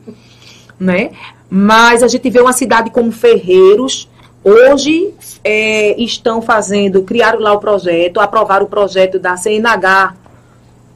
né? 0.80 1.10
Mas 1.50 2.02
a 2.02 2.08
gente 2.08 2.30
vê 2.30 2.40
uma 2.40 2.52
cidade 2.52 2.90
como 2.90 3.12
Ferreiros. 3.12 4.08
Hoje 4.44 5.14
é, 5.44 6.00
estão 6.02 6.42
fazendo, 6.42 7.02
criaram 7.02 7.38
lá 7.38 7.52
o 7.52 7.60
projeto, 7.60 8.18
aprovaram 8.18 8.66
o 8.66 8.68
projeto 8.68 9.18
da 9.18 9.36
CNH, 9.36 10.14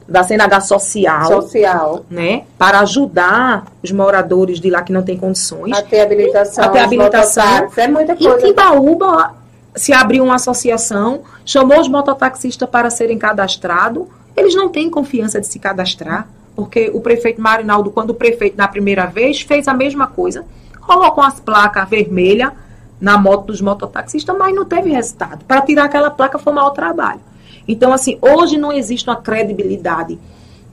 da 0.07 0.23
CNH 0.23 0.61
Social, 0.61 1.27
Social. 1.41 2.05
né? 2.09 2.43
Para 2.57 2.79
ajudar 2.79 3.65
os 3.83 3.91
moradores 3.91 4.59
de 4.59 4.69
lá 4.69 4.81
que 4.81 4.93
não 4.93 5.03
têm 5.03 5.17
condições. 5.17 5.77
A 5.77 5.81
ter 5.81 5.99
habilitação. 5.99 6.63
A 6.63 6.69
ter 6.69 6.79
os 6.79 6.85
habilitação. 6.85 7.67
É 7.75 7.87
muita 7.87 8.13
Em 8.13 8.17
coisa. 8.17 8.47
Timbaúba 8.47 9.35
se 9.75 9.93
abriu 9.93 10.23
uma 10.23 10.35
associação, 10.35 11.21
chamou 11.45 11.79
os 11.79 11.87
mototaxistas 11.87 12.69
para 12.69 12.89
serem 12.89 13.17
cadastrados. 13.17 14.07
Eles 14.35 14.55
não 14.55 14.69
têm 14.69 14.89
confiança 14.89 15.41
de 15.41 15.47
se 15.47 15.59
cadastrar, 15.59 16.27
porque 16.55 16.89
o 16.93 17.01
prefeito 17.01 17.41
Marinaldo, 17.41 17.91
quando 17.91 18.11
o 18.11 18.15
prefeito 18.15 18.55
na 18.57 18.67
primeira 18.67 19.05
vez, 19.05 19.41
fez 19.41 19.67
a 19.67 19.73
mesma 19.73 20.07
coisa, 20.07 20.45
colocou 20.81 21.23
as 21.23 21.39
placas 21.39 21.87
vermelhas 21.89 22.51
na 22.99 23.17
moto 23.17 23.47
dos 23.47 23.61
mototaxistas, 23.61 24.35
mas 24.37 24.55
não 24.55 24.65
teve 24.65 24.89
resultado. 24.89 25.43
Para 25.45 25.61
tirar 25.61 25.83
aquela 25.85 26.09
placa 26.09 26.39
foi 26.39 26.53
um 26.53 26.55
maior 26.55 26.71
trabalho. 26.71 27.19
Então, 27.67 27.91
assim, 27.93 28.17
hoje 28.21 28.57
não 28.57 28.71
existe 28.71 29.07
uma 29.09 29.15
credibilidade 29.15 30.17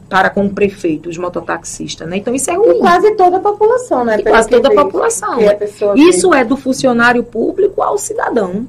para 0.09 0.31
com 0.31 0.45
o 0.47 0.51
prefeito, 0.51 1.09
os 1.09 1.17
mototaxistas, 1.19 2.09
né? 2.09 2.19
Então, 2.19 2.35
isso 2.35 2.51
é 2.51 2.55
E 2.55 2.57
ruim. 2.57 2.79
quase 2.79 3.11
toda 3.17 3.39
a 3.39 3.41
população, 3.41 4.05
né? 4.05 4.19
E 4.19 4.23
quase 4.23 4.49
toda 4.49 4.69
a 4.69 4.75
população. 4.85 5.39
Que 5.39 5.47
a 5.49 5.57
pessoa 5.57 5.95
Isso 5.97 6.33
é 6.33 6.45
do 6.45 6.57
funcionário 6.57 7.25
público 7.25 7.83
ao 7.83 7.99
cidadão. 7.99 8.67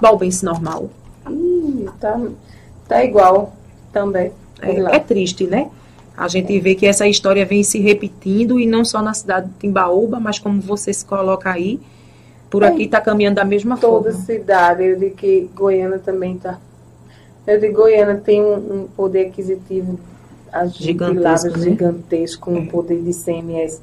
Balbense 0.00 0.44
normal. 0.44 0.90
Ih, 1.28 1.88
tá, 1.98 2.20
tá 2.86 3.02
igual 3.04 3.54
também. 3.92 4.30
É, 4.60 4.96
é 4.96 4.98
triste, 4.98 5.46
né? 5.46 5.68
A 6.16 6.28
gente 6.28 6.58
vê 6.60 6.74
que 6.76 6.86
essa 6.86 7.08
história 7.08 7.44
vem 7.44 7.64
se 7.64 7.80
repetindo 7.80 8.60
e 8.60 8.66
não 8.66 8.84
só 8.84 9.02
na 9.02 9.14
cidade 9.14 9.48
de 9.48 9.54
Timbaúba, 9.58 10.20
mas 10.20 10.38
como 10.38 10.60
você 10.60 10.92
se 10.92 11.04
coloca 11.04 11.50
aí, 11.50 11.80
por 12.48 12.62
É. 12.62 12.68
aqui 12.68 12.84
está 12.84 13.00
caminhando 13.00 13.36
da 13.36 13.44
mesma 13.44 13.76
Toda 13.76 14.12
forma. 14.12 14.24
cidade, 14.26 14.84
eu 14.84 14.96
digo 14.98 15.16
que 15.16 15.50
Goiânia 15.56 15.98
também 15.98 16.36
tá. 16.38 16.58
Eu 17.46 17.60
de 17.60 17.68
Goiânia 17.68 18.16
tem 18.16 18.42
um, 18.42 18.54
um 18.54 18.88
poder 18.96 19.26
aquisitivo 19.26 19.98
Gigantesco, 20.70 21.58
né? 21.58 21.64
gigantesco, 21.64 22.50
um 22.50 22.66
poder 22.66 23.02
de 23.02 23.12
CMS. 23.12 23.80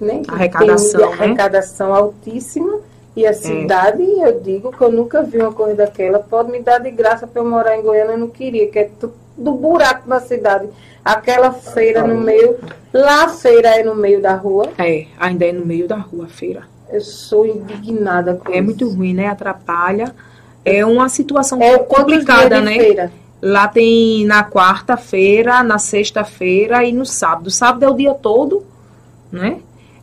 Nem 0.00 0.22
que 0.22 0.30
Arrecadação, 0.30 1.00
tem 1.00 1.08
né? 1.10 1.14
arrecadação 1.24 1.94
altíssima. 1.94 2.80
E 3.14 3.26
a 3.26 3.32
cidade, 3.34 4.02
eu 4.02 4.40
digo 4.40 4.72
que 4.72 4.80
eu 4.80 4.90
nunca 4.90 5.22
vi 5.22 5.38
uma 5.38 5.52
coisa 5.52 5.74
daquela. 5.74 6.18
Pode 6.18 6.50
me 6.50 6.60
dar 6.62 6.78
de 6.78 6.90
graça 6.90 7.26
para 7.26 7.42
eu 7.42 7.48
morar 7.48 7.76
em 7.76 7.82
Goiânia, 7.82 8.12
eu 8.12 8.18
não 8.18 8.28
queria, 8.28 8.68
que 8.68 8.78
é 8.78 8.90
do 9.36 9.52
buraco 9.52 10.08
da 10.08 10.20
cidade. 10.20 10.68
Aquela 11.04 11.52
feira 11.52 12.06
no 12.06 12.18
meio. 12.20 12.56
Lá 12.92 13.24
a 13.24 13.28
feira 13.28 13.68
é 13.78 13.82
no 13.82 13.94
meio 13.94 14.20
da 14.20 14.34
rua. 14.34 14.68
É, 14.78 15.06
ainda 15.18 15.44
é 15.44 15.52
no 15.52 15.64
meio 15.64 15.86
da 15.88 15.96
rua 15.96 16.24
a 16.24 16.28
feira. 16.28 16.62
Eu 16.90 17.00
sou 17.00 17.46
indignada 17.46 18.34
com 18.34 18.50
É 18.52 18.56
isso. 18.56 18.64
muito 18.64 18.88
ruim, 18.88 19.12
né? 19.14 19.26
Atrapalha. 19.26 20.14
É 20.64 20.84
uma 20.86 21.08
situação 21.08 21.60
É 21.60 21.78
complicada, 21.78 22.60
né? 22.60 22.74
feira? 22.74 23.12
Lá 23.40 23.66
tem 23.66 24.24
na 24.24 24.44
quarta-feira, 24.48 25.62
na 25.64 25.78
sexta-feira 25.78 26.84
e 26.84 26.92
no 26.92 27.04
sábado. 27.04 27.50
Sábado 27.50 27.84
é 27.84 27.88
o 27.90 27.94
dia 27.94 28.14
todo, 28.14 28.64
né? 29.32 29.58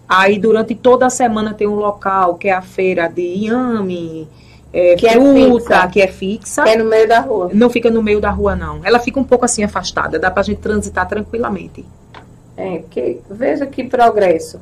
Aí 0.08 0.38
durante 0.40 0.76
toda 0.76 1.06
a 1.06 1.10
semana 1.10 1.54
tem 1.54 1.68
um 1.68 1.76
local 1.76 2.36
que 2.36 2.50
é 2.50 2.52
a 2.54 2.62
feira 2.62 3.08
de 3.08 3.22
inhame, 3.22 4.28
é, 4.74 4.96
Que 4.96 5.08
é 5.08 5.12
fruta, 5.14 5.60
fixa. 5.76 5.88
que 5.88 6.02
é 6.02 6.08
fixa. 6.08 6.64
É 6.68 6.76
no 6.76 6.86
meio 6.86 7.08
da 7.08 7.20
rua. 7.22 7.50
Não 7.54 7.70
fica 7.70 7.90
no 7.90 8.04
meio 8.04 8.20
da 8.20 8.30
rua, 8.30 8.56
não. 8.56 8.82
Ela 8.84 9.00
fica 9.00 9.20
um 9.20 9.24
pouco 9.24 9.46
assim 9.46 9.64
afastada. 9.64 10.20
Dá 10.20 10.30
pra 10.30 10.44
gente 10.44 10.60
transitar 10.60 11.08
tranquilamente. 11.08 11.86
É, 12.58 12.80
porque 12.80 13.20
veja 13.30 13.66
que 13.66 13.84
progresso. 13.86 14.60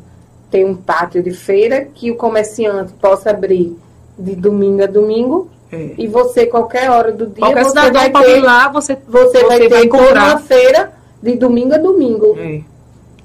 Tem 0.52 0.64
um 0.64 0.76
pátio 0.76 1.24
de 1.24 1.32
feira 1.32 1.86
que 1.94 2.12
o 2.12 2.16
comerciante 2.16 2.94
possa 2.94 3.32
abrir 3.32 3.76
de 4.20 4.36
domingo 4.36 4.84
a 4.84 4.86
domingo 4.88 5.50
É. 5.72 5.92
e 5.98 6.08
você, 6.08 6.46
qualquer 6.46 6.90
hora 6.90 7.12
do 7.12 7.26
dia, 7.28 7.36
Qualquer 7.46 7.64
você 7.66 7.92
vai 7.92 8.10
pode 8.10 8.26
ter, 8.26 8.38
ir 8.38 8.42
lá, 8.42 8.70
você, 8.70 8.98
você 9.08 9.44
vai 9.46 9.60
ter 9.60 9.70
toda 9.70 9.88
comprar. 9.90 10.24
uma 10.30 10.40
feira 10.40 10.92
de 11.22 11.36
domingo 11.36 11.74
a 11.74 11.78
domingo. 11.78 12.38
É. 12.40 12.62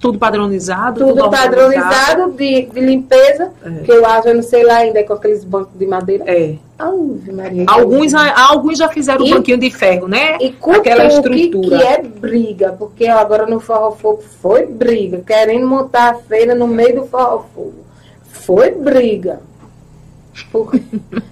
Tudo 0.01 0.19
padronizado, 0.19 0.99
Tudo, 1.07 1.15
tudo, 1.23 1.31
padronizado 1.31 2.33
de, 2.33 2.63
de 2.63 2.81
limpeza, 2.81 3.53
É. 3.65 3.85
que 3.85 3.93
eu 3.93 4.05
acho, 4.05 4.27
eu 4.29 4.35
não 4.35 4.43
sei 4.43 4.65
lá 4.65 4.79
ainda, 4.79 4.99
é 4.99 5.05
com 5.05 5.13
aqueles 5.13 5.45
bancos 5.45 5.79
de 5.79 5.87
madeira. 5.87 6.25
É. 6.27 6.57
Ave 6.77 7.31
Maria. 7.33 7.65
Alguns, 7.69 8.13
alguns 8.13 8.79
já 8.79 8.89
fizeram 8.89 9.25
E- 9.25 9.31
o 9.33 9.37
banquinho 9.37 9.59
de 9.59 9.71
ferro, 9.71 10.09
né? 10.09 10.37
E 10.41 10.53
Aquela 10.75 11.07
estrutura. 11.07 11.79
que 11.79 11.85
é 11.85 12.03
briga, 12.03 12.75
porque 12.77 13.07
agora 13.07 13.47
no 13.47 13.61
Forró 13.61 13.93
Fogo 13.93 14.23
foi 14.41 14.67
briga, 14.67 15.23
querendo 15.25 15.69
montar 15.69 16.11
a 16.11 16.15
feira 16.15 16.53
no 16.57 16.67
meio 16.67 16.97
do 17.03 17.07
Forró 17.07 17.45
Fogo. 17.55 17.75
Foi 18.29 18.73
briga. 18.73 19.39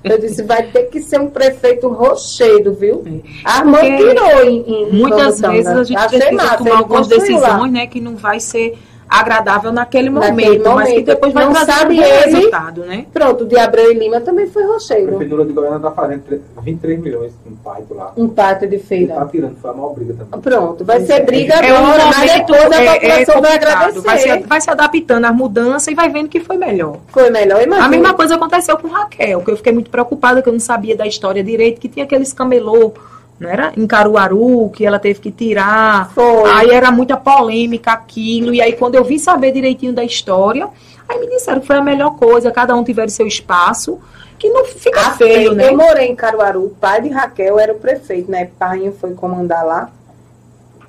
Eu 0.04 0.18
disse, 0.18 0.42
vai 0.42 0.62
ter 0.64 0.84
que 0.84 1.00
ser 1.00 1.20
um 1.20 1.30
prefeito 1.30 1.88
rochedo, 1.88 2.74
viu? 2.74 3.02
A 3.44 3.58
irmã 3.58 3.78
É. 3.78 3.96
Tirou 3.96 4.44
em, 4.44 4.60
em 4.68 4.92
Muitas 4.92 5.40
vezes 5.40 5.66
a 5.68 5.84
gente 5.84 5.96
Achei 5.96 6.18
precisa 6.18 6.42
massa, 6.42 6.56
tomar 6.58 6.76
algumas 6.78 7.08
construiu 7.08 7.34
lá. 7.40 7.46
decisões, 7.48 7.72
né, 7.72 7.86
que 7.86 8.00
não 8.00 8.16
vai 8.16 8.40
ser 8.40 8.78
agradável 9.10 9.72
naquele 9.72 10.08
momento, 10.08 10.30
Naquele 10.30 10.58
mas 10.58 10.84
que 10.88 10.90
momento. 10.92 11.06
depois 11.06 11.32
vai 11.32 11.44
Não 11.44 11.52
trazer 11.52 11.72
sabe 11.72 11.98
um 11.98 12.02
ele. 12.02 12.24
resultado, 12.36 12.80
né? 12.84 13.06
Pronto, 13.12 13.42
o 13.44 13.46
de 13.48 13.58
Abreu 13.58 13.90
e 13.90 13.94
Lima 13.94 14.20
também 14.20 14.46
foi 14.46 14.62
A 14.62 14.66
rochedo. 14.68 15.08
Prefeitura 15.08 15.44
de 15.44 15.52
Goiânia 15.52 15.76
está 15.78 15.90
fazendo 15.90 16.22
tre- 16.22 16.40
23 16.62 17.00
milhões 17.00 17.32
com 17.44 17.50
pátio 17.56 17.96
lá. 17.96 18.12
Um 18.16 18.28
pátio 18.28 18.68
de 18.68 18.78
feira. 18.78 19.14
está 19.14 19.26
tirando, 19.26 19.56
foi 19.60 19.70
a 19.70 19.74
maior 19.74 19.94
briga 19.94 20.14
também. 20.14 20.40
Pronto, 20.40 20.84
vai 20.84 21.00
ser 21.00 21.20
briga 21.24 21.54
É 21.54 21.72
um 21.72 21.76
agora, 21.86 22.06
mas 22.06 22.16
momento, 22.18 22.46
depois 22.46 22.72
a 22.72 22.82
é, 22.82 22.86
é 22.86 22.94
população 22.94 23.42
vai 23.42 23.52
complicado. 23.52 23.74
agradecer. 23.82 24.00
Vai 24.06 24.18
se, 24.18 24.46
vai 24.46 24.60
se 24.60 24.70
adaptando 24.70 25.24
às 25.24 25.34
mudanças 25.34 25.88
e 25.88 25.94
vai 25.94 26.08
vendo 26.08 26.28
que 26.28 26.38
foi 26.40 26.56
melhor. 26.56 26.98
Foi 27.08 27.30
melhor, 27.30 27.60
imagina. 27.62 27.86
A 27.86 27.88
mesma 27.88 28.14
coisa 28.14 28.36
aconteceu 28.36 28.76
com 28.78 28.86
Raquel, 28.88 29.40
que 29.42 29.50
eu 29.50 29.56
fiquei 29.56 29.72
muito 29.72 29.90
preocupada, 29.90 30.40
que 30.40 30.48
eu 30.48 30.52
não 30.52 30.60
sabia 30.60 30.96
da 30.96 31.06
história 31.06 31.42
direito, 31.42 31.80
que 31.80 31.88
tinha 31.88 32.04
aqueles 32.04 32.32
camelô, 32.32 32.92
não 33.40 33.48
era? 33.48 33.72
Em 33.74 33.86
Caruaru, 33.86 34.70
que 34.70 34.84
ela 34.84 34.98
teve 34.98 35.18
que 35.18 35.32
tirar. 35.32 36.12
Foi. 36.12 36.50
Aí 36.50 36.70
era 36.70 36.90
muita 36.92 37.16
polêmica 37.16 37.92
aquilo, 37.92 38.54
e 38.54 38.60
aí 38.60 38.74
quando 38.74 38.94
eu 38.94 39.02
vim 39.02 39.18
saber 39.18 39.50
direitinho 39.50 39.94
da 39.94 40.04
história, 40.04 40.68
aí 41.08 41.18
me 41.18 41.26
disseram 41.26 41.60
que 41.60 41.66
foi 41.66 41.76
a 41.76 41.82
melhor 41.82 42.16
coisa, 42.16 42.50
cada 42.50 42.76
um 42.76 42.84
tiver 42.84 43.08
seu 43.08 43.26
espaço, 43.26 43.98
que 44.38 44.48
não 44.50 44.64
fica 44.66 45.00
A 45.00 45.10
feio, 45.12 45.54
né? 45.54 45.68
Eu 45.68 45.76
morei 45.76 46.08
em 46.08 46.14
Caruaru, 46.14 46.66
o 46.66 46.70
pai 46.70 47.00
de 47.00 47.08
Raquel 47.08 47.58
era 47.58 47.72
o 47.72 47.78
prefeito, 47.78 48.30
né? 48.30 48.50
Pai 48.58 48.92
foi 49.00 49.14
comandar 49.14 49.64
lá. 49.64 49.90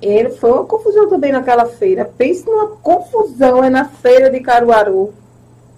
Ele 0.00 0.30
foi 0.30 0.50
uma 0.50 0.64
confusão 0.64 1.08
também 1.08 1.30
naquela 1.30 1.64
feira. 1.66 2.04
Pense 2.04 2.44
numa 2.44 2.66
confusão, 2.66 3.62
é 3.62 3.70
na 3.70 3.84
feira 3.84 4.28
de 4.28 4.40
Caruaru. 4.40 5.14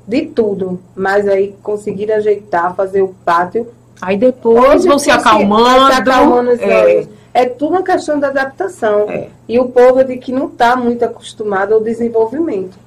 De 0.09 0.23
tudo. 0.23 0.81
Mas 0.95 1.29
aí 1.29 1.55
conseguiram 1.63 2.17
ajeitar, 2.17 2.75
fazer 2.75 3.03
o 3.03 3.15
pátio. 3.25 3.69
Aí 4.05 4.17
depois 4.17 4.85
vão 4.85 4.99
se 4.99 5.07
tem 5.07 5.15
acalmando. 5.15 5.87
se 5.93 6.01
acalmando 6.01 6.51
é. 6.53 7.07
É 7.33 7.47
tudo 7.47 7.73
uma 7.73 7.83
questão 7.83 8.19
da 8.21 8.29
adaptação. 8.29 9.11
É. 9.11 9.29
E 9.49 9.59
o 9.59 9.65
povo 9.69 10.01
é 10.01 10.05
de 10.05 10.17
que 10.19 10.31
não 10.33 10.47
está 10.47 10.77
muito 10.77 11.05
acostumado 11.05 11.75
ao 11.75 11.81
desenvolvimento. 11.81 12.79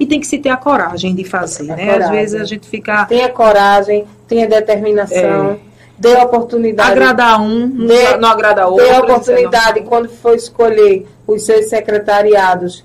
E 0.00 0.06
tem 0.06 0.18
que 0.18 0.26
se 0.26 0.38
ter 0.38 0.48
a 0.48 0.56
coragem 0.56 1.14
de 1.14 1.22
fazer, 1.24 1.70
A 1.70 1.76
né? 1.76 1.82
Às 1.90 1.92
coragem. 1.94 2.16
vezes 2.16 2.40
a 2.40 2.44
gente 2.44 2.66
fica 2.68 3.04
Tenha 3.04 3.28
coragem, 3.28 4.04
tenha 4.26 4.48
determinação, 4.48 5.56
dê 5.98 6.14
oportunidade. 6.16 6.90
agradar 6.90 7.40
um, 7.40 7.66
não, 7.68 7.86
Dê- 7.86 8.16
não 8.16 8.28
agrada 8.28 8.66
outro. 8.66 8.84
Dê 8.84 8.90
a 8.90 8.94
é 8.96 9.00
oportunidade, 9.00 9.80
quando 9.82 10.08
for 10.08 10.34
escolher 10.34 11.06
os 11.26 11.44
seus 11.44 11.66
secretariados, 11.66 12.84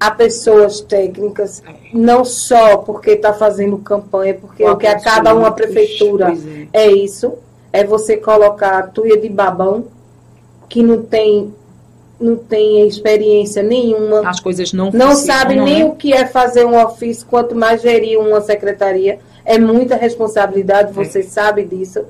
a 0.00 0.10
pessoas 0.10 0.80
técnicas, 0.80 1.62
não 1.92 2.24
só 2.24 2.78
porque 2.78 3.10
está 3.10 3.34
fazendo 3.34 3.76
campanha, 3.76 4.32
porque 4.32 4.64
o 4.64 4.74
que 4.78 4.86
acaba 4.86 5.34
uma 5.34 5.52
prefeitura 5.52 6.32
é. 6.72 6.84
é 6.86 6.90
isso, 6.90 7.34
é 7.70 7.84
você 7.84 8.16
colocar 8.16 8.78
a 8.78 8.82
tuia 8.82 9.18
de 9.18 9.28
babão, 9.28 9.84
que 10.70 10.82
não 10.82 11.02
tem, 11.02 11.52
não 12.18 12.34
tem 12.34 12.88
experiência 12.88 13.62
nenhuma, 13.62 14.26
As 14.26 14.40
coisas 14.40 14.72
não 14.72 14.90
não 14.90 15.14
sabe 15.14 15.56
nem 15.56 15.80
né? 15.80 15.84
o 15.84 15.94
que 15.94 16.14
é 16.14 16.26
fazer 16.26 16.64
um 16.64 16.82
ofício, 16.82 17.26
quanto 17.28 17.54
mais 17.54 17.82
gerir 17.82 18.18
uma 18.18 18.40
secretaria. 18.40 19.18
É 19.44 19.58
muita 19.58 19.96
responsabilidade, 19.96 20.92
você 20.92 21.22
sabe 21.22 21.64
disso. 21.64 22.04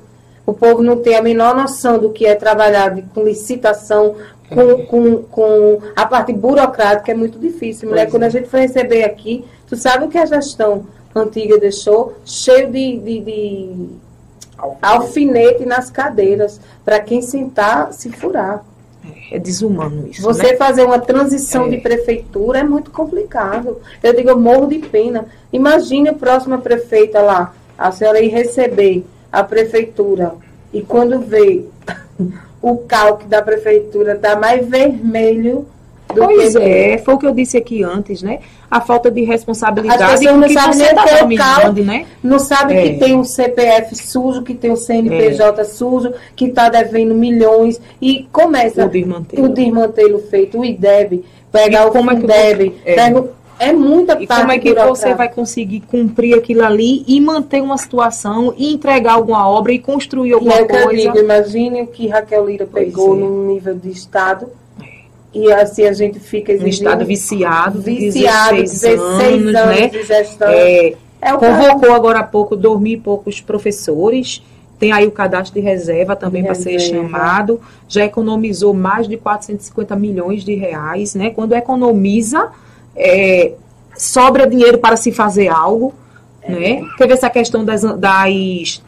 O 0.46 0.52
povo 0.52 0.82
não 0.82 0.96
tem 0.96 1.16
a 1.16 1.22
menor 1.22 1.54
noção 1.54 1.98
do 1.98 2.10
que 2.10 2.26
é 2.26 2.34
trabalhar 2.34 2.96
com 3.14 3.24
licitação, 3.24 4.16
com, 4.54 4.84
com, 4.86 5.16
com 5.22 5.78
a 5.96 6.04
parte 6.06 6.32
burocrática, 6.32 7.12
é 7.12 7.14
muito 7.14 7.38
difícil. 7.38 7.88
Mulher, 7.88 8.02
Pois 8.04 8.12
quando 8.12 8.22
é. 8.24 8.26
a 8.26 8.30
gente 8.30 8.48
foi 8.48 8.60
receber 8.60 9.04
aqui, 9.04 9.44
tu 9.66 9.76
sabe 9.76 10.04
o 10.04 10.08
que 10.08 10.18
a 10.18 10.26
gestão 10.26 10.86
antiga 11.14 11.58
deixou? 11.58 12.14
Cheio 12.24 12.70
de, 12.70 12.98
de, 12.98 13.20
de 13.20 13.86
alfinete 14.82 15.64
nas 15.64 15.90
cadeiras, 15.90 16.60
para 16.84 17.00
quem 17.00 17.22
sentar 17.22 17.92
se 17.92 18.10
furar. 18.10 18.64
É 19.32 19.38
desumano 19.38 20.08
isso, 20.08 20.22
Você 20.22 20.52
né? 20.52 20.56
fazer 20.56 20.84
uma 20.84 20.98
transição 20.98 21.66
É. 21.66 21.70
de 21.70 21.76
prefeitura 21.78 22.58
é 22.58 22.64
muito 22.64 22.90
complicado. 22.90 23.78
Eu 24.02 24.12
digo, 24.14 24.28
eu 24.28 24.38
morro 24.38 24.66
de 24.66 24.78
pena. 24.78 25.24
Imagine 25.52 26.10
a 26.10 26.14
próxima 26.14 26.58
prefeita 26.58 27.20
lá, 27.22 27.54
a 27.78 27.90
senhora 27.92 28.20
ir 28.20 28.28
receber 28.28 29.04
a 29.32 29.42
prefeitura 29.44 30.34
e 30.72 30.82
quando 30.82 31.20
vê 31.20 31.64
o 32.62 32.76
calque 32.78 33.26
da 33.26 33.40
prefeitura 33.42 34.16
tá 34.16 34.36
mais 34.36 34.66
vermelho 34.66 35.66
do 36.14 36.24
Pois 36.24 36.56
que 36.56 36.62
é, 36.62 36.98
foi 36.98 37.14
o 37.14 37.18
que 37.18 37.26
eu 37.26 37.32
disse 37.32 37.56
aqui 37.56 37.84
antes, 37.84 38.20
né? 38.20 38.40
A 38.68 38.80
falta 38.80 39.10
de 39.10 39.22
As 39.22 39.28
responsabilidade 39.28 39.98
pessoas 40.18 40.40
não 40.40 40.48
sabem 40.48 40.78
nem 40.78 40.86
está 40.88 41.02
o 41.02 41.04
que 41.06 41.10
é 41.10 41.16
o 41.16 41.20
dominando, 41.20 41.46
calque. 41.62 41.80
né? 41.82 42.06
Não 42.22 42.38
sabe 42.40 42.74
É. 42.74 42.82
que 42.82 42.98
tem 42.98 43.14
um 43.16 43.22
CPF 43.24 43.94
sujo, 43.96 44.42
que 44.42 44.54
tem 44.54 44.70
um 44.72 44.76
CNPJ 44.76 45.64
sujo, 45.64 46.12
que 46.34 46.46
está 46.46 46.68
devendo 46.68 47.14
milhões 47.14 47.80
e 48.02 48.26
começa 48.32 48.84
O 48.84 48.88
desmantelo. 48.88 49.44
o 49.44 49.48
desmantelo 49.50 50.18
feito, 50.18 50.58
o 50.58 50.64
IDEB, 50.64 51.24
pegar 51.52 51.86
o 51.86 51.90
como 51.92 52.10
é 52.10 52.14
que 52.16 52.20
Fundeb, 52.22 52.64
você- 52.84 52.90
é. 52.90 52.94
pega 52.96 53.20
o- 53.20 53.28
é 53.60 53.72
muita 53.74 54.14
E 54.20 54.26
parte 54.26 54.40
como 54.40 54.52
é 54.52 54.58
que 54.58 54.74
você 54.74 55.14
vai 55.14 55.28
conseguir 55.28 55.80
cumprir 55.80 56.34
aquilo 56.34 56.64
ali 56.64 57.04
e 57.06 57.20
manter 57.20 57.60
uma 57.62 57.76
situação 57.76 58.54
e 58.56 58.72
entregar 58.72 59.12
alguma 59.12 59.46
obra 59.46 59.70
e 59.72 59.78
construir 59.78 60.30
E 60.30 60.32
alguma 60.32 60.54
é 60.54 60.64
que 60.64 60.74
eu 60.74 60.82
coisa? 60.84 61.02
digo, 61.02 61.18
imagine 61.18 61.82
o 61.82 61.86
que 61.86 62.08
Raquel 62.08 62.46
Lira 62.46 62.66
pegou 62.66 63.14
é. 63.14 63.18
no 63.18 63.52
nível 63.52 63.74
de 63.74 63.90
Estado 63.90 64.48
e 65.32 65.52
assim 65.52 65.84
a 65.84 65.92
gente 65.92 66.18
fica 66.18 66.50
Um 66.52 66.56
exigindo 66.56 66.88
estado 66.88 67.04
viciado, 67.04 67.80
viciado, 67.82 68.56
16, 68.56 68.70
16 68.72 69.00
anos, 69.00 69.20
anos 69.22 69.52
né? 69.52 69.88
de 69.88 70.02
gestão. 70.02 70.48
É, 70.48 70.94
É 71.20 71.34
o 71.34 71.38
caso. 71.38 71.68
convocou 71.68 71.92
agora 71.92 72.20
há 72.20 72.24
pouco 72.24 72.58
e 72.86 72.96
poucos 72.96 73.40
professores. 73.40 74.42
Tem 74.78 74.92
aí 74.92 75.06
o 75.06 75.10
cadastro 75.12 75.52
de 75.52 75.60
reserva 75.60 76.16
também 76.16 76.42
para 76.42 76.54
ser 76.54 76.78
chamado. 76.80 77.60
Já 77.86 78.02
economizou 78.06 78.72
mais 78.72 79.06
de 79.06 79.18
450 79.18 79.94
milhões 79.94 80.42
de 80.42 80.54
reais, 80.54 81.14
né? 81.14 81.28
Quando 81.28 81.54
economiza, 81.54 82.48
é, 83.00 83.52
sobra 83.96 84.46
dinheiro 84.46 84.78
para 84.78 84.96
se 84.96 85.10
fazer 85.12 85.48
algo, 85.48 85.94
É. 86.42 86.52
né? 86.52 86.82
Teve 86.98 87.12
essa 87.14 87.28
questão 87.30 87.64
das, 87.64 87.82
das 87.82 88.82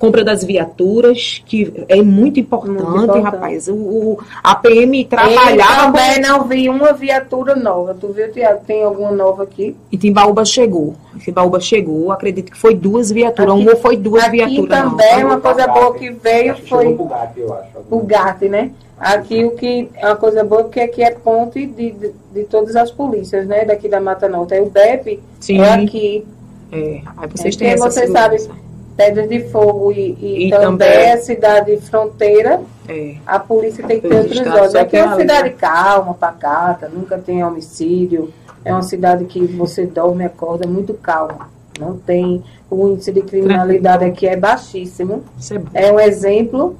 compra 0.00 0.24
das 0.24 0.42
viaturas, 0.42 1.40
que 1.46 1.84
é 1.86 2.02
muito 2.02 2.40
importante, 2.40 2.82
Muito 2.82 3.02
importante. 3.04 3.22
rapaz. 3.22 3.68
O, 3.68 3.74
o- 3.74 4.18
a 4.42 4.54
PM 4.56 5.02
Eu 5.02 5.08
trabalhava 5.08 5.92
também 5.92 6.20
não 6.20 6.44
vi 6.48 6.68
uma 6.70 6.92
viatura 6.94 7.54
nova. 7.54 7.94
Tu 7.94 8.08
viu, 8.08 8.32
Tiago? 8.32 8.62
Tem 8.66 8.82
alguma 8.82 9.12
nova 9.12 9.42
aqui? 9.44 9.76
e 9.92 9.98
Timbaúba 9.98 10.44
chegou. 10.44 10.94
Timbaúba 11.18 11.60
chegou, 11.60 12.10
acredito 12.10 12.50
que 12.50 12.58
foi 12.58 12.74
duas 12.74 13.12
viaturas, 13.12 13.52
Aqui- 13.52 13.62
uma 13.62 13.70
ou 13.72 13.76
foi 13.76 13.96
duas 13.96 14.24
aqui 14.24 14.38
viaturas. 14.38 14.78
não. 14.84 14.90
também 14.96 15.24
uma 15.24 15.38
coisa 15.40 15.66
boa 15.68 15.94
que 15.94 16.10
veio 16.10 16.52
Acho 16.52 16.62
foi 16.66 16.94
gato, 16.94 17.38
eu 17.38 17.54
acho. 17.54 17.68
o 17.90 18.48
né? 18.48 18.70
Aqui 18.98 19.44
o 19.44 19.50
que 19.52 19.88
é 19.96 20.06
uma 20.06 20.16
coisa 20.16 20.42
boa 20.44 20.64
porque 20.64 20.80
aqui 20.80 21.02
é 21.02 21.10
ponte 21.10 21.66
de, 21.66 21.90
de, 21.90 22.10
de 22.34 22.44
todas 22.44 22.74
as 22.76 22.90
polícias, 22.90 23.46
né? 23.46 23.64
Daqui 23.66 23.88
da 23.88 24.00
Mata 24.00 24.28
Norte. 24.28 24.54
Aí 24.54 24.60
o 24.60 24.66
BEP 24.70 25.20
Sim. 25.40 25.60
é 25.60 25.72
aqui. 25.74 26.24
É, 26.72 27.00
aí 27.16 27.28
vocês 27.28 27.54
É, 27.54 27.58
têm 27.58 27.68
porque 27.68 27.80
essa 27.82 27.90
você 27.90 28.00
segurança. 28.06 28.50
Pedras 28.96 29.28
de 29.28 29.40
Fogo 29.48 29.92
e, 29.92 30.16
e 30.20 30.46
E 30.46 30.50
também 30.50 30.88
também- 30.88 31.12
a 31.12 31.18
cidade 31.18 31.76
fronteira, 31.78 32.60
É. 32.88 33.16
a 33.26 33.38
polícia 33.38 33.86
tem 33.86 34.00
que 34.00 34.08
ter 34.08 34.16
outros 34.18 34.40
olhos. 34.46 34.74
Aqui 34.74 34.96
é 34.96 35.04
uma 35.04 35.14
ali, 35.14 35.22
cidade 35.22 35.50
calma, 35.50 36.14
pacata, 36.14 36.88
nunca 36.88 37.16
tem 37.18 37.42
homicídio. 37.44 38.32
É 38.64 38.72
uma 38.72 38.82
cidade 38.82 39.24
que 39.24 39.40
você 39.46 39.86
dorme 39.86 40.24
acorda 40.24 40.66
muito 40.66 40.92
calma. 40.94 41.48
Não 41.78 41.96
tem. 41.96 42.42
O 42.70 42.88
índice 42.88 43.10
de 43.10 43.22
criminalidade 43.22 44.04
aqui 44.04 44.26
é 44.26 44.36
baixíssimo. 44.36 45.24
É. 45.72 45.86
É 45.88 45.92
um 45.92 45.98
exemplo, 45.98 46.76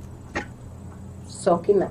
só 1.26 1.56
que 1.56 1.72
não. 1.72 1.88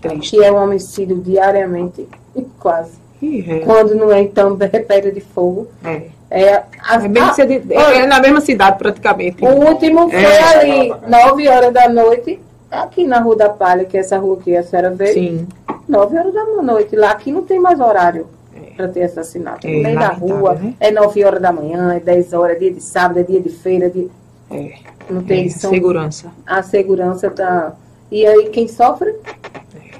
Triste. 0.00 0.36
Que 0.36 0.42
é 0.44 0.50
um 0.50 0.56
homicídio 0.56 1.16
diariamente, 1.18 2.08
quase. 2.58 2.92
É. 3.22 3.58
Quando 3.60 3.94
não 3.94 4.10
é, 4.10 4.22
então, 4.22 4.56
é 4.72 4.78
pedra 4.78 5.12
de 5.12 5.20
fogo. 5.20 5.66
É. 5.84 6.04
É, 6.30 6.62
as, 6.88 7.04
É, 7.04 7.08
bem 7.08 7.22
você- 7.24 7.62
é 7.72 8.06
na 8.06 8.20
mesma 8.20 8.40
cidade, 8.40 8.78
praticamente. 8.78 9.44
o 9.44 9.48
último 9.48 10.08
foi 10.08 10.18
É. 10.22 10.42
ali, 10.60 10.94
9 11.08 11.48
horas 11.48 11.72
da 11.72 11.88
noite, 11.88 12.38
aqui 12.70 13.04
na 13.04 13.18
Rua 13.18 13.34
da 13.36 13.48
Palha, 13.48 13.84
que 13.84 13.96
é 13.96 14.00
essa 14.00 14.16
rua 14.16 14.36
que 14.36 14.56
a 14.56 14.62
senhora 14.62 14.90
veio. 14.90 15.12
Sim. 15.14 15.48
9 15.88 16.16
horas 16.16 16.32
da 16.32 16.44
noite. 16.62 16.94
Lá 16.94 17.10
aqui 17.10 17.32
não 17.32 17.42
tem 17.42 17.58
mais 17.58 17.80
horário 17.80 18.28
É. 18.54 18.74
para 18.76 18.86
ter 18.88 19.02
assassinato. 19.02 19.66
É, 19.66 19.72
no 19.72 19.82
meio 19.82 19.98
da 19.98 20.08
rua, 20.08 20.54
né? 20.54 20.74
é 20.78 20.90
9 20.92 21.24
horas 21.24 21.42
da 21.42 21.50
manhã, 21.52 21.94
é 21.94 22.00
10 22.00 22.32
horas, 22.32 22.56
é 22.56 22.58
dia 22.60 22.72
de 22.72 22.80
sábado, 22.80 23.18
é 23.18 23.22
dia 23.24 23.40
de 23.40 23.48
feira, 23.48 23.86
é 23.86 23.88
dia- 23.88 24.08
É. 24.52 24.70
não 25.10 25.22
tem 25.24 25.46
É, 25.46 25.48
são- 25.48 25.70
segurança. 25.70 26.28
a 26.46 26.62
segurança 26.62 27.28
tá. 27.28 27.72
E 28.10 28.24
aí 28.24 28.50
quem 28.50 28.68
sofre? 28.68 29.12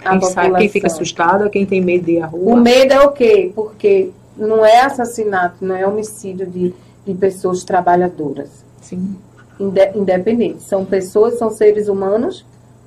A 0.04 0.16
Quem, 0.18 0.22
sai, 0.30 0.50
quem 0.54 0.68
fica 0.68 0.86
assustado, 0.86 1.50
quem 1.50 1.66
tem 1.66 1.80
medo 1.80 2.04
de 2.06 2.12
ir 2.12 2.22
à 2.22 2.26
O 2.28 2.30
rua. 2.52 2.56
medo 2.56 2.92
é 2.94 3.00
o 3.02 3.10
quê? 3.10 3.52
Porque 3.54 4.10
não 4.40 4.64
é 4.64 4.80
assassinato, 4.80 5.64
não 5.64 5.74
é 5.76 5.86
homicídio 5.86 6.46
de, 6.46 6.74
de 7.06 7.14
pessoas 7.14 7.62
trabalhadoras, 7.64 8.64
Sim. 8.80 9.16
inde- 9.58 9.90
independentes. 9.94 10.64
São 10.64 10.84
pessoas, 10.84 11.38
são 11.38 11.50
seres 11.50 11.88
humanos, 11.88 12.44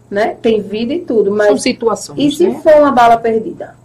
né? 0.09 0.35
Tem 0.41 0.61
vida 0.61 0.93
e 0.93 0.99
tudo, 0.99 1.29
São 1.29 1.37
mas 1.37 1.61
situações, 1.61 2.19
e 2.19 2.31
se 2.35 2.47
né? 2.49 2.59
for 2.61 2.75
uma 2.75 2.91
bala 2.91 3.17
perdida? 3.17 3.75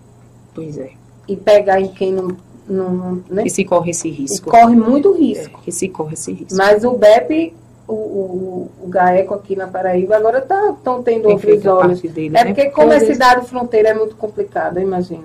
Pois 0.54 0.76
é. 0.78 0.90
E 1.28 1.36
pegar 1.36 1.80
em 1.80 1.88
quem 1.88 2.12
não. 2.12 2.36
não 2.68 3.22
né? 3.30 3.42
Que 3.44 3.50
se 3.50 3.64
corre 3.64 3.90
esse 3.90 4.08
E 4.08 4.12
risco. 4.12 4.50
corre 4.50 4.74
muito 4.74 5.14
É, 5.14 5.18
risco. 5.18 5.60
que 5.62 5.70
se 5.70 5.88
corre 5.88 6.14
esse 6.14 6.32
risco. 6.32 6.56
Mas 6.56 6.84
o 6.84 6.92
BEP, 6.92 7.54
o, 7.86 7.92
o, 7.92 8.70
o 8.84 8.88
GAECO 8.88 9.34
aqui 9.34 9.54
na 9.56 9.66
Paraíba, 9.68 10.16
agora 10.16 10.38
estão 10.38 11.02
tendo 11.02 11.24
Tem 11.24 11.32
outros 11.32 11.66
olhos. 11.66 12.00
dele, 12.02 12.28
É 12.36 12.44
né? 12.44 12.54
porque 12.54 12.70
como 12.70 12.92
é 12.92 13.00
cidade 13.00 13.46
fronteira 13.46 13.90
é 13.90 13.94
muito 13.94 14.16
complicado, 14.16 14.80
imagine. 14.80 15.24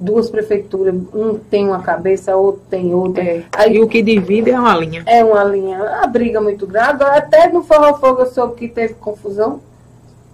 Duas 0.00 0.30
prefeituras, 0.30 0.94
um 1.12 1.34
tem 1.34 1.66
uma 1.66 1.82
cabeça, 1.82 2.36
outro 2.36 2.62
tem 2.70 2.94
outra. 2.94 3.22
É, 3.22 3.44
Aí 3.52 3.74
E 3.74 3.82
o 3.82 3.88
que 3.88 4.00
divide 4.00 4.50
é 4.50 4.58
uma 4.58 4.76
linha. 4.76 5.02
é 5.06 5.24
uma 5.24 5.42
linha, 5.42 5.82
a 6.02 6.06
briga 6.06 6.40
muito 6.40 6.68
grande. 6.68 6.90
Agora, 6.90 7.16
até 7.16 7.48
no 7.48 7.64
Forró 7.64 7.94
Fogo 7.94 8.20
eu 8.20 8.26
soube 8.26 8.54
que 8.54 8.68
teve 8.68 8.94
confusão, 8.94 9.60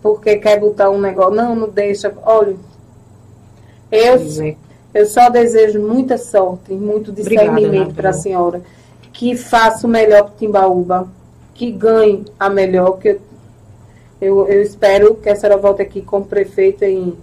porque 0.02 0.36
quer 0.36 0.60
botar 0.60 0.90
um 0.90 1.00
negócio. 1.00 1.34
Não, 1.34 1.56
não 1.56 1.68
deixa. 1.68 2.12
Olha, 2.26 2.56
eu, 3.90 4.44
é. 4.44 4.56
eu 4.92 5.06
só 5.06 5.30
desejo 5.30 5.80
muita 5.80 6.18
sorte 6.18 6.72
e 6.72 6.76
muito 6.76 7.10
discernimento 7.10 7.94
para 7.94 8.10
a 8.10 8.12
senhora. 8.12 8.60
Que 9.14 9.34
faça 9.34 9.86
o 9.86 9.90
melhor 9.90 10.24
para 10.24 10.34
Timbaúba, 10.36 11.08
que 11.54 11.70
ganhe 11.70 12.24
a 12.38 12.50
melhor. 12.50 12.98
Que 12.98 13.08
eu, 13.08 13.20
eu, 14.20 14.48
eu 14.48 14.62
espero 14.62 15.14
que 15.14 15.30
a 15.30 15.36
senhora 15.36 15.56
volte 15.56 15.80
aqui 15.80 16.02
como 16.02 16.26
prefeita 16.26 16.84
em 16.86 17.16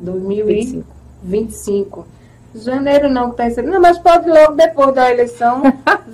2025. 0.00 0.97
25. 1.22 2.06
Janeiro 2.54 3.08
não, 3.10 3.26
que 3.26 3.30
está 3.32 3.44
recebendo. 3.44 3.72
Não, 3.74 3.80
mas 3.80 3.98
pode 3.98 4.28
logo 4.28 4.52
depois 4.54 4.94
da 4.94 5.10
eleição 5.10 5.62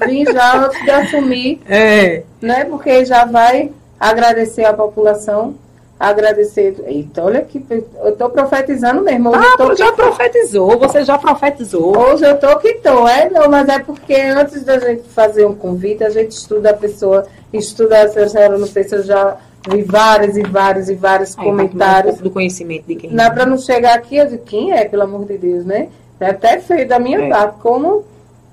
vir 0.06 0.26
já 0.32 0.64
antes 0.64 0.82
de 0.82 0.90
assumir, 0.90 1.60
É. 1.68 2.22
né? 2.42 2.64
Porque 2.64 3.04
já 3.04 3.24
vai 3.24 3.70
agradecer 4.00 4.64
a 4.64 4.72
população, 4.72 5.54
agradecer. 5.98 6.74
Eita, 6.86 7.22
olha 7.22 7.38
aqui, 7.38 7.64
eu 8.02 8.08
estou 8.10 8.28
profetizando 8.28 9.00
mesmo. 9.00 9.30
Hoje 9.30 9.38
eu 9.38 9.52
Ah, 9.52 9.56
tô 9.56 9.74
já 9.76 9.92
profetizou, 9.92 10.78
você 10.78 11.04
já 11.04 11.16
profetizou. 11.16 11.96
Hoje 11.96 12.24
eu 12.26 12.36
tô 12.36 12.58
que 12.58 12.74
tô, 12.74 13.06
é? 13.06 13.30
Não, 13.30 13.48
mas 13.48 13.68
é 13.68 13.78
porque 13.78 14.14
antes 14.14 14.64
da 14.64 14.78
gente 14.78 15.04
fazer 15.10 15.46
um 15.46 15.54
convite, 15.54 16.02
a 16.02 16.10
gente 16.10 16.32
estuda 16.32 16.70
a 16.70 16.74
pessoa, 16.74 17.26
estuda 17.52 18.02
a 18.02 18.08
senhora, 18.28 18.58
não 18.58 18.66
sei 18.66 18.82
se 18.82 18.96
eu 18.96 19.02
já 19.04 19.36
vi 19.68 19.82
vários 19.82 20.36
e 20.36 20.42
vários 20.42 20.88
e 20.88 20.94
vários 20.94 21.38
Aí, 21.38 21.44
um 21.44 21.50
comentários. 21.50 22.18
do 22.18 22.30
conhecimento 22.30 22.84
de 22.86 22.96
quem. 22.96 23.10
Não, 23.10 23.30
para 23.30 23.46
não 23.46 23.56
chegar 23.58 23.94
aqui, 23.96 24.16
eu 24.16 24.26
digo, 24.26 24.42
quem 24.44 24.72
é, 24.72 24.84
pelo 24.84 25.02
amor 25.02 25.24
de 25.24 25.38
Deus, 25.38 25.64
né? 25.64 25.88
É 26.20 26.30
até 26.30 26.58
feio 26.60 26.86
da 26.88 26.98
minha 26.98 27.20
É. 27.20 27.28
parte, 27.28 27.60
como 27.60 28.04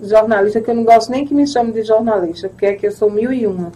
jornalista, 0.01 0.59
que 0.61 0.69
eu 0.71 0.75
não 0.75 0.83
gosto 0.83 1.11
nem 1.11 1.25
que 1.25 1.33
me 1.33 1.45
chame 1.47 1.71
de 1.71 1.83
jornalista, 1.83 2.49
porque 2.49 2.65
é 2.65 2.73
que 2.73 2.87
eu 2.87 2.91
sou 2.91 3.09
mil 3.09 3.31
e 3.31 3.45
uma. 3.45 3.71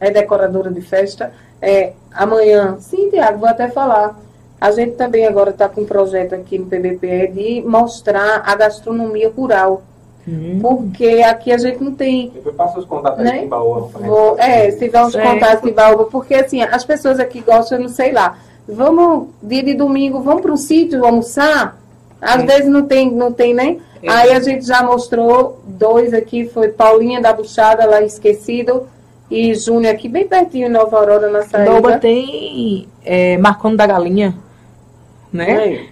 É 0.00 0.10
decoradora 0.10 0.70
de 0.70 0.80
festa. 0.80 1.32
É, 1.60 1.92
amanhã, 2.12 2.76
sim, 2.80 3.08
Tiago, 3.10 3.38
vou 3.38 3.48
até 3.48 3.68
falar. 3.68 4.18
A 4.60 4.70
gente 4.70 4.92
também 4.96 5.26
agora 5.26 5.50
está 5.50 5.68
com 5.68 5.82
um 5.82 5.84
projeto 5.86 6.34
aqui 6.34 6.58
no 6.58 6.66
PBPE 6.66 7.28
de 7.28 7.62
mostrar 7.66 8.42
a 8.44 8.54
gastronomia 8.54 9.30
rural. 9.34 9.82
Hum. 10.28 10.58
Porque 10.60 11.22
aqui 11.24 11.52
a 11.52 11.58
gente 11.58 11.82
não 11.82 11.92
tem 11.92 12.30
Depois 12.34 12.54
passa 12.56 12.78
os 12.80 12.84
contatos 12.84 13.22
Né? 13.24 13.44
em 13.44 13.48
Baú. 13.48 13.88
Vou, 13.92 14.36
fazer. 14.36 14.50
é, 14.50 14.70
se 14.72 14.78
tiver 14.80 15.04
uns 15.04 15.12
Certo. 15.12 15.30
contatos 15.32 15.62
de 15.62 15.70
Baúba, 15.70 16.04
porque 16.06 16.34
assim, 16.34 16.62
as 16.62 16.84
pessoas 16.84 17.20
aqui 17.20 17.40
gostam, 17.40 17.78
eu 17.78 17.82
não 17.82 17.88
sei 17.88 18.12
lá, 18.12 18.36
vamos, 18.68 19.28
dia 19.42 19.62
de 19.62 19.74
domingo, 19.74 20.20
vamos 20.20 20.42
para 20.42 20.52
um 20.52 20.56
sítio 20.56 21.04
almoçar? 21.04 21.78
Às 22.20 22.42
É. 22.42 22.46
vezes 22.46 22.66
não 22.66 22.82
tem, 22.86 23.10
não 23.12 23.30
tem 23.32 23.54
nem. 23.54 23.80
É. 24.02 24.10
Aí 24.10 24.32
a 24.32 24.40
gente 24.40 24.66
já 24.66 24.82
mostrou 24.82 25.60
dois 25.64 26.12
aqui, 26.12 26.46
foi 26.48 26.68
Paulinha 26.68 27.20
da 27.20 27.32
Buchada, 27.32 27.86
lá 27.86 28.02
em 28.02 28.06
esquecido, 28.06 28.88
e 29.30 29.54
Júnior 29.54 29.92
aqui, 29.94 30.08
bem 30.08 30.26
pertinho 30.26 30.66
em 30.66 30.70
Nova 30.70 30.96
Aurora, 30.98 31.28
na 31.30 31.42
saída. 31.42 31.70
Nova 31.70 31.98
tem 31.98 32.88
é, 33.04 33.36
Marcando 33.38 33.76
da 33.76 33.86
Galinha, 33.86 34.34
né? 35.32 35.50
É. 35.50 35.72
E 35.74 35.88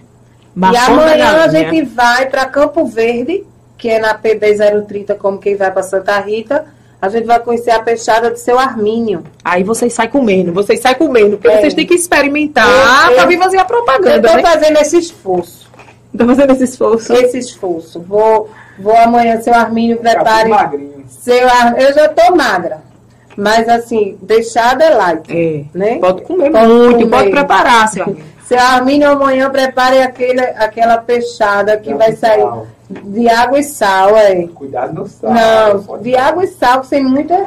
Marcando 0.53 0.99
amanhã 1.01 1.43
a 1.43 1.47
gente 1.47 1.81
vai 1.83 2.27
para 2.29 2.45
Campo 2.45 2.85
Verde, 2.85 3.45
que 3.77 3.89
é 3.89 3.99
na 3.99 4.13
PB 4.13 4.55
030, 4.87 5.15
como 5.15 5.37
quem 5.37 5.55
vai 5.55 5.71
para 5.71 5.83
Santa 5.83 6.19
Rita. 6.19 6.65
A 7.01 7.09
gente 7.09 7.25
vai 7.25 7.39
conhecer 7.39 7.71
a 7.71 7.79
peixada 7.81 8.31
do 8.31 8.37
seu 8.37 8.57
Armínio. 8.57 9.23
Aí 9.43 9.63
vocês 9.63 9.93
saem 9.93 10.09
comendo, 10.09 10.51
vocês 10.53 10.79
saem 10.79 10.95
comendo, 10.95 11.37
porque 11.37 11.49
É. 11.55 11.59
vocês 11.61 11.73
têm 11.73 11.85
que 11.85 11.93
experimentar 11.93 12.67
Eu- 12.67 13.09
eu- 13.11 13.15
pra 13.17 13.25
vir 13.27 13.37
fazer 13.37 13.57
a 13.57 13.61
Eu 13.61 13.65
propaganda, 13.65 14.27
estou 14.27 14.35
né? 14.35 14.41
fazendo 14.41 14.77
esse 14.79 14.97
esforço. 14.97 15.69
Tô 16.17 16.25
fazendo 16.25 16.53
esse 16.53 16.63
esforço. 16.63 17.13
esse 17.13 17.37
esforço. 17.37 17.99
Vou, 17.99 18.49
vou 18.79 18.95
amanhã, 18.95 19.39
seu 19.41 19.53
Armínio, 19.53 19.97
Fica 19.97 20.11
prepare. 20.11 20.89
Seu 21.09 21.47
Ar... 21.47 21.79
Eu 21.79 21.93
já 21.93 22.07
tô 22.09 22.33
magra. 22.35 22.79
Mas 23.37 23.67
assim, 23.67 24.17
deixada 24.21 24.85
é 24.85 24.89
light. 24.95 25.25
É. 25.29 25.65
Né? 25.77 25.97
Pode 25.99 26.21
comer 26.21 26.49
Pode 26.51 26.67
muito, 26.71 26.93
comer. 26.99 27.09
pode 27.09 27.29
preparar, 27.31 27.87
seu 27.89 28.03
amigo. 28.05 28.21
Seu 28.45 28.59
Armínio, 28.59 29.09
amanhã 29.09 29.49
prepare 29.49 30.01
aquele, 30.01 30.39
aquela 30.39 30.97
peixada 30.99 31.77
que 31.77 31.93
vai 31.95 32.13
sair 32.13 32.41
Sal. 32.41 32.67
de 32.89 33.27
água 33.27 33.59
e 33.59 33.63
sal, 33.63 34.15
é. 34.15 34.47
Cuidado 34.53 34.93
no 34.93 35.07
sal. 35.07 35.31
Não, 35.33 35.97
de 35.97 36.15
água 36.15 36.43
e 36.43 36.47
sal, 36.47 36.83
sem 36.83 37.03
muita. 37.03 37.45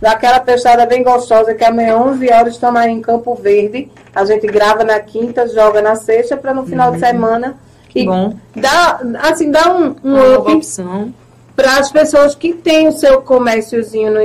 Daquela 0.00 0.40
peixada 0.40 0.86
bem 0.86 1.02
gostosa, 1.04 1.54
que 1.54 1.62
amanhã, 1.62 1.96
11 1.98 2.32
horas, 2.32 2.54
estamos 2.54 2.80
aí 2.80 2.90
em 2.90 3.00
Campo 3.00 3.34
Verde. 3.34 3.90
A 4.14 4.24
gente 4.24 4.46
grava 4.46 4.82
na 4.82 4.98
quinta, 4.98 5.46
joga 5.46 5.80
na 5.82 5.94
sexta, 5.94 6.36
para 6.36 6.52
no 6.54 6.64
final 6.66 6.90
de 6.92 6.98
semana. 6.98 7.56
Que 7.88 8.00
e 8.00 8.06
bom. 8.06 8.34
dá, 8.56 9.00
assim, 9.22 9.50
dá 9.50 9.72
um, 9.72 9.94
um 10.02 10.14
Uma 10.14 10.38
up 10.38 10.60
para 11.54 11.76
as 11.78 11.92
pessoas 11.92 12.34
que 12.34 12.54
têm 12.54 12.88
o 12.88 12.92
seu 12.92 13.20
comérciozinho 13.20 14.10
no, 14.10 14.20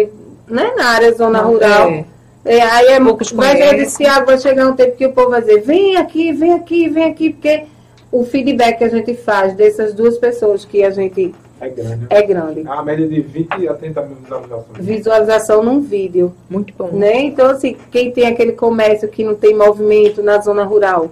né, 0.56 0.72
na 0.78 0.86
área 0.86 1.14
zona 1.14 1.42
Não, 1.42 1.50
rural. 1.52 1.90
é. 1.90 2.06
É, 2.46 2.62
aí 2.62 2.88
é 2.90 3.00
Poucos 3.00 3.32
vai, 3.32 3.54
conhecem. 3.54 3.78
disse, 3.84 3.98
Tiago, 3.98 4.28
vai 4.28 4.38
chegar 4.38 4.68
um 4.68 4.76
tempo 4.76 4.96
que 4.96 5.06
o 5.08 5.12
povo 5.14 5.32
vai 5.32 5.42
dizer, 5.42 5.62
vem 5.62 5.98
aqui, 5.98 6.32
vem 6.32 6.54
aqui, 6.54 6.88
vem 6.88 7.06
aqui, 7.06 7.32
porque 7.32 7.64
o 8.12 8.24
feedback 8.24 8.78
que 8.78 8.84
a 8.84 8.90
gente 8.90 9.16
faz 9.16 9.56
dessas 9.56 9.94
duas 9.94 10.18
pessoas 10.18 10.64
que 10.64 10.84
a 10.84 10.92
gente 10.92 11.34
É 11.60 11.68
grande. 11.70 12.06
é 12.10 12.22
grande. 12.22 12.62
Uma 12.62 12.84
média 12.84 13.08
de 13.08 13.20
20 13.20 13.68
a 13.68 13.74
30 13.74 14.02
mil 14.04 14.16
visualizações. 14.22 14.66
Visualização 14.80 15.64
num 15.64 15.82
vídeo. 15.82 16.34
Muito 16.48 16.72
bom. 16.78 16.90
Né? 16.94 17.22
Então, 17.24 17.48
assim, 17.48 17.76
quem 17.92 18.12
tem 18.12 18.28
aquele 18.28 18.52
comércio 18.52 19.08
que 19.10 19.24
não 19.24 19.34
tem 19.34 19.56
movimento 19.56 20.22
na 20.22 20.40
zona 20.40 20.64
rural. 20.64 21.10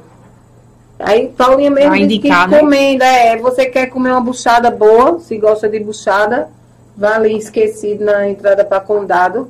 Aí 1.00 1.30
Paulinha 1.36 1.72
mesmo 1.72 1.90
Vai 1.90 2.02
indicar, 2.02 2.46
que 2.46 2.52
né? 2.52 2.58
encomenda, 2.58 3.06
é, 3.06 3.36
você 3.38 3.66
quer 3.66 3.88
comer 3.88 4.12
uma 4.12 4.22
buchada 4.22 4.70
boa, 4.70 5.20
se 5.20 5.36
gosta 5.38 5.68
de 5.68 5.80
buchada, 5.80 6.48
vai 6.96 7.14
ali 7.14 7.38
esquecido 7.38 8.06
na 8.06 8.30
entrada 8.30 8.64
para 8.64 8.80
condado. 8.80 9.50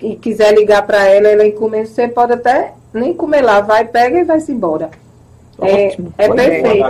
E 0.00 0.16
quiser 0.16 0.54
ligar 0.54 0.86
para 0.86 1.04
ela, 1.06 1.28
ela 1.28 1.46
encomenda, 1.46 1.86
você 1.86 2.08
pode 2.08 2.32
até 2.32 2.72
nem 2.92 3.12
comer 3.12 3.42
lá, 3.42 3.60
vai, 3.60 3.84
pega 3.84 4.20
e 4.20 4.24
vai-se 4.24 4.52
embora. 4.52 4.90
É, 5.60 5.88
Ótimo. 5.88 6.14
é 6.16 6.26
Foi 6.26 6.36
perfeito. 6.36 6.84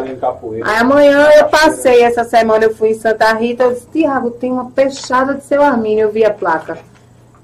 Aí 0.64 0.76
amanhã 0.76 1.28
eu 1.38 1.46
passei, 1.46 2.02
essa 2.02 2.24
semana 2.24 2.64
eu 2.64 2.74
fui 2.74 2.90
em 2.90 2.94
Santa 2.94 3.32
Rita, 3.32 3.64
eu 3.64 3.72
disse, 3.72 3.86
Tiago, 3.86 4.30
tem 4.30 4.52
uma 4.52 4.70
peixada 4.70 5.34
de 5.34 5.44
seu 5.44 5.62
Armínio, 5.62 6.04
eu 6.04 6.12
vi 6.12 6.24
a 6.24 6.32
placa. 6.32 6.78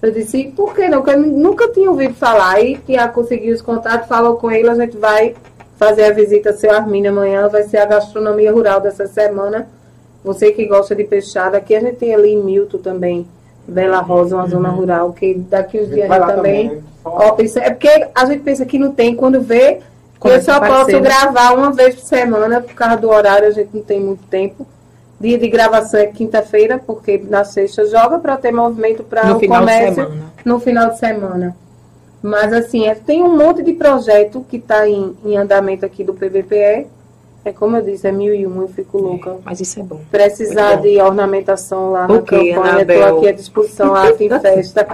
Eu 0.03 0.11
disse, 0.11 0.53
por 0.55 0.75
que 0.75 0.87
não? 0.87 1.01
Porque 1.01 1.17
eu 1.17 1.21
nunca 1.21 1.67
tinha 1.69 1.91
ouvido 1.91 2.15
falar. 2.15 2.57
Aí 2.57 2.77
Tiago 2.85 3.15
conseguiu 3.15 3.55
os 3.55 3.63
contatos, 3.63 4.07
falou 4.07 4.37
com 4.37 4.51
ele, 4.51 4.69
a 4.69 4.75
gente 4.75 4.99
vai 4.99 5.35
fazer 5.79 6.05
a 6.05 6.13
visita 6.13 6.51
ao 6.51 6.57
seu 6.57 6.73
Armínio 6.73 7.11
amanhã, 7.11 7.49
vai 7.49 7.63
ser 7.63 7.79
a 7.79 7.87
gastronomia 7.87 8.53
rural 8.53 8.81
dessa 8.81 9.07
semana. 9.07 9.67
Você 10.23 10.53
que 10.53 10.67
gosta 10.67 10.95
de 10.95 11.05
peixada, 11.05 11.57
aqui 11.57 11.75
a 11.75 11.81
gente 11.81 11.97
tem 11.97 12.15
ali 12.15 12.33
em 12.33 12.43
Milton 12.43 12.79
também, 12.79 13.27
Bela 13.67 14.01
Rosa, 14.01 14.37
uma 14.37 14.47
zona 14.49 14.69
rural, 14.69 15.13
que 15.13 15.35
daqui 15.35 15.79
gente 15.79 15.95
dias 15.95 16.09
também. 16.09 16.69
né? 16.71 16.83
Só- 17.03 17.11
Ó, 17.11 17.33
pensa- 17.33 17.61
é 17.61 17.71
porque 17.71 18.09
a 18.15 18.25
gente 18.27 18.43
pensa 18.43 18.65
que 18.65 18.79
não 18.79 18.93
tem 18.93 19.15
quando 19.15 19.41
vê. 19.41 19.77
eu 19.79 19.83
Começa 20.19 20.53
só 20.55 20.61
posso 20.61 20.91
né? 20.93 21.01
gravar 21.01 21.53
uma 21.55 21.71
vez 21.73 21.95
por 21.95 22.03
semana, 22.05 22.61
por 22.61 22.75
causa 22.75 22.97
do 22.97 23.11
horário, 23.11 23.47
a 23.49 23.51
gente 23.51 23.71
não 23.75 23.83
tem 23.83 24.01
muito 24.01 24.23
tempo. 24.29 24.67
Dia 25.21 25.39
de 25.39 25.49
gravação 25.49 26.01
é 26.01 26.07
quinta-feira, 26.07 26.79
porque 26.85 27.23
na 27.29 27.45
sexta 27.45 27.87
joga 27.87 28.19
para 28.19 28.37
ter 28.37 28.53
movimento 28.53 29.03
para 29.05 29.35
o 29.37 29.41
comércio 29.47 29.95
semana. 29.95 30.23
no 30.45 30.59
final 30.61 30.91
de 30.91 30.99
semana. 30.99 31.57
Mas 32.23 32.53
assim, 32.53 32.87
é, 32.87 32.95
tem 32.95 33.23
um 33.23 33.37
monte 33.37 33.63
de 33.63 33.75
projeto 33.75 34.45
que 34.49 34.57
está 34.57 34.89
em, 34.89 35.15
em 35.25 35.37
andamento 35.37 35.85
aqui 35.85 36.03
do 36.03 36.15
PBPE. 36.15 36.87
É 37.45 37.53
como 37.53 37.77
eu 37.77 37.83
disse, 37.83 38.07
é 38.09 38.13
mil 38.13 38.35
e 38.35 38.47
um, 38.47 38.63
eu 38.63 38.69
fico 38.69 38.97
louca. 38.97 39.37
Mas 39.45 39.61
isso 39.61 39.79
é 39.79 39.83
bom. 39.83 40.01
Precisar 40.11 40.77
bom. 40.77 40.83
de 40.83 40.99
ornamentação 41.01 41.91
lá 41.93 42.09
na 42.09 42.15
Ok, 42.15 42.55
campanha, 42.55 42.81
estou 42.83 43.19
aqui 43.19 43.29
à 43.29 43.33
disposição, 43.33 43.95
arte 43.95 44.25
em 44.25 44.29
festa. 44.41 44.87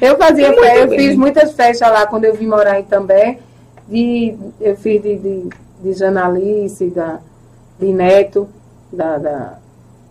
Eu 0.00 0.16
fazia 0.16 0.46
Muito 0.48 0.60
festa, 0.60 0.78
eu 0.78 0.88
bem. 0.88 0.98
fiz 0.98 1.16
muitas 1.16 1.52
festas 1.52 1.90
lá 1.90 2.06
quando 2.06 2.24
eu 2.24 2.34
vim 2.34 2.46
morar 2.46 2.78
em 2.78 2.84
També. 2.84 3.38
De, 3.88 4.36
eu 4.60 4.76
fiz 4.76 5.02
de, 5.02 5.16
de, 5.16 5.48
de 5.82 5.92
Janalice, 5.94 6.86
da, 6.90 7.18
de 7.80 7.86
Neto, 7.92 8.48
da, 8.92 9.16
da 9.18 9.58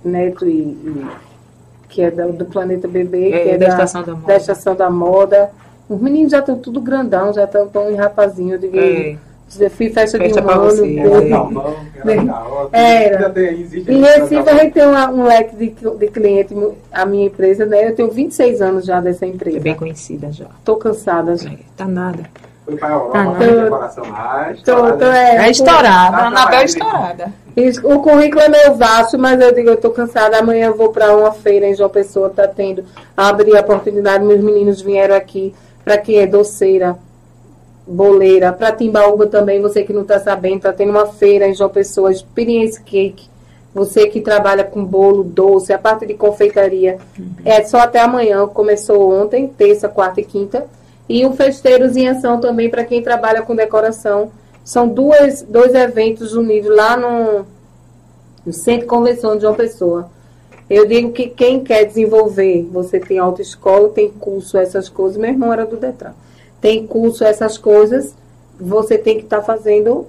Neto 0.04 0.46
e, 0.46 0.52
e- 0.52 1.06
que 1.88 2.02
é 2.02 2.12
do, 2.12 2.34
do 2.34 2.46
Planeta 2.46 2.88
Bebê, 2.88 3.32
É, 3.32 3.40
que 3.44 3.50
é 3.52 3.58
da 3.58 3.66
da, 3.68 3.72
Estação 3.74 4.04
da 4.04 4.14
Moda. 4.14 4.28
da 4.28 4.36
Estação 4.36 4.76
da 4.76 4.90
Moda. 4.90 5.52
Os 5.88 6.02
meninos 6.02 6.32
já 6.32 6.40
estão 6.40 6.58
tudo 6.58 6.82
grandão, 6.82 7.32
já 7.32 7.46
estão 7.46 7.66
tão 7.70 7.90
em 7.90 7.96
rapazinho. 7.96 8.56
Eu 8.56 8.60
digo, 8.60 8.78
É. 8.78 9.16
eu 9.60 9.70
fiz 9.70 9.94
festa, 9.94 10.18
Festa 10.18 10.34
de 10.34 10.40
um 10.40 10.44
pra 10.48 10.56
ano. 10.56 10.64
você, 10.66 10.98
Era 11.00 11.10
teve- 11.10 11.30
Galvão, 11.30 11.76
que 11.92 12.10
era 12.10 13.34
em 13.88 14.02
Recife, 14.02 14.50
a 14.50 14.54
gente 14.56 14.74
tem 14.74 14.86
uma- 14.88 15.10
um 15.10 15.24
leque 15.24 15.56
de, 15.56 15.70
de 15.70 16.08
cliente, 16.08 16.56
a 16.92 17.06
minha 17.06 17.28
empresa, 17.28 17.66
né? 17.66 17.88
Eu 17.88 17.96
tenho 17.96 18.10
26 18.12 18.62
anos 18.62 18.86
já 18.86 19.00
dessa 19.00 19.26
É 19.26 19.30
empresa. 19.30 19.60
bem 19.60 19.76
conhecida 19.76 20.32
já. 20.32 20.48
Tô 20.66 20.76
cansada 20.76 21.36
já. 21.38 21.50
É, 21.50 21.58
tá 21.76 21.86
nada. 21.86 22.24
Foi 22.66 22.76
pra 22.76 22.90
Europa, 22.90 23.18
Ah, 23.18 23.24
não. 23.24 23.34
decoração 23.40 24.04
lá. 24.12 24.54
Tô, 24.66 24.94
tô, 24.98 25.06
é, 25.06 25.48
É 25.48 25.50
estourada. 25.52 26.18
Tá 26.18 26.24
A 26.24 26.28
Anabel 26.28 26.60
é 26.60 26.66
estourada. 26.66 27.34
O 27.86 28.00
currículo 28.02 28.42
é 28.42 28.50
meio 28.50 28.76
vasto, 28.76 29.18
mas 29.18 29.40
eu 29.40 29.54
digo, 29.54 29.70
eu 29.70 29.78
tô 29.78 29.90
cansada. 29.92 30.38
Amanhã 30.38 30.68
eu 30.68 30.76
vou 30.76 30.90
para 30.90 31.16
uma 31.16 31.32
feira 31.32 31.66
em 31.66 31.74
João 31.74 31.90
Pessoa, 31.90 32.30
tá 32.30 32.46
tendo. 32.48 32.84
Abri 33.16 33.56
a 33.56 33.62
oportunidade, 33.62 34.24
meus 34.26 34.42
meninos 34.44 34.82
vieram 34.82 35.16
aqui 35.16 35.56
para 35.86 35.98
quem 35.98 36.20
é 36.20 36.28
doceira, 36.28 36.98
boleira, 37.88 38.52
para 38.52 38.72
Timbaúba 38.72 39.28
também, 39.28 39.62
você 39.62 39.84
que 39.84 39.94
não 39.94 40.04
tá 40.04 40.20
sabendo, 40.20 40.62
tá 40.62 40.74
tendo 40.74 40.90
uma 40.90 41.06
feira 41.06 41.48
em 41.48 41.56
João 41.56 41.70
Pessoa, 41.70 42.12
Experience 42.12 42.82
Cake. 42.82 43.30
Você 43.74 44.08
que 44.08 44.22
trabalha 44.22 44.64
com 44.64 44.84
bolo, 44.84 45.24
doce, 45.24 45.72
a 45.72 45.78
parte 45.78 46.06
de 46.06 46.16
confeitaria. 46.16 46.98
É 47.46 47.64
só 47.64 47.78
até 47.80 48.00
amanhã, 48.00 48.48
começou 48.48 49.14
ontem, 49.14 49.48
terça, 49.48 49.88
quarta 49.88 50.20
e 50.20 50.26
quinta. 50.26 50.66
E 51.08 51.26
o 51.26 51.34
Festeiros 51.34 51.96
em 51.96 52.08
Ação 52.08 52.40
também 52.40 52.70
para 52.70 52.84
quem 52.84 53.02
trabalha 53.02 53.42
com 53.42 53.56
decoração. 53.56 54.32
São 54.66 54.88
duas, 54.88 55.44
dois 55.44 55.74
eventos 55.74 56.34
unidos 56.34 56.76
lá 56.76 56.98
no, 56.98 57.46
no 58.46 58.52
Centro 58.52 58.82
de 58.82 58.88
Convenção 58.88 59.36
de 59.36 59.44
João 59.44 59.54
Pessoa. 59.54 60.10
Eu 60.70 60.86
digo 60.86 61.14
que 61.14 61.30
quem 61.30 61.64
quer 61.64 61.86
desenvolver, 61.86 62.68
você 62.72 63.00
tem 63.00 63.20
autoescola, 63.20 63.90
tem 63.90 64.10
curso, 64.10 64.58
essas 64.58 64.90
coisas. 64.90 65.18
Meu 65.18 65.30
irmão 65.30 65.54
era 65.54 65.66
do 65.66 65.78
Detran. 65.78 66.14
Tem 66.68 66.86
curso, 66.86 67.24
essas 67.24 67.58
coisas. 67.58 68.14
Você 68.60 68.98
tem 68.98 69.16
que 69.18 69.24
estar 69.24 69.42
fazendo 69.42 70.06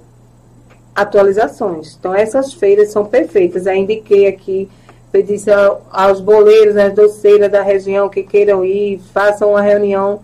atualizações. 0.93 1.95
Então, 1.97 2.13
essas 2.13 2.53
feiras 2.53 2.91
são 2.91 3.05
perfeitas. 3.05 3.63
Já 3.63 3.73
indiquei 3.73 4.27
aqui, 4.27 4.67
eu 5.13 5.53
a- 5.53 5.79
aos 5.89 6.19
boleiros, 6.19 6.75
às 6.75 6.93
doceiras 6.93 7.49
da 7.49 7.61
região 7.61 8.09
que 8.09 8.23
queiram 8.23 8.65
ir, 8.65 8.99
façam 9.13 9.51
uma 9.51 9.61
reunião. 9.61 10.19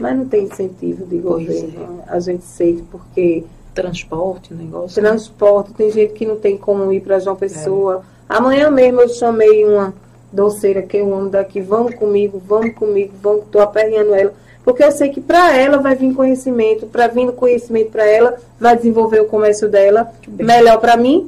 Mas 0.00 0.16
não 0.16 0.26
tem 0.26 0.44
incentivo 0.44 1.06
de 1.06 1.18
governo. 1.18 2.02
A 2.08 2.18
gente 2.18 2.44
sente 2.44 2.82
porque 2.90 3.44
Transporte, 3.72 4.52
negócio. 4.52 5.00
transporte, 5.00 5.72
tem 5.74 5.92
gente 5.92 6.12
que 6.14 6.26
não 6.26 6.34
tem 6.34 6.56
como 6.56 6.92
ir 6.92 7.02
para 7.02 7.20
João 7.20 7.36
Pessoa. 7.36 8.02
Amanhã 8.28 8.68
mesmo 8.68 9.00
eu 9.00 9.08
chamei 9.08 9.64
uma 9.64 9.94
doceira 10.32 10.82
que 10.82 10.96
eu 10.96 11.14
amo 11.14 11.30
daqui, 11.30 11.60
vamos 11.60 11.94
comigo, 11.94 12.42
vamos 12.44 12.74
comigo, 12.74 13.12
vamos, 13.22 13.44
tô 13.52 13.60
aperreando 13.60 14.12
ela. 14.12 14.34
Porque 14.68 14.84
eu 14.84 14.92
sei 14.92 15.08
que 15.08 15.18
para 15.18 15.56
ela 15.56 15.78
vai 15.78 15.94
vir 15.94 16.12
conhecimento, 16.12 16.84
para 16.84 17.06
vindo 17.06 17.32
conhecimento 17.32 17.90
para 17.90 18.04
ela, 18.06 18.36
vai 18.60 18.76
desenvolver 18.76 19.18
o 19.18 19.24
comércio 19.24 19.66
dela. 19.66 20.12
Melhor 20.28 20.76
para 20.78 20.94
mim, 20.94 21.26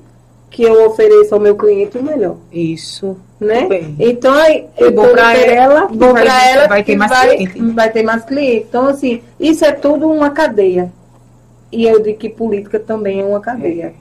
que 0.50 0.62
eu 0.62 0.84
ofereço 0.86 1.34
ao 1.34 1.40
meu 1.40 1.56
cliente 1.56 1.96
o 1.96 2.02
melhor, 2.02 2.36
Isso. 2.52 3.16
né? 3.40 3.64
Bem. 3.66 3.96
Então, 3.98 4.34
aí, 4.34 4.66
É 4.76 4.84
eu 4.84 4.92
bom 4.92 5.06
oferecendo- 5.06 5.52
ela, 5.52 5.86
bom 5.86 6.12
pra 6.12 6.50
ela 6.50 6.68
vai 6.68 6.84
ter 6.84 6.96
mais 6.96 7.10
vai, 7.10 7.36
cliente. 7.36 7.62
vai 7.72 7.90
ter 7.90 8.02
mais 8.02 8.24
cliente. 8.26 8.66
Então, 8.68 8.86
assim, 8.88 9.22
isso 9.40 9.64
é 9.64 9.72
tudo 9.72 10.10
uma 10.10 10.28
cadeia. 10.28 10.92
E 11.72 11.86
eu 11.86 11.98
digo 12.02 12.18
que 12.18 12.28
política 12.28 12.78
também 12.78 13.20
é 13.22 13.24
uma 13.24 13.40
cadeia. 13.40 13.94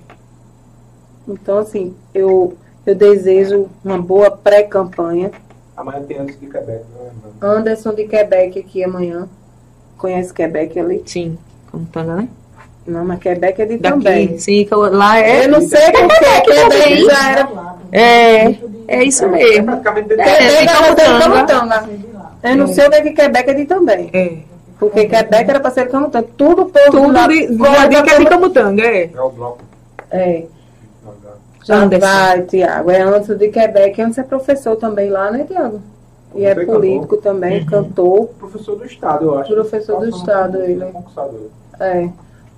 Então, 1.25 1.59
assim, 1.59 1.93
eu, 2.13 2.57
eu 2.85 2.93
desejo 2.93 3.69
uma 3.85 3.97
boa 4.01 4.29
pré-campanha. 4.29 5.31
Amanhã 5.80 6.01
tem 6.03 6.18
antes 6.19 6.38
de 6.39 6.45
Quebec, 6.47 6.84
né? 6.93 7.10
Anderson 7.41 7.93
de 7.93 8.03
Quebec 8.06 8.60
aqui 8.60 8.84
amanhã. 8.84 9.27
Conhece 9.97 10.34
Quebec 10.34 10.77
ali? 10.80 11.01
Sim. 11.06 11.38
Como 11.72 11.85
tanga, 11.85 12.15
né? 12.15 12.27
Não, 12.85 13.06
mas 13.06 13.19
Quebec 13.19 13.61
é 13.61 13.65
de 13.65 13.77
Daqui. 13.77 13.93
também. 13.97 14.38
Sim, 14.39 14.65
que 14.65 14.73
eu- 14.73 14.91
lá 14.93 15.19
é. 15.19 15.45
Eu 15.45 15.49
não 15.49 15.61
sei 15.61 15.80
porque 15.91 16.15
Quebec 16.15 16.45
também. 16.56 17.06
já 17.06 17.31
era. 17.31 17.49
É, 17.91 18.56
é 18.88 19.03
isso 19.03 19.23
É 19.26 19.27
mesmo. 19.30 19.72
É, 19.72 19.77
Quebec 19.77 20.01
de 20.10 20.15
de 20.18 20.68
Camutanga. 20.68 21.19
Camutanga. 21.22 21.89
Eu 22.43 22.56
não 22.57 22.68
sei 22.68 22.85
onde 22.88 22.95
é 22.95 23.01
que 23.01 23.11
Quebec 23.11 23.49
é 23.49 23.53
de 23.53 23.65
também. 23.65 24.10
É. 24.14 24.38
Porque 24.80 25.06
Quebec 25.06 25.49
era 25.49 25.60
pra 25.60 25.72
ser 25.72 25.85
de 25.85 25.91
Camutanga. 25.91 26.27
Tudo 26.38 26.65
povo 26.65 26.91
Tudo 26.91 27.11
lá- 27.14 27.27
de, 27.27 27.47
gosta 27.56 27.88
de, 27.89 28.01
que 28.03 28.10
é 28.10 28.18
de 28.19 28.26
Camutanga, 28.26 28.84
é. 28.84 29.10
É 29.14 29.22
o 29.22 29.30
bloco. 29.30 29.60
É. 30.11 30.43
Anderson. 31.73 32.05
vai, 32.07 32.41
Tiago. 32.43 32.91
É 32.91 33.01
Anderson 33.01 33.35
de 33.35 33.49
Quebec. 33.49 34.01
Antes 34.01 34.17
é 34.17 34.23
professor 34.23 34.75
também 34.75 35.09
lá, 35.09 35.31
né, 35.31 35.45
Tiago? 35.47 35.81
E 36.35 36.45
é 36.45 36.53
político 36.65 37.17
também, 37.17 37.61
Uhum. 37.61 37.65
cantor. 37.65 38.27
Professor 38.39 38.75
do 38.77 38.85
Estado, 38.85 39.25
eu 39.25 39.39
acho. 39.39 39.53
Professor 39.53 39.99
do 39.99 40.09
Estado, 40.09 40.59
um 40.59 40.63
ele. 40.63 40.85
conquistador. 40.85 41.47
É. 41.79 42.09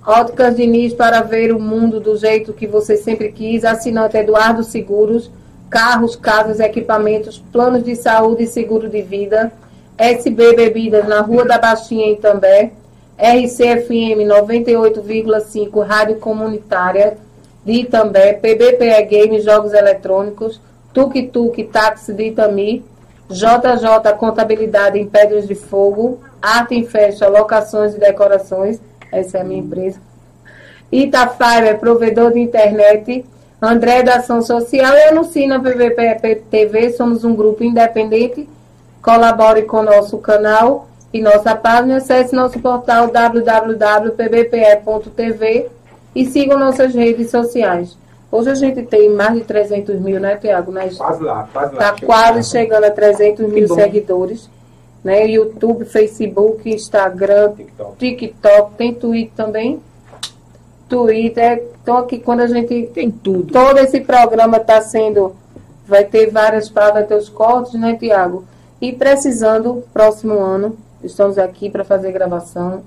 Óticas 0.04 0.56
Diniz 0.56 0.92
para 0.92 1.20
ver 1.22 1.54
o 1.54 1.60
mundo 1.60 2.00
do 2.00 2.16
jeito 2.16 2.52
que 2.52 2.66
você 2.66 2.96
sempre 2.96 3.30
quis. 3.32 3.64
Assinante 3.64 4.16
Eduardo 4.16 4.62
Seguros. 4.64 5.30
Carros, 5.70 6.14
casas, 6.16 6.60
equipamentos, 6.60 7.42
planos 7.50 7.82
de 7.82 7.96
saúde 7.96 8.42
e 8.42 8.46
seguro 8.46 8.90
de 8.90 9.00
vida. 9.00 9.50
SB 9.96 10.54
Bebidas 10.54 11.08
na 11.08 11.20
Rua 11.22 11.46
da 11.46 11.56
Baixinha 11.56 12.06
em 12.08 12.16
També. 12.16 12.72
RCFM 13.16 14.24
98,5 14.26 15.80
Rádio 15.80 16.16
Comunitária 16.16 17.16
de 17.64 17.72
Itambé. 17.72 18.34
PBPE 18.34 19.02
Games 19.10 19.44
Jogos 19.44 19.72
Eletrônicos. 19.72 20.60
Tuk 20.92 21.22
Tuk 21.28 21.64
Táxi 21.64 22.12
de 22.12 22.28
Itami. 22.28 22.84
JJ 23.28 24.12
Contabilidade 24.18 24.98
em 24.98 25.06
Pedras 25.06 25.46
de 25.48 25.54
Fogo. 25.54 26.20
Arte 26.40 26.74
em 26.74 26.84
Festa, 26.84 27.28
Locações 27.28 27.94
e 27.94 27.98
Decorações. 27.98 28.80
Essa 29.10 29.38
é 29.38 29.40
a 29.40 29.44
minha 29.44 29.60
empresa. 29.60 29.98
Itafiber, 30.90 31.78
provedor 31.78 32.32
de 32.32 32.40
internet. 32.40 33.24
André 33.60 34.02
da 34.02 34.16
Ação 34.16 34.42
Social 34.42 34.92
e 34.94 35.02
anuncie 35.04 35.46
na 35.46 35.60
PVP 35.60 36.42
TV. 36.50 36.90
Somos 36.90 37.24
um 37.24 37.34
grupo 37.34 37.62
independente. 37.62 38.48
Colabore 39.00 39.62
com 39.62 39.82
nosso 39.82 40.18
canal 40.18 40.88
e 41.12 41.22
nossa 41.22 41.54
página. 41.54 41.98
Acesse 41.98 42.34
nosso 42.34 42.58
portal 42.58 43.08
www.pbpe.tv 43.08 44.10
e 46.14 46.26
sigam 46.26 46.58
nossas 46.58 46.94
redes 46.94 47.30
sociais. 47.30 47.96
Hoje 48.30 48.50
a 48.50 48.54
gente 48.54 48.82
tem 48.84 49.10
mais 49.10 49.34
de 49.34 49.44
300 49.44 50.00
mil, 50.00 50.18
né, 50.18 50.36
Tiago? 50.36 50.72
Quase 50.72 51.22
lá, 51.22 51.48
quase 51.52 51.74
lá. 51.74 51.90
Está 51.90 52.06
quase 52.06 52.50
chegando 52.50 52.84
a 52.84 52.90
300 52.90 53.46
mil 53.46 53.68
bom. 53.68 53.74
seguidores. 53.74 54.48
Né? 55.04 55.26
YouTube, 55.26 55.84
Facebook, 55.84 56.70
Instagram, 56.70 57.52
TikTok. 57.52 57.96
TikTok, 57.98 58.74
tem 58.76 58.94
Twitter 58.94 59.32
também. 59.36 59.80
Twitter. 60.88 61.62
Então 61.82 61.98
aqui 61.98 62.18
quando 62.18 62.40
a 62.40 62.46
gente. 62.46 62.86
Tem 62.94 63.10
tudo. 63.10 63.52
Todo 63.52 63.78
esse 63.78 64.00
programa 64.00 64.56
está 64.56 64.80
sendo. 64.80 65.34
Vai 65.86 66.04
ter 66.04 66.30
várias 66.30 66.70
partes, 66.70 66.94
vai 66.94 67.04
ter 67.04 67.16
os 67.16 67.28
cortes, 67.28 67.74
né, 67.74 67.96
Tiago? 67.96 68.44
E 68.80 68.92
precisando, 68.92 69.84
próximo 69.92 70.38
ano, 70.38 70.76
estamos 71.02 71.36
aqui 71.36 71.68
para 71.68 71.84
fazer 71.84 72.12
gravação. 72.12 72.82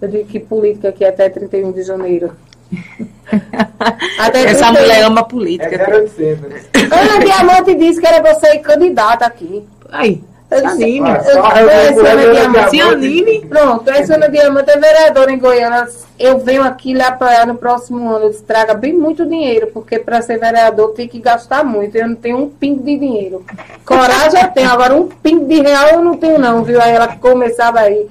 Eu 0.00 0.08
digo 0.08 0.28
que 0.28 0.38
política 0.38 0.90
aqui 0.90 1.04
é 1.04 1.08
até 1.08 1.28
31 1.28 1.72
de 1.72 1.82
janeiro. 1.82 2.32
até 4.18 4.44
Essa 4.44 4.66
31. 4.66 4.72
mulher 4.72 5.02
ama 5.04 5.24
política. 5.24 5.74
É 5.74 6.00
0800. 6.00 6.68
Ana 6.90 7.24
Diamante 7.24 7.74
disse 7.74 8.00
que 8.00 8.06
era 8.06 8.34
você 8.34 8.58
candidata 8.58 9.26
aqui. 9.26 9.64
Aí. 9.90 10.22
Cianine. 10.48 11.10
Cianine. 12.70 13.46
Pronto, 13.46 13.90
essa 13.90 14.14
Ana 14.14 14.28
Diamante 14.28 14.70
é 14.70 14.78
vereadora 14.78 15.32
em 15.32 15.38
Goiânia. 15.38 15.88
Eu 16.18 16.38
venho 16.38 16.62
aqui 16.62 16.92
lhe 16.92 17.02
apoiar 17.02 17.46
no 17.46 17.56
próximo 17.56 18.08
ano. 18.08 18.26
Eles 18.26 18.40
traga 18.42 18.72
bem 18.72 18.92
muito 18.92 19.26
dinheiro, 19.26 19.68
porque 19.72 19.98
para 19.98 20.22
ser 20.22 20.38
vereador 20.38 20.90
tem 20.90 21.08
que 21.08 21.18
gastar 21.18 21.64
muito. 21.64 21.96
Eu 21.96 22.08
não 22.08 22.14
tenho 22.14 22.38
um 22.38 22.48
pingo 22.48 22.82
de 22.82 22.96
dinheiro. 22.96 23.44
Coragem 23.84 24.40
eu 24.40 24.48
tenho, 24.50 24.70
agora 24.70 24.94
um 24.94 25.08
pingo 25.08 25.46
de 25.46 25.60
real 25.60 25.88
eu 25.94 26.02
não 26.02 26.16
tenho, 26.16 26.38
não, 26.38 26.62
viu? 26.62 26.80
Aí 26.80 26.92
ela 26.92 27.08
começava 27.16 27.80
aí. 27.80 28.08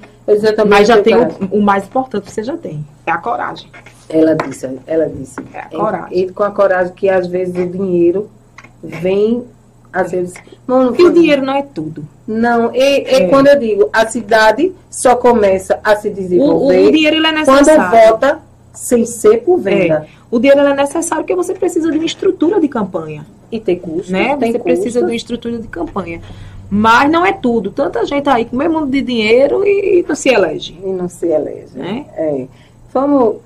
Mas 0.68 0.88
já 0.88 1.00
tem 1.00 1.16
o, 1.16 1.28
o, 1.52 1.62
mais 1.62 1.84
importante 1.84 2.24
que 2.24 2.32
você 2.32 2.42
já 2.42 2.56
tem, 2.56 2.84
é 3.06 3.12
a 3.12 3.18
coragem. 3.18 3.70
Ela 4.08 4.34
disse, 4.34 4.68
ela 4.86 5.08
disse. 5.08 5.40
É. 5.52 5.66
Ele 6.10 6.32
com 6.32 6.42
a 6.42 6.50
coragem 6.50 6.92
que 6.94 7.08
às 7.08 7.26
vezes 7.26 7.56
o 7.56 7.66
dinheiro 7.66 8.30
vem 8.82 9.44
às 9.92 10.10
vezes. 10.10 10.34
Não, 10.66 10.94
e 10.94 11.02
o 11.02 11.12
dinheiro 11.12 11.42
não 11.42 11.54
é 11.54 11.62
tudo. 11.62 12.06
Não, 12.26 12.70
é, 12.74 12.78
é, 12.78 13.14
é, 13.22 13.28
quando 13.28 13.46
eu 13.46 13.58
digo, 13.58 13.88
a 13.92 14.06
cidade 14.06 14.72
só 14.90 15.16
começa 15.16 15.80
a 15.82 15.96
se 15.96 16.10
desenvolver. 16.10 16.84
O, 16.84 16.88
o 16.88 16.92
dinheiro 16.92 17.16
ele 17.16 17.26
é 17.26 17.32
necessário. 17.32 17.64
Quando 17.64 17.90
vota 17.90 18.40
sem 18.74 19.06
ser 19.06 19.42
por 19.42 19.58
venda. 19.58 20.06
É. 20.06 20.16
O 20.30 20.38
dinheiro 20.38 20.60
é 20.60 20.74
necessário 20.74 21.24
porque 21.24 21.34
você 21.34 21.54
precisa 21.54 21.90
de 21.90 21.96
uma 21.96 22.04
estrutura 22.04 22.60
de 22.60 22.68
campanha. 22.68 23.26
E 23.50 23.58
ter 23.58 23.76
custo. 23.76 24.12
Né? 24.12 24.36
Você 24.36 24.52
custo. 24.52 24.62
precisa 24.64 24.98
de 25.00 25.06
uma 25.06 25.14
estrutura 25.14 25.58
de 25.58 25.68
campanha. 25.68 26.20
Mas 26.68 27.10
não 27.10 27.24
é 27.24 27.32
tudo. 27.32 27.70
Tanta 27.70 28.04
gente 28.04 28.28
aí 28.28 28.44
com 28.44 28.56
o 28.56 28.58
mesmo 28.58 28.86
de 28.86 29.00
dinheiro 29.00 29.64
e 29.64 30.04
não 30.06 30.14
se 30.14 30.28
elege. 30.28 30.78
E 30.84 30.88
não 30.88 31.08
se 31.08 31.26
elege. 31.26 31.70
Né? 31.74 32.06
É. 32.16 32.46
Vamos 32.92 33.36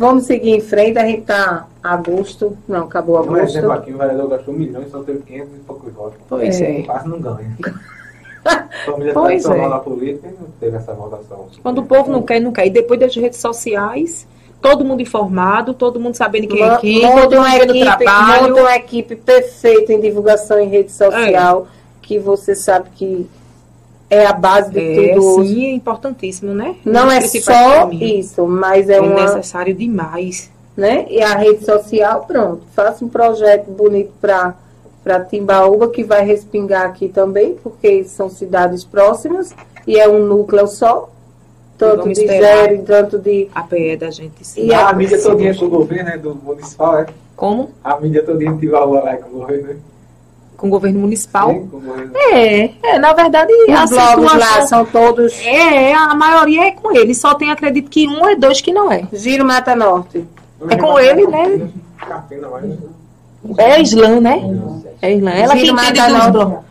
Vamos 0.00 0.24
seguir 0.24 0.52
em 0.52 0.62
frente, 0.62 0.98
a 0.98 1.04
gente 1.04 1.20
está 1.20 1.66
agosto, 1.82 2.56
não, 2.66 2.84
acabou 2.84 3.18
agosto. 3.18 3.32
Por 3.32 3.42
exemplo, 3.42 3.72
aqui 3.72 3.92
o 3.92 3.98
vereador 3.98 4.30
gastou 4.30 4.54
milhões 4.54 4.86
e 4.86 4.90
só 4.90 5.02
teve 5.02 5.18
500 5.18 5.54
e 5.54 5.58
poucos 5.58 5.92
votos. 5.92 6.18
Pois 6.26 6.58
é. 6.58 6.82
Quase 6.84 7.06
não 7.06 7.20
ganha. 7.20 7.54
Família 8.86 9.12
pois 9.12 9.44
é. 9.44 9.68
na 9.68 9.78
política 9.78 10.28
e 10.28 10.30
não 10.30 10.48
teve 10.58 10.78
essa 10.78 10.94
votação. 10.94 11.48
Quando 11.62 11.82
o 11.82 11.84
povo 11.84 12.10
não 12.10 12.22
quer, 12.22 12.40
não 12.40 12.50
quer. 12.50 12.66
E 12.66 12.70
depois 12.70 12.98
das 12.98 13.14
redes 13.14 13.40
sociais, 13.40 14.26
todo 14.62 14.86
mundo 14.86 15.02
informado, 15.02 15.74
todo 15.74 16.00
mundo 16.00 16.14
sabendo 16.14 16.48
quem 16.48 16.62
é 16.62 16.78
quem, 16.78 17.02
todo 17.02 17.36
mundo 17.36 17.56
equipe, 17.56 17.80
trabalho. 17.80 18.48
Monta 18.48 18.60
uma 18.62 18.76
equipe 18.76 19.16
perfeita 19.16 19.92
em 19.92 20.00
divulgação 20.00 20.58
em 20.58 20.68
rede 20.70 20.92
social, 20.92 21.68
é. 21.70 21.96
que 22.00 22.18
você 22.18 22.54
sabe 22.54 22.88
que 22.94 23.28
é 24.10 24.26
a 24.26 24.32
base 24.32 24.72
de 24.72 25.10
é, 25.10 25.14
tudo. 25.14 25.44
Sim, 25.44 25.66
é 25.66 25.70
importantíssimo, 25.72 26.52
né? 26.52 26.74
Não 26.84 27.10
é 27.10 27.20
só 27.20 27.88
isso, 27.92 28.46
mas 28.46 28.90
é, 28.90 28.96
é 28.96 29.00
uma... 29.00 29.22
necessário 29.22 29.72
demais. 29.72 30.50
Né? 30.76 31.06
E 31.08 31.22
a 31.22 31.34
rede 31.34 31.64
social, 31.64 32.24
pronto. 32.26 32.62
Faça 32.74 33.04
um 33.04 33.08
projeto 33.08 33.70
bonito 33.70 34.12
para 34.20 34.54
para 35.02 35.24
Timbaúba, 35.24 35.88
que 35.88 36.04
vai 36.04 36.24
respingar 36.24 36.86
aqui 36.86 37.08
também, 37.08 37.56
porque 37.62 38.04
são 38.04 38.28
cidades 38.28 38.84
próximas 38.84 39.54
e 39.86 39.98
é 39.98 40.06
um 40.06 40.26
núcleo 40.26 40.66
só, 40.66 41.08
tanto 41.78 42.08
de 42.08 42.26
zero, 42.26 42.82
tanto 42.82 43.18
de... 43.18 43.48
A 43.54 43.62
PE 43.62 43.96
da 43.96 44.10
gente. 44.10 44.46
Sim. 44.46 44.66
E 44.66 44.74
a, 44.74 44.88
a 44.88 44.92
mídia 44.92 45.20
toda 45.20 45.52
do 45.54 45.70
governo, 45.70 46.04
né, 46.04 46.18
do 46.18 46.34
municipal, 46.34 46.98
é? 46.98 47.06
Como? 47.34 47.70
A 47.82 47.98
mídia 47.98 48.22
toda 48.22 48.38
de 48.38 48.58
Timbaúba 48.58 49.00
lá 49.00 49.16
com 49.16 49.30
o 49.30 49.40
governo, 49.40 49.68
né? 49.68 49.76
Com 50.60 50.66
o 50.66 50.70
governo 50.70 51.00
municipal. 51.00 51.50
Sim, 51.50 51.66
com 51.68 51.80
governo. 51.80 52.12
É, 52.14 52.70
é, 52.82 52.98
na 52.98 53.14
verdade, 53.14 53.50
Os 53.50 53.70
a 53.70 53.86
situação, 53.86 54.38
lá 54.38 54.66
são 54.66 54.84
todos. 54.84 55.32
É, 55.42 55.94
a 55.94 56.14
maioria 56.14 56.66
é 56.66 56.70
com 56.72 56.94
ele. 56.94 57.14
Só 57.14 57.34
tem, 57.34 57.50
acredito 57.50 57.88
que 57.88 58.06
um 58.06 58.22
ou 58.22 58.38
dois 58.38 58.60
que 58.60 58.70
não 58.72 58.92
é. 58.92 59.04
Giro 59.12 59.44
Mata 59.44 59.74
Norte. 59.74 60.24
É 60.68 60.76
com 60.76 60.98
ele, 60.98 61.26
né? 61.26 61.70
É 63.56 63.80
Islã, 63.80 64.20
né? 64.20 64.42
É 65.00 65.14
Islã. 65.14 65.30
Ela 65.30 65.56
Giro 65.56 65.74
que 65.74 65.82
entende 65.82 66.00
Mata 66.12 66.28
Norte. 66.28 66.64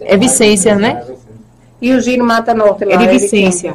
É 0.00 0.16
Vicência, 0.16 0.74
né? 0.74 1.04
E 1.80 1.92
o 1.92 2.00
Giro 2.00 2.24
Mata 2.24 2.52
Norte 2.52 2.84
lá? 2.84 2.94
É 2.94 2.96
de 2.96 3.06
Vicência. 3.06 3.74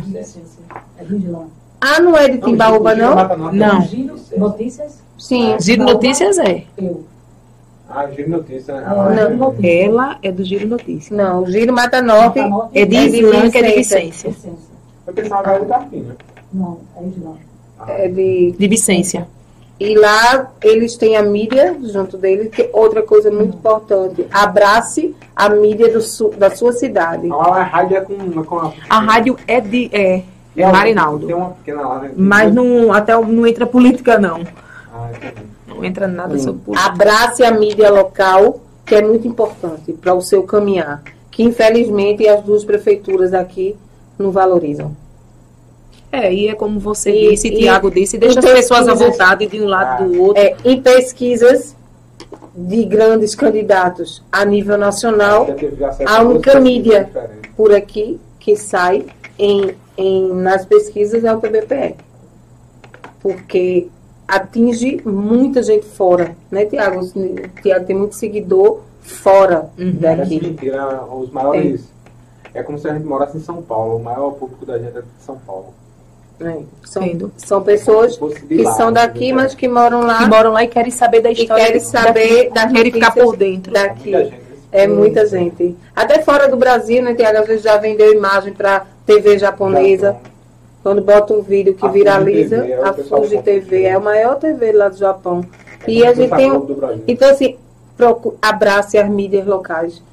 Ah, 1.79 2.01
não 2.01 2.17
é 2.17 2.27
de 2.27 2.37
Timbaúba, 2.39 2.93
não? 2.95 3.15
Não. 3.53 3.87
Notícias? 4.37 5.01
Sim. 5.17 5.55
Giro 5.59 5.85
Notícias 5.85 6.37
é. 6.37 6.63
Eu. 6.77 7.12
Ah, 7.95 8.07
Giro 8.09 8.29
Notícia, 8.29 8.81
né? 8.81 9.35
Não, 9.37 9.55
ela 9.63 10.17
é 10.23 10.31
do 10.31 10.43
Giro 10.43 10.67
Notícia. 10.67 11.15
Não, 11.15 11.43
o 11.43 11.51
Giro 11.51 11.71
Mata 11.71 12.01
Norte 12.01 12.39
é 12.73 12.85
de 12.85 12.95
Islã, 12.95 13.51
que 13.51 13.57
é 13.59 13.61
de 13.61 13.75
Vicência. 13.75 14.33
Eu 15.05 15.13
pensava 15.13 15.43
que 15.43 15.49
era 15.49 15.59
de 15.59 15.65
Carpina. 15.67 16.15
Não, 16.51 16.79
é 16.97 17.03
Islã. 17.03 17.33
É 17.87 18.07
de... 18.07 18.55
De 18.57 18.67
Vicência. 18.67 19.27
E 19.79 19.95
lá 19.95 20.51
eles 20.63 20.95
têm 20.95 21.17
a 21.17 21.21
mídia 21.21 21.75
junto 21.83 22.17
deles, 22.17 22.49
que 22.49 22.63
é 22.63 22.69
outra 22.73 23.03
coisa 23.03 23.29
muito 23.29 23.57
importante. 23.57 24.25
Abrace 24.31 25.15
a 25.35 25.49
mídia 25.49 25.91
do 25.91 26.01
su, 26.01 26.29
da 26.29 26.49
sua 26.49 26.71
cidade. 26.71 27.29
A 27.31 27.63
rádio 27.63 27.97
é 27.97 28.01
com, 28.01 28.43
com 28.43 28.59
a... 28.59 28.73
a 28.89 28.99
rádio 28.99 29.37
é 29.47 29.59
de 29.59 29.89
é, 29.91 30.23
é 30.55 30.71
Marinaldo. 30.71 31.27
Tem 31.27 31.35
uma 31.35 31.49
pequena 31.49 31.81
lá, 31.81 31.99
né? 31.99 32.11
Mas 32.15 32.53
não, 32.53 32.91
até 32.93 33.13
não 33.13 33.45
entra 33.45 33.67
política, 33.67 34.17
não. 34.17 34.41
Ah, 34.93 35.09
entendi 35.15 35.52
não 35.83 35.89
entra 35.89 36.07
nada 36.07 36.37
sobre 36.39 36.61
política. 36.61 36.89
Abrace 36.89 37.43
a 37.43 37.51
mídia 37.51 37.89
local, 37.91 38.61
que 38.85 38.95
é 38.95 39.01
muito 39.01 39.27
importante 39.27 39.93
para 39.93 40.13
o 40.13 40.21
seu 40.21 40.43
caminhar, 40.43 41.03
que 41.29 41.43
infelizmente 41.43 42.27
as 42.27 42.41
duas 42.41 42.63
prefeituras 42.63 43.33
aqui 43.33 43.75
não 44.17 44.31
valorizam. 44.31 44.95
É, 46.11 46.31
e 46.31 46.47
é 46.47 46.53
como 46.53 46.79
você 46.79 47.11
e, 47.11 47.29
disse, 47.31 47.47
e, 47.47 47.57
Tiago 47.57 47.89
disse, 47.89 48.17
deixa 48.19 48.39
as 48.39 48.45
pessoas 48.45 48.87
à 48.87 48.93
vontade 48.93 49.47
de 49.47 49.59
um 49.59 49.65
lado 49.65 50.07
do 50.07 50.21
outro. 50.21 50.41
É, 50.41 50.55
em 50.63 50.79
pesquisas 50.79 51.75
de 52.55 52.85
grandes 52.85 53.33
candidatos 53.33 54.21
a 54.31 54.45
nível 54.45 54.77
nacional, 54.77 55.47
a 56.05 56.21
única 56.21 56.59
mídia 56.59 57.09
por 57.57 57.73
aqui 57.73 58.19
que 58.39 58.55
sai 58.55 59.07
em, 59.39 59.75
em, 59.97 60.31
nas 60.33 60.65
pesquisas 60.65 61.23
é 61.23 61.33
o 61.33 61.39
PBPE. 61.39 61.95
Porque 63.19 63.87
atinge 64.27 65.01
muita 65.05 65.61
gente 65.61 65.85
fora, 65.85 66.35
né, 66.49 66.65
Tiago? 66.65 67.01
O 67.01 67.61
Tiago 67.61 67.85
tem 67.85 67.95
muito 67.95 68.15
seguidor 68.15 68.81
fora 69.01 69.69
uhum. 69.77 69.97
daqui. 69.99 70.41
Mentira, 70.41 71.03
os 71.05 71.29
maiores. 71.31 71.89
É. 72.53 72.59
é. 72.59 72.63
como 72.63 72.77
se 72.77 72.87
a 72.87 72.93
gente 72.93 73.05
morasse 73.05 73.37
em 73.37 73.41
São 73.41 73.61
Paulo. 73.61 73.97
O 73.97 74.03
maior 74.03 74.31
público 74.31 74.65
da 74.65 74.77
gente 74.77 74.97
é 74.97 75.01
de 75.01 75.07
São 75.19 75.37
Paulo. 75.37 75.73
É, 76.41 76.57
são, 76.83 77.31
são 77.37 77.61
pessoas 77.61 78.17
que 78.17 78.63
lá, 78.63 78.73
são 78.73 78.91
daqui, 78.91 79.31
mas 79.31 79.53
que 79.53 79.67
moram 79.67 80.01
lá. 80.01 80.17
Que 80.17 80.29
moram 80.29 80.51
lá 80.51 80.63
e 80.63 80.67
querem 80.67 80.91
saber 80.91 81.21
da 81.21 81.31
história. 81.31 81.61
E 81.61 81.65
querem 81.65 81.79
saber 81.79 82.49
da 82.51 82.67
Querem 82.67 82.91
ficar 82.91 83.11
por 83.11 83.37
dentro. 83.37 83.71
Daqui. 83.71 84.33
É 84.71 84.87
muita 84.87 85.27
gente. 85.27 85.75
Até 85.95 86.23
fora 86.23 86.49
do 86.49 86.57
Brasil, 86.57 87.03
né, 87.03 87.13
Tiago? 87.13 87.37
Às 87.37 87.47
vezes 87.47 87.63
já 87.63 87.77
vendeu 87.77 88.11
imagem 88.11 88.53
para 88.53 88.87
TV 89.05 89.37
japonesa. 89.37 90.17
Quando 90.83 91.01
bota 91.01 91.33
um 91.33 91.41
vídeo 91.41 91.73
que 91.73 91.85
a 91.85 91.89
viraliza, 91.89 92.59
TV, 92.59 92.71
é 92.73 92.83
a 92.83 92.93
Fuji 92.93 93.41
TV 93.41 93.83
é 93.83 93.93
a 93.93 93.99
maior 94.01 94.35
TV 94.35 94.73
lá 94.73 94.89
do 94.89 94.97
Japão. 94.97 95.41
É 95.87 95.89
e 95.89 96.05
a 96.05 96.13
gente 96.13 96.35
tem. 96.35 96.51
Então, 97.07 97.29
assim, 97.29 97.57
abrace 98.41 98.97
as 98.97 99.09
mídias 99.09 99.47
locais 99.47 100.03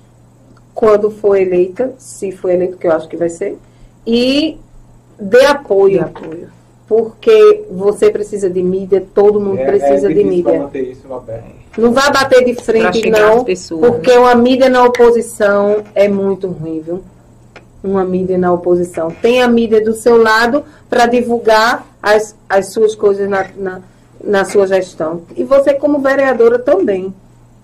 quando 0.73 1.11
for 1.11 1.37
eleita, 1.37 1.93
se 1.99 2.31
for 2.31 2.51
eleita, 2.51 2.77
que 2.77 2.87
eu 2.87 2.93
acho 2.93 3.09
que 3.09 3.17
vai 3.17 3.29
ser, 3.29 3.59
e 4.07 4.59
dê 5.19 5.45
apoio. 5.45 5.99
Dê 5.99 6.05
apoio. 6.05 6.49
Porque 6.87 7.65
você 7.71 8.11
precisa 8.11 8.49
de 8.49 8.63
mídia, 8.63 9.05
todo 9.13 9.41
mundo 9.41 9.59
é, 9.59 9.65
precisa 9.65 10.11
é 10.11 10.15
de 10.15 10.25
mídia. 10.25 10.71
Não 11.77 11.93
vai 11.93 12.13
bater 12.13 12.45
de 12.45 12.55
frente, 12.55 13.11
não, 13.11 13.45
porque 13.45 14.11
uma 14.13 14.35
mídia 14.35 14.69
na 14.69 14.85
oposição 14.85 15.85
é 15.95 16.09
muito 16.09 16.49
ruim, 16.49 16.81
viu? 16.81 17.03
Uma 17.83 18.05
mídia 18.05 18.37
na 18.37 18.53
oposição. 18.53 19.11
Tem 19.11 19.43
a 19.43 19.49
mídia 19.49 19.83
do 19.83 19.93
seu 19.93 20.17
lado 20.23 20.65
para 20.89 21.07
divulgar 21.07 21.87
as, 22.03 22.37
as 22.49 22.67
suas 22.67 22.95
coisas 22.95 23.29
na, 23.29 23.47
na, 23.57 23.81
na, 24.23 24.45
sua 24.45 24.67
gestão. 24.67 25.23
E 25.37 25.45
você, 25.45 25.75
como 25.75 25.99
vereadora, 25.99 26.59
também. 26.59 27.13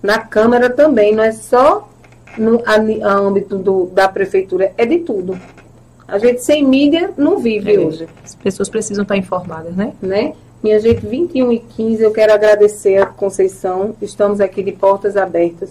Na 0.02 0.18
Câmara 0.18 0.70
também. 0.70 1.14
Não 1.14 1.22
é 1.22 1.32
só 1.32 1.88
no 2.38 2.62
a, 2.66 2.74
a 3.08 3.14
âmbito 3.14 3.56
do, 3.58 3.86
da 3.86 4.08
prefeitura, 4.08 4.72
é 4.76 4.84
de 4.84 4.98
tudo. 4.98 5.38
A 6.06 6.18
gente 6.18 6.42
sem 6.42 6.64
mídia 6.64 7.10
não 7.16 7.38
vive 7.38 7.74
é, 7.74 7.78
hoje. 7.78 8.08
As 8.24 8.34
pessoas 8.34 8.68
precisam 8.68 9.02
estar 9.02 9.16
informadas, 9.16 9.74
né? 9.74 9.92
né? 10.00 10.34
Minha 10.62 10.80
gente, 10.80 11.04
21 11.04 11.52
e 11.52 11.58
15, 11.58 12.02
eu 12.02 12.12
quero 12.12 12.32
agradecer 12.32 12.98
a 12.98 13.06
Conceição. 13.06 13.94
Estamos 14.00 14.40
aqui 14.40 14.62
de 14.62 14.72
portas 14.72 15.16
abertas 15.16 15.70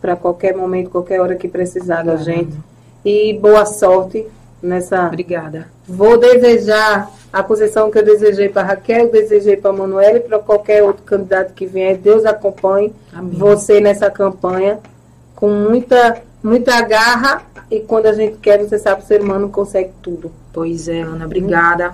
para 0.00 0.16
qualquer 0.16 0.56
momento, 0.56 0.90
qualquer 0.90 1.20
hora 1.20 1.34
que 1.34 1.48
precisar 1.48 2.02
da 2.02 2.16
gente 2.16 2.56
e 3.08 3.32
boa 3.32 3.64
sorte 3.64 4.26
nessa. 4.62 5.06
Obrigada. 5.06 5.68
Vou 5.88 6.18
desejar 6.18 7.10
a 7.32 7.42
posição 7.42 7.90
que 7.90 7.98
eu 7.98 8.04
desejei 8.04 8.50
para 8.50 8.66
Raquel, 8.66 9.10
desejei 9.10 9.56
para 9.56 9.72
Manuela 9.72 10.18
e 10.18 10.20
para 10.20 10.38
qualquer 10.38 10.82
outro 10.82 11.02
candidato 11.04 11.54
que 11.54 11.64
vier. 11.64 11.96
Deus 11.96 12.26
acompanhe 12.26 12.92
Amém. 13.12 13.38
você 13.38 13.80
nessa 13.80 14.10
campanha 14.10 14.78
com 15.34 15.48
muita 15.48 16.22
muita 16.42 16.80
garra 16.82 17.42
e 17.70 17.80
quando 17.80 18.06
a 18.06 18.12
gente 18.12 18.36
quer, 18.36 18.58
você 18.58 18.78
sabe, 18.78 19.02
o 19.02 19.06
ser 19.06 19.22
humano 19.22 19.48
consegue 19.48 19.90
tudo. 20.02 20.30
Pois 20.52 20.86
é, 20.86 21.00
Ana, 21.00 21.24
obrigada. 21.24 21.92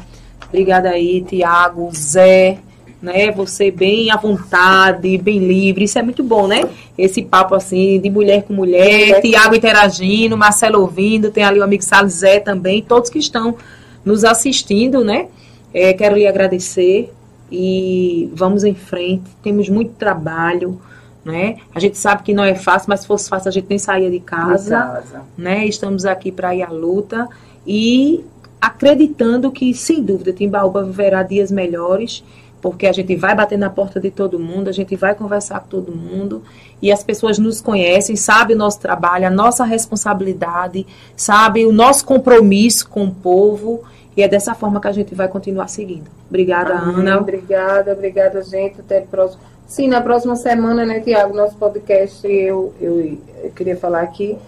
Obrigada 0.49 0.91
aí, 0.91 1.23
Tiago, 1.23 1.91
Zé, 1.95 2.59
né? 3.05 3.31
Você 3.33 3.71
bem 3.71 4.11
à 4.11 4.17
vontade, 4.17 5.19
bem 5.19 5.39
livre. 5.39 5.85
Isso 5.85 5.99
é 5.99 6.03
muito 6.03 6.25
bom, 6.25 6.47
né? 6.47 6.63
Esse 6.97 7.23
papo 7.23 7.55
assim, 7.55 8.01
de 8.01 8.09
mulher 8.09 8.45
com 8.45 8.55
mulher, 8.55 9.11
É. 9.11 9.21
Tiago 9.21 9.55
interagindo, 9.55 10.37
Marcelo 10.39 10.81
ouvindo, 10.81 11.31
tem 11.31 11.45
ali 11.45 11.61
o 11.61 11.63
amigo 11.63 11.85
Salles 11.85 12.15
Zé 12.15 12.41
também, 12.41 12.83
todos 12.83 13.11
que 13.11 13.19
estão 13.19 13.57
nos 14.03 14.25
assistindo, 14.25 15.05
né? 15.05 15.27
É, 15.73 15.93
quero 15.93 16.17
lhe 16.17 16.27
agradecer 16.27 17.13
e 17.53 18.31
vamos 18.33 18.65
em 18.65 18.75
frente. 18.75 19.25
Temos 19.43 19.69
muito 19.69 19.93
trabalho, 19.93 20.81
né? 21.23 21.59
A 21.75 21.81
gente 21.81 21.99
sabe 21.99 22.23
que 22.23 22.33
não 22.33 22.45
é 22.45 22.55
fácil, 22.55 22.89
mas 22.89 23.01
se 23.01 23.07
fosse 23.07 23.29
fácil 23.29 23.51
a 23.51 23.53
gente 23.53 23.67
nem 23.69 23.79
saía 23.79 24.11
de 24.11 24.21
casa 24.21 25.03
né? 25.37 25.67
Estamos 25.67 26.07
aqui 26.07 26.33
para 26.33 26.55
ir 26.55 26.63
à 26.63 26.71
luta 26.71 27.29
e 27.67 28.25
acreditando 28.59 29.51
que, 29.51 29.75
sem 29.75 30.03
dúvida, 30.03 30.33
Timbaúba 30.33 30.83
viverá 30.83 31.23
dias 31.23 31.53
melhores, 31.53 32.25
porque 32.65 32.87
a 32.87 32.93
gente 32.93 33.15
vai 33.15 33.35
bater 33.35 33.59
na 33.59 33.69
porta 33.69 34.01
de 34.01 34.11
todo 34.11 34.39
mundo, 34.39 34.71
a 34.71 34.73
gente 34.73 34.97
vai 34.97 35.15
conversar 35.15 35.61
com 35.61 35.69
todo 35.69 35.95
mundo 35.95 36.43
e 36.81 36.91
as 36.91 37.05
pessoas 37.05 37.39
nos 37.39 37.61
conhecem, 37.61 38.17
sabem 38.17 38.57
o 38.57 38.59
nosso 38.59 38.81
trabalho, 38.81 39.27
a 39.27 39.31
nossa 39.31 39.67
responsabilidade, 39.67 40.87
sabem 41.15 41.67
o 41.67 41.73
nosso 41.73 42.07
compromisso 42.07 42.89
com 42.89 43.05
o 43.05 43.15
povo 43.15 43.83
e 44.17 44.23
é 44.23 44.29
dessa 44.29 44.55
forma 44.55 44.81
que 44.81 44.89
a 44.89 44.93
gente 44.93 45.15
vai 45.15 45.29
continuar 45.29 45.69
seguindo. 45.69 46.07
Obrigada, 46.27 46.73
Amém. 46.73 47.01
Ana. 47.01 47.21
Obrigada, 47.21 47.93
obrigada, 47.93 48.43
gente. 48.43 48.81
Até 48.81 49.01
o 49.01 49.07
próximo. 49.09 49.43
Sim, 49.67 49.89
na 49.89 50.01
próxima 50.01 50.35
semana, 50.35 50.87
né, 50.87 51.01
Tiago, 51.01 51.37
nosso 51.37 51.57
podcast, 51.57 52.27
eu, 52.27 52.73
eu, 52.81 53.19
eu 53.43 53.51
queria 53.51 53.77
falar 53.77 54.01
aqui, 54.01 54.39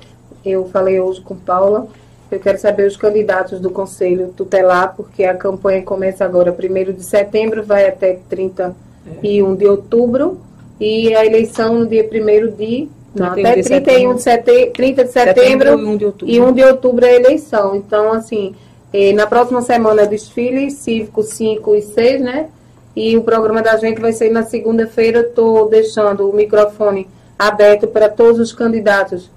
eu 0.43 0.67
falei 0.71 0.99
hoje 0.99 1.21
com 1.21 1.37
Paula, 1.37 1.87
eu 2.31 2.41
quero 2.41 2.59
saber 2.59 2.87
os 2.87 2.97
candidatos 2.97 3.61
do 3.61 3.71
Conselho 3.71 4.33
Tutelar, 4.37 4.95
porque 4.97 5.25
a 5.25 5.35
campanha 5.35 5.83
começa 5.83 6.25
agora 6.25 6.53
1 6.53 6.93
de 6.93 7.05
setembro, 7.05 7.63
vai 7.63 7.87
até 7.87 8.19
31 8.29 9.55
de 9.55 9.67
outubro, 9.67 10.41
e 10.81 11.15
a 11.15 11.25
eleição 11.25 11.81
no 11.81 11.87
dia 11.87 12.05
1 12.05 12.57
de. 12.57 12.89
Não, 13.15 13.33
31 13.33 13.49
até 13.49 13.55
de 13.55 13.63
31 13.63 14.15
de 14.15 14.23
setembro, 14.23 14.71
30 14.73 15.05
de 15.05 15.13
setembro, 15.13 15.69
e 15.69 15.75
1 15.75 15.97
de 15.97 16.05
outubro. 16.05 16.35
e 16.35 16.41
1 16.41 16.53
de 16.53 16.65
outubro 16.65 17.07
é 17.07 17.11
a 17.11 17.15
eleição. 17.15 17.77
Então, 17.77 18.13
assim, 18.13 18.55
eh, 18.93 19.13
na 19.13 19.27
próxima 19.27 19.63
semana 19.63 20.03
é 20.03 20.07
desfile 20.07 20.71
cívico 20.71 21.23
5 21.23 21.75
e 21.77 21.83
6, 21.83 22.21
né? 22.21 22.49
E 22.95 23.17
o 23.17 23.23
programa 23.23 23.63
da 23.63 23.77
gente 23.77 24.01
vai 24.01 24.13
ser 24.13 24.31
na 24.31 24.43
segunda-feira. 24.43 25.21
Estou 25.21 25.69
deixando 25.69 26.29
o 26.29 26.35
microfone 26.35 27.09
aberto 27.39 27.87
para 27.87 28.09
todos 28.09 28.41
os 28.41 28.53
candidatos. 28.53 29.31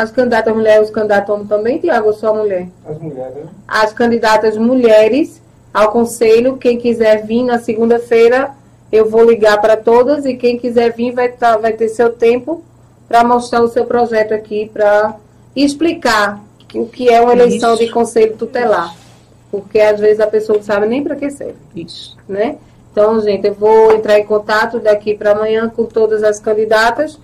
As 0.00 0.10
candidatas 0.10 0.54
mulheres, 0.54 0.84
os 0.88 0.94
candidatos 0.94 1.28
homens 1.34 1.48
também, 1.50 1.78
Tiago, 1.78 2.06
ou 2.06 2.14
só 2.14 2.34
mulher? 2.34 2.68
As 2.88 2.98
mulheres, 2.98 3.34
né? 3.34 3.42
As 3.68 3.92
candidatas 3.92 4.56
mulheres 4.56 5.42
ao 5.74 5.92
conselho, 5.92 6.56
quem 6.56 6.78
quiser 6.78 7.26
vir 7.26 7.42
na 7.42 7.58
segunda-feira, 7.58 8.50
eu 8.90 9.10
vou 9.10 9.22
ligar 9.22 9.60
para 9.60 9.76
todas 9.76 10.24
e 10.24 10.32
quem 10.34 10.58
quiser 10.58 10.94
vir 10.94 11.12
vai, 11.12 11.28
tá- 11.28 11.58
vai 11.58 11.74
ter 11.74 11.88
seu 11.90 12.10
tempo 12.10 12.64
para 13.06 13.22
mostrar 13.22 13.60
o 13.60 13.68
seu 13.68 13.84
projeto 13.84 14.32
aqui, 14.32 14.70
para 14.72 15.16
explicar 15.54 16.40
o 16.74 16.86
que 16.86 17.10
é 17.10 17.20
uma 17.20 17.32
eleição 17.34 17.74
Isso. 17.74 17.84
de 17.84 17.90
conselho 17.92 18.36
tutelar. 18.38 18.94
Porque 19.50 19.80
às 19.80 20.00
vezes 20.00 20.20
a 20.20 20.26
pessoa 20.26 20.56
não 20.56 20.64
sabe 20.64 20.86
nem 20.86 21.04
para 21.04 21.14
que 21.14 21.30
serve 21.30 21.56
Isso. 21.76 22.16
né? 22.26 22.56
Então, 22.90 23.20
gente, 23.20 23.46
eu 23.46 23.52
vou 23.54 23.92
entrar 23.92 24.18
em 24.18 24.24
contato 24.24 24.78
daqui 24.80 25.14
para 25.14 25.32
amanhã 25.32 25.68
com 25.68 25.84
todas 25.84 26.22
as 26.22 26.40
candidatas 26.40 27.18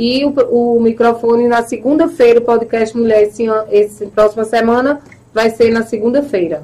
e 0.00 0.24
o, 0.24 0.76
o 0.76 0.80
microfone 0.80 1.46
na 1.46 1.62
segunda-feira, 1.62 2.40
o 2.40 2.42
podcast 2.42 2.96
Mulher, 2.96 3.24
esse, 3.24 3.44
esse 3.70 4.06
próxima 4.06 4.44
semana, 4.44 4.98
vai 5.34 5.50
ser 5.50 5.70
na 5.70 5.82
segunda-feira, 5.82 6.62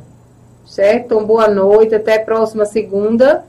certo? 0.67 1.05
Então, 1.05 1.23
boa 1.27 1.47
noite, 1.47 1.95
até 1.95 2.17
a 2.17 2.25
próxima 2.25 2.65
segunda. 2.65 3.45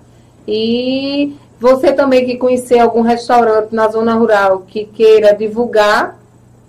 E 0.45 1.38
você 1.57 1.93
também 1.93 2.26
que 2.26 2.35
conhecer 2.35 2.80
algum 2.80 2.99
restaurante 2.99 3.73
na 3.73 3.88
zona 3.88 4.14
rural 4.15 4.65
que 4.68 4.84
queira 4.84 5.34
divulgar 5.34 6.19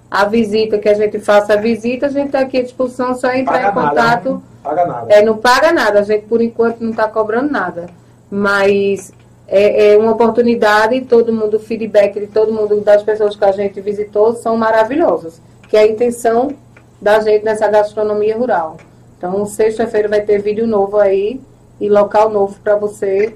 a 0.08 0.24
visita, 0.24 0.78
que 0.78 0.88
a 0.88 0.94
gente 0.94 1.18
faça 1.18 1.54
a 1.54 1.56
visita, 1.56 2.06
a 2.06 2.10
gente 2.10 2.26
está 2.26 2.38
aqui 2.38 2.58
à 2.58 2.62
disposição, 2.62 3.16
só 3.16 3.32
entrar 3.32 3.62
em 3.62 3.64
Paga 3.64 3.72
nada, 3.72 3.88
contato. 3.90 4.34
né? 4.34 4.40
Paga 4.62 4.86
nada. 4.86 5.12
É, 5.12 5.22
não 5.22 5.36
paga 5.38 5.72
nada, 5.72 5.98
a 5.98 6.02
gente 6.04 6.24
por 6.26 6.40
enquanto 6.40 6.78
não 6.82 6.92
está 6.92 7.08
cobrando 7.08 7.50
nada. 7.50 7.86
Mas 8.30 9.12
é, 9.48 9.92
é 9.92 9.96
uma 9.96 10.12
oportunidade 10.12 11.00
todo 11.02 11.32
mundo, 11.32 11.56
o 11.56 11.60
feedback 11.60 12.20
de 12.20 12.26
todo 12.26 12.52
mundo, 12.52 12.82
das 12.82 13.02
pessoas 13.02 13.34
que 13.34 13.44
a 13.44 13.52
gente 13.52 13.80
visitou, 13.80 14.34
são 14.34 14.56
maravilhosas. 14.56 15.40
Que 15.68 15.76
é 15.76 15.80
a 15.80 15.86
intenção 15.86 16.54
da 17.00 17.18
gente 17.20 17.44
nessa 17.44 17.66
gastronomia 17.66 18.36
rural. 18.36 18.76
Então, 19.16 19.44
sexta-feira 19.46 20.08
vai 20.08 20.20
ter 20.20 20.42
vídeo 20.42 20.66
novo 20.66 20.98
aí 20.98 21.40
e 21.80 21.88
local 21.88 22.28
novo 22.28 22.60
para 22.62 22.76
você 22.76 23.34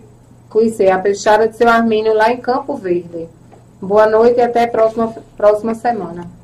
conhecer. 0.51 0.91
A 0.91 0.99
Peixada 0.99 1.49
de 1.49 1.57
Seu 1.57 1.69
Armínio 1.69 2.15
lá 2.15 2.31
em 2.31 2.37
Campo 2.37 2.77
Verde. 2.77 3.27
Boa 3.81 4.07
noite 4.07 4.39
e 4.39 4.43
até 4.43 4.65
a 4.65 4.69
próxima, 4.69 5.15
próxima 5.37 5.75
semana. 5.75 6.42